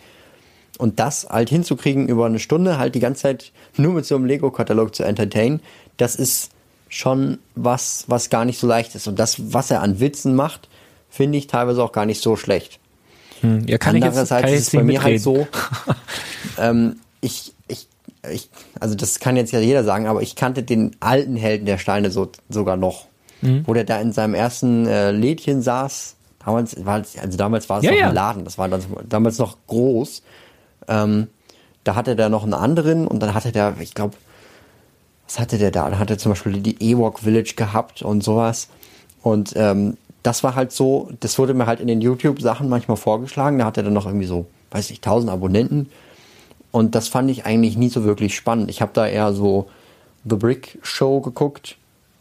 Und 0.78 1.00
das 1.00 1.28
halt 1.28 1.50
hinzukriegen 1.50 2.08
über 2.08 2.26
eine 2.26 2.38
Stunde, 2.38 2.78
halt 2.78 2.94
die 2.94 3.00
ganze 3.00 3.22
Zeit 3.22 3.52
nur 3.76 3.92
mit 3.92 4.06
so 4.06 4.14
einem 4.14 4.24
Lego-Katalog 4.26 4.94
zu 4.94 5.02
entertainen, 5.02 5.60
das 5.96 6.14
ist 6.14 6.50
schon 6.88 7.38
was, 7.54 8.04
was 8.06 8.30
gar 8.30 8.44
nicht 8.44 8.58
so 8.58 8.66
leicht 8.66 8.94
ist. 8.94 9.08
Und 9.08 9.18
das, 9.18 9.52
was 9.52 9.70
er 9.70 9.82
an 9.82 10.00
Witzen 10.00 10.34
macht, 10.34 10.68
finde 11.10 11.36
ich 11.36 11.48
teilweise 11.48 11.82
auch 11.82 11.92
gar 11.92 12.06
nicht 12.06 12.22
so 12.22 12.36
schlecht. 12.36 12.78
Ja, 13.43 13.78
kann 13.78 13.97
ich 13.97 14.02
jetzt, 14.02 14.10
Andererseits 14.12 14.43
kann 14.44 14.52
ist 14.55 14.66
es 14.69 14.70
bei 14.73 14.82
mir 14.82 15.02
halt 15.02 15.15
mitreden. 15.24 15.47
so, 15.47 15.47
ähm, 16.62 16.97
ich, 17.20 17.52
ich, 17.69 17.86
ich, 18.31 18.51
also 18.81 18.94
das 18.94 19.20
kann 19.20 19.36
jetzt 19.36 19.52
ja 19.52 19.60
jeder 19.60 19.85
sagen, 19.85 20.06
aber 20.06 20.23
ich 20.23 20.36
kannte 20.36 20.62
den 20.62 20.97
alten 21.01 21.36
Helden 21.36 21.66
der 21.66 21.78
Steine 21.78 22.10
so, 22.10 22.31
sogar 22.48 22.77
noch. 22.77 23.06
Mhm. 23.40 23.62
Wo 23.66 23.74
der 23.74 23.85
da 23.85 24.01
in 24.01 24.12
seinem 24.12 24.35
ersten 24.35 24.86
äh, 24.86 25.12
Lädchen 25.12 25.62
saß. 25.62 26.16
Damals 26.44 26.85
war 26.85 27.01
es, 27.01 27.16
also 27.19 27.36
damals 27.39 27.69
war 27.69 27.78
es 27.78 27.85
Ja, 27.85 27.90
noch 27.93 27.98
ja. 27.98 28.09
ein 28.09 28.15
Laden, 28.15 28.44
das 28.44 28.59
war 28.59 28.69
dann, 28.69 28.82
damals 29.09 29.39
noch 29.39 29.56
groß. 29.66 30.23
Ähm, 30.89 31.28
da 31.85 31.94
hatte 31.94 32.16
der 32.16 32.28
noch 32.31 32.43
einen 32.43 32.55
anderen 32.55 33.06
und 33.06 33.20
dann 33.20 33.35
hatte 33.35 33.52
der, 33.52 33.74
ich 33.81 33.94
glaube, 33.94 34.16
was 35.27 35.39
hatte 35.39 35.59
der 35.59 35.70
da? 35.70 35.90
Da 35.90 35.98
hatte 35.98 36.15
er 36.15 36.19
zum 36.19 36.32
Beispiel 36.32 36.60
die 36.60 36.82
Ewok 36.82 37.20
Village 37.20 37.52
gehabt 37.55 38.02
und 38.02 38.24
sowas. 38.24 38.69
Und 39.23 39.52
ähm, 39.56 39.97
das 40.28 40.44
war 40.44 40.55
halt 40.55 40.72
so, 40.72 41.10
das 41.20 41.38
wurde 41.38 41.55
mir 41.55 41.66
halt 41.66 41.80
in 41.80 41.86
den 41.88 42.00
YouTube-Sachen 42.00 42.68
manchmal 42.68 42.98
vorgeschlagen. 42.98 43.59
Da 43.59 43.64
hat 43.64 43.78
er 43.78 43.82
dann 43.82 43.94
noch 43.94 44.06
irgendwie 44.06 44.26
so 44.26 44.46
weiß 44.70 44.90
ich, 44.90 44.98
1000 44.98 45.30
Abonnenten. 45.32 45.88
Und 46.70 46.94
das 46.94 47.09
fand 47.09 47.30
ich 47.30 47.46
eigentlich 47.46 47.76
nie 47.76 47.88
so 47.88 48.05
wirklich 48.05 48.34
spannend. 48.34 48.70
Ich 48.70 48.82
habe 48.82 48.92
da 48.94 49.06
eher 49.06 49.32
so 49.32 49.68
The 50.28 50.36
Brick 50.36 50.78
Show 50.82 51.20
geguckt 51.20 51.76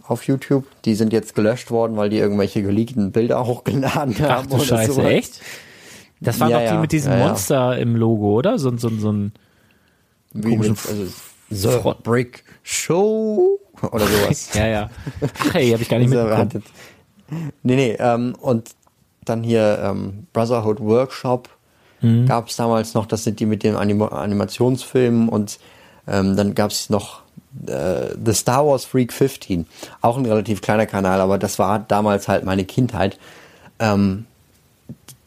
auf 0.08 0.26
YouTube. 0.26 0.66
Die 0.86 0.96
sind 0.96 1.12
jetzt 1.12 1.36
gelöscht 1.36 1.70
worden, 1.70 1.98
weil 1.98 2.10
die 2.10 2.18
irgendwelche 2.18 2.62
geleakten 2.62 3.12
Bilder 3.12 3.46
hochgeladen 3.46 4.16
Ach 4.20 4.30
haben. 4.30 4.50
du 4.50 4.56
oder 4.56 4.64
Scheiße, 4.66 4.94
sowas. 4.94 5.12
echt? 5.12 5.42
Das 6.22 6.40
waren 6.40 6.50
Ja, 6.50 6.60
doch 6.60 6.68
die 6.68 6.74
ja, 6.76 6.82
mit 6.82 6.92
diesem 6.92 7.12
ja. 7.14 7.28
Monster 7.28 7.78
im 7.78 7.96
Logo, 7.96 8.38
oder? 8.38 8.58
So, 8.58 8.76
so, 8.78 8.90
so 8.90 9.12
ein 9.12 9.34
Wie 10.34 10.50
komischen 10.50 10.74
mit, 10.74 11.12
also, 11.52 11.82
The 11.82 11.92
Brick 12.04 12.44
Show 12.64 13.60
oder 13.82 14.08
sowas. 14.08 14.50
Ja, 14.56 14.68
ja. 14.68 14.90
Ach 15.40 15.56
ey, 15.56 15.72
habe 15.72 15.84
ich 15.84 15.90
gar 15.90 16.00
nicht 16.00 16.10
mitbekommen. 16.14 16.64
Nee, 17.64 17.76
nee, 17.76 17.98
ähm, 18.00 18.36
und 18.40 18.70
dann 19.26 19.44
hier 19.44 19.80
ähm, 19.84 20.28
Brotherhood 20.34 20.80
Workshop 20.80 21.50
Mhm. 22.02 22.28
gab 22.28 22.48
es 22.48 22.56
damals 22.56 22.94
noch, 22.94 23.06
das 23.06 23.24
sind 23.24 23.40
die 23.40 23.46
mit 23.46 23.64
den 23.64 23.76
Anim 23.76 24.02
Animationsfilmen 24.02 25.30
und 25.30 25.60
ähm, 26.08 26.36
dann 26.36 26.54
gab 26.54 26.72
es 26.72 26.90
noch 26.90 27.22
äh, 27.66 28.10
The 28.24 28.34
Star 28.34 28.66
Wars 28.68 28.86
Freak 28.86 29.12
15, 29.12 29.66
auch 30.02 30.18
ein 30.18 30.26
relativ 30.26 30.62
kleiner 30.62 30.86
Kanal, 30.86 31.20
aber 31.22 31.38
das 31.38 31.58
war 31.60 31.80
damals 31.80 32.28
halt 32.28 32.46
meine 32.46 32.66
Kindheit. 32.66 33.18
Ähm, 33.80 34.26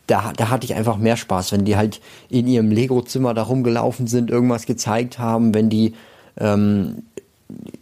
da, 0.06 0.32
da 0.36 0.50
hatte 0.50 0.64
ich 0.64 0.74
einfach 0.74 0.96
mehr 0.96 1.16
Spaß, 1.16 1.52
wenn 1.52 1.64
die 1.64 1.76
halt 1.76 2.00
in 2.28 2.46
ihrem 2.46 2.70
Lego-Zimmer 2.70 3.34
da 3.34 3.42
rumgelaufen 3.42 4.06
sind, 4.06 4.30
irgendwas 4.30 4.66
gezeigt 4.66 5.18
haben, 5.18 5.54
wenn 5.54 5.70
die 5.70 5.94
ähm, 6.38 7.02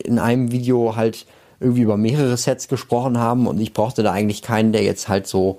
in 0.03 0.19
einem 0.19 0.51
Video 0.51 0.97
halt 0.97 1.27
irgendwie 1.61 1.83
über 1.83 1.97
mehrere 1.97 2.37
Sets 2.37 2.69
gesprochen 2.69 3.19
haben 3.19 3.47
und 3.47 3.61
ich 3.61 3.73
brauchte 3.73 4.03
da 4.03 4.13
eigentlich 4.13 4.43
keinen, 4.43 4.73
der 4.73 4.83
jetzt 4.83 5.09
halt 5.09 5.27
so, 5.27 5.59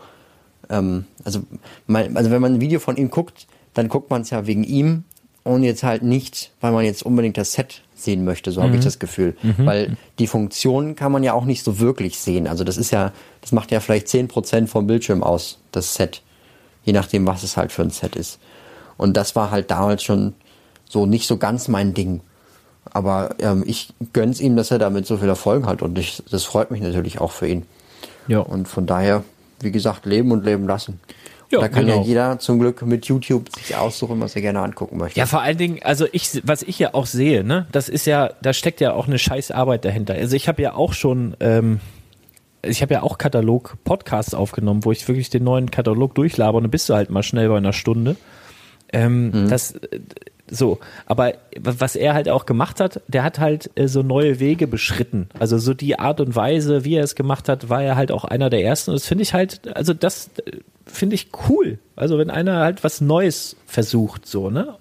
ähm, 0.69 1.05
also, 1.23 1.41
mein, 1.87 2.15
also 2.15 2.31
wenn 2.31 2.41
man 2.41 2.55
ein 2.55 2.61
Video 2.61 2.79
von 2.79 2.95
ihm 2.95 3.09
guckt, 3.09 3.47
dann 3.73 3.89
guckt 3.89 4.09
man 4.09 4.21
es 4.21 4.29
ja 4.29 4.47
wegen 4.47 4.63
ihm 4.63 5.03
und 5.43 5.63
jetzt 5.63 5.83
halt 5.83 6.03
nicht, 6.03 6.51
weil 6.61 6.71
man 6.71 6.85
jetzt 6.85 7.03
unbedingt 7.03 7.37
das 7.37 7.53
Set 7.53 7.81
sehen 7.95 8.23
möchte, 8.23 8.51
so 8.51 8.61
habe 8.63 8.75
ich 8.75 8.83
das 8.83 8.99
Gefühl. 8.99 9.35
Weil 9.65 9.97
die 10.19 10.27
Funktion 10.27 10.95
kann 10.95 11.11
man 11.11 11.23
ja 11.23 11.33
auch 11.33 11.45
nicht 11.45 11.63
so 11.63 11.79
wirklich 11.79 12.17
sehen. 12.17 12.47
Also 12.47 12.63
das 12.63 12.77
ist 12.77 12.91
ja, 12.91 13.11
das 13.41 13.51
macht 13.51 13.71
ja 13.71 13.79
vielleicht 13.79 14.07
10% 14.07 14.67
vom 14.67 14.87
Bildschirm 14.87 15.21
aus, 15.21 15.59
das 15.71 15.95
Set. 15.95 16.21
Je 16.85 16.93
nachdem, 16.93 17.27
was 17.27 17.43
es 17.43 17.57
halt 17.57 17.71
für 17.71 17.81
ein 17.81 17.89
Set 17.89 18.15
ist. 18.15 18.39
Und 18.97 19.17
das 19.17 19.35
war 19.35 19.51
halt 19.51 19.69
damals 19.69 20.03
schon 20.03 20.33
so 20.87 21.05
nicht 21.05 21.27
so 21.27 21.37
ganz 21.37 21.67
mein 21.67 21.93
Ding. 21.93 22.21
Aber 22.85 23.35
ähm, 23.39 23.63
ich 23.65 23.93
gönn's 24.13 24.41
ihm, 24.41 24.55
dass 24.55 24.71
er 24.71 24.79
damit 24.79 25.05
so 25.05 25.17
viel 25.17 25.29
Erfolg 25.29 25.65
hat 25.65 25.81
und 25.81 25.97
ich, 25.97 26.23
das 26.29 26.43
freut 26.43 26.71
mich 26.71 26.81
natürlich 26.81 27.21
auch 27.21 27.31
für 27.31 27.47
ihn. 27.47 27.65
Ja. 28.27 28.39
Und 28.39 28.67
von 28.67 28.85
daher, 28.85 29.23
wie 29.61 29.71
gesagt, 29.71 30.05
leben 30.05 30.31
und 30.31 30.45
leben 30.45 30.67
lassen. 30.67 30.99
Ja, 31.51 31.61
da 31.61 31.67
kann 31.67 31.87
genau. 31.87 32.01
ja 32.01 32.03
jeder 32.03 32.39
zum 32.39 32.59
Glück 32.59 32.83
mit 32.83 33.05
YouTube 33.05 33.49
sich 33.55 33.75
aussuchen, 33.75 34.19
was 34.21 34.35
er 34.35 34.41
gerne 34.41 34.59
angucken 34.59 34.97
möchte. 34.97 35.19
Ja, 35.19 35.25
vor 35.25 35.41
allen 35.41 35.57
Dingen, 35.57 35.79
also 35.83 36.05
ich, 36.11 36.41
was 36.45 36.61
ich 36.61 36.77
ja 36.77 36.93
auch 36.93 37.07
sehe, 37.07 37.43
ne, 37.43 37.65
das 37.71 37.89
ist 37.89 38.05
ja, 38.05 38.31
da 38.41 38.53
steckt 38.53 38.81
ja 38.81 38.93
auch 38.93 39.07
eine 39.07 39.17
scheiß 39.17 39.49
Arbeit 39.49 39.83
dahinter. 39.83 40.13
Also 40.13 40.35
ich 40.35 40.47
habe 40.47 40.61
ja 40.61 40.75
auch 40.75 40.93
schon, 40.93 41.35
ähm, 41.39 41.79
ich 42.61 42.83
habe 42.83 42.93
ja 42.93 43.01
auch 43.01 43.17
Katalog-Podcasts 43.17 44.35
aufgenommen, 44.35 44.85
wo 44.85 44.91
ich 44.91 45.07
wirklich 45.07 45.31
den 45.31 45.43
neuen 45.43 45.71
Katalog 45.71 46.13
durchlabe 46.13 46.57
und 46.57 46.65
dann 46.65 46.71
bist 46.71 46.87
du 46.87 46.93
halt 46.93 47.09
mal 47.09 47.23
schnell 47.23 47.49
bei 47.49 47.57
einer 47.57 47.73
Stunde. 47.73 48.15
Ähm, 48.93 49.47
Das 49.49 49.71
äh, 49.71 49.99
so, 50.51 50.79
aber 51.05 51.33
was 51.59 51.95
er 51.95 52.13
halt 52.13 52.29
auch 52.29 52.45
gemacht 52.45 52.79
hat, 52.79 53.01
der 53.07 53.23
hat 53.23 53.39
halt 53.39 53.71
äh, 53.75 53.87
so 53.87 54.01
neue 54.01 54.39
Wege 54.39 54.67
beschritten. 54.67 55.29
Also 55.39 55.57
so 55.57 55.73
die 55.73 55.99
Art 55.99 56.19
und 56.21 56.35
Weise, 56.35 56.83
wie 56.85 56.95
er 56.95 57.03
es 57.03 57.15
gemacht 57.15 57.49
hat, 57.49 57.69
war 57.69 57.83
er 57.83 57.95
halt 57.95 58.11
auch 58.11 58.25
einer 58.25 58.49
der 58.49 58.63
ersten. 58.63 58.91
Und 58.91 58.99
das 58.99 59.07
finde 59.07 59.23
ich 59.23 59.33
halt, 59.33 59.75
also 59.75 59.93
das 59.93 60.29
äh, 60.45 60.57
finde 60.85 61.15
ich 61.15 61.29
cool. 61.49 61.79
Also 61.95 62.17
wenn 62.17 62.29
einer 62.29 62.59
halt 62.59 62.83
was 62.83 63.01
Neues 63.01 63.55
versucht, 63.65 64.25
so, 64.25 64.49
ne? 64.49 64.75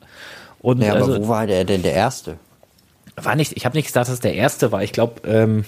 Und 0.61 0.83
ja, 0.83 0.95
aber 0.95 1.05
also, 1.05 1.23
wo 1.23 1.29
war 1.29 1.47
der 1.47 1.65
denn 1.65 1.83
der 1.83 1.93
Erste? 1.93 2.37
war 3.25 3.37
nicht, 3.37 3.57
ich 3.57 3.65
habe 3.65 3.77
nicht 3.77 3.87
gesagt, 3.87 4.09
dass 4.09 4.15
es 4.15 4.21
der 4.21 4.35
erste 4.35 4.73
war. 4.73 4.83
Ich 4.83 4.93
glaube, 4.93 5.23
ähm, 5.27 5.65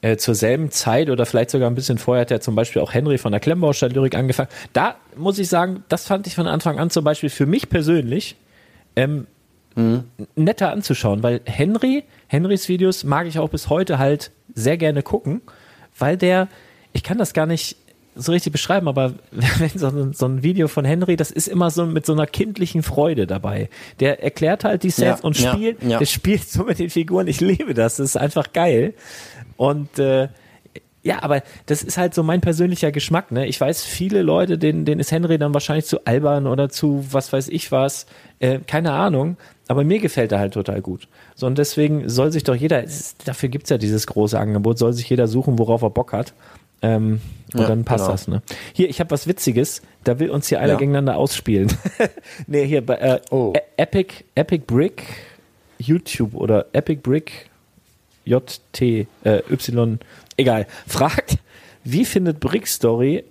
äh, 0.00 0.16
zur 0.16 0.34
selben 0.34 0.70
Zeit 0.70 1.10
oder 1.10 1.26
vielleicht 1.26 1.50
sogar 1.50 1.70
ein 1.70 1.74
bisschen 1.74 1.98
vorher 1.98 2.22
hat 2.22 2.30
ja 2.30 2.40
zum 2.40 2.54
Beispiel 2.54 2.82
auch 2.82 2.92
Henry 2.92 3.18
von 3.18 3.32
der 3.32 3.40
Klemmbaustein-Lyrik 3.40 4.14
angefangen. 4.14 4.48
Da 4.72 4.96
muss 5.16 5.38
ich 5.38 5.48
sagen, 5.48 5.84
das 5.88 6.06
fand 6.06 6.26
ich 6.26 6.34
von 6.34 6.46
Anfang 6.46 6.78
an 6.78 6.90
zum 6.90 7.04
Beispiel 7.04 7.30
für 7.30 7.46
mich 7.46 7.68
persönlich 7.68 8.36
ähm, 8.96 9.26
netter 10.36 10.70
anzuschauen, 10.70 11.22
weil 11.22 11.40
Henry, 11.44 12.04
Henrys 12.26 12.68
Videos 12.68 13.04
mag 13.04 13.26
ich 13.26 13.38
auch 13.38 13.48
bis 13.48 13.68
heute 13.68 13.98
halt 13.98 14.30
sehr 14.54 14.76
gerne 14.76 15.02
gucken, 15.02 15.40
weil 15.98 16.16
der, 16.16 16.48
ich 16.92 17.02
kann 17.02 17.18
das 17.18 17.32
gar 17.32 17.46
nicht 17.46 17.76
so 18.14 18.32
richtig 18.32 18.52
beschreiben, 18.52 18.88
aber 18.88 19.14
wenn 19.30 19.70
so 19.70 19.88
ein, 19.88 20.12
so 20.12 20.26
ein 20.26 20.42
Video 20.42 20.68
von 20.68 20.84
Henry, 20.84 21.16
das 21.16 21.30
ist 21.30 21.48
immer 21.48 21.70
so 21.70 21.86
mit 21.86 22.04
so 22.04 22.12
einer 22.12 22.26
kindlichen 22.26 22.82
Freude 22.82 23.26
dabei. 23.26 23.70
Der 24.00 24.22
erklärt 24.22 24.64
halt 24.64 24.82
die 24.82 24.90
Sets 24.90 25.20
Ja, 25.20 25.26
und 25.26 25.40
ja, 25.40 25.52
spielt, 25.52 25.82
ja. 25.82 25.98
der 25.98 26.06
spielt 26.06 26.48
so 26.48 26.64
mit 26.64 26.78
den 26.78 26.90
Figuren. 26.90 27.26
Ich 27.26 27.40
liebe 27.40 27.72
das, 27.72 27.96
das 27.96 28.10
ist 28.10 28.16
einfach 28.16 28.52
geil. 28.52 28.94
Und 29.56 29.98
äh, 29.98 30.28
ja, 31.04 31.22
aber 31.22 31.42
das 31.66 31.82
ist 31.82 31.98
halt 31.98 32.14
so 32.14 32.22
mein 32.22 32.40
persönlicher 32.40 32.92
Geschmack. 32.92 33.32
Ne? 33.32 33.46
Ich 33.46 33.60
weiß, 33.60 33.84
viele 33.84 34.22
Leute, 34.22 34.56
denen, 34.58 34.84
denen 34.84 35.00
ist 35.00 35.10
Henry 35.10 35.36
dann 35.38 35.52
wahrscheinlich 35.52 35.86
zu 35.86 36.04
albern 36.04 36.46
oder 36.46 36.68
zu 36.68 37.04
was 37.10 37.32
weiß 37.32 37.48
ich 37.48 37.72
was. 37.72 38.06
Äh, 38.38 38.60
keine 38.66 38.92
Ahnung. 38.92 39.36
Aber 39.68 39.82
mir 39.84 39.98
gefällt 40.00 40.30
er 40.32 40.38
halt 40.38 40.54
total 40.54 40.80
gut. 40.80 41.08
So, 41.34 41.46
und 41.46 41.58
deswegen 41.58 42.08
soll 42.08 42.30
sich 42.30 42.44
doch 42.44 42.54
jeder, 42.54 42.82
ist, 42.84 43.26
dafür 43.26 43.48
gibt's 43.48 43.70
ja 43.70 43.78
dieses 43.78 44.06
große 44.06 44.38
Angebot, 44.38 44.78
soll 44.78 44.92
sich 44.92 45.08
jeder 45.08 45.26
suchen, 45.28 45.58
worauf 45.58 45.82
er 45.82 45.90
Bock 45.90 46.12
hat. 46.12 46.34
Ähm, 46.82 47.20
und 47.54 47.60
Ja, 47.60 47.66
dann 47.66 47.84
passt 47.84 48.04
genau. 48.04 48.12
das. 48.12 48.28
Ne? 48.28 48.42
Hier, 48.72 48.88
ich 48.88 49.00
habe 49.00 49.10
was 49.10 49.26
Witziges. 49.26 49.82
Da 50.04 50.18
will 50.18 50.30
uns 50.30 50.48
hier 50.48 50.60
einer 50.60 50.72
Ja. 50.74 50.78
gegeneinander 50.78 51.16
ausspielen. 51.16 51.72
nee, 52.46 52.66
hier 52.66 52.84
bei 52.84 52.94
äh, 52.96 53.20
Oh. 53.30 53.52
E- 53.56 53.60
Epic, 53.82 54.24
Epic 54.34 54.64
Brick 54.66 55.02
YouTube 55.78 56.34
oder 56.34 56.66
Epic 56.72 57.00
Brick 57.02 57.48
JT, 58.24 58.80
äh, 59.24 59.42
Y, 59.50 59.98
egal, 60.36 60.66
fragt, 60.86 61.38
wie 61.84 62.04
findet 62.04 62.40
Brick 62.40 62.66
Story, 62.66 63.24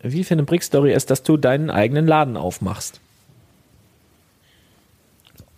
wie 0.00 0.24
findet 0.24 0.46
Brick 0.46 0.62
Story 0.62 0.92
es, 0.92 1.06
dass 1.06 1.22
du 1.22 1.36
deinen 1.36 1.70
eigenen 1.70 2.06
Laden 2.06 2.36
aufmachst? 2.36 3.00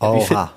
Oha. 0.01 0.53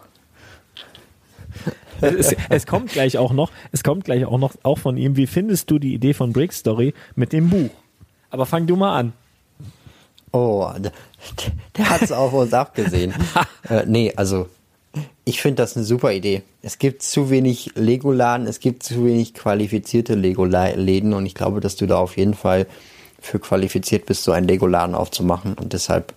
es, 2.01 2.35
es 2.49 2.67
kommt 2.67 2.91
gleich 2.91 3.17
auch 3.17 3.33
noch, 3.33 3.51
es 3.71 3.83
kommt 3.83 4.05
gleich 4.05 4.25
auch 4.25 4.37
noch, 4.37 4.55
auch 4.63 4.77
von 4.77 4.97
ihm, 4.97 5.15
wie 5.15 5.27
findest 5.27 5.71
du 5.71 5.79
die 5.79 5.93
Idee 5.93 6.13
von 6.13 6.33
Brick 6.33 6.53
Story 6.53 6.93
mit 7.15 7.33
dem 7.33 7.49
Buch? 7.49 7.69
Aber 8.29 8.45
fang 8.45 8.67
du 8.67 8.75
mal 8.75 8.97
an. 8.97 9.13
Oh, 10.31 10.69
der, 10.77 10.91
der 11.77 11.89
hat 11.89 12.01
es 12.01 12.11
auf 12.11 12.33
uns 12.33 12.53
abgesehen. 12.53 13.13
äh, 13.69 13.85
nee, 13.85 14.13
also 14.15 14.49
ich 15.27 15.41
finde 15.41 15.61
das 15.61 15.75
eine 15.75 15.85
super 15.85 16.13
Idee. 16.13 16.41
Es 16.61 16.79
gibt 16.79 17.03
zu 17.03 17.29
wenig 17.29 17.71
Lego-Laden, 17.75 18.47
es 18.47 18.61
gibt 18.61 18.83
zu 18.83 19.05
wenig 19.05 19.33
qualifizierte 19.33 20.15
Lego-Läden 20.15 21.13
und 21.13 21.25
ich 21.25 21.35
glaube, 21.35 21.59
dass 21.59 21.75
du 21.75 21.85
da 21.85 21.97
auf 21.97 22.15
jeden 22.15 22.33
Fall 22.33 22.65
für 23.19 23.37
qualifiziert 23.37 24.05
bist, 24.05 24.23
so 24.23 24.31
einen 24.31 24.47
Lego-Laden 24.47 24.95
aufzumachen 24.95 25.55
und 25.55 25.73
deshalb 25.73 26.13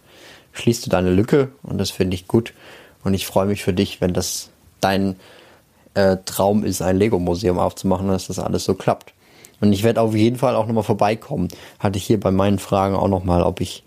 schließt 0.52 0.86
du 0.86 0.90
da 0.90 0.98
eine 0.98 1.10
Lücke 1.10 1.48
und 1.64 1.78
das 1.78 1.90
finde 1.90 2.14
ich 2.14 2.28
gut 2.28 2.54
und 3.02 3.14
ich 3.14 3.26
freue 3.26 3.46
mich 3.46 3.64
für 3.64 3.72
dich, 3.72 4.00
wenn 4.00 4.12
das 4.12 4.50
dein 4.80 5.16
äh, 5.94 6.18
Traum 6.24 6.62
ist, 6.62 6.80
ein 6.80 6.96
Lego-Museum 6.96 7.58
aufzumachen, 7.58 8.06
dass 8.06 8.28
das 8.28 8.38
alles 8.38 8.62
so 8.62 8.74
klappt. 8.74 9.12
Und 9.60 9.72
ich 9.72 9.82
werde 9.82 10.02
auf 10.02 10.14
jeden 10.14 10.36
Fall 10.36 10.54
auch 10.54 10.68
nochmal 10.68 10.84
vorbeikommen. 10.84 11.48
Hatte 11.80 11.98
ich 11.98 12.04
hier 12.04 12.20
bei 12.20 12.30
meinen 12.30 12.60
Fragen 12.60 12.94
auch 12.94 13.08
nochmal, 13.08 13.42
ob 13.42 13.60
ich 13.60 13.82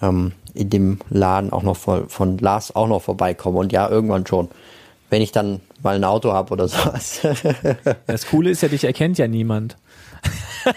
ähm, 0.00 0.32
in 0.56 0.70
dem 0.70 0.98
Laden 1.10 1.52
auch 1.52 1.62
noch 1.62 1.76
von, 1.76 2.08
von 2.08 2.38
Lars 2.38 2.74
auch 2.74 2.88
noch 2.88 3.02
vorbeikomme. 3.02 3.58
Und 3.58 3.72
ja, 3.72 3.88
irgendwann 3.88 4.26
schon. 4.26 4.48
Wenn 5.08 5.22
ich 5.22 5.30
dann 5.30 5.60
mal 5.82 5.94
ein 5.94 6.04
Auto 6.04 6.32
habe 6.32 6.52
oder 6.52 6.66
sowas. 6.68 7.20
Das 8.06 8.26
Coole 8.26 8.50
ist 8.50 8.62
ja, 8.62 8.68
dich 8.68 8.84
erkennt 8.84 9.18
ja 9.18 9.28
niemand. 9.28 9.76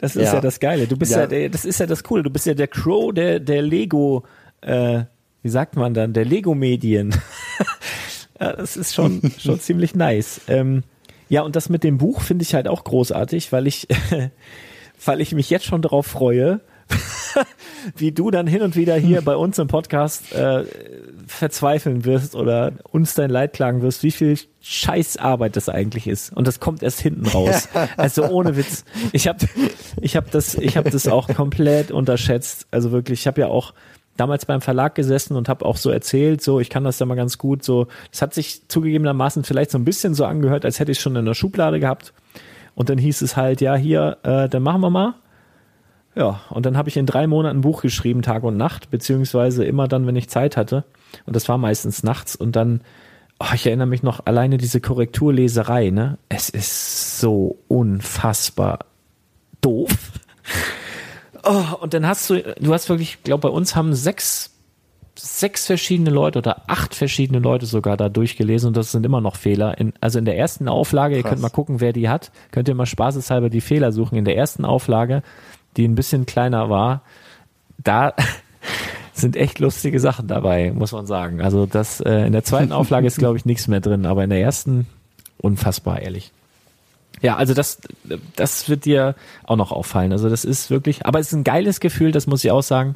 Das 0.00 0.14
ist 0.14 0.26
ja, 0.26 0.34
Ja. 0.34 0.40
das 0.40 0.60
Geile. 0.60 0.86
Du 0.86 0.96
bist 0.96 1.10
ja. 1.12 1.20
Ja. 1.20 1.26
der, 1.26 1.48
das 1.48 1.64
ist 1.64 1.80
ja 1.80 1.86
das 1.86 2.04
Coole. 2.04 2.22
Du 2.22 2.30
bist 2.30 2.46
ja 2.46 2.54
der 2.54 2.68
Crow 2.68 3.12
der, 3.12 3.40
der 3.40 3.60
Lego, 3.62 4.22
äh, 4.60 5.02
wie 5.42 5.48
sagt 5.48 5.74
man 5.74 5.94
dann, 5.94 6.12
der 6.12 6.24
Lego-Medien. 6.24 7.12
ja, 8.40 8.52
das 8.52 8.76
ist 8.76 8.94
schon, 8.94 9.20
schon 9.38 9.58
ziemlich 9.58 9.96
nice. 9.96 10.42
Ähm, 10.46 10.84
ja, 11.28 11.42
und 11.42 11.56
das 11.56 11.68
mit 11.70 11.82
dem 11.82 11.98
Buch 11.98 12.20
finde 12.20 12.42
ich 12.44 12.54
halt 12.54 12.68
auch 12.68 12.84
großartig, 12.84 13.50
weil 13.50 13.66
ich, 13.66 13.88
weil 15.04 15.20
ich 15.20 15.32
mich 15.32 15.50
jetzt 15.50 15.64
schon 15.64 15.82
darauf 15.82 16.06
freue, 16.06 16.60
wie 17.96 18.12
du 18.12 18.30
dann 18.30 18.46
hin 18.46 18.62
und 18.62 18.76
wieder 18.76 18.96
hier 18.96 19.20
bei 19.24 19.36
uns 19.36 19.58
im 19.58 19.68
Podcast 19.68 20.32
äh, 20.32 20.64
verzweifeln 21.26 22.04
wirst 22.04 22.34
oder 22.34 22.72
uns 22.90 23.14
dein 23.14 23.30
Leid 23.30 23.52
klagen 23.52 23.82
wirst, 23.82 24.02
wie 24.02 24.10
viel 24.10 24.38
Scheißarbeit 24.60 25.56
das 25.56 25.68
eigentlich 25.68 26.06
ist. 26.06 26.32
Und 26.36 26.46
das 26.46 26.60
kommt 26.60 26.82
erst 26.82 27.00
hinten 27.00 27.26
raus. 27.26 27.68
Also 27.96 28.24
ohne 28.28 28.56
Witz. 28.56 28.84
Ich 29.12 29.28
habe 29.28 29.46
ich 30.00 30.16
hab 30.16 30.30
das, 30.30 30.54
ich 30.54 30.76
hab 30.76 30.90
das 30.90 31.08
auch 31.08 31.28
komplett 31.28 31.90
unterschätzt. 31.90 32.66
Also 32.70 32.92
wirklich, 32.92 33.20
ich 33.20 33.26
habe 33.26 33.40
ja 33.40 33.48
auch 33.48 33.74
damals 34.16 34.44
beim 34.44 34.60
Verlag 34.60 34.94
gesessen 34.94 35.36
und 35.36 35.48
habe 35.48 35.64
auch 35.64 35.76
so 35.76 35.90
erzählt, 35.90 36.42
so 36.42 36.60
ich 36.60 36.68
kann 36.68 36.84
das 36.84 36.98
ja 36.98 37.06
mal 37.06 37.14
ganz 37.14 37.38
gut. 37.38 37.64
So, 37.64 37.86
es 38.12 38.22
hat 38.22 38.34
sich 38.34 38.68
zugegebenermaßen 38.68 39.44
vielleicht 39.44 39.70
so 39.70 39.78
ein 39.78 39.84
bisschen 39.84 40.14
so 40.14 40.24
angehört, 40.24 40.64
als 40.64 40.78
hätte 40.78 40.92
ich 40.92 40.98
es 40.98 41.02
schon 41.02 41.16
in 41.16 41.24
der 41.24 41.34
Schublade 41.34 41.80
gehabt. 41.80 42.12
Und 42.74 42.88
dann 42.88 42.98
hieß 42.98 43.22
es 43.22 43.36
halt, 43.36 43.60
ja 43.60 43.74
hier, 43.76 44.18
äh, 44.22 44.48
dann 44.48 44.62
machen 44.62 44.80
wir 44.80 44.90
mal. 44.90 45.14
Ja, 46.16 46.40
und 46.50 46.66
dann 46.66 46.76
habe 46.76 46.88
ich 46.88 46.96
in 46.96 47.06
drei 47.06 47.26
Monaten 47.26 47.58
ein 47.58 47.62
Buch 47.62 47.82
geschrieben, 47.82 48.22
Tag 48.22 48.42
und 48.42 48.56
Nacht, 48.56 48.90
beziehungsweise 48.90 49.64
immer 49.64 49.86
dann, 49.86 50.06
wenn 50.06 50.16
ich 50.16 50.28
Zeit 50.28 50.56
hatte. 50.56 50.84
Und 51.26 51.36
das 51.36 51.48
war 51.48 51.56
meistens 51.56 52.02
nachts. 52.02 52.34
Und 52.34 52.56
dann, 52.56 52.80
oh, 53.38 53.54
ich 53.54 53.66
erinnere 53.66 53.86
mich 53.86 54.02
noch, 54.02 54.26
alleine 54.26 54.58
diese 54.58 54.80
Korrekturleserei, 54.80 55.90
ne? 55.90 56.18
Es 56.28 56.48
ist 56.48 57.20
so 57.20 57.58
unfassbar 57.68 58.80
doof. 59.60 59.90
Oh, 61.42 61.64
und 61.80 61.94
dann 61.94 62.06
hast 62.06 62.28
du, 62.28 62.42
du 62.60 62.74
hast 62.74 62.90
wirklich, 62.90 63.14
ich 63.14 63.22
glaube, 63.22 63.48
bei 63.48 63.54
uns 63.54 63.74
haben 63.74 63.94
sechs, 63.94 64.50
sechs 65.18 65.64
verschiedene 65.64 66.10
Leute 66.10 66.40
oder 66.40 66.64
acht 66.68 66.94
verschiedene 66.94 67.38
Leute 67.38 67.64
sogar 67.64 67.96
da 67.96 68.10
durchgelesen 68.10 68.68
und 68.68 68.76
das 68.76 68.92
sind 68.92 69.06
immer 69.06 69.22
noch 69.22 69.36
Fehler. 69.36 69.78
In, 69.78 69.94
also 70.02 70.18
in 70.18 70.26
der 70.26 70.36
ersten 70.36 70.68
Auflage, 70.68 71.16
ihr 71.16 71.22
Krass. 71.22 71.30
könnt 71.30 71.42
mal 71.42 71.48
gucken, 71.48 71.80
wer 71.80 71.94
die 71.94 72.10
hat, 72.10 72.30
könnt 72.50 72.68
ihr 72.68 72.74
mal 72.74 72.84
spaßeshalber 72.84 73.48
die 73.48 73.62
Fehler 73.62 73.90
suchen. 73.92 74.16
In 74.16 74.26
der 74.26 74.36
ersten 74.36 74.66
Auflage, 74.66 75.22
die 75.76 75.86
ein 75.86 75.94
bisschen 75.94 76.26
kleiner 76.26 76.68
war, 76.70 77.02
da 77.78 78.14
sind 79.14 79.36
echt 79.36 79.58
lustige 79.58 80.00
Sachen 80.00 80.26
dabei, 80.28 80.72
muss 80.72 80.92
man 80.92 81.06
sagen. 81.06 81.40
Also 81.40 81.66
das 81.66 82.00
äh, 82.00 82.26
in 82.26 82.32
der 82.32 82.44
zweiten 82.44 82.72
Auflage 82.72 83.06
ist, 83.06 83.18
glaube 83.18 83.36
ich, 83.38 83.44
nichts 83.44 83.68
mehr 83.68 83.80
drin, 83.80 84.06
aber 84.06 84.24
in 84.24 84.30
der 84.30 84.40
ersten 84.40 84.86
unfassbar 85.38 86.00
ehrlich. 86.00 86.32
Ja, 87.22 87.36
also 87.36 87.52
das, 87.52 87.78
das 88.36 88.68
wird 88.70 88.86
dir 88.86 89.14
auch 89.44 89.56
noch 89.56 89.72
auffallen. 89.72 90.12
Also 90.12 90.30
das 90.30 90.44
ist 90.44 90.70
wirklich, 90.70 91.04
aber 91.04 91.18
es 91.18 91.28
ist 91.28 91.32
ein 91.34 91.44
geiles 91.44 91.80
Gefühl, 91.80 92.12
das 92.12 92.26
muss 92.26 92.42
ich 92.44 92.50
auch 92.50 92.62
sagen, 92.62 92.94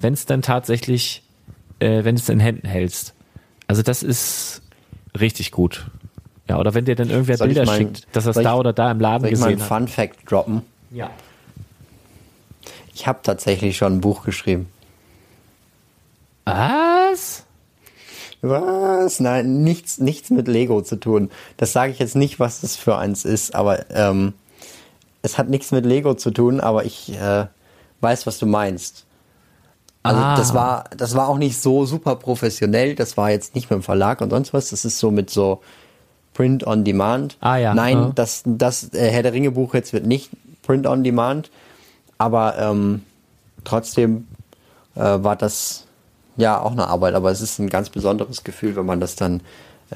wenn 0.00 0.12
es 0.12 0.26
dann 0.26 0.42
tatsächlich, 0.42 1.22
äh, 1.78 2.02
wenn 2.04 2.16
du 2.16 2.20
es 2.20 2.28
in 2.28 2.40
Händen 2.40 2.66
hältst. 2.66 3.14
Also 3.68 3.82
das 3.82 4.02
ist 4.02 4.62
richtig 5.20 5.52
gut. 5.52 5.86
Ja, 6.48 6.58
oder 6.58 6.74
wenn 6.74 6.84
dir 6.84 6.96
dann 6.96 7.10
irgendwer 7.10 7.36
Soll 7.36 7.48
Bilder 7.48 7.64
mein- 7.64 7.78
schickt, 7.78 8.08
dass 8.16 8.26
er 8.26 8.30
es 8.30 8.34
soll 8.34 8.42
ich- 8.42 8.48
da 8.48 8.54
oder 8.56 8.72
da 8.72 8.90
im 8.90 8.98
Laden 8.98 9.22
Soll 9.22 9.32
ich 9.34 9.38
mal 9.38 9.46
einen 9.46 9.56
gesehen 9.58 9.70
hat. 9.70 9.78
Fun 9.78 9.88
Fact 9.88 10.30
droppen? 10.32 10.62
Ja. 10.90 11.10
Ich 13.00 13.06
habe 13.06 13.20
tatsächlich 13.22 13.78
schon 13.78 13.94
ein 13.94 14.00
Buch 14.02 14.24
geschrieben. 14.24 14.68
Was? 16.44 17.44
Was? 18.42 19.20
Nein, 19.20 19.62
nichts, 19.62 19.98
nichts 19.98 20.28
mit 20.28 20.48
Lego 20.48 20.82
zu 20.82 20.96
tun. 20.96 21.30
Das 21.56 21.72
sage 21.72 21.92
ich 21.92 21.98
jetzt 21.98 22.14
nicht, 22.14 22.38
was 22.40 22.60
das 22.60 22.76
für 22.76 22.98
eins 22.98 23.24
ist, 23.24 23.54
aber 23.54 23.88
ähm, 23.90 24.34
es 25.22 25.38
hat 25.38 25.48
nichts 25.48 25.72
mit 25.72 25.86
Lego 25.86 26.12
zu 26.12 26.30
tun, 26.30 26.60
aber 26.60 26.84
ich 26.84 27.10
äh, 27.18 27.46
weiß, 28.02 28.26
was 28.26 28.38
du 28.38 28.44
meinst. 28.44 29.06
Also 30.02 30.20
Ah. 30.20 30.36
das 30.36 30.52
war, 30.52 30.84
das 30.94 31.14
war 31.14 31.26
auch 31.28 31.38
nicht 31.38 31.58
so 31.58 31.86
super 31.86 32.16
professionell. 32.16 32.94
Das 32.96 33.16
war 33.16 33.30
jetzt 33.30 33.54
nicht 33.54 33.70
mit 33.70 33.78
dem 33.78 33.82
Verlag 33.82 34.20
und 34.20 34.28
sonst 34.28 34.52
was. 34.52 34.68
Das 34.70 34.84
ist 34.84 34.98
so 34.98 35.10
mit 35.10 35.30
so 35.30 35.62
Print 36.34 36.66
on 36.66 36.84
Demand. 36.84 37.38
Ah, 37.40 37.56
ja. 37.56 37.72
Nein, 37.72 37.96
Ja. 37.96 38.12
das, 38.14 38.42
das 38.44 38.92
äh, 38.92 39.10
Herr 39.10 39.22
der 39.22 39.32
Ringe 39.32 39.52
Buch 39.52 39.72
jetzt 39.72 39.94
wird 39.94 40.04
nicht 40.04 40.30
Print 40.62 40.86
on 40.86 41.02
Demand, 41.02 41.50
aber 42.20 42.58
ähm, 42.58 43.02
trotzdem 43.64 44.26
äh, 44.94 45.00
war 45.00 45.36
das 45.36 45.86
ja 46.36 46.60
auch 46.60 46.72
eine 46.72 46.86
Arbeit. 46.86 47.14
Aber 47.14 47.30
es 47.30 47.40
ist 47.40 47.58
ein 47.58 47.70
ganz 47.70 47.88
besonderes 47.88 48.44
Gefühl, 48.44 48.76
wenn 48.76 48.84
man 48.84 49.00
das 49.00 49.16
dann 49.16 49.40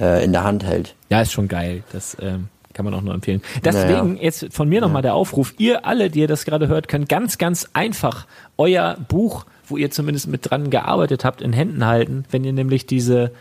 äh, 0.01 0.25
in 0.25 0.33
der 0.33 0.43
Hand 0.43 0.65
hält. 0.65 0.95
Ja, 1.11 1.21
ist 1.21 1.33
schon 1.33 1.49
geil. 1.49 1.85
Das 1.93 2.17
ähm, 2.23 2.49
kann 2.73 2.87
man 2.87 2.95
auch 2.95 3.03
nur 3.03 3.13
empfehlen. 3.13 3.43
Deswegen 3.63 4.17
jetzt 4.17 4.47
von 4.55 4.71
mir 4.71 4.81
nochmal 4.81 5.03
der 5.03 5.15
Aufruf. 5.15 5.53
Ihr 5.59 5.85
alle, 5.85 6.09
die 6.09 6.21
ihr 6.21 6.27
das 6.27 6.47
gerade 6.47 6.67
hört, 6.67 6.89
könnt 6.89 7.11
ganz, 7.11 7.37
ganz 7.37 7.69
einfach 7.75 8.27
euer 8.57 8.97
Buch, 9.07 9.45
wo 9.69 9.77
ihr 9.77 9.91
zumindest 9.91 10.27
mit 10.29 10.51
dran 10.51 10.71
gearbeitet 10.71 11.27
habt, 11.27 11.43
in 11.43 11.53
Händen 11.53 11.85
halten, 11.85 12.25
wenn 12.31 12.43
ihr 12.43 12.55
nämlich 12.55 12.87
diese 12.87 13.33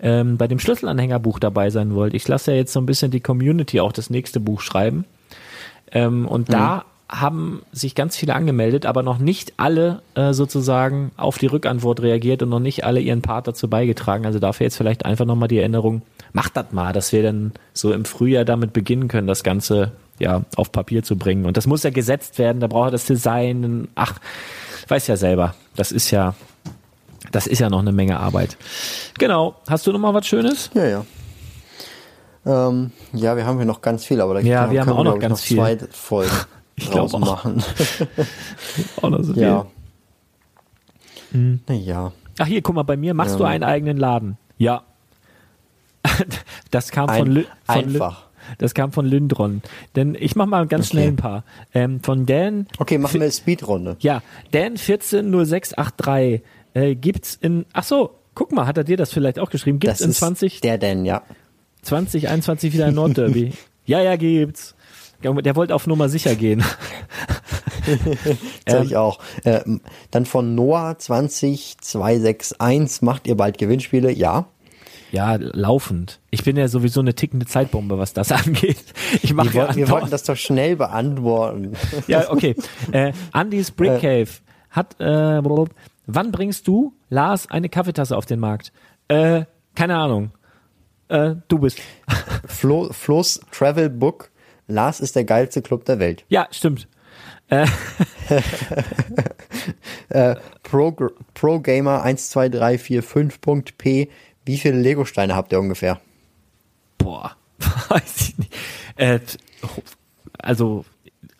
ähm, 0.00 0.36
bei 0.36 0.48
dem 0.48 0.58
Schlüsselanhängerbuch 0.58 1.38
dabei 1.38 1.70
sein 1.70 1.94
wollt. 1.94 2.12
Ich 2.12 2.26
lasse 2.26 2.50
ja 2.50 2.56
jetzt 2.56 2.72
so 2.72 2.80
ein 2.80 2.86
bisschen 2.86 3.12
die 3.12 3.20
Community 3.20 3.78
auch 3.78 3.92
das 3.92 4.10
nächste 4.10 4.40
Buch 4.40 4.60
schreiben. 4.60 5.04
Ähm, 5.92 6.26
und 6.26 6.52
da 6.52 6.86
haben 7.08 7.62
sich 7.72 7.94
ganz 7.94 8.16
viele 8.16 8.34
angemeldet, 8.34 8.86
aber 8.86 9.02
noch 9.02 9.18
nicht 9.18 9.54
alle 9.58 10.00
äh, 10.14 10.32
sozusagen 10.32 11.12
auf 11.16 11.36
die 11.38 11.46
Rückantwort 11.46 12.00
reagiert 12.00 12.42
und 12.42 12.48
noch 12.48 12.58
nicht 12.60 12.84
alle 12.84 13.00
ihren 13.00 13.20
Part 13.20 13.46
dazu 13.46 13.68
beigetragen. 13.68 14.24
Also 14.24 14.38
dafür 14.38 14.64
jetzt 14.64 14.76
vielleicht 14.76 15.04
einfach 15.04 15.26
nochmal 15.26 15.48
die 15.48 15.58
Erinnerung, 15.58 16.02
macht 16.32 16.56
das 16.56 16.72
mal, 16.72 16.92
dass 16.92 17.12
wir 17.12 17.22
dann 17.22 17.52
so 17.74 17.92
im 17.92 18.06
Frühjahr 18.06 18.44
damit 18.46 18.72
beginnen 18.72 19.08
können, 19.08 19.26
das 19.26 19.42
Ganze 19.42 19.92
ja 20.18 20.42
auf 20.56 20.72
Papier 20.72 21.02
zu 21.02 21.16
bringen. 21.16 21.44
Und 21.44 21.56
das 21.58 21.66
muss 21.66 21.82
ja 21.82 21.90
gesetzt 21.90 22.38
werden, 22.38 22.60
da 22.60 22.66
braucht 22.66 22.88
er 22.88 22.92
das 22.92 23.04
Design. 23.04 23.88
Ach, 23.94 24.18
weiß 24.88 25.06
ja 25.06 25.16
selber, 25.16 25.54
das 25.76 25.92
ist 25.92 26.10
ja, 26.10 26.34
das 27.30 27.46
ist 27.46 27.58
ja 27.58 27.68
noch 27.68 27.80
eine 27.80 27.92
Menge 27.92 28.18
Arbeit. 28.20 28.56
Genau. 29.18 29.56
Hast 29.68 29.86
du 29.86 29.92
noch 29.92 30.00
mal 30.00 30.14
was 30.14 30.26
Schönes? 30.26 30.70
Ja, 30.74 30.86
ja. 30.86 31.04
Ähm, 32.44 32.90
ja, 33.12 33.36
wir 33.36 33.46
haben 33.46 33.56
hier 33.58 33.66
noch 33.66 33.82
ganz 33.82 34.04
viel, 34.04 34.20
aber 34.20 34.34
da 34.34 34.40
Ja, 34.40 34.70
wir 34.70 34.80
haben 34.80 34.90
auch 34.92 35.04
noch 35.04 35.18
ganz 35.18 35.42
viel. 35.42 35.58
zwei 35.58 35.78
Folgen 35.90 36.30
Ich 36.76 36.90
glaub 36.90 37.10
draus 37.10 37.14
auch. 37.14 37.20
machen. 37.20 37.62
Auch 39.02 39.10
noch 39.10 39.22
so 39.22 39.34
ja. 39.34 39.66
Hm. 41.32 41.60
Naja. 41.68 42.12
Ach 42.38 42.46
hier, 42.46 42.62
guck 42.62 42.74
mal, 42.74 42.82
bei 42.82 42.96
mir 42.96 43.14
machst 43.14 43.38
du 43.38 43.44
Ja. 43.44 43.50
einen 43.50 43.64
eigenen 43.64 43.96
Laden. 43.96 44.36
Ja. 44.58 44.82
Das 46.70 46.90
kam 46.90 47.08
von, 47.08 47.26
Lü 47.30 47.44
von 47.66 47.84
Lü 47.90 48.00
einfach. 48.00 48.28
das 48.58 48.72
kam 48.74 48.92
von 48.92 49.04
Lindron. 49.04 49.60
Denn 49.94 50.16
ich 50.18 50.34
mach 50.36 50.46
mal 50.46 50.66
ganz 50.66 50.86
Okay. 50.86 50.90
schnell 50.92 51.08
ein 51.08 51.16
paar. 51.16 51.44
Ähm, 51.74 52.00
von 52.02 52.24
Dan, 52.26 52.66
Okay, 52.78 52.96
machen 52.98 53.14
wir 53.14 53.22
eine 53.22 53.32
Speedrunde. 53.32 53.96
ja, 54.00 54.22
Dan 54.52 54.76
140683 54.78 56.42
äh, 56.74 56.94
gibt's 56.94 57.34
in, 57.40 57.66
ach 57.74 57.84
so, 57.84 58.18
guck 58.34 58.52
mal, 58.52 58.66
hat 58.66 58.78
er 58.78 58.84
dir 58.84 58.96
das 58.96 59.12
vielleicht 59.12 59.38
auch 59.38 59.50
geschrieben? 59.50 59.78
Gibt's 59.78 59.98
Das 59.98 60.04
in 60.06 60.10
ist 60.12 60.18
20, 60.18 60.60
der 60.62 60.78
denn, 60.78 61.04
ja. 61.04 61.22
2021 61.82 62.72
wieder 62.72 62.86
ein 62.86 62.94
Nordderby? 62.94 63.52
ja, 63.84 64.00
ja, 64.00 64.16
gibt's. 64.16 64.74
Der 65.22 65.56
wollte 65.56 65.74
auf 65.74 65.86
Nummer 65.86 66.08
sicher 66.08 66.34
gehen. 66.34 66.64
Soll 68.68 68.84
ich 68.86 68.96
auch. 68.96 69.18
Ähm, 69.44 69.80
dann 70.10 70.26
von 70.26 70.54
Noah 70.54 70.98
20261 70.98 73.02
macht 73.02 73.26
ihr 73.26 73.36
bald 73.36 73.58
Gewinnspiele? 73.58 74.10
Ja. 74.12 74.46
Ja, 75.10 75.34
laufend. 75.36 76.20
Ich 76.30 76.42
bin 76.42 76.56
ja 76.56 76.68
sowieso 76.68 77.00
eine 77.00 77.14
tickende 77.14 77.44
Zeitbombe, 77.46 77.98
was 77.98 78.14
das 78.14 78.32
angeht. 78.46 78.82
Ich 79.22 79.34
mache 79.34 79.52
Wir, 79.52 79.60
ja 79.60 79.66
wollten- 79.66 79.76
wir 79.76 79.88
wollten 79.90 80.10
das 80.10 80.24
doch 80.24 80.36
schnell 80.36 80.76
beantworten. 80.76 81.72
Ja, 82.06 82.30
okay. 82.30 82.54
Äh, 82.92 83.12
Andy's 83.32 83.70
Brick 83.70 84.00
Cave 84.00 84.28
hat, 84.70 84.98
äh, 85.00 85.40
wann 86.06 86.32
bringst 86.32 86.66
du, 86.66 86.94
Lars, 87.10 87.50
eine 87.50 87.68
Kaffeetasse 87.68 88.16
auf 88.16 88.24
den 88.24 88.40
Markt? 88.40 88.72
Äh, 89.08 89.44
keine 89.74 89.98
Ahnung. 89.98 90.30
Äh, 91.08 91.34
du 91.48 91.58
bist. 91.58 91.78
Flo, 92.46 92.88
Flo's 92.92 93.40
Travel 93.50 93.90
Book. 93.90 94.30
Lars 94.72 95.00
ist 95.00 95.16
der 95.16 95.24
geilste 95.24 95.62
Club 95.62 95.84
der 95.84 95.98
Welt. 95.98 96.24
Ja, 96.28 96.46
stimmt. 96.50 96.86
Pro, 100.62 100.96
Pro 101.34 101.60
Gamer 101.60 102.06
12345.p. 102.06 104.08
Wie 104.44 104.56
viele 104.56 104.80
Lego-Steine 104.80 105.36
habt 105.36 105.52
ihr 105.52 105.60
ungefähr? 105.60 106.00
Boah, 106.98 107.36
weiß 107.88 108.20
ich 108.20 108.36
nicht. 108.38 108.54
Äh, 108.96 109.20
also 110.38 110.84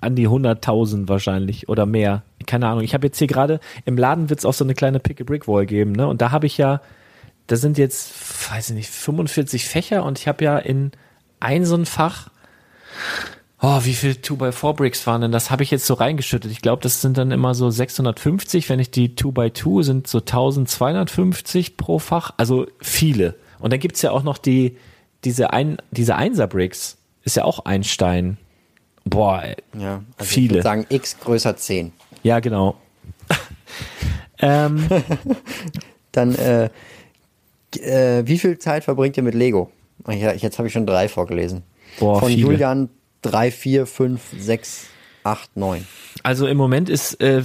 an 0.00 0.16
die 0.16 0.28
100.000 0.28 1.08
wahrscheinlich 1.08 1.68
oder 1.68 1.86
mehr. 1.86 2.22
Keine 2.46 2.66
Ahnung. 2.66 2.82
Ich 2.82 2.92
habe 2.92 3.06
jetzt 3.06 3.18
hier 3.18 3.28
gerade, 3.28 3.60
im 3.84 3.96
Laden 3.96 4.28
wird 4.28 4.40
es 4.40 4.44
auch 4.44 4.54
so 4.54 4.64
eine 4.64 4.74
kleine 4.74 5.00
Pick-a-Brick-Wall 5.00 5.64
geben, 5.64 5.92
ne? 5.92 6.08
Und 6.08 6.20
da 6.20 6.32
habe 6.32 6.46
ich 6.46 6.58
ja, 6.58 6.82
da 7.46 7.56
sind 7.56 7.78
jetzt, 7.78 8.50
weiß 8.50 8.70
ich 8.70 8.76
nicht, 8.76 8.90
45 8.90 9.64
Fächer 9.64 10.04
und 10.04 10.18
ich 10.18 10.26
habe 10.26 10.44
ja 10.44 10.58
in 10.58 10.90
ein 11.38 11.64
so 11.64 11.76
ein 11.76 11.86
Fach, 11.86 12.30
oh, 13.60 13.80
wie 13.84 13.94
viel 13.94 14.12
2x4-Bricks 14.12 15.06
waren 15.06 15.22
denn? 15.22 15.32
Das 15.32 15.50
habe 15.50 15.62
ich 15.62 15.70
jetzt 15.70 15.86
so 15.86 15.94
reingeschüttet. 15.94 16.50
Ich 16.50 16.62
glaube, 16.62 16.82
das 16.82 17.00
sind 17.00 17.18
dann 17.18 17.30
immer 17.30 17.54
so 17.54 17.70
650. 17.70 18.68
Wenn 18.68 18.80
ich 18.80 18.90
die 18.90 19.10
2x2 19.10 19.82
sind 19.82 20.06
so 20.06 20.18
1250 20.18 21.76
pro 21.76 21.98
Fach. 21.98 22.32
Also 22.36 22.66
viele. 22.80 23.36
Und 23.58 23.72
dann 23.72 23.80
gibt's 23.80 24.02
ja 24.02 24.10
auch 24.10 24.22
noch 24.22 24.38
die, 24.38 24.76
diese, 25.24 25.52
ein, 25.52 25.78
diese 25.90 26.16
Einser-Bricks. 26.16 26.98
Ist 27.24 27.36
ja 27.36 27.44
auch 27.44 27.64
ein 27.64 27.84
Stein. 27.84 28.36
Boah, 29.04 29.42
ey. 29.42 29.56
Ja, 29.78 29.94
also 29.94 30.04
Ich 30.20 30.28
Viele. 30.28 30.50
würde 30.54 30.62
sagen 30.62 30.86
x 30.88 31.18
größer 31.20 31.56
10. 31.56 31.92
ja, 32.22 32.40
genau. 32.40 32.76
ähm, 34.38 34.88
Dann, 36.12 36.34
äh, 36.34 36.68
äh, 37.78 38.26
wie 38.26 38.38
viel 38.38 38.58
Zeit 38.58 38.84
verbringt 38.84 39.16
ihr 39.16 39.22
mit 39.22 39.34
Lego? 39.34 39.70
Jetzt 40.08 40.58
habe 40.58 40.68
ich 40.68 40.74
schon 40.74 40.86
drei 40.86 41.08
vorgelesen. 41.08 41.62
Boah, 41.98 42.20
Von 42.20 42.28
viele. 42.30 42.40
Julian 42.42 42.88
3, 43.22 43.50
4, 43.50 43.86
5, 43.86 44.20
6, 44.38 44.86
8, 45.24 45.56
9. 45.56 45.86
Also 46.22 46.46
im 46.46 46.56
Moment 46.56 46.88
ist, 46.88 47.20
äh, 47.22 47.42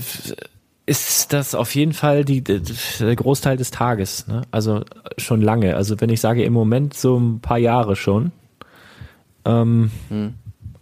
ist 0.85 1.33
das 1.33 1.53
auf 1.55 1.75
jeden 1.75 1.93
Fall 1.93 2.23
die, 2.25 2.41
der 2.43 3.15
Großteil 3.15 3.57
des 3.57 3.71
Tages. 3.71 4.27
Ne? 4.27 4.43
Also 4.51 4.83
schon 5.17 5.41
lange. 5.41 5.75
Also 5.75 5.99
wenn 6.01 6.09
ich 6.09 6.21
sage 6.21 6.43
im 6.43 6.53
Moment 6.53 6.93
so 6.95 7.17
ein 7.19 7.39
paar 7.41 7.57
Jahre 7.57 7.95
schon. 7.95 8.31
Ähm, 9.45 9.91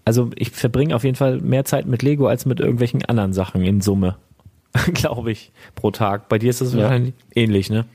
Also 0.05 0.29
ich 0.35 0.51
verbringe 0.51 0.95
auf 0.95 1.03
jeden 1.03 1.15
Fall 1.15 1.39
mehr 1.41 1.65
Zeit 1.65 1.87
mit 1.87 2.03
Lego 2.03 2.27
als 2.27 2.45
mit 2.45 2.59
irgendwelchen 2.59 3.03
anderen 3.05 3.33
Sachen 3.33 3.61
in 3.63 3.81
Summe. 3.81 4.15
Glaube 4.93 5.31
ich, 5.31 5.51
pro 5.73 5.89
Tag. 5.91 6.29
Bei 6.29 6.37
dir 6.37 6.49
ist 6.51 6.61
das 6.61 6.73
Ja. 6.73 6.81
wahrscheinlich 6.83 7.13
ähnlich, 7.33 7.69
ne? 7.69 7.85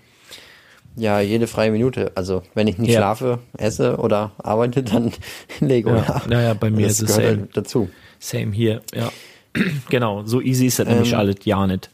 Ja, 0.96 1.20
jede 1.20 1.46
freie 1.46 1.70
Minute. 1.70 2.12
Also, 2.14 2.42
wenn 2.54 2.66
ich 2.66 2.76
nicht 2.78 2.90
Ja. 2.90 2.98
schlafe, 2.98 3.38
esse 3.56 3.96
oder 3.98 4.32
arbeite, 4.38 4.82
dann 4.82 5.12
Lego. 5.60 5.90
Ja. 5.96 6.02
Ja, 6.04 6.22
Ja, 6.30 6.40
ja, 6.42 6.54
bei 6.54 6.70
mir 6.70 6.86
das 6.88 7.00
ist 7.00 7.08
es 7.10 7.14
same. 7.16 7.26
halt 7.26 7.56
dazu. 7.56 7.88
Same 8.18 8.52
hier, 8.52 8.82
ja. 8.94 9.10
Genau, 9.88 10.24
so 10.26 10.40
easy 10.40 10.66
ist 10.66 10.78
das 10.78 10.86
nämlich 10.88 11.12
Ähm. 11.12 11.18
alles 11.18 11.36
ja 11.44 11.66
nicht. 11.66 11.90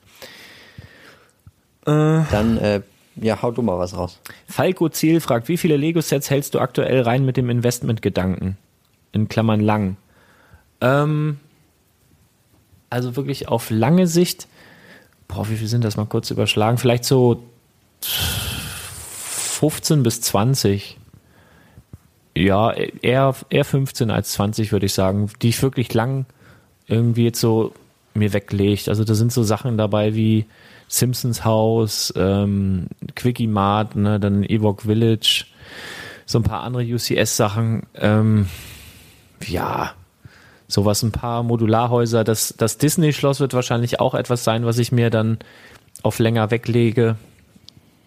Dann, 1.84 2.58
äh, 2.58 2.80
ja, 3.16 3.40
hau 3.40 3.50
du 3.52 3.62
mal 3.62 3.78
was 3.78 3.96
raus. 3.96 4.18
Falco 4.48 4.88
Ziel 4.88 5.20
fragt, 5.20 5.48
wie 5.48 5.56
viele 5.56 5.76
Lego-Sets 5.76 6.30
hältst 6.30 6.54
du 6.54 6.58
aktuell 6.58 7.02
rein 7.02 7.24
mit 7.24 7.36
dem 7.36 7.48
Investment-Gedanken? 7.48 8.56
In 9.12 9.28
Klammern 9.28 9.60
lang. 9.60 9.96
Ähm, 10.80 11.38
also 12.90 13.14
wirklich 13.16 13.46
auf 13.48 13.70
lange 13.70 14.06
Sicht, 14.08 14.48
boah, 15.28 15.48
wie 15.48 15.56
viel 15.56 15.68
sind 15.68 15.84
das 15.84 15.96
mal 15.96 16.06
kurz 16.06 16.30
überschlagen? 16.30 16.76
Vielleicht 16.76 17.04
so 17.04 17.42
15 19.56 20.02
bis 20.02 20.20
20. 20.20 20.98
Ja, 22.36 22.72
eher, 22.72 23.34
eher 23.48 23.64
15 23.64 24.10
als 24.10 24.32
20, 24.32 24.70
würde 24.72 24.86
ich 24.86 24.92
sagen, 24.92 25.30
die 25.40 25.48
ich 25.48 25.62
wirklich 25.62 25.94
lang 25.94 26.26
irgendwie 26.86 27.24
jetzt 27.24 27.40
so 27.40 27.72
mir 28.12 28.34
weglegt. 28.34 28.88
Also 28.90 29.04
da 29.04 29.14
sind 29.14 29.32
so 29.32 29.42
Sachen 29.42 29.78
dabei 29.78 30.14
wie 30.14 30.44
Simpsons 30.88 31.44
Haus, 31.44 32.12
ähm, 32.16 32.88
Quickie 33.14 33.46
Mart, 33.46 33.96
ne, 33.96 34.20
dann 34.20 34.44
Ewok 34.44 34.82
Village, 34.82 35.46
so 36.26 36.38
ein 36.38 36.42
paar 36.42 36.62
andere 36.62 36.84
UCS-Sachen. 36.84 37.84
Ähm, 37.94 38.48
ja, 39.46 39.94
sowas, 40.68 41.02
ein 41.02 41.12
paar 41.12 41.42
Modularhäuser. 41.42 42.24
Das, 42.24 42.54
das 42.58 42.76
Disney-Schloss 42.76 43.40
wird 43.40 43.54
wahrscheinlich 43.54 44.00
auch 44.00 44.14
etwas 44.14 44.44
sein, 44.44 44.66
was 44.66 44.78
ich 44.78 44.92
mir 44.92 45.08
dann 45.08 45.38
auf 46.02 46.18
länger 46.18 46.50
weglege. 46.50 47.16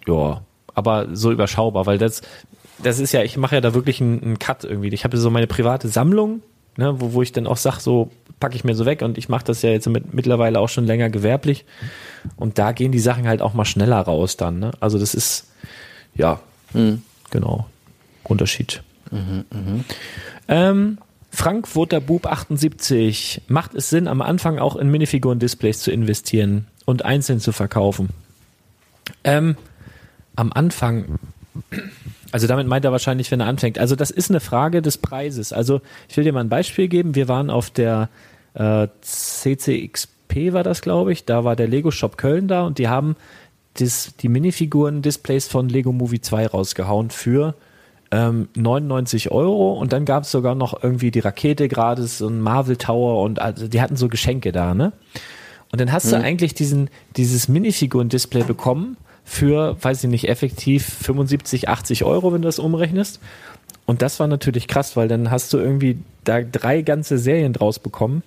Ja, 0.08 0.42
aber 0.76 1.08
so 1.14 1.32
überschaubar, 1.32 1.86
weil 1.86 1.98
das, 1.98 2.22
das 2.82 3.00
ist 3.00 3.12
ja, 3.12 3.24
ich 3.24 3.38
mache 3.38 3.56
ja 3.56 3.62
da 3.62 3.74
wirklich 3.74 4.02
einen, 4.02 4.22
einen 4.22 4.40
Cut 4.40 4.64
irgendwie. 4.64 4.90
Ich 4.90 5.04
habe 5.04 5.18
so 5.18 5.30
meine 5.30 5.48
private 5.48 5.88
Sammlung, 5.88 6.42
ne, 6.78 7.00
wo, 7.00 7.14
wo 7.14 7.22
ich 7.22 7.32
dann 7.32 7.48
auch 7.48 7.58
sag, 7.58 7.80
so 7.80 8.12
packe 8.40 8.56
ich 8.56 8.64
mir 8.64 8.76
so 8.76 8.86
weg 8.86 9.02
und 9.02 9.18
ich 9.18 9.30
mache 9.30 9.46
das 9.46 9.62
ja 9.62 9.70
jetzt 9.70 9.88
mit, 9.90 10.14
mittlerweile 10.14 10.60
auch 10.60 10.70
schon 10.70 10.86
länger 10.86 11.10
gewerblich. 11.10 11.66
Und 12.36 12.58
da 12.58 12.72
gehen 12.72 12.92
die 12.92 13.00
Sachen 13.00 13.28
halt 13.28 13.42
auch 13.42 13.54
mal 13.54 13.66
schneller 13.66 14.00
raus 14.00 14.38
dann. 14.38 14.60
Ne? 14.60 14.72
Also 14.80 14.98
das 14.98 15.14
ist, 15.14 15.48
ja, 16.16 16.40
genau, 17.30 17.68
Unterschied. 18.24 18.82
Ähm, 20.48 20.98
Frankfurter 21.32 22.02
Bub 22.02 22.26
78. 22.26 23.44
Macht 23.48 23.76
es 23.76 23.90
Sinn, 23.90 24.08
am 24.08 24.22
Anfang 24.22 24.60
auch 24.60 24.76
in 24.76 24.90
Minifiguren-Displays 24.90 25.80
zu 25.80 25.92
investieren 25.92 26.68
und 26.86 27.06
einzeln 27.06 27.40
zu 27.40 27.52
verkaufen? 27.52 28.10
Ähm, 29.24 29.56
am 30.40 30.54
Anfang, 30.54 31.20
also 32.32 32.48
damit 32.48 32.66
meint 32.66 32.86
er 32.86 32.94
wahrscheinlich, 32.94 33.30
wenn 33.30 33.42
er 33.42 33.48
anfängt. 33.48 33.78
Also 33.78 33.98
das 33.98 34.10
ist 34.10 34.30
eine 34.30 34.40
Frage 34.40 34.82
des 34.82 34.98
Preises. 34.98 35.52
Also 35.52 35.82
ich 36.08 36.16
will 36.16 36.24
dir 36.24 36.32
mal 36.32 36.40
ein 36.40 36.50
Beispiel 36.50 36.88
geben. 36.88 37.14
Wir 37.14 37.28
waren 37.28 37.50
auf 37.50 37.70
der 37.70 38.08
äh, 38.54 38.88
CCXP 39.02 40.54
war 40.54 40.64
das, 40.64 40.82
glaube 40.82 41.12
ich. 41.12 41.26
Da 41.26 41.44
war 41.44 41.58
der 41.58 41.68
Lego 41.68 41.92
Shop 41.92 42.18
Köln 42.18 42.48
da 42.48 42.66
und 42.66 42.78
die 42.78 42.88
haben 42.88 43.18
das, 43.74 44.14
die 44.22 44.30
Minifiguren-Displays 44.30 45.48
von 45.50 45.68
Lego 45.68 45.92
Movie 45.92 46.22
2 46.22 46.48
rausgehauen 46.48 47.10
für 47.10 47.56
ähm, 48.12 48.48
99 48.56 49.32
Euro 49.32 49.74
und 49.74 49.92
dann 49.92 50.06
gab 50.06 50.24
es 50.24 50.32
sogar 50.32 50.56
noch 50.56 50.84
irgendwie 50.84 51.12
die 51.12 51.20
Rakete 51.20 51.68
gratis, 51.68 52.20
so 52.20 52.28
ein 52.28 52.40
Marvel 52.40 52.78
Tower 52.78 53.22
und 53.24 53.40
also 53.40 53.68
die 53.68 53.82
hatten 53.82 53.98
so 53.98 54.08
Geschenke 54.08 54.52
da, 54.52 54.74
ne? 54.74 54.94
Und 55.72 55.80
dann 55.80 55.92
hast 55.92 56.12
du 56.12 56.16
eigentlich 56.16 56.56
diesen, 56.56 56.90
dieses 57.16 57.48
Minifiguren-Display 57.48 58.42
bekommen 58.44 58.98
für, 59.30 59.78
weiß 59.80 60.04
ich 60.04 60.10
nicht, 60.10 60.28
effektiv 60.28 60.84
75, 60.84 61.70
80 61.70 62.04
Euro, 62.04 62.34
wenn 62.34 62.42
du 62.42 62.48
das 62.48 62.58
umrechnest. 62.58 63.20
Und 63.86 64.02
das 64.02 64.20
war 64.20 64.26
natürlich 64.26 64.68
krass, 64.68 64.98
weil 64.98 65.08
dann 65.08 65.30
hast 65.30 65.54
du 65.54 65.60
irgendwie 65.60 66.00
da 66.24 66.42
drei 66.42 66.82
ganze 66.82 67.20
Serien 67.20 67.54
draus 67.54 67.78
bekommen 67.78 68.24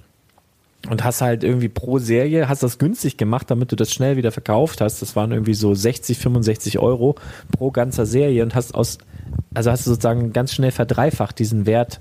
und 0.88 1.02
hast 1.02 1.20
halt 1.20 1.42
irgendwie 1.42 1.68
pro 1.68 1.98
Serie, 1.98 2.48
hast 2.48 2.62
das 2.62 2.78
günstig 2.78 3.16
gemacht, 3.16 3.50
damit 3.50 3.72
du 3.72 3.76
das 3.76 3.92
schnell 3.92 4.16
wieder 4.16 4.30
verkauft 4.30 4.80
hast. 4.80 5.02
Das 5.02 5.16
waren 5.16 5.32
irgendwie 5.32 5.54
so 5.54 5.74
60, 5.74 6.18
65 6.18 6.78
Euro 6.78 7.16
pro 7.50 7.72
ganzer 7.72 8.06
Serie 8.06 8.44
und 8.44 8.54
hast 8.54 8.72
aus, 8.72 8.98
also 9.54 9.72
hast 9.72 9.86
du 9.86 9.90
sozusagen 9.90 10.32
ganz 10.32 10.54
schnell 10.54 10.70
verdreifacht 10.70 11.36
diesen 11.38 11.66
Wert 11.66 12.00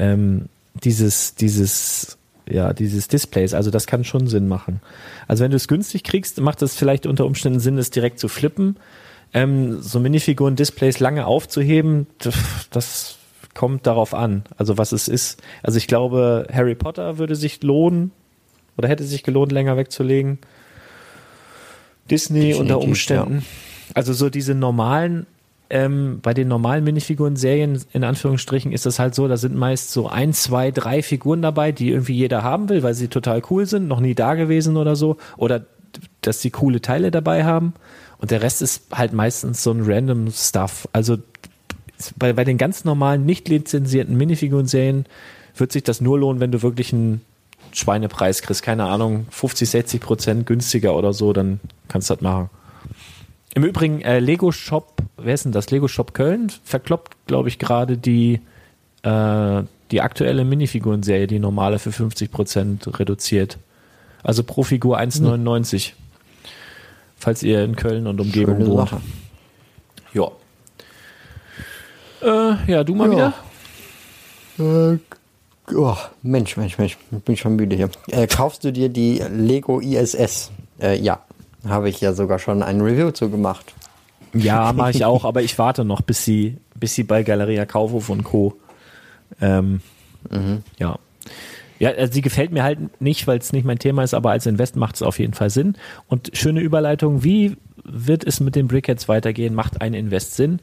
ähm, 0.00 0.46
dieses, 0.82 1.36
dieses, 1.36 2.18
ja, 2.48 2.72
dieses 2.72 3.08
Displays. 3.08 3.54
Also 3.54 3.70
das 3.70 3.86
kann 3.86 4.04
schon 4.04 4.26
Sinn 4.26 4.48
machen. 4.48 4.80
Also 5.26 5.44
wenn 5.44 5.50
du 5.50 5.56
es 5.56 5.68
günstig 5.68 6.04
kriegst, 6.04 6.40
macht 6.40 6.62
es 6.62 6.76
vielleicht 6.76 7.06
unter 7.06 7.26
Umständen 7.26 7.60
Sinn, 7.60 7.78
es 7.78 7.90
direkt 7.90 8.18
zu 8.18 8.28
flippen. 8.28 8.76
Ähm, 9.34 9.82
so 9.82 9.98
Minifiguren-Displays 10.00 11.00
lange 11.00 11.26
aufzuheben, 11.26 12.06
das 12.70 13.16
kommt 13.54 13.86
darauf 13.86 14.14
an. 14.14 14.44
Also 14.56 14.78
was 14.78 14.92
es 14.92 15.08
ist. 15.08 15.42
Also 15.62 15.78
ich 15.78 15.88
glaube, 15.88 16.46
Harry 16.52 16.74
Potter 16.74 17.18
würde 17.18 17.34
sich 17.34 17.62
lohnen 17.62 18.12
oder 18.76 18.88
hätte 18.88 19.04
sich 19.04 19.22
gelohnt, 19.22 19.50
länger 19.50 19.76
wegzulegen. 19.76 20.38
Disney 22.10 22.54
unter 22.54 22.74
Definitiv, 22.74 22.88
Umständen. 22.88 23.44
Also 23.94 24.12
so 24.12 24.30
diese 24.30 24.54
normalen, 24.54 25.26
ähm, 25.68 26.20
bei 26.22 26.34
den 26.34 26.48
normalen 26.48 26.84
Minifiguren-Serien, 26.84 27.82
in 27.92 28.04
Anführungsstrichen, 28.04 28.72
ist 28.72 28.86
das 28.86 28.98
halt 28.98 29.14
so, 29.14 29.26
da 29.26 29.36
sind 29.36 29.56
meist 29.56 29.90
so 29.90 30.08
ein, 30.08 30.32
zwei, 30.32 30.70
drei 30.70 31.02
Figuren 31.02 31.42
dabei, 31.42 31.72
die 31.72 31.90
irgendwie 31.90 32.14
jeder 32.14 32.42
haben 32.42 32.68
will, 32.68 32.82
weil 32.82 32.94
sie 32.94 33.08
total 33.08 33.42
cool 33.50 33.66
sind, 33.66 33.88
noch 33.88 34.00
nie 34.00 34.14
da 34.14 34.34
gewesen 34.34 34.76
oder 34.76 34.96
so. 34.96 35.16
Oder 35.36 35.66
dass 36.20 36.40
sie 36.40 36.50
coole 36.50 36.80
Teile 36.80 37.10
dabei 37.10 37.44
haben. 37.44 37.74
Und 38.18 38.30
der 38.30 38.42
Rest 38.42 38.62
ist 38.62 38.84
halt 38.92 39.12
meistens 39.12 39.62
so 39.62 39.72
ein 39.72 39.82
random 39.84 40.30
Stuff. 40.30 40.88
Also 40.92 41.18
bei, 42.16 42.32
bei 42.32 42.44
den 42.44 42.58
ganz 42.58 42.84
normalen, 42.84 43.26
nicht 43.26 43.48
lizenzierten 43.48 44.16
Minifiguren-Serien 44.16 45.06
wird 45.56 45.72
sich 45.72 45.82
das 45.82 46.00
nur 46.00 46.18
lohnen, 46.18 46.40
wenn 46.40 46.52
du 46.52 46.62
wirklich 46.62 46.92
einen 46.92 47.22
Schweinepreis 47.72 48.42
kriegst. 48.42 48.62
Keine 48.62 48.84
Ahnung, 48.84 49.26
50, 49.30 49.68
60 49.68 50.00
Prozent 50.00 50.46
günstiger 50.46 50.96
oder 50.96 51.12
so, 51.12 51.32
dann 51.32 51.60
kannst 51.88 52.10
du 52.10 52.14
das 52.14 52.22
machen. 52.22 52.50
Im 53.56 53.64
Übrigen, 53.64 54.02
äh, 54.02 54.18
Lego 54.18 54.52
Shop, 54.52 54.96
wer 55.16 55.32
ist 55.32 55.46
denn 55.46 55.52
das? 55.52 55.70
Lego 55.70 55.88
Shop 55.88 56.12
Köln 56.12 56.52
verkloppt, 56.62 57.16
glaube 57.26 57.48
ich, 57.48 57.58
gerade 57.58 57.96
die, 57.96 58.42
äh, 59.02 59.62
die 59.90 60.02
aktuelle 60.02 60.44
Minifiguren-Serie, 60.44 61.26
die 61.26 61.38
normale 61.38 61.78
für 61.78 61.90
50 61.90 62.30
Prozent 62.30 63.00
reduziert. 63.00 63.56
Also 64.22 64.42
pro 64.42 64.62
Figur 64.62 64.98
1,99. 64.98 65.94
Falls 67.16 67.42
ihr 67.42 67.64
in 67.64 67.76
Köln 67.76 68.06
und 68.06 68.20
Umgebung 68.20 68.56
Schöne 68.56 68.66
wohnt. 68.68 68.90
Sache. 68.90 69.00
Ja. 70.12 70.30
Äh, 72.20 72.70
ja, 72.70 72.84
du 72.84 72.94
mal 72.94 73.10
Ja. 73.10 73.32
wieder? 74.58 74.92
Äh, 74.92 75.74
oh, 75.74 75.96
Mensch, 76.20 76.58
Mensch, 76.58 76.76
Mensch, 76.76 76.98
ich 77.10 77.18
bin 77.20 77.38
schon 77.38 77.56
müde 77.56 77.74
hier. 77.74 77.88
Äh, 78.08 78.26
kaufst 78.26 78.64
du 78.64 78.70
dir 78.70 78.90
die 78.90 79.22
Lego 79.30 79.80
ISS? 79.80 80.50
Äh, 80.78 80.98
ja, 81.00 81.20
habe 81.68 81.88
ich 81.88 82.00
ja 82.00 82.12
sogar 82.12 82.38
schon 82.38 82.62
ein 82.62 82.80
Review 82.80 83.10
zu 83.10 83.30
gemacht. 83.30 83.74
Ja, 84.32 84.72
mache 84.76 84.90
ich 84.90 85.04
auch, 85.04 85.24
aber 85.24 85.42
ich 85.42 85.58
warte 85.58 85.84
noch, 85.84 86.00
bis 86.00 86.24
sie, 86.24 86.58
bis 86.78 86.94
sie 86.94 87.04
bei 87.04 87.22
Galeria 87.22 87.66
Kaufhof 87.66 88.08
und 88.10 88.24
Co. 88.24 88.56
Ähm, 89.40 89.80
Ja. 90.78 90.98
Ja, 91.78 91.90
also 91.90 92.12
sie 92.12 92.22
gefällt 92.22 92.52
mir 92.52 92.62
halt 92.62 93.02
nicht, 93.02 93.26
weil 93.26 93.38
es 93.38 93.52
nicht 93.52 93.66
mein 93.66 93.78
Thema 93.78 94.02
ist, 94.02 94.14
aber 94.14 94.30
als 94.30 94.46
Invest 94.46 94.76
macht 94.76 94.94
es 94.94 95.02
auf 95.02 95.18
jeden 95.18 95.34
Fall 95.34 95.50
Sinn. 95.50 95.74
Und 96.08 96.30
schöne 96.32 96.60
Überleitung, 96.60 97.22
wie 97.22 97.56
wird 97.84 98.24
es 98.24 98.40
mit 98.40 98.56
den 98.56 98.66
Brickheads 98.66 99.08
weitergehen? 99.08 99.54
Macht 99.54 99.82
ein 99.82 99.92
Invest 99.92 100.36
Sinn? 100.36 100.60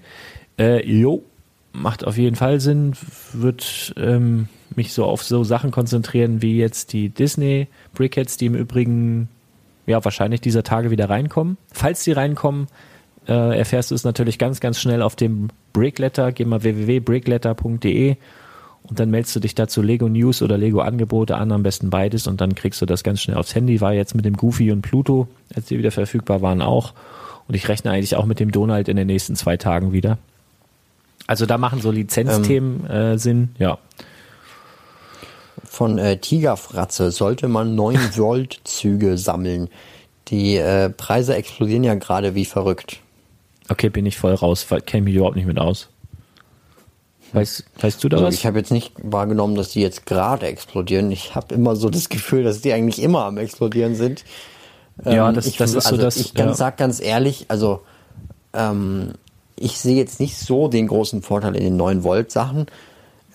Äh, 0.58 0.84
jo, 0.86 1.24
macht 1.72 2.04
auf 2.06 2.18
jeden 2.18 2.36
Fall 2.36 2.60
Sinn. 2.60 2.94
Wird 3.32 3.94
ähm, 3.98 4.48
mich 4.76 4.94
so 4.94 5.06
auf 5.06 5.24
so 5.24 5.44
Sachen 5.44 5.70
konzentrieren 5.70 6.42
wie 6.42 6.58
jetzt 6.58 6.94
die 6.94 7.10
Disney 7.10 7.68
Brickheads, 7.94 8.38
die 8.38 8.48
im 8.48 8.56
Übrigen 8.56 9.30
ja 9.86 10.04
wahrscheinlich 10.04 10.42
dieser 10.42 10.64
Tage 10.64 10.92
wieder 10.92 11.10
reinkommen. 11.10 11.58
Falls 11.72 12.04
sie 12.04 12.12
reinkommen, 12.12 12.68
äh, 13.28 13.58
erfährst 13.58 13.92
du 13.92 13.96
es 13.96 14.04
natürlich 14.04 14.38
ganz, 14.38 14.60
ganz 14.60 14.80
schnell 14.80 15.02
auf 15.02 15.16
dem 15.16 15.50
Brickletter. 15.74 16.32
Geh 16.32 16.46
mal 16.46 16.64
www.brickletter.de 16.64 18.18
und 18.84 19.00
dann 19.00 19.10
meldest 19.10 19.36
du 19.36 19.40
dich 19.40 19.56
dazu 19.56 19.82
Lego 19.82 20.10
News 20.10 20.42
oder 20.42 20.58
Lego 20.58 20.82
Angebote 20.82 21.38
an, 21.38 21.52
am 21.52 21.64
besten 21.64 21.90
beides 21.90 22.28
und 22.28 22.42
dann 22.42 22.54
kriegst 22.54 22.82
du 22.82 22.86
das 22.86 23.04
ganz 23.04 23.22
schnell 23.22 23.38
aufs 23.38 23.56
Handy. 23.56 23.80
War 23.80 23.94
jetzt 23.94 24.14
mit 24.14 24.26
dem 24.26 24.36
Goofy 24.36 24.72
und 24.72 24.82
Pluto, 24.82 25.28
als 25.56 25.68
die 25.68 25.78
wieder 25.78 25.92
verfügbar 25.92 26.42
waren, 26.42 26.62
auch. 26.62 26.94
Und 27.48 27.56
ich 27.56 27.68
rechne 27.70 27.92
eigentlich 27.92 28.16
auch 28.16 28.26
mit 28.26 28.40
dem 28.40 28.52
Donald 28.52 28.88
in 28.88 28.98
den 28.98 29.08
nächsten 29.08 29.36
zwei 29.36 29.58
Tagen 29.58 29.94
wieder. 29.94 30.18
Also 31.28 31.46
da 31.46 31.58
machen 31.58 31.82
so 31.82 31.92
Lizenzthemen 31.92 32.86
äh, 32.88 33.18
Sinn, 33.18 33.50
ja. 33.58 33.78
Von 35.74 35.98
äh, 35.98 36.18
Tigerfratze 36.18 37.10
sollte 37.10 37.48
man 37.48 37.74
9 37.74 37.98
Volt 38.16 38.60
Züge 38.64 39.18
sammeln. 39.18 39.70
Die 40.28 40.56
äh, 40.58 40.92
Preise 40.92 41.36
explodieren 41.36 41.84
ja 41.84 41.96
gerade 41.96 42.36
wie 42.36 42.46
verrückt. 42.46 42.98
Okay, 43.70 43.90
bin 43.90 44.06
ich 44.06 44.16
voll 44.16 44.36
raus, 44.36 44.68
kenne 44.86 45.06
mich 45.06 45.16
überhaupt 45.16 45.36
nicht 45.36 45.48
mit 45.48 45.58
aus. 45.58 45.90
Weißt, 47.32 47.64
weißt 47.80 48.04
du 48.04 48.10
da 48.10 48.18
Also 48.18 48.28
was? 48.28 48.36
ich 48.36 48.46
habe 48.46 48.60
jetzt 48.60 48.72
nicht 48.72 48.94
wahrgenommen, 49.02 49.56
dass 49.56 49.70
die 49.70 49.82
jetzt 49.82 50.06
gerade 50.06 50.46
explodieren. 50.46 51.12
Ich 51.12 51.34
habe 51.34 51.56
immer 51.56 51.76
so 51.76 51.90
das 51.90 52.10
Gefühl, 52.10 52.44
dass 52.44 52.62
die 52.62 52.72
eigentlich 52.72 53.02
immer 53.02 53.26
am 53.26 53.40
explodieren 53.40 53.96
sind. 53.96 54.24
Ja, 55.04 55.30
Ähm, 55.30 55.34
das- 55.34 55.48
ich, 55.48 55.58
das 55.58 55.74
ist 55.74 55.86
so 55.86 55.96
also 55.96 56.04
das- 56.04 56.18
Ich 56.18 56.36
ganz, 56.36 56.50
ja. 56.52 56.56
sag 56.56 56.78
ganz 56.78 57.02
ehrlich, 57.02 57.46
also 57.48 57.82
ähm, 58.54 59.14
ich 59.56 59.80
sehe 59.80 59.96
jetzt 59.96 60.20
nicht 60.20 60.38
so 60.38 60.68
den 60.68 60.86
großen 60.86 61.24
Vorteil 61.24 61.56
in 61.56 61.64
den 61.64 61.78
9 61.78 62.04
Volt 62.04 62.32
Sachen. 62.32 62.68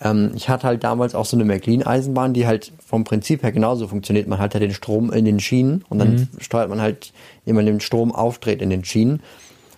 Ähm, 0.01 0.31
ich 0.35 0.49
hatte 0.49 0.67
halt 0.67 0.83
damals 0.83 1.15
auch 1.15 1.25
so 1.25 1.35
eine 1.35 1.45
McLean-Eisenbahn, 1.45 2.33
die 2.33 2.47
halt 2.47 2.71
vom 2.85 3.03
Prinzip 3.03 3.43
her 3.43 3.51
genauso 3.51 3.87
funktioniert. 3.87 4.27
Man 4.27 4.39
hat 4.39 4.53
ja 4.53 4.59
den 4.59 4.73
Strom 4.73 5.11
in 5.11 5.25
den 5.25 5.39
Schienen 5.39 5.83
und 5.89 5.99
dann 5.99 6.29
steuert 6.39 6.69
man 6.69 6.81
halt, 6.81 7.13
wie 7.45 7.53
man 7.53 7.65
den 7.65 7.79
Strom 7.79 8.13
aufdreht 8.13 8.61
in 8.61 8.69
den 8.69 8.85
Schienen. 8.85 9.21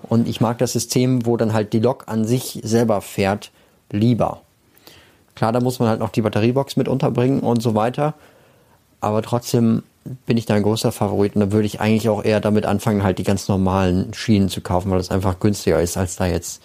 Und 0.03 0.27
ich 0.27 0.41
mag 0.41 0.57
das 0.57 0.73
System, 0.73 1.25
wo 1.25 1.37
dann 1.37 1.53
halt 1.53 1.73
die 1.73 1.79
Lok 1.79 2.05
an 2.07 2.25
sich 2.25 2.59
selber 2.63 3.01
fährt, 3.01 3.51
lieber. 3.91 4.41
Klar, 5.35 5.51
da 5.51 5.59
muss 5.59 5.79
man 5.79 5.89
halt 5.89 5.99
noch 5.99 6.09
die 6.09 6.21
Batteriebox 6.21 6.75
mit 6.75 6.87
unterbringen 6.87 7.41
und 7.41 7.61
so 7.61 7.75
weiter. 7.75 8.13
Aber 8.99 9.21
trotzdem 9.21 9.83
bin 10.25 10.37
ich 10.37 10.45
da 10.45 10.55
ein 10.55 10.63
großer 10.63 10.91
Favorit 10.91 11.35
und 11.35 11.41
da 11.41 11.51
würde 11.51 11.65
ich 11.65 11.79
eigentlich 11.79 12.09
auch 12.09 12.23
eher 12.23 12.39
damit 12.39 12.65
anfangen, 12.65 13.03
halt 13.03 13.19
die 13.19 13.23
ganz 13.23 13.47
normalen 13.47 14.13
Schienen 14.13 14.49
zu 14.49 14.61
kaufen, 14.61 14.89
weil 14.89 14.97
das 14.97 15.11
einfach 15.11 15.39
günstiger 15.39 15.81
ist, 15.81 15.97
als 15.97 16.15
da 16.15 16.25
jetzt 16.25 16.61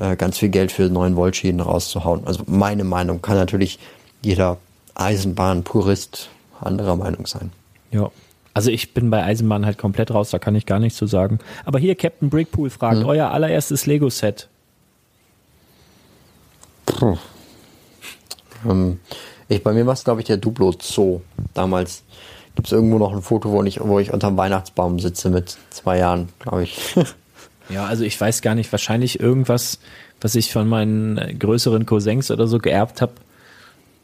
äh, 0.00 0.16
ganz 0.16 0.38
viel 0.38 0.48
Geld 0.48 0.72
für 0.72 0.88
9 0.88 1.14
Volt 1.14 1.36
Schienen 1.36 1.60
rauszuhauen. 1.60 2.26
Also 2.26 2.42
meine 2.46 2.84
Meinung 2.84 3.22
kann 3.22 3.36
natürlich 3.36 3.78
jeder 4.22 4.56
Eisenbahn-Purist 4.94 6.30
anderer 6.60 6.96
Meinung 6.96 7.26
sein. 7.26 7.52
Ja. 7.90 8.10
Also 8.52 8.70
ich 8.70 8.92
bin 8.94 9.10
bei 9.10 9.22
Eisenbahn 9.22 9.64
halt 9.64 9.78
komplett 9.78 10.10
raus, 10.10 10.30
da 10.30 10.40
kann 10.40 10.56
ich 10.56 10.66
gar 10.66 10.80
nichts 10.80 10.98
zu 10.98 11.06
sagen. 11.06 11.38
Aber 11.64 11.78
hier 11.78 11.94
Captain 11.94 12.30
Brickpool 12.30 12.68
fragt, 12.68 13.04
euer 13.04 13.30
allererstes 13.30 13.86
Lego-Set. 13.86 14.48
Ähm, 18.68 18.98
ich, 19.48 19.62
bei 19.62 19.72
mir 19.72 19.86
war 19.86 19.94
es, 19.94 20.04
glaube 20.04 20.20
ich, 20.20 20.26
der 20.26 20.36
Duplo 20.36 20.74
Zoo. 20.80 21.20
Damals 21.54 22.02
gibt 22.56 22.66
es 22.66 22.72
irgendwo 22.72 22.98
noch 22.98 23.12
ein 23.12 23.22
Foto, 23.22 23.50
wo 23.52 23.62
ich, 23.62 23.80
wo 23.80 24.00
ich 24.00 24.12
unterm 24.12 24.36
Weihnachtsbaum 24.36 24.98
sitze 24.98 25.30
mit 25.30 25.56
zwei 25.70 25.98
Jahren, 25.98 26.28
glaube 26.40 26.64
ich. 26.64 26.94
Ja, 27.70 27.86
also 27.86 28.04
ich 28.04 28.20
weiß 28.20 28.42
gar 28.42 28.54
nicht, 28.54 28.70
wahrscheinlich 28.72 29.20
irgendwas, 29.20 29.78
was 30.20 30.34
ich 30.34 30.52
von 30.52 30.68
meinen 30.68 31.38
größeren 31.38 31.86
Cousins 31.86 32.30
oder 32.30 32.46
so 32.46 32.58
geerbt 32.58 33.00
habe. 33.00 33.12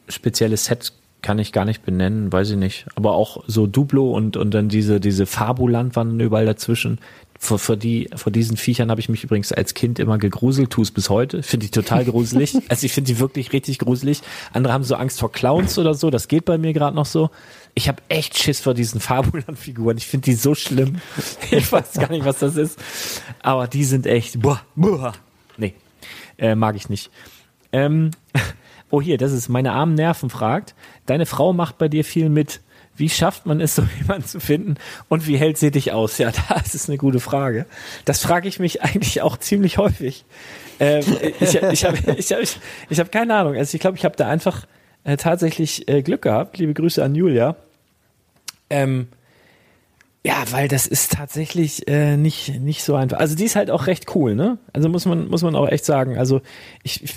Spezielles 0.09 0.67
Set 0.67 0.93
kann 1.23 1.39
ich 1.41 1.53
gar 1.53 1.65
nicht 1.65 1.85
benennen, 1.85 2.33
weiß 2.33 2.51
ich 2.51 2.57
nicht. 2.57 2.87
Aber 2.95 3.15
auch 3.15 3.43
so 3.49 3.67
Duplo 3.67 4.13
und, 4.13 4.37
und 4.37 4.53
dann 4.53 4.69
diese, 4.69 5.01
diese 5.01 5.27
Fabuland 5.27 5.97
waren 5.97 6.21
überall 6.21 6.47
dazwischen. 6.47 7.01
Vor, 7.39 7.59
vor, 7.59 7.77
die, 7.77 8.09
vor 8.15 8.33
diesen 8.33 8.57
Viechern 8.57 8.91
habe 8.91 9.01
ich 9.01 9.09
mich 9.09 9.25
übrigens 9.25 9.53
als 9.53 9.75
Kind 9.75 9.99
immer 9.99 10.19
gegruselt, 10.19 10.71
tue 10.71 10.85
es 10.85 10.91
bis 10.91 11.11
heute. 11.11 11.43
Finde 11.43 11.67
ich 11.67 11.73
total 11.73 12.05
gruselig. 12.05 12.57
also 12.69 12.87
ich 12.87 12.93
finde 12.93 13.13
die 13.13 13.19
wirklich 13.19 13.53
richtig 13.53 13.81
gruselig. 13.81 14.21
Andere 14.53 14.73
haben 14.73 14.85
so 14.85 14.95
Angst 14.95 15.19
vor 15.19 15.33
Clowns 15.33 15.79
oder 15.79 15.95
so. 15.95 16.11
Das 16.11 16.29
geht 16.29 16.45
bei 16.45 16.59
mir 16.59 16.73
gerade 16.73 16.95
noch 16.95 17.07
so. 17.07 17.31
Ich 17.78 17.89
habe 17.89 18.03
echt 18.09 18.39
Schiss 18.39 18.61
vor 18.61 18.73
diesen 18.73 19.01
Fabuland-Figuren. 19.01 19.98
Ich 19.98 20.07
finde 20.07 20.24
die 20.24 20.35
so 20.35 20.55
schlimm. 20.55 20.97
Ich 21.51 21.70
weiß 21.70 21.93
gar 21.93 22.11
nicht, 22.11 22.24
was 22.24 22.39
das 22.39 22.57
ist. 22.57 22.78
Aber 23.43 23.69
die 23.69 23.85
sind 23.85 24.07
echt. 24.07 24.40
Boah, 24.40 24.62
boah. 24.74 25.12
Nee, 25.59 25.74
äh, 26.39 26.55
mag 26.55 26.74
ich 26.77 26.89
nicht. 26.89 27.11
Ähm, 27.73 28.12
oh, 28.90 29.03
hier, 29.03 29.19
das 29.19 29.32
ist 29.32 29.51
meine 29.51 29.73
armen 29.73 29.94
Nerven 29.94 30.31
fragt. 30.31 30.74
Deine 31.05 31.27
Frau 31.27 31.53
macht 31.53 31.77
bei 31.77 31.89
dir 31.89 32.03
viel 32.03 32.31
mit. 32.31 32.62
Wie 32.97 33.11
schafft 33.11 33.44
man 33.44 33.61
es, 33.61 33.74
so 33.74 33.82
jemanden 34.01 34.27
zu 34.27 34.40
finden? 34.40 34.77
Und 35.09 35.27
wie 35.27 35.36
hält 35.36 35.59
sie 35.59 35.70
dich 35.70 35.93
aus? 35.93 36.16
Ja, 36.16 36.32
das 36.48 36.74
ist 36.74 36.89
eine 36.89 36.97
gute 36.97 37.20
Frage. 37.20 37.66
Das 38.07 38.23
frage 38.23 38.48
ich 38.48 38.59
mich 38.59 38.82
eigentlich 38.82 39.20
auch 39.20 39.36
ziemlich 39.36 39.77
häufig. 39.77 40.24
Ähm, 40.81 41.05
ich 41.40 41.55
ich 41.55 41.85
habe 41.85 41.98
ich 42.16 42.32
hab, 42.32 42.40
ich, 42.40 42.59
ich 42.89 43.01
hab 43.01 43.12
keine 43.12 43.35
Ahnung. 43.35 43.55
Also 43.55 43.74
ich 43.74 43.82
glaube, 43.82 43.98
ich 43.98 44.07
habe 44.07 44.16
da 44.16 44.28
einfach 44.28 44.66
äh, 45.05 45.19
tatsächlich 45.19 45.86
äh, 45.89 46.03
Glück 46.03 46.23
gehabt. 46.23 46.57
Liebe 46.57 46.73
Grüße 46.73 47.05
an 47.05 47.15
Julia. 47.15 47.57
Ähm, 48.71 49.09
ja, 50.27 50.43
weil 50.51 50.67
das 50.67 50.89
ist 50.89 51.13
tatsächlich 51.13 51.87
äh, 51.87 52.17
nicht 52.17 52.59
nicht 52.61 52.83
so 52.83 52.97
einfach. 52.97 53.19
Also 53.19 53.37
die 53.37 53.45
ist 53.45 53.55
halt 53.55 53.71
auch 53.71 53.87
recht 53.87 54.15
cool, 54.17 54.35
ne? 54.35 54.59
Also 54.73 54.89
muss 54.89 55.07
man 55.07 55.29
muss 55.29 55.43
man 55.43 55.55
auch 55.55 55.69
echt 55.69 55.85
sagen. 55.85 56.19
Also 56.19 56.41
ich, 56.83 57.05
ich 57.05 57.15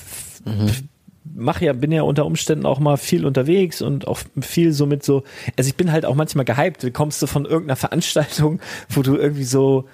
mache 1.34 1.66
ja 1.66 1.74
bin 1.74 1.92
ja 1.92 2.04
unter 2.04 2.26
Umständen 2.28 2.68
auch 2.68 2.80
mal 2.80 2.98
viel 2.98 3.26
unterwegs 3.26 3.82
und 3.82 4.08
auch 4.08 4.20
viel 4.42 4.74
so 4.74 4.86
mit 4.86 5.04
so. 5.04 5.24
Also 5.58 5.70
ich 5.70 5.76
bin 5.76 5.92
halt 5.92 6.06
auch 6.06 6.14
manchmal 6.14 6.46
gehypt. 6.46 6.84
Du 6.84 6.92
kommst 6.92 7.20
du 7.22 7.26
von 7.26 7.46
irgendeiner 7.46 7.78
Veranstaltung, 7.78 8.60
wo 8.90 9.02
du 9.02 9.16
irgendwie 9.16 9.44
so 9.44 9.86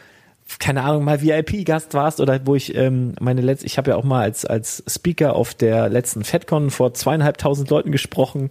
keine 0.59 0.83
Ahnung, 0.83 1.03
mal 1.03 1.21
VIP-Gast 1.21 1.93
warst 1.93 2.19
oder 2.19 2.45
wo 2.45 2.53
ich 2.53 2.75
ähm, 2.75 3.13
meine 3.19 3.41
letzte, 3.41 3.65
ich 3.65 3.77
habe 3.77 3.91
ja 3.91 3.97
auch 3.97 4.03
mal 4.03 4.21
als 4.21 4.45
als 4.45 4.83
Speaker 4.87 5.35
auf 5.35 5.53
der 5.53 5.89
letzten 5.89 6.23
FedCon 6.23 6.69
vor 6.69 6.93
zweieinhalbtausend 6.93 7.69
Leuten 7.69 7.91
gesprochen. 7.91 8.49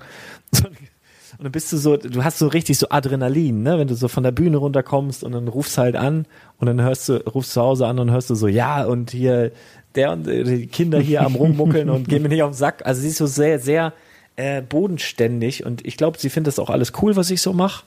Und 1.38 1.44
dann 1.44 1.52
bist 1.52 1.72
du 1.72 1.76
so, 1.76 1.96
du 1.96 2.24
hast 2.24 2.38
so 2.38 2.46
richtig 2.46 2.78
so 2.78 2.88
Adrenalin, 2.90 3.62
ne, 3.62 3.78
wenn 3.78 3.88
du 3.88 3.94
so 3.94 4.08
von 4.08 4.22
der 4.22 4.32
Bühne 4.32 4.56
runterkommst 4.56 5.24
und 5.24 5.32
dann 5.32 5.48
rufst 5.48 5.78
halt 5.78 5.96
an 5.96 6.26
und 6.58 6.66
dann 6.66 6.80
hörst 6.80 7.08
du, 7.08 7.16
rufst 7.26 7.52
zu 7.52 7.60
Hause 7.60 7.86
an 7.86 7.98
und 7.98 8.10
hörst 8.10 8.30
du 8.30 8.34
so, 8.34 8.46
ja, 8.46 8.84
und 8.84 9.10
hier 9.10 9.52
der 9.94 10.12
und 10.12 10.28
äh, 10.28 10.44
die 10.44 10.66
Kinder 10.66 11.00
hier 11.00 11.22
am 11.22 11.34
rummuckeln 11.34 11.88
und 11.90 12.08
gehen 12.08 12.22
mir 12.22 12.28
nicht 12.28 12.42
auf 12.42 12.52
den 12.52 12.56
Sack. 12.56 12.84
Also 12.84 13.00
sie 13.02 13.08
ist 13.08 13.18
so 13.18 13.26
sehr, 13.26 13.58
sehr 13.58 13.92
äh, 14.36 14.62
bodenständig 14.62 15.64
und 15.64 15.86
ich 15.86 15.96
glaube, 15.96 16.18
sie 16.18 16.30
findet 16.30 16.48
das 16.48 16.58
auch 16.58 16.70
alles 16.70 16.92
cool, 17.02 17.16
was 17.16 17.30
ich 17.30 17.40
so 17.40 17.52
mache. 17.52 17.84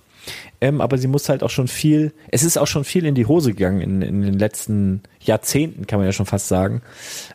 Ähm, 0.59 0.81
aber 0.81 0.97
sie 0.97 1.07
muss 1.07 1.29
halt 1.29 1.43
auch 1.43 1.49
schon 1.49 1.67
viel, 1.67 2.11
es 2.31 2.43
ist 2.43 2.57
auch 2.57 2.67
schon 2.67 2.83
viel 2.83 3.05
in 3.05 3.15
die 3.15 3.25
Hose 3.25 3.51
gegangen 3.51 3.81
in, 3.81 4.01
in 4.01 4.21
den 4.21 4.37
letzten 4.37 5.01
Jahrzehnten, 5.21 5.87
kann 5.87 5.99
man 5.99 6.05
ja 6.05 6.11
schon 6.11 6.25
fast 6.25 6.47
sagen. 6.47 6.81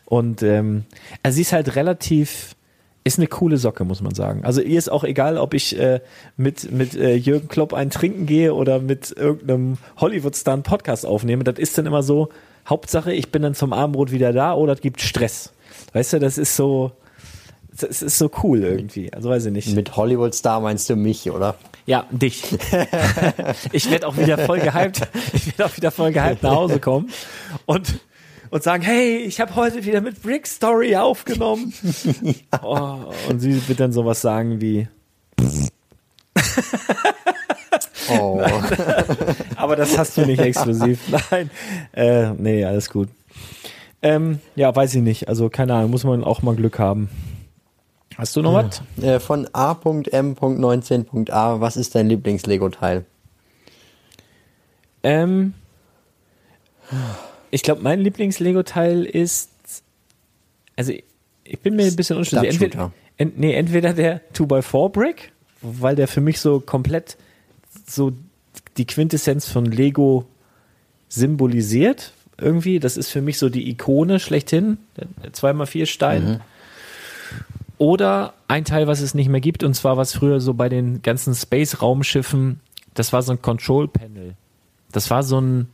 Und 0.05 0.43
ähm, 0.43 0.83
also 1.23 1.35
sie 1.35 1.41
ist 1.41 1.53
halt 1.53 1.75
relativ, 1.75 2.55
ist 3.03 3.19
eine 3.19 3.27
coole 3.27 3.57
Socke, 3.57 3.83
muss 3.83 4.01
man 4.01 4.15
sagen. 4.15 4.45
Also 4.45 4.61
ihr 4.61 4.77
ist 4.77 4.89
auch 4.89 5.03
egal, 5.03 5.37
ob 5.37 5.53
ich 5.53 5.77
äh, 5.77 5.99
mit, 6.37 6.71
mit 6.71 6.95
äh, 6.95 7.15
Jürgen 7.15 7.47
Klopp 7.47 7.73
ein 7.73 7.89
Trinken 7.89 8.25
gehe 8.25 8.53
oder 8.53 8.79
mit 8.79 9.11
irgendeinem 9.11 9.77
Hollywood-Star 9.97 10.53
einen 10.53 10.63
Podcast 10.63 11.05
aufnehme. 11.05 11.43
Das 11.43 11.59
ist 11.59 11.77
dann 11.77 11.85
immer 11.85 12.03
so, 12.03 12.29
Hauptsache, 12.67 13.11
ich 13.11 13.29
bin 13.31 13.41
dann 13.41 13.55
zum 13.55 13.73
Abendbrot 13.73 14.11
wieder 14.11 14.31
da 14.31 14.53
oder 14.53 14.73
es 14.73 14.81
gibt 14.81 15.01
Stress. 15.01 15.51
Weißt 15.91 16.13
du, 16.13 16.19
das 16.19 16.37
ist 16.37 16.55
so, 16.55 16.91
das 17.77 18.01
ist 18.01 18.17
so 18.17 18.31
cool 18.41 18.63
irgendwie. 18.63 19.11
Also 19.11 19.29
weiß 19.29 19.45
ich 19.45 19.51
nicht. 19.51 19.75
Mit 19.75 19.95
Hollywood-Star 19.95 20.61
meinst 20.61 20.89
du 20.89 20.95
mich, 20.95 21.29
oder? 21.29 21.55
Ja, 21.85 22.05
dich. 22.11 22.43
ich 23.73 23.91
werde 23.91 24.07
auch 24.07 24.17
wieder 24.17 24.37
voll 24.37 24.59
gehypt. 24.59 25.01
Ich 25.33 25.47
werde 25.47 25.65
auch 25.65 25.75
wieder 25.75 25.91
voll 25.91 26.13
gehypt 26.13 26.43
nach 26.43 26.55
Hause 26.55 26.79
kommen 26.79 27.09
und 27.65 27.99
und 28.53 28.61
sagen, 28.61 28.83
hey, 28.83 29.17
ich 29.17 29.41
habe 29.41 29.55
heute 29.55 29.83
wieder 29.83 29.99
mit 29.99 30.21
Brick 30.21 30.45
Story 30.45 30.95
aufgenommen. 30.95 31.73
oh, 32.61 32.99
und 33.27 33.39
sie 33.39 33.67
wird 33.67 33.79
dann 33.79 33.91
sowas 33.91 34.21
sagen 34.21 34.61
wie, 34.61 34.87
Oh. 38.11 38.43
aber 39.55 39.75
das 39.75 39.97
hast 39.97 40.17
du 40.17 40.25
nicht 40.27 40.39
exklusiv. 40.39 41.01
Nein, 41.31 41.49
äh, 41.93 42.29
nee, 42.33 42.63
alles 42.63 42.91
gut. 42.91 43.09
Ähm, 44.03 44.39
ja, 44.55 44.75
weiß 44.75 44.93
ich 44.93 45.01
nicht. 45.01 45.29
Also 45.29 45.49
keine 45.49 45.73
Ahnung, 45.73 45.89
muss 45.89 46.03
man 46.03 46.23
auch 46.23 46.43
mal 46.43 46.55
Glück 46.55 46.77
haben. 46.77 47.09
Hast 48.19 48.35
du 48.35 48.43
noch 48.43 48.53
was? 48.53 48.83
Äh, 49.03 49.19
von 49.19 49.49
A.M.19.a, 49.51 51.59
was 51.59 51.75
ist 51.75 51.95
dein 51.95 52.07
Lieblings-Lego-Teil? 52.07 53.03
Ähm, 55.01 55.55
ich 57.53 57.61
glaube, 57.61 57.83
mein 57.83 57.99
Lieblings-Lego-Teil 58.01 59.03
ist, 59.03 59.51
also 60.75 60.91
ich 61.43 61.59
bin 61.59 61.75
mir 61.75 61.85
ein 61.85 61.95
bisschen 61.95 62.17
unschlüssig. 62.17 62.49
Entweder, 62.49 62.91
ent, 63.17 63.37
nee, 63.37 63.53
entweder 63.53 63.93
der 63.93 64.21
2x4-Brick, 64.33 65.31
weil 65.61 65.95
der 65.95 66.07
für 66.07 66.19
mich 66.19 66.39
so 66.39 66.59
komplett 66.59 67.15
so 67.85 68.11
die 68.77 68.85
Quintessenz 68.85 69.47
von 69.47 69.65
Lego 69.65 70.25
symbolisiert. 71.09 72.13
Irgendwie, 72.39 72.79
das 72.79 72.97
ist 72.97 73.09
für 73.09 73.21
mich 73.21 73.37
so 73.37 73.49
die 73.49 73.69
Ikone 73.69 74.19
schlechthin, 74.19 74.79
der 74.97 75.31
2x4 75.31 75.85
Stein. 75.85 76.41
Oder 77.77 78.33
ein 78.47 78.65
Teil, 78.65 78.87
was 78.87 78.99
es 78.99 79.13
nicht 79.13 79.29
mehr 79.29 79.41
gibt, 79.41 79.63
und 79.63 79.75
zwar 79.75 79.95
was 79.95 80.13
früher 80.13 80.39
so 80.39 80.55
bei 80.55 80.69
den 80.69 81.03
ganzen 81.03 81.35
Space-Raumschiffen, 81.35 82.61
das 82.95 83.13
war 83.13 83.21
so 83.21 83.33
ein 83.33 83.43
Control-Panel. 83.43 84.33
Das 84.91 85.11
war 85.11 85.21
so 85.21 85.39
ein, 85.39 85.67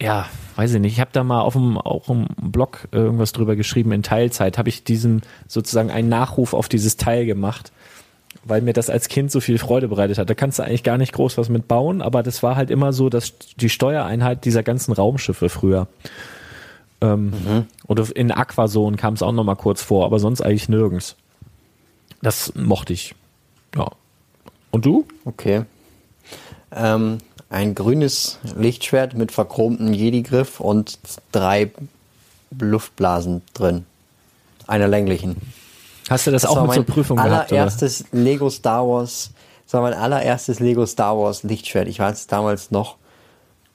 ja, 0.00 0.26
weiß 0.56 0.74
ich 0.74 0.80
nicht, 0.80 0.94
ich 0.94 1.00
habe 1.00 1.10
da 1.12 1.22
mal 1.22 1.42
auf 1.42 1.52
dem, 1.52 1.76
auch 1.76 2.08
im 2.08 2.26
Blog 2.40 2.88
irgendwas 2.90 3.32
drüber 3.32 3.54
geschrieben, 3.56 3.92
in 3.92 4.02
Teilzeit 4.02 4.58
habe 4.58 4.68
ich 4.68 4.82
diesen 4.82 5.22
sozusagen 5.46 5.90
einen 5.90 6.08
Nachruf 6.08 6.54
auf 6.54 6.68
dieses 6.68 6.96
Teil 6.96 7.26
gemacht, 7.26 7.70
weil 8.44 8.62
mir 8.62 8.72
das 8.72 8.88
als 8.88 9.08
Kind 9.08 9.30
so 9.30 9.40
viel 9.40 9.58
Freude 9.58 9.88
bereitet 9.88 10.18
hat. 10.18 10.30
Da 10.30 10.34
kannst 10.34 10.58
du 10.58 10.62
eigentlich 10.62 10.82
gar 10.82 10.96
nicht 10.96 11.12
groß 11.12 11.36
was 11.36 11.48
mit 11.50 11.68
bauen, 11.68 12.00
aber 12.00 12.22
das 12.22 12.42
war 12.42 12.56
halt 12.56 12.70
immer 12.70 12.92
so, 12.92 13.10
dass 13.10 13.34
die 13.56 13.68
Steuereinheit 13.68 14.44
dieser 14.44 14.62
ganzen 14.62 14.92
Raumschiffe 14.92 15.50
früher. 15.50 15.86
Ähm, 17.02 17.32
Oder 17.86 18.06
in 18.14 18.30
Aquazone 18.30 18.96
kam 18.96 19.14
es 19.14 19.22
auch 19.22 19.32
noch 19.32 19.44
mal 19.44 19.54
kurz 19.54 19.82
vor, 19.82 20.04
aber 20.04 20.18
sonst 20.18 20.40
eigentlich 20.40 20.68
nirgends. 20.68 21.16
Das 22.22 22.54
mochte 22.54 22.92
ich. 22.92 23.14
Ja. 23.74 23.90
Und 24.70 24.84
du? 24.84 25.06
Okay. 25.24 25.64
Ähm, 26.72 27.18
ein 27.50 27.74
grünes 27.74 28.38
Lichtschwert 28.56 29.14
mit 29.14 29.32
verchromtem 29.32 29.92
Jedi-Griff 29.92 30.60
und 30.60 30.98
drei 31.32 31.70
Luftblasen 32.58 33.42
drin. 33.52 33.84
Einer 34.66 34.88
länglichen. 34.88 35.36
Hast 36.08 36.26
du 36.26 36.30
das, 36.30 36.46
auch 36.46 36.56
war 36.56 36.62
mit 36.62 36.68
mein 36.68 36.76
zur 36.76 36.86
Prüfung 36.86 37.16
gehabt? 37.16 37.50
Oder? 37.52 37.60
allererstes 37.60 38.04
Lego 38.12 38.48
Star 38.50 38.88
Wars. 38.88 39.32
Das 39.66 39.74
war 39.74 39.82
mein 39.82 39.94
allererstes 39.94 40.60
Lego 40.60 40.86
Star 40.86 41.18
Wars 41.18 41.42
Lichtschwert. 41.42 41.88
Ich 41.88 41.98
weiß 41.98 42.28
damals 42.28 42.70
noch 42.70 42.96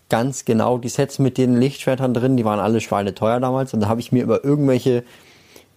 ganz 0.10 0.46
genau 0.46 0.78
die 0.78 0.90
Sets 0.90 1.20
mit 1.20 1.38
den 1.38 1.58
Lichtschwertern 1.58 2.14
drin, 2.14 2.38
die 2.38 2.46
waren 2.46 2.60
alle 2.60 2.80
schweineteuer 2.80 3.40
damals 3.40 3.74
und 3.74 3.80
da 3.82 3.88
habe 3.88 4.00
ich 4.00 4.12
mir 4.12 4.24
über 4.24 4.44
irgendwelche 4.44 5.04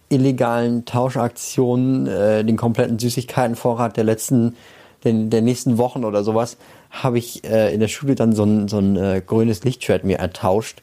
illegalen 0.09 0.85
Tauschaktionen 0.85 2.07
äh, 2.07 2.43
den 2.43 2.57
kompletten 2.57 2.99
Süßigkeitenvorrat 2.99 3.97
der 3.97 4.03
letzten, 4.03 4.55
den, 5.03 5.29
der 5.29 5.41
nächsten 5.41 5.77
Wochen 5.77 6.03
oder 6.05 6.23
sowas, 6.23 6.57
habe 6.89 7.17
ich 7.17 7.43
äh, 7.43 7.73
in 7.73 7.79
der 7.79 7.87
Schule 7.87 8.15
dann 8.15 8.33
so 8.33 8.43
ein, 8.43 8.67
so 8.67 8.79
ein 8.79 8.95
äh, 8.95 9.21
grünes 9.25 9.63
Lichtschwert 9.63 10.03
mir 10.03 10.17
ertauscht. 10.17 10.81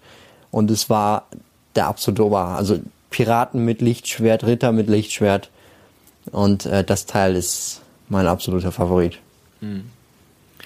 Und 0.51 0.71
es 0.71 0.89
war 0.89 1.27
der 1.75 1.87
absolute 1.87 2.25
Ober. 2.25 2.45
Also 2.57 2.79
Piraten 3.11 3.65
mit 3.65 3.81
Lichtschwert, 3.81 4.45
Ritter 4.45 4.73
mit 4.73 4.89
Lichtschwert. 4.89 5.51
Und 6.31 6.67
äh, 6.67 6.85
das 6.85 7.07
Teil 7.07 7.37
ist 7.37 7.83
mein 8.09 8.27
absoluter 8.27 8.73
Favorit. 8.73 9.19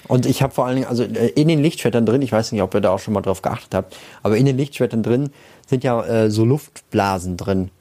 Und 0.07 0.25
ich 0.25 0.41
habe 0.41 0.53
vor 0.53 0.65
allen 0.65 0.75
Dingen, 0.75 0.87
also 0.87 1.03
äh, 1.03 1.29
in 1.29 1.47
den 1.47 1.61
Lichtschwertern 1.61 2.05
drin, 2.05 2.21
ich 2.21 2.31
weiß 2.31 2.51
nicht, 2.51 2.61
ob 2.61 2.73
ihr 2.73 2.81
da 2.81 2.91
auch 2.91 2.99
schon 2.99 3.13
mal 3.13 3.21
drauf 3.21 3.41
geachtet 3.41 3.73
habt, 3.73 3.97
aber 4.23 4.37
in 4.37 4.45
den 4.45 4.57
Lichtschwertern 4.57 5.03
drin 5.03 5.31
sind 5.67 5.83
ja 5.83 6.03
äh, 6.03 6.31
so 6.31 6.45
Luftblasen 6.45 7.37
drin. 7.37 7.71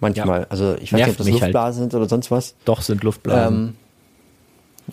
Manchmal. 0.00 0.40
Ja. 0.40 0.46
Also 0.50 0.76
ich 0.80 0.92
weiß 0.92 0.98
Nervt 0.98 1.08
nicht, 1.08 1.20
ob 1.20 1.26
das 1.26 1.26
halt. 1.26 1.42
Luftblasen 1.42 1.82
sind 1.82 1.94
oder 1.94 2.08
sonst 2.08 2.30
was. 2.30 2.54
Doch, 2.64 2.82
sind 2.82 3.02
Luftblasen. 3.02 3.56
Ähm, 3.56 3.74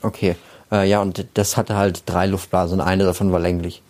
okay. 0.01 0.35
Äh, 0.73 0.89
ja, 0.89 1.01
und 1.01 1.25
das 1.35 1.55
hatte 1.55 1.75
halt 1.75 2.03
drei 2.07 2.25
Luftblasen 2.25 2.79
und 2.79 2.85
eine 2.85 3.03
davon 3.03 3.31
war 3.31 3.39
länglich. 3.39 3.83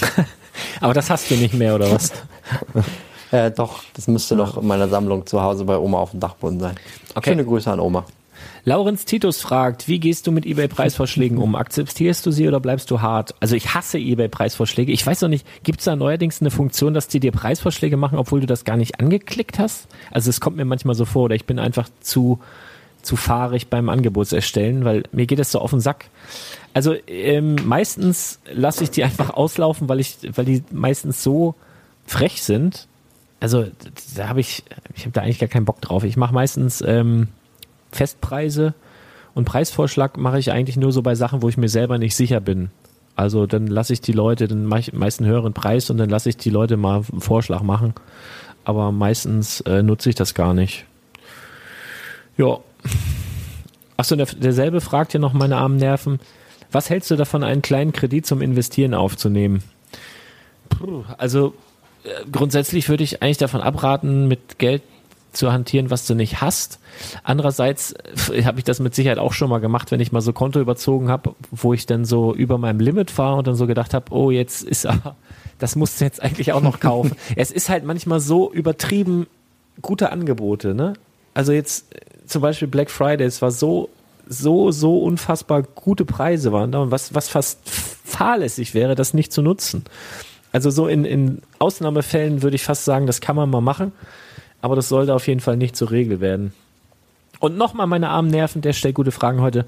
Aber 0.80 0.92
das 0.92 1.08
hast 1.08 1.30
du 1.30 1.34
nicht 1.34 1.54
mehr, 1.54 1.74
oder 1.74 1.90
was? 1.90 2.12
Äh, 3.30 3.50
doch, 3.50 3.82
das 3.94 4.08
müsste 4.08 4.36
noch 4.36 4.58
in 4.58 4.66
meiner 4.66 4.88
Sammlung 4.88 5.24
zu 5.24 5.40
Hause 5.40 5.64
bei 5.64 5.78
Oma 5.78 5.96
auf 5.96 6.10
dem 6.10 6.20
Dachboden 6.20 6.60
sein. 6.60 6.74
Okay. 7.14 7.30
Schöne 7.30 7.46
Grüße 7.46 7.72
an 7.72 7.80
Oma. 7.80 8.04
Laurenz 8.66 9.06
Titus 9.06 9.40
fragt, 9.40 9.88
wie 9.88 9.98
gehst 9.98 10.26
du 10.26 10.32
mit 10.32 10.44
eBay-Preisvorschlägen 10.44 11.38
um? 11.38 11.54
Akzeptierst 11.54 12.26
du 12.26 12.30
sie 12.30 12.46
oder 12.46 12.60
bleibst 12.60 12.90
du 12.90 13.00
hart? 13.00 13.34
Also 13.40 13.56
ich 13.56 13.72
hasse 13.72 13.96
eBay-Preisvorschläge. 13.96 14.92
Ich 14.92 15.06
weiß 15.06 15.22
noch 15.22 15.30
nicht, 15.30 15.46
gibt 15.62 15.78
es 15.78 15.86
da 15.86 15.96
neuerdings 15.96 16.42
eine 16.42 16.50
Funktion, 16.50 16.92
dass 16.92 17.08
die 17.08 17.20
dir 17.20 17.32
Preisvorschläge 17.32 17.96
machen, 17.96 18.18
obwohl 18.18 18.40
du 18.40 18.46
das 18.46 18.64
gar 18.64 18.76
nicht 18.76 19.00
angeklickt 19.00 19.58
hast? 19.58 19.88
Also 20.10 20.28
es 20.28 20.38
kommt 20.38 20.58
mir 20.58 20.66
manchmal 20.66 20.94
so 20.94 21.06
vor, 21.06 21.22
oder 21.22 21.34
ich 21.34 21.46
bin 21.46 21.58
einfach 21.58 21.88
zu, 22.02 22.38
zu 23.02 23.16
fahrig 23.16 23.68
beim 23.68 23.88
Angebotserstellen, 23.88 24.84
weil 24.84 25.02
mir 25.12 25.26
geht 25.26 25.38
das 25.38 25.52
so 25.52 25.58
auf 25.58 25.70
den 25.70 25.80
Sack. 25.80 26.06
Also 26.72 26.94
ähm, 27.06 27.56
meistens 27.64 28.40
lasse 28.52 28.84
ich 28.84 28.90
die 28.90 29.04
einfach 29.04 29.30
auslaufen, 29.30 29.88
weil 29.88 30.00
ich, 30.00 30.18
weil 30.34 30.44
die 30.44 30.62
meistens 30.70 31.22
so 31.22 31.54
frech 32.06 32.42
sind. 32.42 32.86
Also 33.40 33.66
da 34.16 34.28
habe 34.28 34.40
ich, 34.40 34.62
ich 34.94 35.02
habe 35.02 35.12
da 35.12 35.22
eigentlich 35.22 35.40
gar 35.40 35.48
keinen 35.48 35.64
Bock 35.64 35.80
drauf. 35.80 36.04
Ich 36.04 36.16
mache 36.16 36.32
meistens 36.32 36.82
ähm, 36.86 37.28
Festpreise 37.90 38.74
und 39.34 39.44
Preisvorschlag 39.44 40.16
mache 40.16 40.38
ich 40.38 40.52
eigentlich 40.52 40.76
nur 40.76 40.92
so 40.92 41.02
bei 41.02 41.14
Sachen, 41.14 41.42
wo 41.42 41.48
ich 41.48 41.56
mir 41.56 41.68
selber 41.68 41.98
nicht 41.98 42.14
sicher 42.14 42.40
bin. 42.40 42.70
Also 43.16 43.46
dann 43.46 43.66
lasse 43.66 43.92
ich 43.92 44.00
die 44.00 44.12
Leute, 44.12 44.48
dann 44.48 44.64
mache 44.64 44.80
ich 44.80 44.92
meist 44.92 45.20
einen 45.20 45.28
höheren 45.28 45.52
Preis 45.52 45.90
und 45.90 45.98
dann 45.98 46.08
lasse 46.08 46.28
ich 46.28 46.36
die 46.36 46.50
Leute 46.50 46.76
mal 46.76 47.02
einen 47.10 47.20
Vorschlag 47.20 47.62
machen. 47.62 47.94
Aber 48.64 48.92
meistens 48.92 49.60
äh, 49.62 49.82
nutze 49.82 50.08
ich 50.08 50.14
das 50.14 50.34
gar 50.34 50.54
nicht. 50.54 50.86
Ja. 52.36 52.58
Achso, 53.96 54.16
der, 54.16 54.26
derselbe 54.26 54.80
fragt 54.80 55.12
hier 55.12 55.20
noch 55.20 55.32
meine 55.32 55.56
armen 55.56 55.76
Nerven. 55.76 56.20
Was 56.70 56.90
hältst 56.90 57.10
du 57.10 57.16
davon, 57.16 57.44
einen 57.44 57.62
kleinen 57.62 57.92
Kredit 57.92 58.26
zum 58.26 58.40
Investieren 58.40 58.94
aufzunehmen? 58.94 59.62
Puh, 60.70 61.04
also 61.18 61.54
äh, 62.04 62.08
grundsätzlich 62.30 62.88
würde 62.88 63.04
ich 63.04 63.22
eigentlich 63.22 63.38
davon 63.38 63.60
abraten, 63.60 64.26
mit 64.26 64.58
Geld 64.58 64.82
zu 65.32 65.52
hantieren, 65.52 65.90
was 65.90 66.06
du 66.06 66.14
nicht 66.14 66.40
hast. 66.40 66.78
Andererseits 67.24 67.94
äh, 68.32 68.44
habe 68.44 68.58
ich 68.58 68.64
das 68.64 68.80
mit 68.80 68.94
Sicherheit 68.94 69.18
auch 69.18 69.32
schon 69.32 69.50
mal 69.50 69.60
gemacht, 69.60 69.90
wenn 69.90 70.00
ich 70.00 70.12
mal 70.12 70.20
so 70.20 70.32
Konto 70.32 70.60
überzogen 70.60 71.08
habe, 71.08 71.34
wo 71.50 71.72
ich 71.74 71.86
dann 71.86 72.04
so 72.04 72.34
über 72.34 72.58
meinem 72.58 72.80
Limit 72.80 73.16
war 73.18 73.36
und 73.36 73.46
dann 73.46 73.54
so 73.54 73.66
gedacht 73.66 73.94
habe, 73.94 74.12
oh, 74.12 74.30
jetzt 74.30 74.62
ist 74.62 74.86
aber, 74.86 75.16
das 75.58 75.76
musst 75.76 76.00
du 76.00 76.04
jetzt 76.04 76.22
eigentlich 76.22 76.52
auch 76.52 76.62
noch 76.62 76.80
kaufen. 76.80 77.16
es 77.36 77.50
ist 77.50 77.68
halt 77.68 77.84
manchmal 77.84 78.20
so 78.20 78.52
übertrieben 78.52 79.26
gute 79.80 80.10
Angebote, 80.10 80.74
ne? 80.74 80.94
Also 81.34 81.52
jetzt 81.52 81.86
zum 82.32 82.42
Beispiel 82.42 82.68
Black 82.68 82.90
Friday, 82.90 83.26
es 83.26 83.42
war 83.42 83.50
so, 83.50 83.90
so, 84.26 84.70
so 84.70 84.98
unfassbar 84.98 85.62
gute 85.62 86.04
Preise 86.04 86.52
waren 86.52 86.72
da 86.72 86.80
und 86.80 86.90
was, 86.90 87.14
was 87.14 87.28
fast 87.28 87.60
fahrlässig 87.64 88.74
wäre, 88.74 88.94
das 88.94 89.14
nicht 89.14 89.32
zu 89.32 89.42
nutzen. 89.42 89.84
Also 90.50 90.70
so 90.70 90.86
in, 90.86 91.04
in 91.04 91.42
Ausnahmefällen 91.58 92.42
würde 92.42 92.56
ich 92.56 92.64
fast 92.64 92.84
sagen, 92.84 93.06
das 93.06 93.20
kann 93.20 93.36
man 93.36 93.50
mal 93.50 93.60
machen, 93.60 93.92
aber 94.60 94.76
das 94.76 94.88
sollte 94.88 95.14
auf 95.14 95.26
jeden 95.28 95.40
Fall 95.40 95.56
nicht 95.56 95.76
zur 95.76 95.90
Regel 95.90 96.20
werden. 96.20 96.52
Und 97.38 97.56
nochmal 97.56 97.86
meine 97.86 98.08
armen 98.08 98.30
Nerven, 98.30 98.62
der 98.62 98.72
stellt 98.72 98.94
gute 98.94 99.12
Fragen 99.12 99.40
heute. 99.40 99.66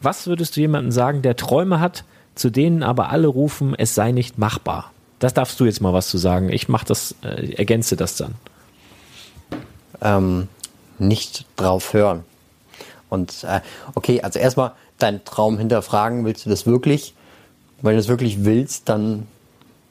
Was 0.00 0.26
würdest 0.26 0.56
du 0.56 0.60
jemandem 0.60 0.92
sagen, 0.92 1.22
der 1.22 1.36
Träume 1.36 1.78
hat, 1.80 2.04
zu 2.34 2.50
denen 2.50 2.82
aber 2.82 3.10
alle 3.10 3.26
rufen, 3.26 3.74
es 3.76 3.94
sei 3.94 4.12
nicht 4.12 4.38
machbar? 4.38 4.92
Das 5.18 5.34
darfst 5.34 5.60
du 5.60 5.66
jetzt 5.66 5.82
mal 5.82 5.92
was 5.92 6.08
zu 6.08 6.16
sagen. 6.16 6.50
Ich 6.50 6.68
mach 6.68 6.84
das, 6.84 7.14
äh, 7.22 7.52
ergänze 7.54 7.96
das 7.96 8.16
dann. 8.16 8.34
ähm, 10.00 10.48
nicht 11.00 11.46
drauf 11.56 11.92
hören. 11.92 12.24
Und 13.08 13.44
äh, 13.44 13.60
okay, 13.94 14.22
also 14.22 14.38
erstmal 14.38 14.72
deinen 14.98 15.24
Traum 15.24 15.58
hinterfragen, 15.58 16.24
willst 16.24 16.46
du 16.46 16.50
das 16.50 16.66
wirklich? 16.66 17.14
Wenn 17.82 17.92
du 17.92 17.96
das 17.98 18.08
wirklich 18.08 18.44
willst, 18.44 18.88
dann 18.88 19.26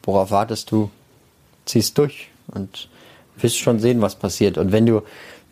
worauf 0.03 0.31
wartest 0.31 0.72
du? 0.72 0.90
Ziehst 1.65 1.98
durch 1.98 2.30
und 2.48 2.90
wirst 3.38 3.57
schon 3.57 3.80
sehen, 3.80 4.02
was 4.02 4.15
passiert. 4.15 4.57
Und 4.57 4.72
wenn 4.72 4.86
du, 4.86 5.03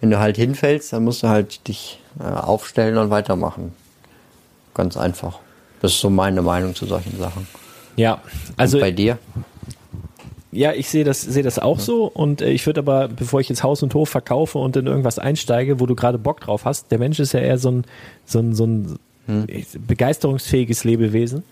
wenn 0.01 0.09
du 0.09 0.19
halt 0.19 0.35
hinfällst, 0.37 0.93
dann 0.93 1.03
musst 1.03 1.23
du 1.23 1.27
halt 1.27 1.67
dich 1.67 1.99
äh, 2.19 2.23
aufstellen 2.23 2.97
und 2.97 3.09
weitermachen. 3.09 3.73
Ganz 4.73 4.97
einfach. 4.97 5.39
Das 5.81 5.91
ist 5.91 5.99
so 5.99 6.09
meine 6.09 6.41
Meinung 6.41 6.73
zu 6.73 6.85
solchen 6.85 7.17
Sachen. 7.17 7.47
Ja, 7.95 8.21
also 8.55 8.77
und 8.77 8.81
bei 8.81 8.91
dir? 8.91 9.19
Ja, 10.57 10.73
ich 10.73 10.89
sehe 10.89 11.03
das, 11.03 11.21
sehe 11.21 11.43
das 11.43 11.59
auch 11.59 11.79
so 11.79 12.05
und 12.05 12.41
äh, 12.41 12.49
ich 12.49 12.65
würde 12.65 12.79
aber, 12.79 13.09
bevor 13.09 13.39
ich 13.39 13.47
jetzt 13.47 13.61
Haus 13.61 13.83
und 13.83 13.93
Hof 13.93 14.09
verkaufe 14.09 14.57
und 14.57 14.75
in 14.75 14.87
irgendwas 14.87 15.19
einsteige, 15.19 15.79
wo 15.79 15.85
du 15.85 15.93
gerade 15.93 16.17
Bock 16.17 16.41
drauf 16.41 16.65
hast, 16.65 16.91
der 16.91 16.97
Mensch 16.97 17.19
ist 17.19 17.33
ja 17.33 17.41
eher 17.41 17.59
so 17.59 17.69
ein, 17.69 17.85
so 18.25 18.39
ein, 18.39 18.55
so 18.55 18.65
ein 18.65 18.97
begeisterungsfähiges 19.87 20.83
Lebewesen. 20.83 21.43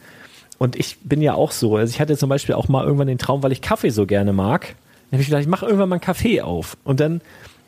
Und 0.57 0.75
ich 0.75 0.97
bin 1.03 1.21
ja 1.21 1.35
auch 1.35 1.51
so. 1.51 1.75
Also 1.75 1.91
ich 1.91 1.99
hatte 1.99 2.17
zum 2.17 2.29
Beispiel 2.29 2.55
auch 2.55 2.67
mal 2.67 2.83
irgendwann 2.83 3.07
den 3.07 3.17
Traum, 3.17 3.43
weil 3.43 3.51
ich 3.51 3.61
Kaffee 3.61 3.89
so 3.89 4.05
gerne 4.05 4.33
mag. 4.33 4.75
Dann 5.11 5.17
habe 5.17 5.21
ich 5.21 5.27
gedacht, 5.27 5.41
ich 5.41 5.47
mache 5.47 5.65
irgendwann 5.65 5.89
mal 5.89 5.95
einen 5.95 6.01
Kaffee 6.01 6.41
auf. 6.41 6.77
Und 6.83 6.99
dann, 6.99 7.21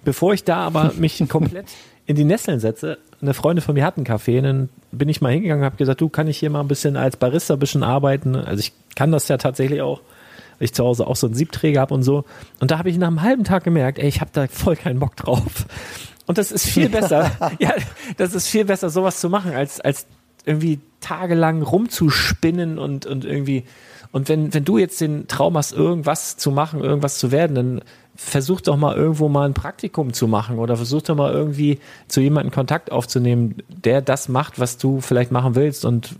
bevor 0.06 0.34
ich 0.34 0.44
da 0.44 0.58
aber 0.58 0.94
mich 0.98 1.22
komplett 1.30 1.68
in 2.08 2.16
die 2.16 2.24
Nesseln 2.24 2.60
setze, 2.60 2.98
eine 3.22 3.34
Freundin 3.34 3.62
von 3.62 3.76
mir 3.76 3.86
hat 3.86 3.98
einen 3.98 4.06
Kaffee, 4.06 4.42
dann 4.42 4.70
bin 4.92 5.10
ich 5.10 5.22
mal 5.22 5.32
hingegangen 5.32 5.62
und 5.62 5.66
habe 5.66 5.78
gesagt, 5.78 6.02
du, 6.02 6.10
kann 6.10 6.28
ich 6.28 6.38
hier 6.38 6.50
mal 6.50 6.62
ein 6.62 6.68
bisschen 6.68 6.96
als 6.96 7.18
Barista 7.18 7.56
ein 7.56 7.60
bisschen 7.60 7.84
arbeiten? 7.84 8.36
Also 8.36 8.60
ich 8.60 8.72
kann 8.96 9.12
das 9.12 9.28
ja 9.28 9.38
tatsächlich 9.38 9.82
auch, 9.82 10.02
ich 10.60 10.74
zu 10.74 10.84
Hause 10.84 11.08
auch 11.08 11.16
so 11.16 11.28
einen 11.28 11.36
Siebträger 11.36 11.82
habe 11.82 11.94
und 11.94 12.04
so. 12.04 12.26
Und 12.60 12.72
da 12.72 12.78
habe 12.78 12.90
ich 12.90 12.98
nach 12.98 13.08
einem 13.08 13.22
halben 13.22 13.44
Tag 13.44 13.64
gemerkt, 13.64 14.00
ey, 14.00 14.08
ich 14.08 14.22
habe 14.22 14.32
da 14.34 14.48
voll 14.48 14.76
keinen 14.76 15.00
Bock 15.00 15.16
drauf. 15.16 15.66
Und 16.26 16.38
das 16.38 16.52
ist 16.52 16.66
viel 16.66 16.90
besser, 16.90 17.32
ja, 17.60 17.74
das 18.18 18.34
ist 18.34 18.48
viel 18.48 18.66
besser, 18.66 18.90
sowas 18.90 19.20
zu 19.20 19.30
machen, 19.30 19.54
als, 19.54 19.80
als 19.80 20.08
irgendwie 20.46 20.80
tagelang 21.00 21.62
rumzuspinnen 21.62 22.80
und, 22.80 23.06
und 23.06 23.26
irgendwie, 23.26 23.64
und 24.12 24.30
wenn, 24.30 24.54
wenn 24.54 24.66
du 24.66 24.78
jetzt 24.78 25.00
den 25.00 25.28
Traum 25.28 25.58
hast, 25.58 25.74
irgendwas 25.74 26.38
zu 26.38 26.52
machen, 26.52 26.82
irgendwas 26.82 27.18
zu 27.18 27.32
werden, 27.32 27.56
dann 27.56 27.82
versuch 28.16 28.62
doch 28.62 28.78
mal 28.78 28.96
irgendwo 28.96 29.30
mal 29.30 29.48
ein 29.48 29.54
Praktikum 29.54 30.12
zu 30.12 30.28
machen 30.28 30.58
oder 30.58 30.76
versuch 30.76 31.04
doch 31.04 31.16
mal 31.16 31.32
irgendwie 31.32 31.80
zu 32.08 32.20
jemandem 32.20 32.52
Kontakt 32.52 32.92
aufzunehmen, 32.92 33.62
der 33.70 34.02
das 34.02 34.28
macht, 34.28 34.60
was 34.60 34.78
du 34.78 35.02
vielleicht 35.02 35.32
machen 35.32 35.56
willst 35.56 35.86
und 35.86 36.16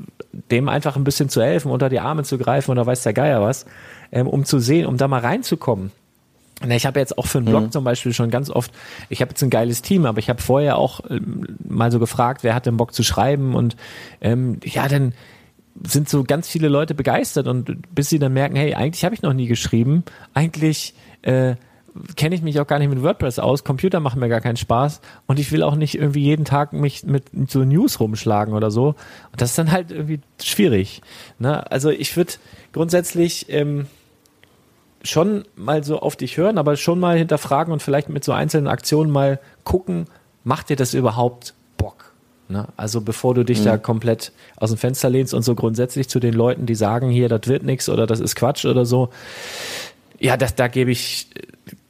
dem 0.52 0.70
einfach 0.70 0.96
ein 0.96 1.04
bisschen 1.04 1.30
zu 1.30 1.42
helfen, 1.42 1.72
unter 1.72 1.90
die 1.90 2.00
Arme 2.00 2.24
zu 2.24 2.38
greifen 2.38 2.72
oder 2.72 2.86
weiß 2.86 3.04
der 3.04 3.14
Geier 3.14 3.42
was, 3.42 3.66
ähm, 4.12 4.28
um 4.28 4.46
zu 4.46 4.60
sehen, 4.60 4.86
um 4.86 4.98
da 4.98 5.08
mal 5.08 5.22
reinzukommen. 5.22 5.92
Na, 6.66 6.76
Ich 6.76 6.86
habe 6.86 7.00
jetzt 7.00 7.18
auch 7.18 7.28
für 7.28 7.38
einen 7.38 7.46
Blog 7.48 7.72
zum 7.72 7.84
Beispiel 7.84 8.14
schon 8.14 8.32
ganz 8.32 8.50
oft, 8.50 8.72
ich 9.10 9.22
habe 9.22 9.30
jetzt 9.30 9.44
ein 9.44 9.50
geiles 9.50 9.82
Team, 9.82 10.06
aber 10.06 10.20
ich 10.20 10.30
habe 10.30 10.42
vorher 10.42 10.78
auch 10.78 11.02
ähm, 11.10 11.58
mal 11.68 11.92
so 11.92 12.00
gefragt, 12.00 12.44
wer 12.44 12.56
hat 12.56 12.66
denn 12.66 12.78
Bock 12.78 12.94
zu 12.94 13.04
schreiben 13.04 13.54
und 13.54 13.76
ähm, 14.22 14.60
ja, 14.64 14.88
dann 14.88 15.14
sind 15.86 16.10
so 16.10 16.24
ganz 16.24 16.48
viele 16.48 16.70
Leute 16.70 16.96
begeistert 16.96 17.48
und 17.48 17.78
bis 17.94 18.10
sie 18.10 18.18
dann 18.18 18.34
merken, 18.34 18.56
hey, 18.56 18.74
eigentlich 18.74 19.06
habe 19.06 19.14
ich 19.14 19.22
noch 19.22 19.34
nie 19.34 19.46
geschrieben, 19.46 20.04
eigentlich 20.34 20.96
äh, 21.22 21.56
kenne 22.16 22.36
ich 22.36 22.42
mich 22.42 22.60
auch 22.60 22.68
gar 22.68 22.80
nicht 22.80 22.90
mit 22.90 23.02
WordPress 23.02 23.40
aus, 23.40 23.64
Computer 23.64 24.00
machen 24.00 24.20
mir 24.20 24.30
gar 24.30 24.42
keinen 24.42 24.58
Spaß 24.58 25.02
und 25.26 25.40
ich 25.40 25.52
will 25.52 25.64
auch 25.64 25.76
nicht 25.76 25.96
irgendwie 25.96 26.24
jeden 26.24 26.46
Tag 26.46 26.74
mich 26.74 27.04
mit, 27.04 27.26
so 27.50 27.64
News 27.64 28.00
rumschlagen 28.00 28.54
oder 28.54 28.72
so. 28.72 28.88
Und 29.32 29.42
das 29.42 29.52
ist 29.52 29.58
dann 29.58 29.72
halt 29.72 29.92
irgendwie 29.92 30.20
schwierig. 30.42 31.02
Ne? 31.40 31.70
Also 31.72 31.90
ich 31.90 32.16
würde 32.16 32.34
grundsätzlich 32.74 33.48
ähm, 33.50 33.88
schon 35.04 35.46
mal 35.56 35.84
so 35.84 36.00
auf 36.00 36.16
dich 36.16 36.38
hören, 36.38 36.58
aber 36.58 36.76
schon 36.76 37.00
mal 37.00 37.18
hinterfragen 37.18 37.72
und 37.72 37.82
vielleicht 37.82 38.10
mit 38.10 38.24
so 38.24 38.32
einzelnen 38.32 38.68
Aktionen 38.68 39.12
mal 39.12 39.40
gucken, 39.64 40.08
macht 40.44 40.70
dir 40.70 40.76
das 40.76 40.94
überhaupt 40.94 41.54
Bock? 41.78 42.14
Ne? 42.50 42.68
Also 42.78 43.02
bevor 43.02 43.34
du 43.34 43.44
dich 43.44 43.64
da 43.64 43.78
komplett 43.78 44.32
aus 44.56 44.70
dem 44.70 44.78
Fenster 44.78 45.10
lehnst 45.10 45.34
und 45.34 45.44
so 45.44 45.56
grundsätzlich 45.56 46.10
zu 46.10 46.20
den 46.20 46.34
Leuten, 46.34 46.66
die 46.66 46.76
sagen, 46.76 47.10
hier, 47.10 47.30
das 47.30 47.48
wird 47.48 47.64
nichts 47.64 47.90
oder 47.90 48.08
das 48.08 48.20
ist 48.20 48.36
Quatsch 48.36 48.66
oder 48.66 48.86
so, 48.86 49.10
ja, 50.20 50.38
das, 50.38 50.56
da 50.56 50.68
gebe 50.68 50.92
ich, 50.92 51.28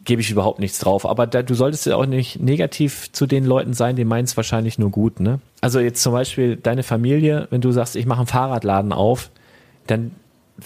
gebe 0.07 0.21
ich 0.21 0.31
überhaupt 0.31 0.59
nichts 0.59 0.79
drauf. 0.79 1.05
Aber 1.05 1.27
da, 1.27 1.43
du 1.43 1.53
solltest 1.53 1.85
ja 1.85 1.97
auch 1.97 2.05
nicht 2.05 2.39
negativ 2.39 3.11
zu 3.11 3.27
den 3.27 3.45
Leuten 3.45 3.73
sein, 3.73 3.97
die 3.97 4.05
meinen 4.05 4.23
es 4.23 4.37
wahrscheinlich 4.37 4.79
nur 4.79 4.89
gut. 4.89 5.19
Ne? 5.19 5.39
Also 5.61 5.79
jetzt 5.79 6.01
zum 6.01 6.13
Beispiel 6.13 6.55
deine 6.55 6.81
Familie, 6.81 7.47
wenn 7.51 7.61
du 7.61 7.71
sagst, 7.71 7.97
ich 7.97 8.05
mache 8.05 8.19
einen 8.19 8.27
Fahrradladen 8.27 8.93
auf, 8.93 9.29
dann 9.85 10.11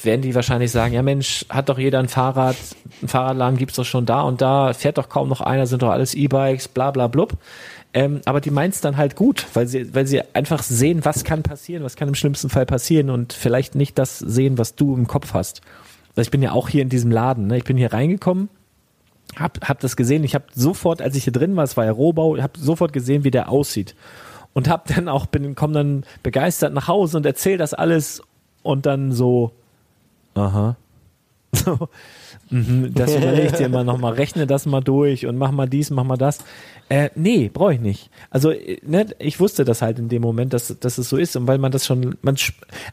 werden 0.04 0.22
die 0.22 0.36
wahrscheinlich 0.36 0.72
sagen, 0.72 0.94
ja 0.94 1.02
Mensch, 1.02 1.46
hat 1.50 1.70
doch 1.70 1.80
jeder 1.80 2.00
ein 2.00 2.08
Fahrrad, 2.08 2.56
ein 3.02 3.08
Fahrradladen 3.08 3.58
gibt's 3.58 3.76
doch 3.76 3.84
schon 3.84 4.06
da 4.06 4.22
und 4.22 4.42
da, 4.42 4.74
fährt 4.74 5.00
doch 5.00 5.10
kaum 5.10 5.28
noch 5.28 5.42
einer, 5.42 5.66
sind 5.66 5.82
doch 5.82 5.90
alles 5.90 6.14
E-Bikes, 6.14 6.68
bla 6.68 6.92
bla 6.92 7.08
blub. 7.08 7.34
Ähm, 7.94 8.22
aber 8.26 8.40
die 8.40 8.52
meint's 8.52 8.80
dann 8.80 8.96
halt 8.96 9.16
gut, 9.16 9.48
weil 9.54 9.68
sie, 9.68 9.94
weil 9.94 10.06
sie 10.06 10.22
einfach 10.34 10.62
sehen, 10.64 11.04
was 11.04 11.24
kann 11.26 11.42
passieren, 11.42 11.84
was 11.84 11.96
kann 11.96 12.08
im 12.08 12.16
schlimmsten 12.16 12.50
Fall 12.50 12.66
passieren 12.66 13.10
und 13.10 13.34
vielleicht 13.34 13.74
nicht 13.74 13.98
das 13.98 14.20
sehen, 14.20 14.60
was 14.60 14.76
du 14.76 14.96
im 14.96 15.08
Kopf 15.08 15.34
hast. 15.34 15.62
Also 16.12 16.22
ich 16.22 16.32
bin 16.32 16.44
ja 16.44 16.52
auch 16.52 16.70
hier 16.70 16.84
in 16.84 16.90
diesem 16.90 17.12
Laden, 17.12 17.48
ne? 17.48 17.58
ich 17.58 17.64
bin 17.66 17.76
hier 17.76 17.92
reingekommen, 17.92 18.50
hab, 19.36 19.68
hab 19.68 19.80
das 19.80 19.96
gesehen, 19.96 20.24
ich 20.24 20.36
habe 20.36 20.46
sofort, 20.54 21.02
als 21.02 21.16
ich 21.16 21.24
hier 21.24 21.34
drin 21.34 21.56
war, 21.56 21.64
es 21.64 21.78
war 21.78 21.86
ja 21.86 21.92
Rohbau, 21.92 22.36
ich 22.36 22.44
habe 22.44 22.60
sofort 22.60 22.94
gesehen, 22.94 23.24
wie 23.24 23.32
der 23.32 23.50
aussieht. 23.50 23.96
Und 24.54 24.68
hab 24.68 24.88
dann 24.88 25.08
auch 25.08 25.28
bin 25.28 25.56
komm 25.56 25.72
dann 25.74 26.04
begeistert 26.24 26.74
nach 26.74 26.88
Hause 26.88 27.18
und 27.18 27.26
erzähl 27.26 27.58
das 27.58 27.74
alles 27.74 28.22
und 28.64 28.86
dann 28.86 29.12
so 29.12 29.52
aha. 30.34 30.76
So 31.54 31.90
mhm, 32.50 32.94
das 32.94 33.14
überleg 33.14 33.54
dir 33.58 33.68
mal 33.68 33.84
nochmal 33.84 34.14
rechne 34.14 34.48
das 34.48 34.66
mal 34.66 34.82
durch 34.82 35.26
und 35.26 35.38
mach 35.38 35.52
mal 35.52 35.68
dies 35.68 35.90
mach 35.90 36.04
mal 36.06 36.18
das. 36.18 36.40
Äh, 36.88 37.10
nee 37.16 37.50
brauche 37.50 37.74
ich 37.74 37.80
nicht. 37.82 38.10
Also 38.30 38.52
äh, 38.52 38.80
ne, 38.86 39.08
ich 39.20 39.40
wusste 39.40 39.66
das 39.66 39.82
halt 39.82 40.00
in 40.00 40.08
dem 40.08 40.22
Moment 40.22 40.54
dass, 40.54 40.78
dass 40.80 40.98
es 40.98 41.10
so 41.10 41.18
ist 41.18 41.36
und 41.36 41.48
weil 41.48 41.58
man 41.58 41.72
das 41.72 41.86
schon 41.86 42.18
man 42.22 42.36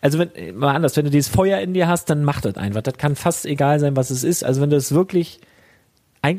also 0.01 0.19
wenn 0.19 0.57
mal 0.57 0.75
anders 0.75 0.97
wenn 0.97 1.05
du 1.05 1.11
dieses 1.11 1.29
Feuer 1.29 1.61
in 1.61 1.75
dir 1.75 1.87
hast 1.87 2.11
dann 2.11 2.25
macht 2.25 2.45
das 2.45 2.57
einfach. 2.57 2.83
Das 2.83 2.99
kann 2.99 3.17
fast 3.17 3.47
egal 3.47 3.79
sein 3.79 3.97
was 3.97 4.11
es 4.11 4.25
ist. 4.25 4.45
Also 4.45 4.61
wenn 4.61 4.71
du 4.71 4.77
es 4.77 4.93
wirklich 4.93 5.41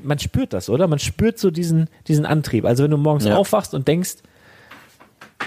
man 0.04 0.20
spürt 0.20 0.54
das 0.54 0.70
oder 0.70 0.88
man 0.88 1.00
spürt 1.00 1.40
so 1.40 1.52
diesen 1.52 1.90
diesen 2.08 2.26
Antrieb 2.26 2.66
also 2.66 2.84
wenn 2.84 2.92
du 2.92 2.98
morgens 2.98 3.26
Ja. 3.26 3.36
aufwachst 3.38 3.74
und 3.74 3.88
denkst 3.88 4.18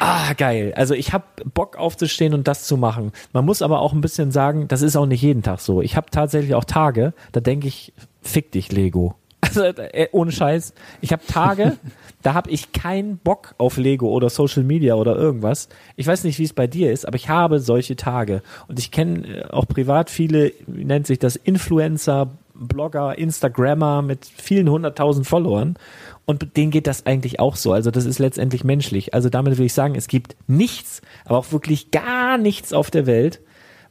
Ah, 0.01 0.33
geil. 0.33 0.73
Also 0.75 0.95
ich 0.95 1.13
habe 1.13 1.25
Bock 1.53 1.77
aufzustehen 1.77 2.33
und 2.35 2.49
das 2.49 2.65
zu 2.65 2.77
machen. 2.79 3.13
Man 3.35 3.45
muss 3.45 3.61
aber 3.63 3.81
auch 3.81 3.93
ein 3.93 4.01
bisschen 4.01 4.33
sagen, 4.33 4.67
das 4.67 4.81
ist 4.83 4.97
auch 4.97 5.05
nicht 5.07 5.21
jeden 5.23 5.43
Tag 5.43 5.61
so. 5.61 5.83
Ich 5.83 5.97
habe 5.97 6.11
tatsächlich 6.11 6.55
auch 6.55 6.65
Tage, 6.65 7.13
da 7.33 7.41
denke 7.41 7.69
ich, 7.69 7.93
fick 8.23 8.51
dich, 8.53 8.73
Lego. 8.73 9.15
Also 9.45 9.65
äh, 9.65 10.09
ohne 10.13 10.33
Scheiß. 10.33 10.73
Ich 11.03 11.13
habe 11.13 11.23
Tage, 11.27 11.77
da 12.23 12.33
habe 12.33 12.49
ich 12.51 12.73
keinen 12.73 13.19
Bock 13.19 13.55
auf 13.59 13.77
Lego 13.77 14.09
oder 14.09 14.31
Social 14.31 14.63
Media 14.63 14.95
oder 14.95 15.15
irgendwas. 15.15 15.69
Ich 15.97 16.07
weiß 16.07 16.25
nicht, 16.25 16.39
wie 16.39 16.45
es 16.45 16.55
bei 16.55 16.67
dir 16.67 16.91
ist, 16.91 17.07
aber 17.07 17.17
ich 17.17 17.29
habe 17.29 17.59
solche 17.61 17.95
Tage. 17.97 18.43
Und 18.69 18.79
ich 18.79 18.93
kenne 18.93 19.27
äh, 19.27 19.45
auch 19.51 19.69
privat 19.69 20.09
viele, 20.09 20.53
wie 20.67 20.85
nennt 20.87 21.07
sich 21.07 21.19
das, 21.19 21.37
Influencer, 21.37 22.31
Blogger, 22.55 23.19
Instagrammer 23.19 24.03
mit 24.03 24.27
vielen 24.27 24.69
hunderttausend 24.69 25.27
Followern. 25.27 25.77
Und 26.25 26.57
denen 26.57 26.71
geht 26.71 26.87
das 26.87 27.07
eigentlich 27.07 27.41
auch 27.41 27.57
so. 27.57 27.73
Also 27.73 27.91
das 27.91 28.05
ist 28.05 28.19
letztendlich 28.19 28.65
menschlich. 28.65 29.15
Also 29.15 29.29
damit 29.29 29.59
will 29.59 29.67
ich 29.67 29.75
sagen, 29.75 29.95
es 29.95 30.09
gibt 30.09 30.37
nichts, 30.47 31.03
aber 31.25 31.39
auch 31.39 31.53
wirklich 31.53 31.91
gar 31.91 32.39
nichts 32.39 32.73
auf 32.73 32.91
der 32.91 33.07
Welt, 33.07 33.41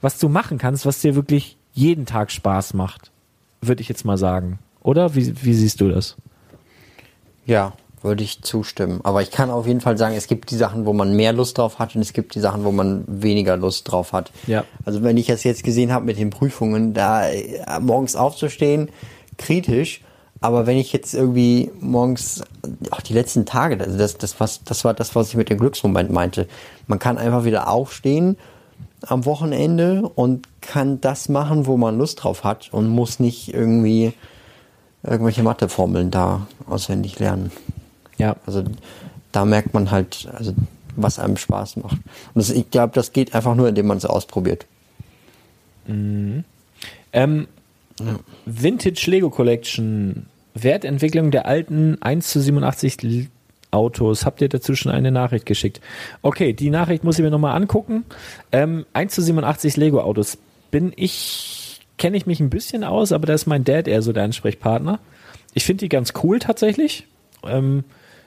was 0.01 0.17
du 0.19 0.29
machen 0.29 0.57
kannst, 0.57 0.85
was 0.85 1.01
dir 1.01 1.15
wirklich 1.15 1.57
jeden 1.73 2.05
Tag 2.05 2.31
Spaß 2.31 2.73
macht. 2.73 3.11
Würde 3.61 3.81
ich 3.81 3.89
jetzt 3.89 4.05
mal 4.05 4.17
sagen. 4.17 4.59
Oder? 4.81 5.15
Wie, 5.15 5.43
wie 5.43 5.53
siehst 5.53 5.81
du 5.81 5.89
das? 5.89 6.17
Ja, 7.45 7.73
würde 8.03 8.23
ich 8.23 8.41
zustimmen. 8.41 9.02
Aber 9.03 9.22
ich 9.22 9.32
kann 9.32 9.49
auf 9.49 9.68
jeden 9.68 9.82
Fall 9.82 9.98
sagen, 9.98 10.15
es 10.15 10.28
gibt 10.28 10.52
die 10.52 10.56
Sachen, 10.56 10.86
wo 10.86 10.94
man 10.94 11.15
mehr 11.15 11.34
Lust 11.34 11.57
drauf 11.57 11.80
hat 11.80 11.95
und 11.95 12.02
es 12.02 12.14
gibt 12.14 12.36
die 12.36 12.40
Sachen, 12.40 12.64
wo 12.64 12.72
man 12.72 13.03
weniger 13.07 13.57
Lust 13.57 13.91
drauf 13.91 14.14
hat. 14.14 14.32
Ja. 14.48 14.64
Also 14.86 15.03
wenn 15.03 15.18
ich 15.18 15.28
das 15.28 15.44
jetzt 15.44 15.64
gesehen 15.64 15.91
habe 15.91 16.06
mit 16.06 16.18
den 16.18 16.30
Prüfungen, 16.30 16.94
da 16.94 17.30
äh, 17.30 17.80
morgens 17.80 18.15
aufzustehen, 18.15 18.90
kritisch. 19.38 20.02
Aber 20.40 20.65
wenn 20.65 20.78
ich 20.78 20.91
jetzt 20.91 21.14
irgendwie 21.14 21.72
morgens, 21.80 22.44
auch 22.90 23.02
die 23.02 23.14
letzten 23.14 23.45
Tage, 23.45 23.80
also 23.80 23.98
das, 23.98 24.18
das, 24.18 24.40
was, 24.40 24.64
das 24.64 24.84
war 24.84 24.95
das, 24.95 25.15
was 25.15 25.30
ich 25.30 25.36
mit 25.36 25.49
dem 25.49 25.60
Glücksmoment 25.60 26.10
meinte. 26.11 26.48
Man 26.88 26.98
kann 26.98 27.19
einfach 27.19 27.45
wieder 27.45 27.68
aufstehen 27.68 28.38
am 29.06 29.26
Wochenende 29.26 30.10
und 30.15 30.48
kann 30.61 30.99
das 31.02 31.30
machen, 31.30 31.68
wo 31.68 31.78
man 31.78 31.98
Lust 31.98 32.23
drauf 32.23 32.44
hat 32.44 32.69
und 32.72 32.88
muss 32.88 33.19
nicht 33.19 33.53
irgendwie 33.53 34.14
irgendwelche 35.03 35.44
Matheformeln 35.44 36.11
da 36.11 36.48
auswendig 36.68 37.19
lernen. 37.19 37.52
Ja. 38.22 38.35
Also 38.45 38.64
da 39.31 39.45
merkt 39.45 39.73
man 39.73 39.91
halt, 39.91 40.27
also 40.34 40.53
was 40.95 41.19
einem 41.19 41.38
Spaß 41.38 41.77
macht. 41.77 41.93
Und 42.34 42.35
das, 42.35 42.49
ich 42.49 42.69
glaube, 42.69 42.93
das 42.93 43.14
geht 43.14 43.34
einfach 43.34 43.56
nur, 43.56 43.68
indem 43.69 43.88
man 43.88 43.98
es 43.98 44.06
ausprobiert. 44.06 44.65
Ähm, 45.88 46.43
Vintage 48.45 49.10
Lego 49.10 49.30
Collection. 49.30 50.26
Wertentwicklung 50.53 51.31
der 51.31 51.45
alten 51.45 51.98
1 52.02 52.30
zu 52.30 52.41
87 52.41 53.03
L- 53.03 53.27
Autos. 53.72 54.26
Habt 54.26 54.41
ihr 54.41 54.49
dazu 54.49 54.76
schon 54.76 54.91
eine 54.91 55.11
Nachricht 55.11 55.45
geschickt? 55.45 55.80
Okay, 56.22 56.52
die 56.52 56.69
Nachricht 56.69 57.06
muss 57.06 57.18
ich 57.18 57.23
mir 57.23 57.31
nochmal 57.31 57.56
angucken. 57.56 58.03
Ähm, 58.52 58.85
1 58.91 59.15
zu 59.15 59.22
87 59.22 59.77
Lego 59.77 60.02
Autos. 60.02 60.38
Bin 60.72 60.91
ich, 60.98 61.80
kenne 61.98 62.18
ich 62.18 62.26
mich 62.26 62.41
ein 62.41 62.49
bisschen 62.49 62.84
aus, 62.84 63.14
aber 63.14 63.27
da 63.27 63.34
ist 63.34 63.45
mein 63.45 63.64
Dad 63.64 63.88
eher 63.88 64.02
so 64.02 64.11
der 64.11 64.23
Ansprechpartner. 64.23 64.99
Ich 65.53 65.64
finde 65.64 65.85
die 65.85 65.89
ganz 65.89 66.11
cool 66.22 66.39
tatsächlich. 66.39 67.07
Ähm, 67.45 67.85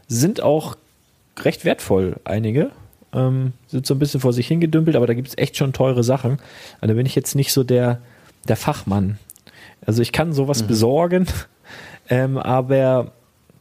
sind 0.09 0.41
auch 0.43 0.77
recht 1.41 1.65
wertvoll, 1.65 2.17
einige. 2.25 2.71
Ähm, 3.13 3.53
sind 3.69 3.87
so 3.87 3.95
ein 3.95 3.99
bisschen 3.99 4.21
vor 4.21 4.33
sich 4.33 4.49
hingedümpelt, 4.49 4.97
aber 4.97 5.07
da 5.07 5.15
gibt 5.15 5.29
es 5.29 5.39
echt 5.39 5.57
schon 5.57 5.73
teure 5.73 6.03
Sachen. 6.03 6.39
Also 6.81 6.89
da 6.89 6.95
bin 6.95 7.07
ich 7.07 7.15
jetzt 7.15 7.35
nicht 7.35 7.53
so 7.53 7.63
der, 7.63 8.01
der 8.49 8.57
Fachmann. 8.57 9.19
Also 9.87 10.03
ich 10.03 10.13
kann 10.13 10.33
sowas 10.33 10.63
besorgen, 10.63 11.27
ähm, 12.09 12.39
aber 12.39 13.13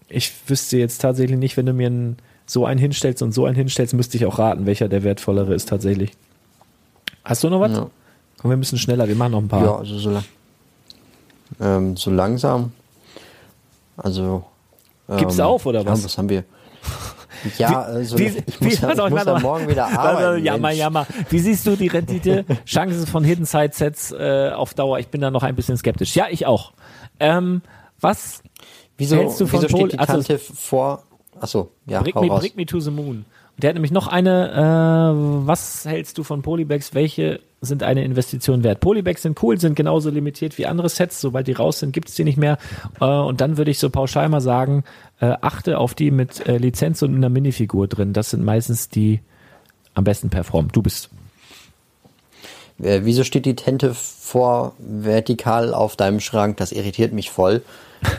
ich 0.10 0.32
wüsste 0.48 0.78
jetzt 0.78 1.00
tatsächlich 1.00 1.38
nicht, 1.38 1.58
wenn 1.58 1.66
du 1.66 1.74
mir 1.74 1.88
einen, 1.88 2.18
so 2.46 2.66
einen 2.66 2.80
hinstellst 2.80 3.22
und 3.22 3.32
so 3.32 3.46
einen 3.46 3.56
hinstellst, 3.56 3.94
müsste 3.94 4.18
ich 4.18 4.26
auch 4.26 4.40
raten, 4.40 4.66
welcher 4.66 4.88
der 4.88 5.04
wertvollere 5.04 5.54
ist 5.54 5.70
tatsächlich. 5.70 6.12
Hast 7.24 7.44
du 7.44 7.50
noch 7.50 7.60
was? 7.60 7.72
Ja. 7.72 7.90
Komm, 8.38 8.52
wir 8.52 8.58
müssen 8.58 8.78
schneller, 8.78 9.08
wir 9.08 9.16
machen 9.16 9.32
noch 9.32 9.42
ein 9.42 9.48
paar. 9.48 9.64
Ja, 9.64 9.78
also 9.78 9.98
so, 9.98 10.10
lang, 10.12 10.24
ähm, 11.62 11.98
so 11.98 12.12
langsam. 12.12 12.72
Also. 13.98 14.46
Ähm, 15.10 15.18
Gib's 15.18 15.40
auf, 15.40 15.66
oder 15.66 15.82
ja, 15.82 15.86
was? 15.88 16.04
Was 16.06 16.18
haben 16.18 16.30
wir? 16.30 16.44
Ja, 17.58 17.82
also 17.82 18.18
wie, 18.18 18.28
ich 18.46 18.62
muss, 18.62 18.80
ja, 18.80 18.88
warte 18.88 19.02
mal, 19.02 19.08
ich 19.08 19.14
muss 19.16 19.26
warte 19.26 19.30
ja 19.30 19.34
mal. 19.34 19.42
morgen 19.42 19.68
wieder 19.68 19.86
arbeiten. 20.00 20.46
Jammer, 20.46 20.68
Mensch. 20.70 20.78
jammer. 20.80 21.08
Wie 21.30 21.40
siehst 21.40 21.68
du 21.68 21.76
die 21.76 21.88
Rendite, 21.88 22.46
Chancen 22.66 23.06
von 23.06 23.26
Hidden 23.26 23.44
Side 23.46 23.72
Sets 23.74 24.12
äh, 24.14 24.52
auf 24.56 24.74
Dauer? 24.76 25.00
Ich 25.00 25.10
bin 25.10 25.20
da 25.20 25.30
noch 25.30 25.44
ein 25.44 25.54
bisschen 25.54 25.76
skeptisch. 25.76 26.16
Ja, 26.16 26.28
ich 26.30 26.46
auch. 26.46 26.72
Ähm, 27.20 27.62
was 28.00 28.42
Wieso, 28.98 29.18
hältst 29.18 29.42
du 29.42 29.48
von 29.48 29.62
wieso 29.62 29.76
Pol- 29.76 29.90
steht 29.90 29.94
die 29.94 30.00
also- 30.00 30.14
Tante 30.14 30.38
vor? 30.40 31.04
Achso, 31.38 31.72
ja, 31.86 32.02
Bring 32.02 32.14
me, 32.22 32.28
raus. 32.30 32.40
bring 32.40 32.54
me 32.56 32.66
to 32.66 32.80
the 32.80 32.92
moon. 32.92 33.26
Und 33.56 33.64
der 33.64 33.70
hat 33.70 33.76
nämlich 33.76 33.92
noch 33.92 34.08
eine, 34.08 34.52
äh, 34.52 35.48
was 35.48 35.86
hältst 35.86 36.18
du 36.18 36.24
von 36.24 36.42
Polybags? 36.42 36.94
Welche 36.94 37.40
sind 37.62 37.84
eine 37.84 38.04
Investition 38.04 38.64
wert? 38.64 38.80
Polybags 38.80 39.22
sind 39.22 39.42
cool, 39.44 39.60
sind 39.60 39.76
genauso 39.76 40.10
limitiert 40.10 40.58
wie 40.58 40.66
andere 40.66 40.90
Sets. 40.90 41.22
Sobald 41.22 41.48
die 41.48 41.54
raus 41.54 41.80
sind, 41.80 41.92
gibt's 41.92 42.16
die 42.16 42.24
nicht 42.24 42.38
mehr. 42.38 42.58
Äh, 43.00 43.06
und 43.06 43.42
dann 43.42 43.58
würde 43.58 43.72
ich 43.72 43.80
so 43.80 43.90
pauschal 43.90 44.28
mal 44.30 44.42
sagen, 44.42 44.84
äh, 45.20 45.36
achte 45.42 45.78
auf 45.78 45.94
die 45.94 46.12
mit 46.12 46.48
äh, 46.48 46.58
Lizenz 46.58 47.02
und 47.04 47.16
einer 47.16 47.30
Minifigur 47.30 47.88
drin. 47.88 48.14
Das 48.14 48.32
sind 48.32 48.44
meistens 48.44 48.90
die 48.90 49.22
am 49.94 50.04
besten 50.04 50.30
performen. 50.30 50.72
Du 50.72 50.82
bist. 50.82 51.10
Äh, 52.82 53.02
wieso 53.04 53.24
steht 53.24 53.46
die 53.46 53.56
Tente 53.56 53.94
vor 53.94 54.74
vertikal 54.80 55.76
auf 55.76 55.96
deinem 55.96 56.20
Schrank? 56.20 56.58
Das 56.58 56.72
irritiert 56.72 57.14
mich 57.14 57.30
voll. 57.30 57.62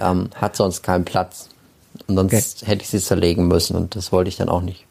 Ähm, 0.00 0.30
hat 0.36 0.54
sonst 0.56 0.82
keinen 0.82 1.04
Platz. 1.04 1.50
Und 2.06 2.16
sonst 2.16 2.66
hätte 2.66 2.82
ich 2.82 2.88
sie 2.88 3.00
zerlegen 3.00 3.46
müssen 3.48 3.76
und 3.76 3.94
das 3.96 4.12
wollte 4.12 4.28
ich 4.28 4.36
dann 4.36 4.48
auch 4.48 4.62
nicht. 4.62 4.84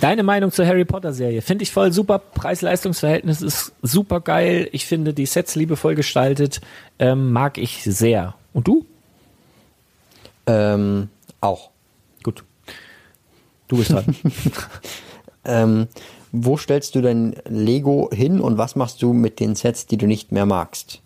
Deine 0.00 0.22
Meinung 0.22 0.52
zur 0.52 0.66
Harry 0.66 0.84
Potter 0.84 1.12
Serie? 1.12 1.42
Finde 1.42 1.64
ich 1.64 1.72
voll 1.72 1.92
super. 1.92 2.18
Preis-Leistungs-Verhältnis 2.18 3.42
ist 3.42 3.72
super 3.82 4.20
geil. 4.20 4.68
Ich 4.72 4.86
finde 4.86 5.12
die 5.12 5.26
Sets 5.26 5.56
liebevoll 5.56 5.96
gestaltet. 5.96 6.60
Ähm, 6.98 7.32
mag 7.32 7.58
ich 7.58 7.82
sehr. 7.82 8.34
Und 8.52 8.68
du? 8.68 8.86
Ähm, 10.46 11.08
auch. 11.40 11.70
Gut. 12.22 12.44
Du 13.66 13.78
bist 13.78 13.92
dran. 13.92 14.04
Ähm, 15.44 15.88
wo 16.30 16.58
stellst 16.58 16.94
du 16.94 17.00
dein 17.00 17.34
Lego 17.48 18.10
hin 18.12 18.40
und 18.40 18.58
was 18.58 18.76
machst 18.76 19.00
du 19.00 19.14
mit 19.14 19.40
den 19.40 19.54
Sets, 19.54 19.86
die 19.86 19.96
du 19.96 20.06
nicht 20.06 20.30
mehr 20.30 20.44
magst? 20.44 21.00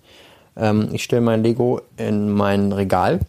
Ähm, 0.57 0.89
ich 0.93 1.05
stelle 1.05 1.23
mein 1.23 1.45
Lego 1.45 1.81
in 1.97 2.29
mein 2.29 2.73
Regal 2.73 3.21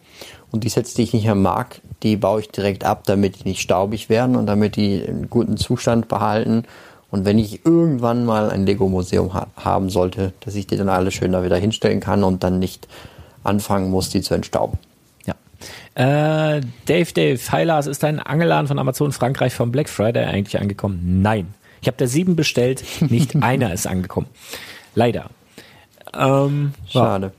und 0.54 0.64
die 0.64 0.70
Sets, 0.70 0.94
die 0.94 1.02
ich 1.02 1.14
nicht 1.14 1.26
mehr 1.26 1.34
mag, 1.34 1.82
die 2.04 2.16
baue 2.16 2.42
ich 2.42 2.50
direkt 2.50 2.86
ab, 2.86 3.06
damit 3.06 3.40
die 3.40 3.50
nicht 3.50 3.62
staubig 3.62 4.08
werden 4.08 4.36
und 4.36 4.46
damit 4.46 4.76
die 4.76 5.04
einen 5.04 5.28
guten 5.28 5.58
Zustand 5.58 6.08
behalten. 6.08 6.66
Und 7.10 7.26
wenn 7.26 7.40
ich 7.40 7.66
irgendwann 7.66 8.24
mal 8.24 8.52
ein 8.52 8.66
Lego-Museum 8.68 9.34
ha 9.34 9.48
haben 9.58 9.90
sollte, 9.90 10.32
dass 10.42 10.54
ich 10.54 10.68
die 10.68 10.78
dann 10.78 10.90
alle 10.90 11.10
schön 11.10 11.32
da 11.32 11.44
wieder 11.44 11.58
hinstellen 11.58 12.00
kann 12.00 12.24
und 12.24 12.44
dann 12.44 12.60
nicht 12.60 12.88
anfangen 13.44 13.90
muss, 13.90 14.10
die 14.10 14.22
zu 14.22 14.36
entstauben. 14.36 14.78
Ja. 15.26 15.34
Äh, 15.96 16.62
Dave, 16.86 17.12
Dave, 17.12 17.40
hi 17.52 17.64
Lars, 17.64 17.88
ist 17.88 18.04
dein 18.04 18.20
Angeladen 18.20 18.68
von 18.68 18.78
Amazon 18.78 19.12
Frankreich 19.12 19.56
vom 19.56 19.72
Black 19.72 19.90
Friday 19.90 20.26
eigentlich 20.26 20.62
angekommen? 20.62 21.22
Nein. 21.24 21.56
Ich 21.82 21.88
habe 21.88 21.98
da 21.98 22.06
sieben 22.06 22.36
bestellt, 22.36 22.84
nicht 23.02 23.36
einer 23.42 23.74
ist 23.74 23.88
angekommen. 23.88 24.28
Leider. 24.94 25.32
Ähm. 26.16 26.74
Schade. 26.88 27.34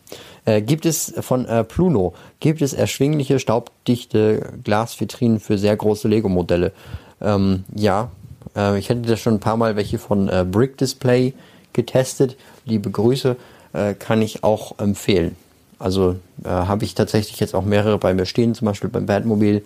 Äh, 0.44 0.62
gibt 0.62 0.84
es 0.86 1.14
von 1.20 1.46
äh, 1.46 1.64
Pluno, 1.64 2.14
gibt 2.40 2.60
es 2.60 2.72
erschwingliche, 2.72 3.38
staubdichte 3.38 4.52
Glasvitrinen 4.62 5.40
für 5.40 5.56
sehr 5.58 5.76
große 5.76 6.08
Lego-Modelle? 6.08 6.72
Ähm, 7.20 7.64
ja, 7.74 8.10
äh, 8.56 8.78
ich 8.78 8.88
hätte 8.88 9.02
da 9.02 9.16
schon 9.16 9.34
ein 9.34 9.40
paar 9.40 9.56
Mal 9.56 9.76
welche 9.76 9.98
von 9.98 10.28
äh, 10.28 10.44
Brick 10.48 10.76
Display 10.76 11.32
getestet. 11.72 12.36
Liebe 12.64 12.90
Grüße. 12.90 13.36
äh, 13.72 13.94
kann 13.94 14.22
ich 14.22 14.44
auch 14.44 14.78
empfehlen. 14.78 15.36
Also 15.78 16.16
habe 16.44 16.84
ich 16.84 16.94
tatsächlich 16.94 17.40
jetzt 17.40 17.54
auch 17.54 17.64
mehrere 17.64 17.98
bei 17.98 18.14
mir 18.14 18.26
stehen, 18.26 18.54
zum 18.54 18.66
Beispiel 18.66 18.88
beim 18.88 19.06
Batmobil. 19.06 19.64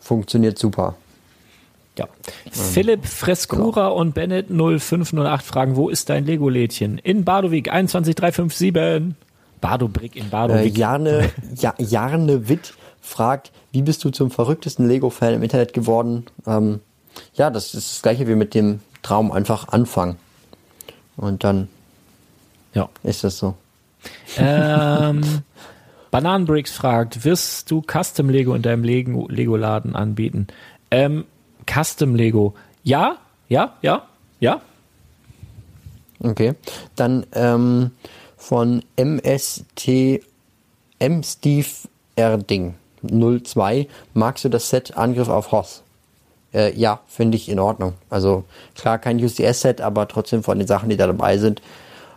Funktioniert 0.00 0.56
super. 0.56 0.94
Ja. 1.98 2.06
Philipp 2.50 3.04
Frescura 3.04 3.88
und 3.88 4.14
Bennett 4.14 4.46
0508 4.48 5.44
fragen, 5.44 5.76
wo 5.76 5.88
ist 5.88 6.08
dein 6.08 6.24
Lego-Lädchen? 6.24 6.96
In 6.98 7.24
Badowik 7.24 7.70
21357. 7.70 9.14
Badobrick 9.62 10.16
in 10.16 10.26
Äh, 10.26 10.28
Badowik. 10.28 10.76
Jarne, 10.76 11.30
ja, 11.56 11.72
Jarne 11.78 12.50
Witt 12.50 12.74
fragt, 13.00 13.50
wie 13.72 13.80
bist 13.80 14.04
du 14.04 14.10
zum 14.10 14.30
verrücktesten 14.30 14.86
Lego-Fan 14.86 15.32
im 15.34 15.42
Internet 15.42 15.72
geworden? 15.72 16.26
Ähm, 16.46 16.80
ja, 17.34 17.48
das 17.48 17.72
ist 17.74 17.90
das 17.90 18.02
gleiche 18.02 18.28
wie 18.28 18.34
mit 18.34 18.52
dem 18.54 18.80
Traum, 19.02 19.32
einfach 19.32 19.68
anfangen. 19.68 20.16
Und 21.16 21.44
dann 21.44 21.68
ja. 22.74 22.88
ist 23.02 23.24
das 23.24 23.38
so. 23.38 23.54
Ähm, 24.36 25.22
Bananenbricks 26.10 26.72
fragt, 26.72 27.24
wirst 27.24 27.70
du 27.70 27.82
Custom 27.82 28.28
Lego 28.28 28.54
in 28.54 28.60
deinem 28.62 28.84
Lego- 28.84 29.28
Lego-Laden 29.28 29.96
anbieten? 29.96 30.48
Ähm, 30.90 31.24
Custom 31.66 32.14
Lego. 32.14 32.54
Ja, 32.82 33.16
ja, 33.48 33.74
ja, 33.82 34.06
ja. 34.40 34.60
Okay. 36.20 36.54
Dann 36.96 37.26
ähm, 37.32 37.92
von 38.42 38.82
MST 38.96 40.20
M 40.98 41.22
Steve 41.22 41.68
Erding 42.16 42.74
02. 43.02 43.86
Magst 44.14 44.44
du 44.44 44.48
das 44.48 44.68
Set 44.68 44.96
Angriff 44.96 45.28
auf 45.28 45.52
Hoss? 45.52 45.82
Äh, 46.52 46.76
ja, 46.76 47.00
finde 47.06 47.36
ich 47.36 47.48
in 47.48 47.60
Ordnung. 47.60 47.94
Also 48.10 48.44
klar 48.74 48.98
kein 48.98 49.22
UCS-Set, 49.22 49.80
aber 49.80 50.08
trotzdem 50.08 50.42
von 50.42 50.58
den 50.58 50.66
Sachen, 50.66 50.88
die 50.88 50.96
da 50.96 51.06
dabei 51.06 51.38
sind, 51.38 51.62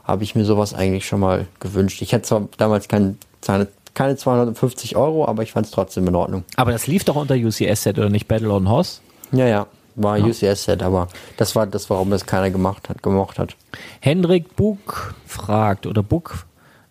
habe 0.03 0.23
ich 0.23 0.35
mir 0.35 0.45
sowas 0.45 0.73
eigentlich 0.73 1.05
schon 1.05 1.19
mal 1.19 1.45
gewünscht. 1.59 2.01
Ich 2.01 2.11
hätte 2.11 2.27
zwar 2.27 2.47
damals 2.57 2.87
kein, 2.87 3.19
keine, 3.41 3.67
keine 3.93 4.17
250 4.17 4.95
Euro, 4.95 5.27
aber 5.27 5.43
ich 5.43 5.51
fand 5.51 5.67
es 5.67 5.71
trotzdem 5.71 6.07
in 6.07 6.15
Ordnung. 6.15 6.43
Aber 6.55 6.71
das 6.71 6.87
lief 6.87 7.03
doch 7.03 7.15
unter 7.15 7.35
UCS-Set 7.35 7.99
oder 7.99 8.09
nicht 8.09 8.27
Battle 8.27 8.51
on 8.51 8.67
Horse? 8.67 8.99
Ja, 9.31 9.47
ja, 9.47 9.67
war 9.95 10.19
UCS-Set, 10.19 10.83
aber 10.83 11.07
das 11.37 11.55
war 11.55 11.67
das, 11.67 11.89
warum 11.89 12.09
das 12.09 12.25
keiner 12.25 12.49
gemacht 12.49 12.89
hat, 12.89 13.01
gemocht 13.01 13.39
hat. 13.39 13.55
Hendrik 13.99 14.55
Buck 14.55 15.15
fragt 15.25 15.85
oder 15.85 16.03
Buck 16.03 16.45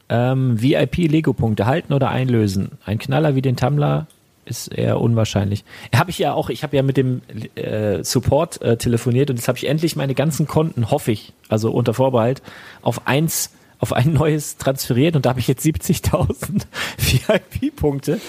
ähm, 0.08 0.60
VIP-Lego-Punkte 0.60 1.66
halten 1.66 1.92
oder 1.92 2.10
einlösen. 2.10 2.72
Ein 2.84 2.98
Knaller 2.98 3.34
wie 3.34 3.42
den 3.42 3.56
Tumblr 3.56 4.06
ist 4.44 4.68
eher 4.68 5.00
unwahrscheinlich. 5.00 5.64
Habe 5.94 6.10
ich 6.10 6.18
ja 6.18 6.34
auch, 6.34 6.50
ich 6.50 6.62
habe 6.62 6.76
ja 6.76 6.82
mit 6.82 6.96
dem 6.96 7.22
äh, 7.54 8.04
Support 8.04 8.60
äh, 8.62 8.76
telefoniert 8.76 9.30
und 9.30 9.36
jetzt 9.36 9.48
habe 9.48 9.58
ich 9.58 9.66
endlich 9.66 9.96
meine 9.96 10.14
ganzen 10.14 10.46
Konten, 10.46 10.90
hoffe 10.90 11.12
ich, 11.12 11.32
also 11.48 11.70
unter 11.70 11.94
Vorbehalt, 11.94 12.42
auf 12.82 13.06
eins, 13.06 13.52
auf 13.78 13.92
ein 13.92 14.12
neues 14.12 14.58
transferiert 14.58 15.16
und 15.16 15.24
da 15.24 15.30
habe 15.30 15.40
ich 15.40 15.48
jetzt 15.48 15.64
70.000 15.64 16.62
VIP-Punkte. 16.98 18.20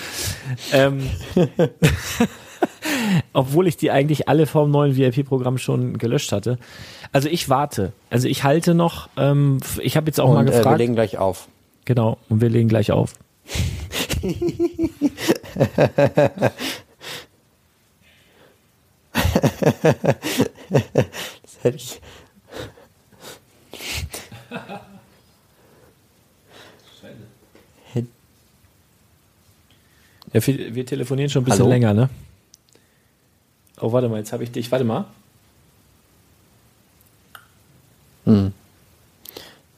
Ähm, 0.71 1.09
obwohl 3.33 3.67
ich 3.67 3.77
die 3.77 3.91
eigentlich 3.91 4.27
alle 4.29 4.45
vom 4.45 4.71
neuen 4.71 4.95
VIP-Programm 4.95 5.57
schon 5.57 5.97
gelöscht 5.97 6.31
hatte. 6.31 6.57
Also 7.11 7.29
ich 7.29 7.49
warte. 7.49 7.93
Also 8.09 8.27
ich 8.27 8.43
halte 8.43 8.73
noch. 8.73 9.09
Ähm, 9.17 9.59
ich 9.81 9.95
habe 9.97 10.07
jetzt 10.07 10.19
auch 10.19 10.29
mal 10.33 10.39
Und 10.39 10.47
äh, 10.47 10.51
wir 10.51 10.57
gefragt. 10.59 10.77
legen 10.79 10.95
gleich 10.95 11.17
auf. 11.17 11.47
genau. 11.85 12.17
Und 12.29 12.41
wir 12.41 12.49
legen 12.49 12.67
gleich 12.69 12.91
auf. 12.91 13.13
Das 21.43 21.63
hätte 21.63 21.77
ich. 21.77 21.99
Ja, 30.33 30.45
wir, 30.45 30.75
wir 30.75 30.85
telefonieren 30.85 31.29
schon 31.29 31.43
ein 31.43 31.45
bisschen 31.45 31.59
Hallo? 31.61 31.69
länger, 31.71 31.93
ne? 31.93 32.09
Oh, 33.81 33.91
warte 33.91 34.07
mal, 34.09 34.17
jetzt 34.17 34.31
habe 34.33 34.43
ich 34.43 34.51
dich. 34.51 34.71
Warte 34.71 34.85
mal. 34.85 35.05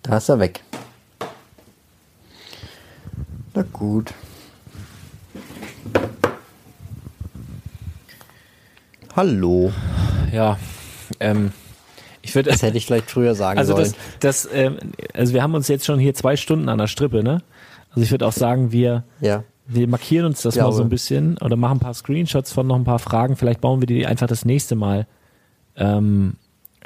Da 0.04 0.18
ist 0.18 0.30
er 0.30 0.40
weg. 0.40 0.62
Na 3.54 3.64
gut. 3.74 4.14
Hallo. 9.16 9.74
Ja. 10.32 10.58
Ähm, 11.20 11.52
ich 12.22 12.34
würde. 12.36 12.52
Das 12.52 12.62
hätte 12.62 12.78
ich 12.78 12.86
vielleicht 12.86 13.10
früher 13.12 13.36
sagen 13.36 13.60
Also 13.60 13.76
sollen. 13.76 13.94
das, 14.20 14.44
das, 14.44 14.54
ähm, 14.54 14.78
also 15.14 15.34
wir 15.34 15.42
haben 15.44 15.56
uns 15.56 15.68
jetzt 15.68 15.86
schon 15.86 16.00
hier 16.00 16.14
zwei 16.14 16.38
Stunden 16.38 16.70
an 16.70 16.78
der 16.78 16.88
Strippe, 16.88 17.24
ne? 17.24 17.42
Also 17.90 18.02
ich 18.02 18.12
würde 18.12 18.28
auch 18.28 18.32
sagen, 18.34 18.72
wir, 18.72 19.04
ja. 19.20 19.44
Wir 19.68 19.88
markieren 19.88 20.26
uns 20.26 20.42
das 20.42 20.56
Ja, 20.56 20.64
mal 20.64 20.72
so 20.72 20.82
ein 20.84 20.90
bisschen 20.90 21.38
oder 21.40 21.56
machen 21.56 21.78
ein 21.78 21.80
paar 21.80 21.94
Screenshots 21.94 22.52
von 22.54 22.68
noch 22.68 22.76
ein 22.76 22.84
paar 22.84 23.00
Fragen. 23.00 23.36
Vielleicht 23.36 23.62
bauen 23.62 23.82
wir 23.82 23.88
die 23.88 24.06
einfach 24.06 24.28
das 24.28 24.46
nächste 24.46 24.76
Mal 24.76 25.08
ähm, 25.76 26.36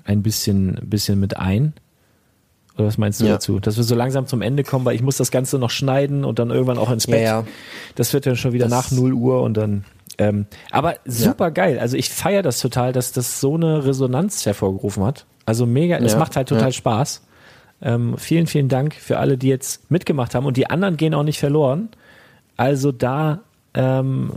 ein 0.04 0.24
bisschen, 0.24 0.80
bisschen 0.86 1.20
mit 1.20 1.38
ein. 1.38 1.74
Oder 2.78 2.88
was 2.88 2.98
meinst 2.98 3.22
du 3.22 3.26
Ja. 3.26 3.34
dazu? 3.34 3.60
Dass 3.60 3.78
wir 3.78 3.84
so 3.84 3.96
langsam 3.96 4.26
zum 4.28 4.42
Ende 4.42 4.64
kommen, 4.64 4.86
weil 4.86 4.96
ich 4.96 5.02
muss 5.04 5.18
das 5.18 5.30
Ganze 5.32 5.60
noch 5.60 5.70
schneiden 5.70 6.26
und 6.26 6.40
dann 6.40 6.50
irgendwann 6.50 6.78
auch 6.78 6.90
ins 6.92 7.06
Bett. 7.08 7.24
ja. 7.24 7.44
Das 7.96 8.14
wird 8.14 8.26
dann 8.26 8.36
schon 8.36 8.54
wieder 8.54 8.68
Das- 8.68 8.92
nach 8.92 8.98
0 8.98 9.14
Uhr 9.14 9.42
und 9.42 9.58
dann. 9.58 9.86
Ähm, 10.18 10.46
aber 10.72 10.96
super 11.06 11.52
geil. 11.52 11.80
Also 11.80 11.98
ich 11.98 12.10
feiere 12.10 12.42
das 12.44 12.60
total, 12.60 12.94
dass 12.94 13.12
das 13.12 13.40
so 13.40 13.56
eine 13.56 13.86
Resonanz 13.86 14.46
hervorgerufen 14.46 15.04
hat. 15.04 15.26
Also 15.46 15.66
mega, 15.66 15.98
es 15.98 16.16
macht 16.16 16.36
halt 16.36 16.50
total. 16.50 16.72
Spaß. 16.72 17.24
Ähm, 17.82 18.16
vielen, 18.18 18.46
vielen 18.46 18.70
Dank 18.70 18.94
für 18.94 19.18
alle, 19.18 19.38
die 19.38 19.48
jetzt 19.48 19.90
mitgemacht 19.90 20.36
haben 20.36 20.46
und 20.46 20.56
die 20.58 20.70
anderen 20.70 20.98
gehen 20.98 21.14
auch 21.16 21.24
nicht 21.24 21.40
verloren. 21.40 21.90
Also 22.62 22.92
da 22.92 23.42
ähm, 23.74 24.34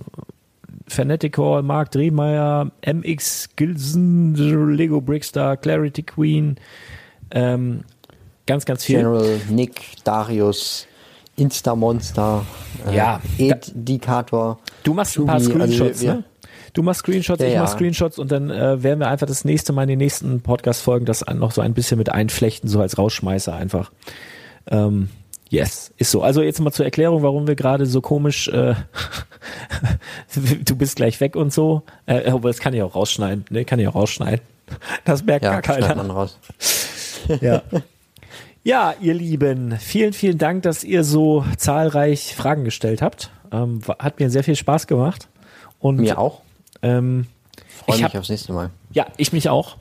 Fanaticor, 0.86 1.62
Mark 1.62 1.90
Drehmeier, 1.90 2.70
MX 2.86 3.50
Gilson, 3.56 4.34
Lego 4.74 5.00
Brickstar, 5.00 5.56
Clarity 5.56 6.02
Queen, 6.02 6.56
ähm, 7.30 7.80
ganz, 8.46 8.64
ganz 8.64 8.84
viel. 8.84 8.96
General 8.98 9.40
Nick, 9.50 9.80
Darius, 10.04 10.86
Instamonster, 11.36 12.44
äh, 12.86 12.96
Ja, 12.96 13.20
Edikator. 13.38 14.58
Du 14.84 14.94
machst 14.94 15.18
ein 15.18 15.26
paar 15.26 15.34
also 15.36 15.50
Screenshots, 15.50 16.02
wir- 16.02 16.14
ne? 16.14 16.24
Du 16.72 16.82
machst 16.82 17.00
Screenshots, 17.00 17.40
Ja, 17.40 17.48
ich 17.48 17.56
mach. 17.58 17.68
Screenshots 17.68 18.18
und 18.18 18.32
dann 18.32 18.50
äh, 18.50 18.82
werden 18.82 18.98
wir 18.98 19.08
einfach 19.08 19.26
das 19.28 19.44
nächste 19.44 19.72
Mal 19.72 19.82
in 19.84 19.90
den 19.90 19.98
nächsten 19.98 20.40
Podcast-Folgen 20.40 21.06
das 21.06 21.24
noch 21.34 21.52
so 21.52 21.60
ein 21.60 21.72
bisschen 21.72 21.98
mit 21.98 22.10
einflechten, 22.10 22.68
so 22.68 22.80
als 22.80 22.98
Rausschmeißer 22.98 23.54
einfach. 23.54 23.92
Ähm, 24.68 25.08
yes, 25.54 25.92
ist 25.96 26.10
so. 26.10 26.22
Also 26.22 26.42
jetzt 26.42 26.60
mal 26.60 26.72
zur 26.72 26.84
Erklärung, 26.84 27.22
warum 27.22 27.46
wir 27.46 27.54
gerade 27.54 27.86
so 27.86 28.00
komisch, 28.00 28.48
äh, 28.48 28.74
du 30.64 30.76
bist 30.76 30.96
gleich 30.96 31.20
weg 31.20 31.36
und 31.36 31.52
so. 31.52 31.82
Äh, 32.06 32.30
aber 32.30 32.48
das 32.48 32.58
kann 32.58 32.74
ich 32.74 32.82
auch 32.82 32.94
rausschneiden, 32.94 33.44
ne? 33.50 33.64
Kann 33.64 33.78
ich 33.78 33.88
auch 33.88 33.94
rausschneiden. 33.94 34.40
Das 35.04 35.24
merkt 35.24 35.44
Ja, 35.44 35.60
gar 35.60 35.62
keiner. 35.62 35.94
man 35.94 36.10
raus. 36.10 36.38
Ja. 37.40 37.62
ja, 38.64 38.94
ihr 39.00 39.14
Lieben, 39.14 39.76
vielen, 39.78 40.12
vielen 40.12 40.38
Dank, 40.38 40.62
dass 40.62 40.84
ihr 40.84 41.04
so 41.04 41.44
zahlreich 41.56 42.34
Fragen 42.34 42.64
gestellt 42.64 43.02
habt. 43.02 43.30
Ähm, 43.52 43.80
hat 43.98 44.20
mir 44.20 44.30
sehr 44.30 44.44
viel 44.44 44.56
Spaß 44.56 44.86
gemacht. 44.86 45.28
Und 45.78 45.96
Mir 45.96 46.18
auch. 46.18 46.40
Ähm, 46.82 47.26
Freue 47.84 47.96
ich 47.96 48.02
mich 48.02 48.14
hab, 48.14 48.20
aufs 48.20 48.30
nächste 48.30 48.52
Mal. 48.52 48.70
ja, 48.92 49.06
ich 49.16 49.32
mich 49.32 49.48
auch. 49.48 49.76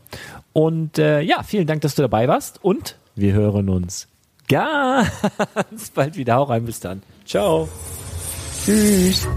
Und 0.52 1.00
äh, 1.00 1.22
ja, 1.22 1.44
vielen 1.44 1.66
Dank, 1.68 1.82
dass 1.82 1.96
du 1.96 2.02
dabei 2.02 2.28
warst. 2.28 2.64
Und 2.64 2.98
wir 3.16 3.34
hören 3.34 3.70
uns 3.70 4.08
ganz 4.48 5.90
bald 5.94 6.16
wieder. 6.16 6.36
Hau 6.36 6.44
rein, 6.44 6.66
bis 6.66 6.80
dann. 6.80 7.02
Ciao. 7.26 7.68
Tschüss. 8.66 9.28